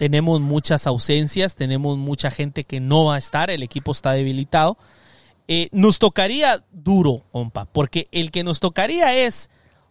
tenemos 0.00 0.40
muchas 0.40 0.86
ausencias, 0.86 1.56
tenemos 1.56 1.98
mucha 1.98 2.30
gente 2.30 2.64
que 2.64 2.80
no 2.80 3.04
va 3.04 3.16
a 3.16 3.18
estar, 3.18 3.50
el 3.50 3.62
equipo 3.62 3.92
está 3.92 4.12
debilitado. 4.12 4.78
Eh, 5.46 5.68
nos 5.72 5.98
tocaría 5.98 6.64
duro, 6.72 7.22
compa, 7.30 7.66
porque 7.66 8.08
el 8.10 8.30
que 8.30 8.42
nos 8.42 8.60
tocaría 8.60 9.14
es 9.14 9.50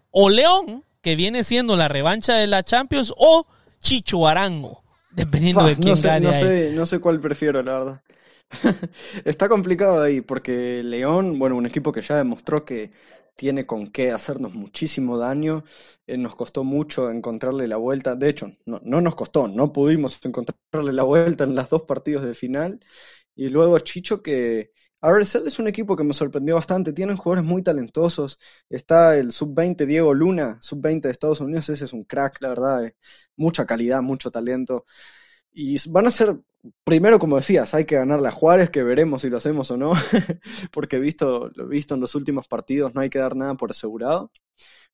o 0.09 0.31
León, 0.31 0.83
que 1.03 1.15
viene 1.15 1.43
siendo 1.43 1.77
la 1.77 1.89
revancha 1.89 2.33
de 2.33 2.47
la 2.47 2.63
Champions, 2.63 3.13
o 3.17 3.45
Chicho 3.81 4.27
Arango, 4.27 4.81
dependiendo 5.11 5.63
de 5.63 5.75
quién 5.75 5.91
no 5.91 5.95
sé, 5.95 6.07
gane. 6.07 6.25
No 6.25 6.33
sé, 6.33 6.71
no 6.73 6.85
sé 6.87 6.97
cuál 6.97 7.19
prefiero, 7.19 7.61
la 7.61 7.73
verdad. 7.73 8.01
Está 9.25 9.47
complicado 9.47 10.01
ahí, 10.01 10.21
porque 10.21 10.81
León, 10.83 11.37
bueno, 11.37 11.55
un 11.55 11.67
equipo 11.67 11.91
que 11.91 12.01
ya 12.01 12.15
demostró 12.15 12.65
que 12.65 12.91
tiene 13.39 13.65
con 13.65 13.87
qué 13.89 14.11
hacernos 14.11 14.53
muchísimo 14.53 15.17
daño. 15.17 15.63
Eh, 16.07 16.17
nos 16.17 16.35
costó 16.35 16.65
mucho 16.65 17.09
encontrarle 17.09 17.69
la 17.69 17.77
vuelta. 17.77 18.15
De 18.15 18.27
hecho, 18.29 18.51
no, 18.65 18.81
no, 18.83 18.99
nos 18.99 19.15
costó, 19.15 19.47
no 19.47 19.71
pudimos 19.71 20.19
encontrarle 20.25 20.91
la 20.93 21.03
vuelta 21.03 21.45
en 21.45 21.55
los 21.55 21.69
dos 21.69 21.83
partidos 21.83 22.25
de 22.25 22.33
final. 22.33 22.81
Y 23.35 23.47
luego 23.49 23.79
Chicho, 23.79 24.21
que 24.21 24.71
RSL 25.01 25.47
es 25.47 25.57
un 25.59 25.69
equipo 25.69 25.95
que 25.95 26.03
me 26.03 26.13
sorprendió 26.13 26.55
bastante. 26.55 26.91
Tienen 26.91 27.15
jugadores 27.15 27.45
muy 27.49 27.63
talentosos. 27.63 28.37
Está 28.69 29.15
el 29.17 29.31
sub-20 29.31 29.85
Diego 29.85 30.13
Luna, 30.13 30.57
sub-20 30.61 31.01
de 31.03 31.11
Estados 31.11 31.39
Unidos. 31.39 31.69
Ese 31.69 31.85
es 31.85 31.93
un 31.93 32.03
crack, 32.03 32.41
la 32.41 32.49
verdad. 32.49 32.85
Eh. 32.85 32.95
Mucha 33.37 33.65
calidad, 33.65 34.01
mucho 34.01 34.31
talento. 34.31 34.85
Y 35.51 35.77
van 35.89 36.07
a 36.07 36.11
ser 36.11 36.37
primero, 36.83 37.19
como 37.19 37.37
decías, 37.37 37.73
hay 37.73 37.85
que 37.85 37.95
ganarle 37.95 38.27
a 38.27 38.31
Juárez, 38.31 38.69
que 38.69 38.83
veremos 38.83 39.21
si 39.21 39.29
lo 39.29 39.37
hacemos 39.37 39.71
o 39.71 39.77
no, 39.77 39.93
porque 40.71 40.99
visto, 40.99 41.51
visto 41.67 41.95
en 41.95 42.01
los 42.01 42.15
últimos 42.15 42.47
partidos 42.47 42.93
no 42.93 43.01
hay 43.01 43.09
que 43.09 43.19
dar 43.19 43.35
nada 43.35 43.55
por 43.55 43.71
asegurado. 43.71 44.31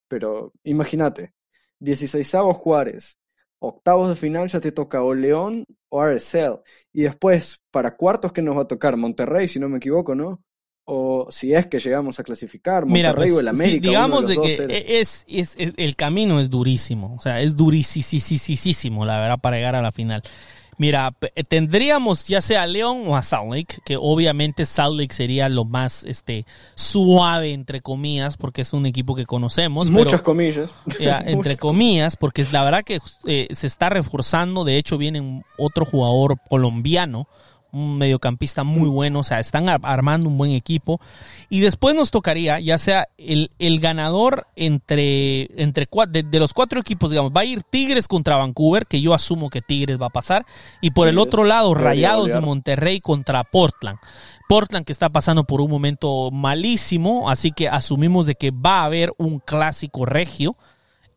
Pero 0.07 0.53
imagínate, 0.63 1.33
16 1.79 2.35
Juárez, 2.53 3.19
octavos 3.59 4.09
de 4.09 4.15
final 4.15 4.47
ya 4.47 4.59
te 4.59 4.71
toca 4.71 5.03
o 5.03 5.13
León 5.13 5.65
o 5.89 6.03
RSL. 6.05 6.61
Y 6.93 7.03
después, 7.03 7.63
para 7.71 7.95
cuartos, 7.95 8.31
que 8.31 8.41
nos 8.41 8.57
va 8.57 8.63
a 8.63 8.67
tocar? 8.67 8.97
Monterrey, 8.97 9.47
si 9.47 9.59
no 9.59 9.69
me 9.69 9.77
equivoco, 9.77 10.15
¿no? 10.15 10.43
O 10.85 11.27
si 11.31 11.53
es 11.53 11.65
que 11.65 11.79
llegamos 11.79 12.19
a 12.19 12.23
clasificar, 12.23 12.85
Monterrey 12.85 13.31
o 13.31 13.39
el 13.39 13.45
pues, 13.45 13.59
América. 13.59 13.87
Digamos 13.87 14.27
de, 14.27 14.37
que 14.37 14.83
es, 14.99 15.25
es, 15.27 15.55
el 15.57 15.95
camino 15.95 16.39
es 16.39 16.51
durísimo, 16.51 17.15
o 17.17 17.19
sea, 17.19 17.41
es 17.41 17.55
durísimo, 17.55 19.03
la 19.03 19.19
verdad, 19.19 19.39
para 19.39 19.57
llegar 19.57 19.75
a 19.75 19.81
la 19.81 19.91
final. 19.91 20.21
Mira, 20.77 21.15
eh, 21.35 21.43
tendríamos 21.43 22.27
ya 22.27 22.41
sea 22.41 22.63
a 22.63 22.67
León 22.67 23.03
o 23.07 23.15
a 23.15 23.21
Salt 23.21 23.51
Lake, 23.51 23.77
que 23.85 23.97
obviamente 23.97 24.65
Salt 24.65 24.99
Lake 24.99 25.13
sería 25.13 25.47
lo 25.47 25.63
más 25.63 26.03
este, 26.03 26.45
suave, 26.75 27.53
entre 27.53 27.81
comillas, 27.81 28.35
porque 28.35 28.61
es 28.61 28.73
un 28.73 28.85
equipo 28.85 29.15
que 29.15 29.25
conocemos. 29.25 29.89
Muchas 29.89 30.21
comillas. 30.21 30.69
entre 30.99 31.57
comillas, 31.57 32.17
porque 32.17 32.45
la 32.51 32.63
verdad 32.63 32.83
que 32.83 32.99
eh, 33.25 33.47
se 33.51 33.67
está 33.67 33.89
reforzando. 33.89 34.65
De 34.65 34.77
hecho, 34.77 34.97
viene 34.97 35.43
otro 35.57 35.85
jugador 35.85 36.37
colombiano 36.49 37.27
un 37.75 37.97
mediocampista 37.97 38.63
muy 38.63 38.87
bueno, 38.87 39.19
o 39.19 39.23
sea, 39.23 39.39
están 39.39 39.67
armando 39.69 40.29
un 40.29 40.37
buen 40.37 40.51
equipo. 40.51 40.99
Y 41.49 41.59
después 41.59 41.93
nos 41.93 42.09
tocaría, 42.09 42.59
ya 42.59 42.77
sea 42.77 43.07
el, 43.17 43.51
el 43.59 43.79
ganador 43.79 44.47
entre, 44.55 45.49
entre 45.61 45.87
de, 46.07 46.39
los 46.39 46.53
cuatro 46.53 46.79
equipos, 46.79 47.11
digamos, 47.11 47.31
va 47.35 47.41
a 47.41 47.45
ir 47.45 47.63
Tigres 47.63 48.07
contra 48.07 48.37
Vancouver, 48.37 48.87
que 48.87 49.01
yo 49.01 49.13
asumo 49.13 49.49
que 49.49 49.61
Tigres 49.61 50.01
va 50.01 50.07
a 50.07 50.11
pasar, 50.11 50.45
y 50.81 50.91
por 50.91 51.07
el 51.07 51.17
otro 51.17 51.43
lado, 51.43 51.73
Rayados 51.73 52.31
de 52.31 52.39
Monterrey 52.39 53.01
contra 53.01 53.43
Portland. 53.43 53.99
Portland 54.47 54.85
que 54.85 54.93
está 54.93 55.09
pasando 55.09 55.43
por 55.43 55.59
un 55.59 55.69
momento 55.69 56.29
malísimo, 56.31 57.29
así 57.29 57.51
que 57.51 57.67
asumimos 57.67 58.25
de 58.25 58.35
que 58.35 58.51
va 58.51 58.81
a 58.81 58.85
haber 58.85 59.13
un 59.17 59.39
clásico 59.39 60.05
regio 60.05 60.55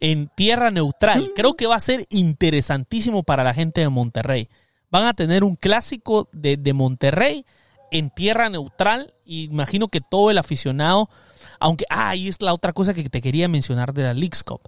en 0.00 0.28
tierra 0.34 0.70
neutral. 0.70 1.32
Creo 1.36 1.54
que 1.54 1.66
va 1.66 1.76
a 1.76 1.80
ser 1.80 2.06
interesantísimo 2.10 3.22
para 3.22 3.44
la 3.44 3.54
gente 3.54 3.82
de 3.82 3.88
Monterrey 3.88 4.48
van 4.90 5.06
a 5.06 5.14
tener 5.14 5.44
un 5.44 5.56
clásico 5.56 6.28
de, 6.32 6.72
Monterrey 6.72 7.44
en 7.90 8.10
tierra 8.10 8.48
neutral. 8.50 9.14
Y 9.24 9.44
imagino 9.44 9.88
que 9.88 10.00
todo 10.00 10.30
el 10.30 10.38
aficionado, 10.38 11.08
aunque, 11.60 11.84
ah, 11.90 12.10
ahí 12.10 12.28
es 12.28 12.40
la 12.42 12.54
otra 12.54 12.72
cosa 12.72 12.94
que 12.94 13.08
te 13.08 13.20
quería 13.20 13.48
mencionar 13.48 13.92
de 13.92 14.04
la 14.04 14.14
Leagues 14.14 14.44
Cup. 14.44 14.62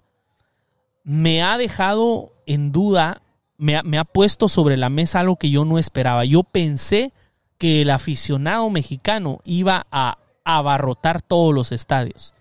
Me 1.03 1.43
ha 1.43 1.57
dejado 1.57 2.33
en 2.47 2.73
duda, 2.73 3.23
me 3.57 3.77
ha, 3.77 3.83
me 3.83 3.99
ha 3.99 4.05
puesto 4.05 4.49
sobre 4.49 4.77
la 4.77 4.91
mesa 4.91 5.21
algo 5.21 5.37
que 5.37 5.51
yo 5.51 5.65
no 5.65 5.79
esperaba. 5.79 6.25
Yo 6.25 6.43
pensé 6.43 7.13
que 7.59 7.83
el 7.83 7.91
aficionado 7.91 8.69
mexicano 8.71 9.41
iba 9.45 9.87
a 9.91 10.19
abarrotar 10.45 11.23
todos 11.23 11.55
los 11.55 11.73
estadios. 11.73 12.35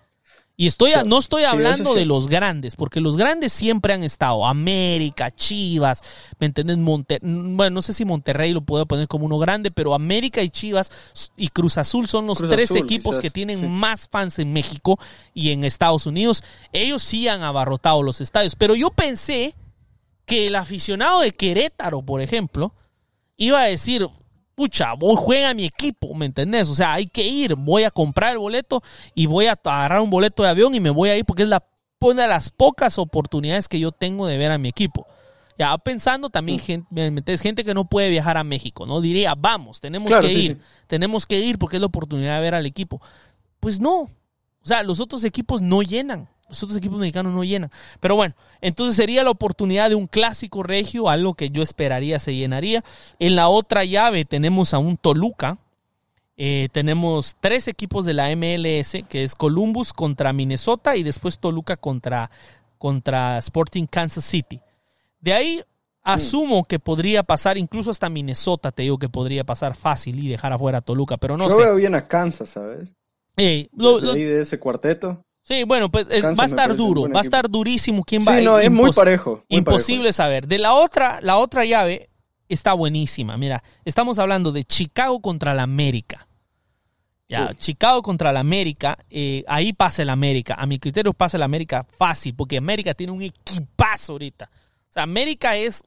Y 0.60 0.68
estoy, 0.68 0.92
no 1.06 1.20
estoy 1.20 1.46
hablando 1.46 1.94
de 1.94 2.04
los 2.06 2.28
grandes, 2.28 2.76
porque 2.76 3.00
los 3.00 3.16
grandes 3.16 3.54
siempre 3.54 3.94
han 3.94 4.04
estado. 4.04 4.46
América, 4.46 5.32
Chivas, 5.32 6.02
¿me 6.38 6.48
entiendes? 6.48 6.78
bueno, 7.22 7.70
no 7.70 7.82
sé 7.82 7.94
si 7.94 8.04
Monterrey 8.04 8.52
lo 8.52 8.60
puedo 8.60 8.86
poner 8.86 9.08
como 9.08 9.26
uno 9.26 9.40
grande, 9.40 9.72
pero 9.72 9.94
América 9.94 10.42
y 10.42 10.50
Chivas 10.50 10.92
y 11.38 11.48
Cruz 11.48 11.78
Azul 11.78 12.10
son 12.10 12.28
los 12.28 12.40
tres 12.40 12.72
equipos 12.72 13.20
que 13.20 13.32
tienen 13.32 13.72
más 13.72 14.10
fans 14.10 14.38
en 14.38 14.52
México 14.52 15.00
y 15.34 15.52
en 15.52 15.64
Estados 15.64 16.06
Unidos. 16.06 16.44
Ellos 16.74 17.04
sí 17.04 17.30
han 17.30 17.42
abarrotado 17.42 18.04
los 18.04 18.20
estadios, 18.20 18.58
pero 18.58 18.76
yo 18.76 18.90
pensé 18.90 19.56
que 20.26 20.48
el 20.48 20.58
aficionado 20.58 21.22
de 21.22 21.32
Querétaro, 21.32 22.02
por 22.02 22.20
ejemplo, 22.20 22.74
iba 23.38 23.62
a 23.62 23.68
decir, 23.68 24.10
pucha, 24.60 24.92
voy, 24.94 25.16
juega 25.18 25.54
mi 25.54 25.64
equipo, 25.64 26.14
¿me 26.14 26.26
entendés? 26.26 26.68
O 26.68 26.76
sea, 26.76 26.92
hay 26.94 27.08
que 27.08 27.26
ir, 27.26 27.56
voy 27.56 27.84
a 27.86 27.92
comprar 27.92 28.34
el 28.34 28.40
boleto 28.40 28.84
y 29.16 29.26
voy 29.26 29.46
a 29.46 29.54
agarrar 29.54 30.02
un 30.02 30.10
boleto 30.10 30.44
de 30.44 30.50
avión 30.50 30.76
y 30.76 30.82
me 30.82 30.90
voy 30.90 31.08
a 31.08 31.16
ir 31.16 31.24
porque 31.24 31.44
es 31.44 31.48
la, 31.50 31.64
una 32.02 32.24
de 32.24 32.28
las 32.28 32.50
pocas 32.50 32.98
oportunidades 32.98 33.70
que 33.70 33.80
yo 33.80 33.94
tengo 33.94 34.28
de 34.28 34.38
ver 34.38 34.52
a 34.52 34.58
mi 34.58 34.68
equipo. 34.68 35.08
Ya 35.58 35.78
pensando 35.78 36.30
también, 36.30 36.58
Mm. 36.58 36.62
gente, 36.62 36.88
me 36.92 37.10
metes 37.10 37.40
gente 37.42 37.64
que 37.64 37.74
no 37.74 37.86
puede 37.86 38.10
viajar 38.10 38.36
a 38.36 38.44
México, 38.44 38.86
¿no? 38.86 39.00
Diría, 39.00 39.34
vamos, 39.34 39.80
tenemos 39.80 40.08
Claro, 40.10 40.28
que 40.28 40.34
sí, 40.34 40.40
ir, 40.42 40.56
sí. 40.58 40.62
tenemos 40.88 41.26
que 41.26 41.40
ir 41.40 41.58
porque 41.58 41.78
es 41.78 41.80
la 41.80 41.88
oportunidad 41.88 42.36
de 42.36 42.42
ver 42.42 42.56
al 42.56 42.66
equipo. 42.66 43.02
Pues 43.62 43.80
no. 43.80 44.02
O 44.02 44.10
sea, 44.66 44.84
los 44.84 45.00
otros 45.00 45.24
equipos 45.24 45.62
no 45.62 45.82
llenan. 45.84 46.28
Los 46.50 46.62
otros 46.64 46.78
equipos 46.78 47.00
mexicanos 47.00 47.34
no 47.34 47.44
llenan. 47.44 47.72
Pero 48.00 48.16
bueno, 48.16 48.36
entonces 48.60 48.96
sería 48.96 49.24
la 49.24 49.30
oportunidad 49.30 49.90
de 49.90 49.96
un 49.96 50.08
clásico 50.08 50.64
regio, 50.64 51.08
algo 51.10 51.36
que 51.36 51.50
yo 51.50 51.62
esperaría 51.64 52.20
se 52.20 52.36
llenaría. 52.36 52.84
En 53.20 53.36
la 53.36 53.48
otra 53.48 53.86
llave 53.86 54.26
tenemos 54.26 54.74
a 54.74 54.80
un 54.80 54.98
Toluca. 54.98 55.58
Eh, 56.42 56.70
tenemos 56.72 57.36
tres 57.40 57.68
equipos 57.68 58.06
de 58.06 58.14
la 58.14 58.30
MLS, 58.36 59.04
que 59.10 59.24
es 59.24 59.36
Columbus 59.36 59.92
contra 59.94 60.32
Minnesota 60.34 60.96
y 60.96 61.04
después 61.04 61.38
Toluca 61.40 61.76
contra, 61.78 62.32
contra 62.78 63.38
Sporting 63.40 63.86
Kansas 63.86 64.24
City. 64.24 64.60
De 65.20 65.34
ahí 65.34 65.62
asumo 66.02 66.64
que 66.64 66.80
podría 66.80 67.24
pasar, 67.24 67.58
incluso 67.58 67.92
hasta 67.92 68.10
Minnesota, 68.10 68.72
te 68.72 68.84
digo 68.84 68.98
que 68.98 69.10
podría 69.10 69.44
pasar 69.44 69.76
fácil 69.76 70.18
y 70.24 70.30
dejar 70.30 70.54
afuera 70.54 70.78
a 70.78 70.82
Toluca, 70.82 71.18
pero 71.18 71.38
no 71.38 71.50
Yo 71.50 71.56
sé. 71.56 71.64
veo 71.64 71.76
bien 71.76 71.94
a 71.94 72.08
Kansas, 72.08 72.50
¿sabes? 72.50 72.94
Lo- 73.76 74.00
lo- 74.00 74.14
de 74.14 74.42
ese 74.42 74.60
cuarteto. 74.60 75.22
Sí, 75.50 75.64
bueno, 75.66 75.90
pues 75.92 76.08
es- 76.10 76.24
va 76.24 76.44
a 76.44 76.46
estar 76.46 76.76
duro, 76.76 77.10
va 77.10 77.20
a 77.20 77.24
estar 77.24 77.50
durísimo. 77.50 78.04
¿Quién 78.06 78.22
va? 78.22 78.38
Sí, 78.38 78.46
no, 78.46 78.58
es 78.60 78.72
muy 78.72 78.92
parejo. 78.94 79.44
muy 79.50 79.58
Imposible 79.60 80.14
saber. 80.14 80.48
De 80.48 80.60
la 80.60 80.74
otra, 80.76 81.20
la 81.22 81.38
otra 81.38 81.66
llave 81.66 82.10
está 82.48 82.74
buenísima. 82.74 83.38
Mira, 83.38 83.62
estamos 83.86 84.20
hablando 84.20 84.52
de 84.52 84.64
Chicago 84.64 85.20
contra 85.22 85.54
la 85.54 85.64
América. 85.64 86.28
Ya. 87.28 87.54
Chicago 87.54 88.02
contra 88.02 88.32
la 88.34 88.40
América, 88.40 88.98
eh, 89.12 89.44
ahí 89.48 89.72
pasa 89.72 90.02
el 90.02 90.10
América. 90.10 90.56
A 90.56 90.66
mi 90.66 90.80
criterio 90.80 91.14
pasa 91.14 91.38
el 91.38 91.44
América 91.44 91.86
fácil, 91.98 92.34
porque 92.36 92.58
América 92.58 92.96
tiene 92.96 93.14
un 93.14 93.22
equipazo 93.22 94.14
ahorita. 94.14 94.50
O 94.90 94.92
sea, 94.94 95.04
América 95.04 95.56
es 95.56 95.84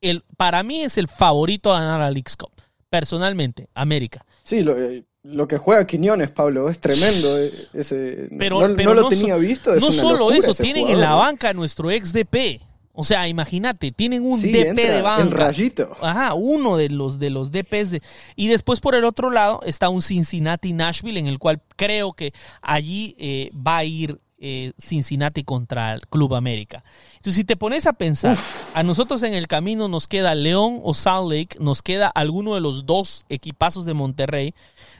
el, 0.00 0.22
para 0.36 0.62
mí 0.62 0.82
es 0.82 0.96
el 0.96 1.08
favorito 1.08 1.74
a 1.74 1.80
ganar 1.80 1.98
la 1.98 2.10
League's 2.12 2.36
Cup. 2.36 2.52
Personalmente, 2.88 3.68
América. 3.74 4.24
Sí, 4.44 4.62
lo, 4.62 4.78
eh, 4.78 5.04
lo 5.26 5.48
que 5.48 5.58
juega 5.58 5.86
Quiñones, 5.86 6.30
Pablo, 6.30 6.68
es 6.68 6.78
tremendo. 6.78 7.36
Ese, 7.72 8.28
Pero, 8.38 8.66
no, 8.68 8.76
pero 8.76 8.90
no 8.90 8.94
lo 8.94 9.02
no 9.02 9.08
tenía 9.08 9.34
so- 9.34 9.40
visto. 9.40 9.74
Es 9.74 9.82
no 9.82 9.88
una 9.88 9.96
solo 10.00 10.30
eso, 10.32 10.54
tienen 10.54 10.88
en 10.88 11.00
la 11.00 11.14
banca 11.14 11.50
a 11.50 11.52
nuestro 11.54 11.90
ex 11.90 12.12
DP. 12.12 12.60
O 12.98 13.04
sea, 13.04 13.28
imagínate, 13.28 13.92
tienen 13.92 14.24
un 14.24 14.38
Sí, 14.40 14.50
DP 14.52 14.68
entra 14.70 14.94
de 14.96 15.02
banca. 15.02 15.22
El 15.24 15.30
rayito. 15.32 15.90
Ajá, 16.00 16.32
uno 16.34 16.76
de 16.78 16.88
los 16.88 17.18
de 17.18 17.28
los 17.30 17.50
DPs 17.52 17.90
de 17.90 18.02
y 18.36 18.46
después 18.48 18.80
por 18.80 18.94
el 18.94 19.04
otro 19.04 19.30
lado 19.30 19.60
está 19.66 19.90
un 19.90 20.00
Cincinnati 20.00 20.72
Nashville 20.72 21.18
en 21.18 21.26
el 21.26 21.38
cual 21.38 21.60
creo 21.76 22.12
que 22.12 22.32
allí 22.62 23.14
eh, 23.18 23.50
va 23.54 23.78
a 23.78 23.84
ir 23.84 24.18
eh, 24.38 24.72
Cincinnati 24.78 25.44
contra 25.44 25.92
el 25.94 26.02
Club 26.08 26.34
América. 26.34 26.84
Entonces 27.16 27.34
si 27.34 27.44
te 27.44 27.56
pones 27.56 27.86
a 27.86 27.92
pensar, 27.94 28.36
a 28.74 28.82
nosotros 28.82 29.22
en 29.24 29.34
el 29.34 29.46
camino 29.46 29.88
nos 29.88 30.08
queda 30.08 30.34
León 30.34 30.80
o 30.82 30.94
Salt 30.94 31.30
Lake, 31.30 31.56
nos 31.60 31.82
queda 31.82 32.08
alguno 32.08 32.54
de 32.54 32.60
los 32.62 32.86
dos 32.86 33.26
equipazos 33.28 33.84
de 33.84 33.92
Monterrey, 33.94 34.54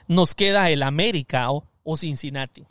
nos 0.07 0.35
queda 0.35 0.69
el 0.69 0.83
América 0.83 1.51
o, 1.51 1.65
o 1.83 1.97
Cincinnati. 1.97 2.65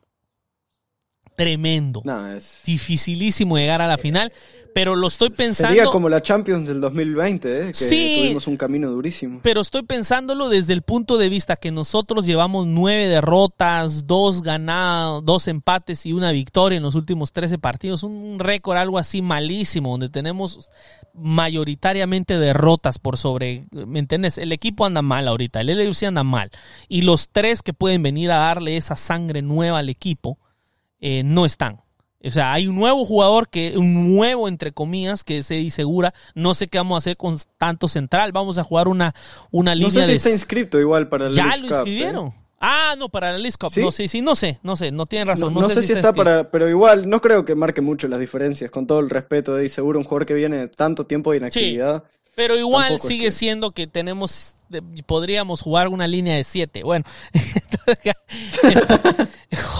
Tremendo. 1.36 2.02
No, 2.04 2.26
es, 2.28 2.62
Dificilísimo 2.64 3.58
llegar 3.58 3.82
a 3.82 3.86
la 3.86 3.98
final, 3.98 4.32
pero 4.76 4.94
lo 4.94 5.08
estoy 5.08 5.30
pensando. 5.30 5.74
sería 5.74 5.90
como 5.90 6.10
la 6.10 6.20
Champions 6.22 6.68
del 6.68 6.82
2020, 6.82 7.60
¿eh? 7.60 7.66
que 7.68 7.72
Sí. 7.74 8.16
tuvimos 8.20 8.46
un 8.46 8.58
camino 8.58 8.90
durísimo. 8.90 9.40
pero 9.42 9.62
estoy 9.62 9.84
pensándolo 9.84 10.50
desde 10.50 10.74
el 10.74 10.82
punto 10.82 11.16
de 11.16 11.30
vista 11.30 11.56
que 11.56 11.70
nosotros 11.72 12.26
llevamos 12.26 12.66
nueve 12.66 13.08
derrotas, 13.08 14.06
dos 14.06 14.42
ganados, 14.42 15.24
dos 15.24 15.48
empates 15.48 16.04
y 16.04 16.12
una 16.12 16.30
victoria 16.30 16.76
en 16.76 16.82
los 16.82 16.94
últimos 16.94 17.32
13 17.32 17.58
partidos. 17.58 18.02
Un 18.02 18.38
récord 18.38 18.76
algo 18.76 18.98
así 18.98 19.22
malísimo, 19.22 19.92
donde 19.92 20.10
tenemos 20.10 20.70
mayoritariamente 21.14 22.38
derrotas 22.38 22.98
por 22.98 23.16
sobre, 23.16 23.66
¿me 23.70 23.98
entiendes? 23.98 24.36
El 24.36 24.52
equipo 24.52 24.84
anda 24.84 25.00
mal 25.00 25.26
ahorita, 25.26 25.62
el 25.62 25.70
LFC 25.70 26.04
anda 26.04 26.22
mal. 26.22 26.50
Y 26.88 27.00
los 27.02 27.30
tres 27.30 27.62
que 27.62 27.72
pueden 27.72 28.02
venir 28.02 28.30
a 28.30 28.36
darle 28.36 28.76
esa 28.76 28.96
sangre 28.96 29.40
nueva 29.40 29.78
al 29.78 29.88
equipo, 29.88 30.38
eh, 31.00 31.22
no 31.24 31.46
están. 31.46 31.80
O 32.26 32.30
sea, 32.30 32.52
hay 32.52 32.66
un 32.68 32.76
nuevo 32.76 33.04
jugador 33.04 33.48
que, 33.48 33.76
un 33.78 34.16
nuevo 34.16 34.48
entre 34.48 34.72
comillas, 34.72 35.22
que 35.24 35.42
se 35.42 35.54
disegura. 35.54 36.12
No 36.34 36.54
sé 36.54 36.66
qué 36.68 36.78
vamos 36.78 36.96
a 36.96 36.98
hacer 36.98 37.16
con 37.16 37.36
tanto 37.58 37.88
central. 37.88 38.32
Vamos 38.32 38.58
a 38.58 38.64
jugar 38.64 38.88
una, 38.88 39.14
una 39.50 39.72
No 39.74 39.88
línea 39.88 39.90
sé 39.92 40.00
si 40.02 40.10
de. 40.12 40.16
está 40.16 40.30
inscrito 40.30 40.80
igual 40.80 41.08
para 41.08 41.26
el 41.28 41.34
ya 41.34 41.56
lo 41.56 41.62
Cup, 41.62 41.62
¿eh? 41.62 41.66
inscribieron. 41.76 42.32
Ah, 42.58 42.94
no, 42.98 43.08
para 43.10 43.36
la 43.36 43.48
Cup. 43.58 43.70
¿Sí? 43.70 43.80
No, 43.82 43.92
sí, 43.92 44.08
sí, 44.08 44.22
no 44.22 44.34
sé, 44.34 44.58
no 44.62 44.76
sé, 44.76 44.90
no 44.90 45.06
tienen 45.06 45.26
No, 45.28 45.32
razón. 45.34 45.52
no 45.54 45.68
sé, 45.68 45.82
si 45.82 45.92
está, 45.92 46.12
para, 46.12 46.50
pero 46.50 46.68
igual 46.68 47.08
no 47.08 47.20
creo 47.20 47.44
que 47.44 47.54
marque 47.54 47.80
mucho 47.82 48.08
las 48.08 48.18
diferencias, 48.18 48.70
con 48.70 48.86
todo 48.86 49.00
el 49.00 49.10
respeto 49.10 49.54
de 49.54 49.68
seguro 49.68 49.98
un 49.98 50.04
jugador 50.04 50.26
que 50.26 50.34
viene 50.34 50.56
de 50.56 50.68
tanto 50.68 51.04
tiempo 51.04 51.30
de 51.32 51.36
inactividad. 51.38 52.04
Pero 52.34 52.56
igual 52.58 52.94
es 52.94 53.02
sigue 53.02 53.26
que- 53.26 53.30
siendo 53.32 53.70
que 53.72 53.86
tenemos, 53.86 54.55
podríamos 55.06 55.60
jugar 55.62 55.88
una 55.88 56.06
línea 56.06 56.36
de 56.36 56.44
siete. 56.44 56.82
Bueno, 56.82 57.04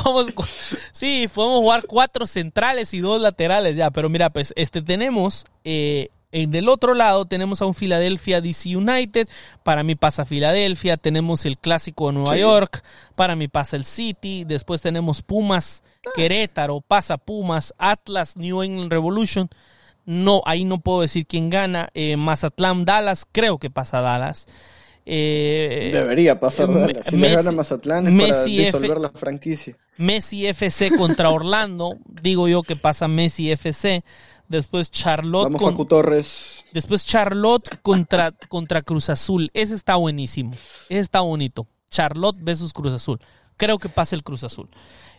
jugamos 0.02 0.30
cu- 0.32 0.44
sí, 0.92 1.28
podemos 1.32 1.60
jugar 1.60 1.84
cuatro 1.86 2.26
centrales 2.26 2.94
y 2.94 3.00
dos 3.00 3.20
laterales 3.20 3.76
ya. 3.76 3.90
Pero 3.90 4.08
mira, 4.08 4.30
pues 4.30 4.52
este 4.56 4.82
tenemos 4.82 5.44
eh, 5.64 6.08
en 6.32 6.50
del 6.50 6.68
otro 6.68 6.92
lado 6.94 7.24
tenemos 7.24 7.62
a 7.62 7.66
un 7.66 7.74
Philadelphia 7.74 8.40
DC 8.40 8.76
United. 8.76 9.28
Para 9.62 9.82
mí 9.82 9.94
pasa 9.94 10.24
Philadelphia. 10.26 10.96
Tenemos 10.96 11.44
el 11.46 11.56
clásico 11.58 12.08
de 12.08 12.14
Nueva 12.14 12.34
Sí. 12.34 12.40
York. 12.40 12.82
Para 13.14 13.36
mí 13.36 13.48
pasa 13.48 13.76
el 13.76 13.84
City. 13.84 14.44
Después 14.44 14.82
tenemos 14.82 15.22
Pumas, 15.22 15.82
Querétaro, 16.14 16.80
pasa 16.80 17.16
Pumas, 17.16 17.74
Atlas, 17.78 18.36
New 18.36 18.62
England 18.62 18.92
Revolution. 18.92 19.48
No, 20.06 20.40
ahí 20.46 20.64
no 20.64 20.80
puedo 20.80 21.02
decir 21.02 21.26
quién 21.26 21.50
gana. 21.50 21.90
Eh, 21.92 22.16
Mazatlán, 22.16 22.84
Dallas, 22.86 23.26
creo 23.30 23.58
que 23.58 23.68
pasa 23.70 24.00
Dallas. 24.00 24.46
Eh, 25.04 25.90
Debería 25.92 26.40
pasar 26.40 26.72
Dallas. 26.72 27.06
Si 27.06 27.16
Messi- 27.16 27.20
le 27.20 27.34
gana 27.36 27.52
Mazatlán 27.52 28.06
es 28.08 28.12
Messi 28.12 28.30
para 28.32 28.42
F- 28.42 28.50
disolver 28.78 28.98
la 29.00 29.10
franquicia. 29.10 29.76
Messi 29.98 30.46
FC 30.46 30.90
contra 30.96 31.30
Orlando. 31.30 31.96
Digo 32.22 32.48
yo 32.48 32.62
que 32.62 32.76
pasa 32.76 33.06
Messi 33.08 33.50
FC. 33.50 34.02
Después 34.48 34.90
Charlotte, 34.90 35.52
Vamos 35.52 35.74
con- 35.74 35.86
Torres. 35.88 36.64
después 36.72 37.04
Charlotte 37.04 37.68
contra, 37.82 38.32
contra 38.48 38.82
Cruz 38.82 39.10
Azul. 39.10 39.50
Ese 39.54 39.74
está 39.74 39.96
buenísimo. 39.96 40.52
Ese 40.54 40.98
está 41.00 41.20
bonito. 41.20 41.66
Charlotte 41.90 42.36
versus 42.40 42.72
Cruz 42.72 42.92
Azul. 42.94 43.20
Creo 43.56 43.78
que 43.78 43.88
pasa 43.88 44.14
el 44.16 44.22
Cruz 44.22 44.44
Azul. 44.44 44.68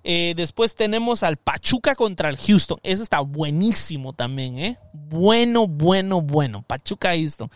Eh, 0.03 0.33
después 0.37 0.75
tenemos 0.75 1.23
al 1.23 1.37
Pachuca 1.37 1.95
contra 1.95 2.29
el 2.29 2.37
Houston. 2.37 2.79
Ese 2.83 3.03
está 3.03 3.19
buenísimo 3.19 4.13
también, 4.13 4.57
¿eh? 4.59 4.77
Bueno, 4.93 5.67
bueno, 5.67 6.21
bueno. 6.21 6.63
Pachuca 6.65 7.09
Houston. 7.13 7.49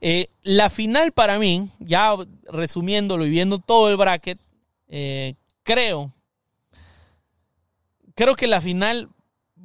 Eh, 0.00 0.28
la 0.42 0.70
final 0.70 1.12
para 1.12 1.38
mí, 1.38 1.68
ya 1.78 2.14
resumiéndolo 2.50 3.26
y 3.26 3.30
viendo 3.30 3.58
todo 3.58 3.90
el 3.90 3.96
bracket, 3.96 4.38
eh, 4.88 5.34
creo, 5.62 6.12
creo 8.14 8.34
que 8.34 8.46
la 8.46 8.60
final 8.60 9.08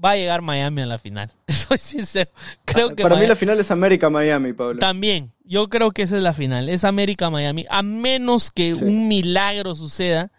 va 0.03 0.11
a 0.11 0.15
llegar 0.15 0.41
Miami 0.41 0.81
a 0.81 0.85
la 0.85 0.97
final. 0.97 1.31
Soy 1.47 1.77
sincero. 1.77 2.31
Creo 2.65 2.95
que 2.95 3.03
Para 3.03 3.15
mí 3.17 3.27
la 3.27 3.35
final 3.35 3.59
es 3.59 3.71
América-Miami, 3.71 4.53
Pablo. 4.53 4.79
también, 4.79 5.31
yo 5.43 5.67
creo 5.69 5.91
que 5.91 6.01
esa 6.03 6.17
es 6.17 6.23
la 6.23 6.33
final. 6.33 6.69
Es 6.69 6.83
América-Miami. 6.83 7.65
A 7.69 7.81
menos 7.83 8.51
que 8.51 8.75
Sí. 8.75 8.83
un 8.83 9.07
milagro 9.07 9.75
suceda 9.75 10.31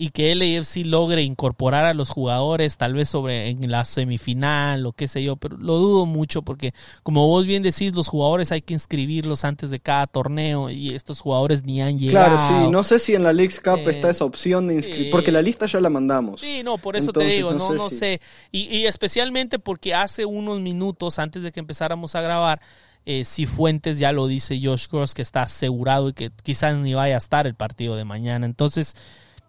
y 0.00 0.10
que 0.10 0.32
LAFC 0.32 0.84
logre 0.84 1.22
incorporar 1.24 1.84
a 1.84 1.92
los 1.92 2.08
jugadores, 2.10 2.76
tal 2.76 2.94
vez 2.94 3.08
sobre 3.08 3.48
en 3.48 3.68
la 3.68 3.84
semifinal 3.84 4.86
o 4.86 4.92
qué 4.92 5.08
sé 5.08 5.24
yo, 5.24 5.34
pero 5.34 5.56
lo 5.56 5.76
dudo 5.78 6.06
mucho 6.06 6.42
porque, 6.42 6.72
como 7.02 7.26
vos 7.26 7.46
bien 7.46 7.64
decís, 7.64 7.92
los 7.96 8.06
jugadores 8.06 8.52
hay 8.52 8.62
que 8.62 8.74
inscribirlos 8.74 9.44
antes 9.44 9.70
de 9.70 9.80
cada 9.80 10.06
torneo 10.06 10.70
y 10.70 10.94
estos 10.94 11.18
jugadores 11.20 11.64
ni 11.64 11.82
han 11.82 11.98
llegado. 11.98 12.36
Claro, 12.36 12.64
sí. 12.64 12.70
No 12.70 12.84
sé 12.84 13.00
si 13.00 13.16
en 13.16 13.24
la 13.24 13.32
Leagues 13.32 13.58
Cup 13.58 13.78
Eh, 13.78 13.90
está 13.90 14.08
esa 14.08 14.24
opción 14.24 14.68
de 14.68 14.74
inscribir. 14.76 15.10
Porque 15.10 15.32
la 15.32 15.42
lista 15.42 15.66
ya 15.66 15.80
la 15.80 15.90
mandamos. 15.90 16.40
Sí, 16.42 16.62
no, 16.64 16.78
por 16.78 16.94
eso 16.94 17.10
te 17.12 17.24
digo, 17.24 17.50
no 17.50 17.58
no, 17.58 17.66
sé 17.66 17.74
no 17.74 17.90
si- 17.90 17.96
sé. 17.96 18.20
Y, 18.52 18.66
y 18.76 18.86
especialmente 18.86 19.58
porque 19.58 19.94
hace 19.94 20.24
unos 20.24 20.60
minutos 20.60 21.18
antes 21.18 21.42
de 21.42 21.50
que 21.50 21.58
empezáramos 21.58 22.14
a 22.14 22.20
grabar, 22.20 22.60
eh, 23.04 23.24
Cifuentes 23.24 23.98
ya 23.98 24.12
lo 24.12 24.28
dice 24.28 24.60
Josh 24.62 24.86
Cross 24.86 25.14
que 25.14 25.22
está 25.22 25.42
asegurado 25.42 26.10
y 26.10 26.12
que 26.12 26.30
quizás 26.44 26.76
ni 26.76 26.94
vaya 26.94 27.16
a 27.16 27.18
estar 27.18 27.48
el 27.48 27.56
partido 27.56 27.96
de 27.96 28.04
mañana. 28.04 28.46
Entonces, 28.46 28.94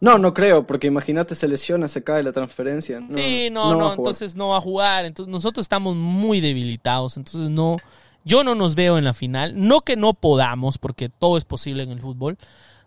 No, 0.02 0.18
no 0.18 0.34
creo, 0.34 0.66
porque 0.66 0.88
imagínate, 0.88 1.36
se 1.36 1.48
lesiona, 1.48 1.88
se 1.88 2.04
cae 2.04 2.24
la 2.24 2.32
transferencia. 2.32 3.02
No, 3.02 3.18
sí, 3.18 3.50
no, 3.52 3.76
no, 3.76 3.94
entonces 3.94 4.36
no 4.36 4.50
va 4.50 4.58
a 4.58 4.62
jugar. 4.62 5.06
Entonces, 5.06 5.32
nosotros 5.32 5.66
estamos 5.66 5.96
muy 5.96 6.40
debilitados. 6.40 7.18
Entonces, 7.18 7.50
no, 7.50 7.78
yo 8.24 8.44
no 8.44 8.56
nos 8.56 8.76
veo 8.76 8.98
en 8.98 9.04
la 9.04 9.14
final. 9.14 9.54
No 9.56 9.82
que 9.82 9.98
no 9.98 10.14
podamos, 10.14 10.78
porque 10.78 11.10
todo 11.10 11.38
es 11.38 11.44
posible 11.44 11.84
en 11.84 11.90
el 11.90 12.00
fútbol, 12.00 12.38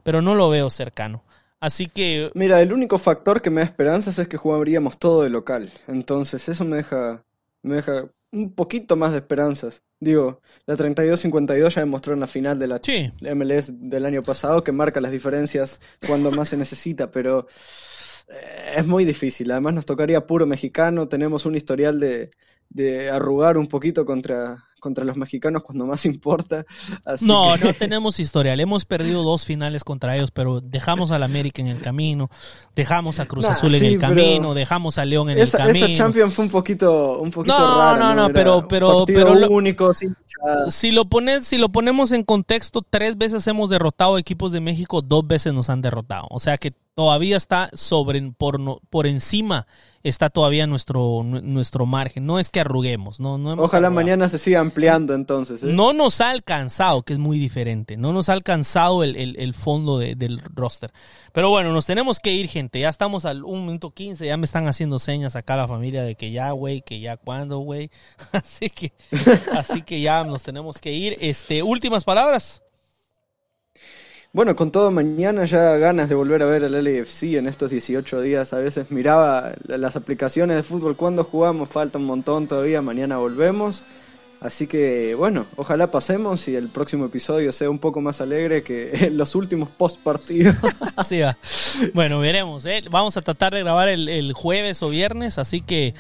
pero 0.03 0.23
no 0.23 0.35
lo 0.35 0.49
veo 0.49 0.71
cercano. 0.71 1.23
Así 1.61 1.87
que 1.87 2.31
Mira, 2.35 2.61
el 2.61 2.73
único 2.73 2.99
factor 2.99 3.41
que 3.41 3.51
me 3.51 3.61
da 3.61 3.67
esperanzas 3.67 4.19
es 4.19 4.27
que 4.27 4.37
jugaríamos 4.37 4.99
todo 4.99 5.23
de 5.23 5.31
local. 5.31 5.71
Entonces, 5.87 6.49
eso 6.49 6.65
me 6.65 6.77
deja, 6.79 7.25
me 7.63 7.77
deja 7.77 8.07
un 8.33 8.53
poquito 8.53 8.97
más 8.97 9.13
de 9.13 9.19
esperanzas. 9.19 9.83
Digo, 10.03 10.41
la 10.67 10.75
32-52 10.75 11.77
ya 11.77 11.81
demostró 11.81 12.13
en 12.13 12.19
la 12.19 12.27
final 12.27 12.59
de 12.59 12.67
la 12.67 12.81
sí, 12.83 13.13
MLS 13.21 13.73
del 13.89 14.05
año 14.05 14.21
pasado 14.25 14.65
que 14.65 14.73
marca 14.73 15.01
las 15.01 15.13
diferencias 15.13 15.81
cuando 16.09 16.33
más 16.33 16.49
se 16.49 16.57
necesita, 16.57 17.13
pero 17.13 17.47
eh, 18.29 18.73
es 18.79 18.85
muy 18.85 19.05
difícil. 19.05 19.53
Además 19.53 19.75
nos 19.75 19.87
tocaría 19.87 20.27
puro 20.27 20.45
mexicano, 20.45 21.07
tenemos 21.07 21.47
un 21.47 21.55
historial 21.55 22.01
de, 22.01 22.33
de 22.75 23.11
arrugar 23.11 23.59
un 23.59 23.67
poquito 23.67 24.05
contra, 24.05 24.65
contra 24.81 25.05
los 25.05 25.17
mexicanos 25.17 25.63
cuando 25.63 25.87
más 25.87 26.05
importa. 26.07 26.65
no, 27.21 27.57
no 27.57 27.75
tenemos 27.75 28.19
historial. 28.19 28.61
Hemos 28.61 28.85
perdido 28.85 29.23
dos 29.23 29.45
finales 29.45 29.85
contra 29.85 30.17
ellos, 30.17 30.31
pero 30.31 30.61
dejamos 30.61 31.11
al 31.11 31.23
América 31.23 31.63
en 31.63 31.69
el 31.69 31.81
camino, 31.81 32.31
dejamos 32.75 33.21
a 33.21 33.27
Cruz 33.27 33.47
Azul 33.47 33.75
en 33.75 33.85
el 33.85 33.99
camino, 33.99 34.55
dejamos 34.55 34.99
a 34.99 35.05
León 35.05 35.31
en 35.31 35.39
el 35.39 35.51
camino. 35.51 35.87
Esa 35.87 35.95
Champions 35.95 36.35
fue 36.35 36.45
un 36.47 36.51
poquito, 36.51 37.19
un 37.19 37.31
poquito 37.31 37.57
no, 37.57 37.97
No, 37.97 38.15
no, 38.15 38.31
pero, 38.33 38.67
pero, 38.67 39.05
pero 39.07 39.33
único, 39.51 39.93
si 40.69 40.91
lo 40.91 41.05
pones, 41.05 41.47
si 41.47 41.59
lo 41.59 41.69
ponemos 41.69 42.13
en 42.13 42.25
contexto, 42.25 42.83
tres 42.83 43.17
veces 43.17 43.47
hemos 43.47 43.71
derrotado 43.71 44.19
equipos 44.19 44.53
de 44.53 44.61
México, 44.61 45.03
dos 45.03 45.27
veces 45.27 45.53
nos 45.53 45.71
han 45.71 45.83
derrotado. 45.83 46.27
O 46.31 46.39
sea 46.39 46.59
que 46.59 46.73
todavía 46.95 47.37
está 47.37 47.71
sobre 47.75 48.33
por, 48.37 48.61
por 48.91 49.07
encima 49.07 49.67
está 50.03 50.31
todavía 50.31 50.67
nuestro, 50.67 51.23
nuestro 51.23 51.87
margen. 51.87 52.27
No 52.27 52.39
es 52.39 52.51
que 52.51 52.61
arruguemos. 52.61 53.21
No, 53.21 53.39
no 53.39 53.53
Ojalá 53.55 53.91
mañana 53.91 54.29
se 54.29 54.39
siga 54.39 54.61
ampliando 54.61 55.15
entonces. 55.15 55.63
¿eh? 55.63 55.67
No 55.67 55.93
nos 55.93 56.21
ha 56.21 56.31
alcanzado, 56.31 57.03
que 57.03 57.13
es 57.15 57.19
muy 57.19 57.39
diferente. 57.39 57.97
No 57.97 58.13
nos 58.13 58.29
ha 58.29 58.33
alcanzado 58.33 59.05
el, 59.05 59.55
fondo 59.55 59.99
del 59.99 60.41
roster. 60.55 60.93
Pero 61.33 61.51
bueno, 61.51 61.73
nos 61.73 61.87
tenemos 61.87 62.21
que 62.21 62.33
ir, 62.33 62.49
gente. 62.49 62.81
Ya 62.81 62.89
estamos 62.89 63.25
al 63.25 63.45
1 63.45 63.63
minuto 63.63 63.91
15. 63.91 64.27
Ya 64.27 64.37
me 64.37 64.45
están 64.45 64.67
haciendo 64.67 64.99
señas 64.99 65.37
acá 65.37 65.57
la 65.57 65.69
familia 65.69 66.03
de 66.03 66.15
que 66.15 66.31
ya, 66.31 66.51
güey, 66.51 66.83
que 66.83 67.01
ya 67.01 67.17
cuándo, 67.17 67.59
güey. 67.59 67.91
Así 68.33 68.71
que, 68.71 68.93
así 69.53 69.83
que 69.83 70.01
ya 70.01 70.25
nos 70.25 70.43
tenemos 70.43 70.79
que 70.79 70.93
ir. 70.93 71.17
Este, 71.21 71.63
últimas 71.63 72.05
palabras. 72.05 72.63
Bueno, 74.35 74.57
con 74.57 74.71
todo 74.71 74.91
mañana 74.91 75.45
ya 75.45 75.77
ganas 75.77 76.09
de 76.09 76.15
volver 76.15 76.43
a 76.43 76.47
ver 76.47 76.65
el 76.65 76.73
LAFC 76.73 77.35
en 77.35 77.47
estos 77.47 77.71
18 77.71 78.23
días. 78.23 78.55
A 78.55 78.61
veces 78.61 78.91
miraba 78.91 79.53
las 79.67 79.95
aplicaciones 79.95 80.57
de 80.57 80.63
fútbol 80.63 80.97
cuando 80.97 81.23
jugamos, 81.23 81.69
falta 81.69 81.99
un 81.99 82.07
montón 82.07 82.49
todavía, 82.49 82.81
mañana 82.81 83.19
volvemos. 83.19 83.83
Así 84.41 84.67
que 84.67 85.15
bueno, 85.15 85.45
ojalá 85.57 85.91
pasemos 85.91 86.49
y 86.49 86.57
el 86.57 86.71
próximo 86.71 87.05
episodio 87.05 87.53
sea 87.53 87.69
un 87.69 87.79
poco 87.79 88.01
más 88.01 88.23
alegre 88.23 88.63
que 88.63 89.11
los 89.13 89.35
últimos 89.35 89.69
post 89.69 89.99
partidos. 89.99 90.57
Bueno, 91.93 92.19
veremos. 92.19 92.65
¿eh? 92.65 92.83
Vamos 92.91 93.19
a 93.19 93.23
tratar 93.23 93.53
de 93.53 93.61
grabar 93.61 93.91
el, 93.91 94.09
el 94.09 94.33
jueves 94.33 94.83
o 94.83 94.89
viernes, 94.89 95.37
así 95.37 95.61
que 95.61 95.93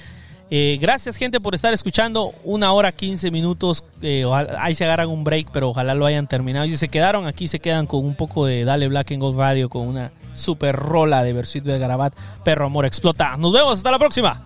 eh, 0.55 0.77
gracias, 0.79 1.17
gente, 1.17 1.41
por 1.41 1.55
estar 1.55 1.73
escuchando. 1.73 2.35
Una 2.45 2.73
hora, 2.73 2.93
15 2.93 3.31
minutos. 3.31 3.83
Eh, 4.03 4.27
ahí 4.59 4.75
se 4.75 4.85
agarran 4.85 5.09
un 5.09 5.25
break, 5.25 5.49
pero 5.51 5.71
ojalá 5.71 5.95
lo 5.95 6.05
hayan 6.05 6.27
terminado. 6.27 6.67
Y 6.67 6.73
si 6.73 6.77
se 6.77 6.89
quedaron 6.89 7.27
aquí, 7.27 7.49
se 7.49 7.59
quedan 7.59 7.87
con 7.87 8.05
un 8.05 8.15
poco 8.15 8.45
de 8.45 8.67
Dale 8.67 8.87
Black 8.89 9.13
and 9.13 9.23
Gold 9.23 9.39
Radio, 9.39 9.71
con 9.71 9.89
una 9.89 10.13
super 10.35 10.77
rola 10.77 11.25
de 11.25 11.33
Versuit 11.33 11.65
de 11.65 11.79
Garabat. 11.79 12.15
Perro 12.45 12.67
Amor 12.67 12.85
Explota. 12.85 13.35
Nos 13.39 13.55
vemos, 13.55 13.79
hasta 13.79 13.91
la 13.91 13.99
próxima. 13.99 14.43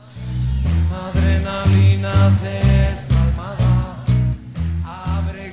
Adrenalina 1.08 2.12
desalmada, 2.40 4.04
abre 4.84 5.52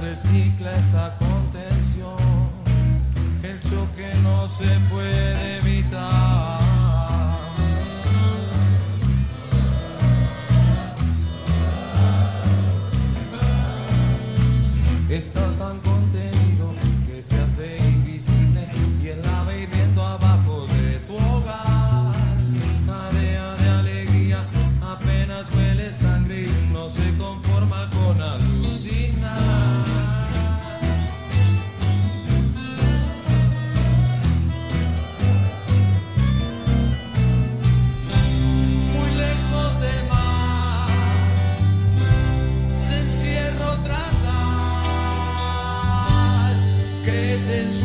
recicla 0.00 0.70
esta 0.70 1.16
contención, 1.18 2.16
el 3.42 3.60
choque 3.60 4.12
no 4.22 4.46
se 4.46 4.66
está 15.16 15.40
tan 15.58 15.85
en 47.48 47.72
sus 47.72 47.74
ojos. 47.74 47.75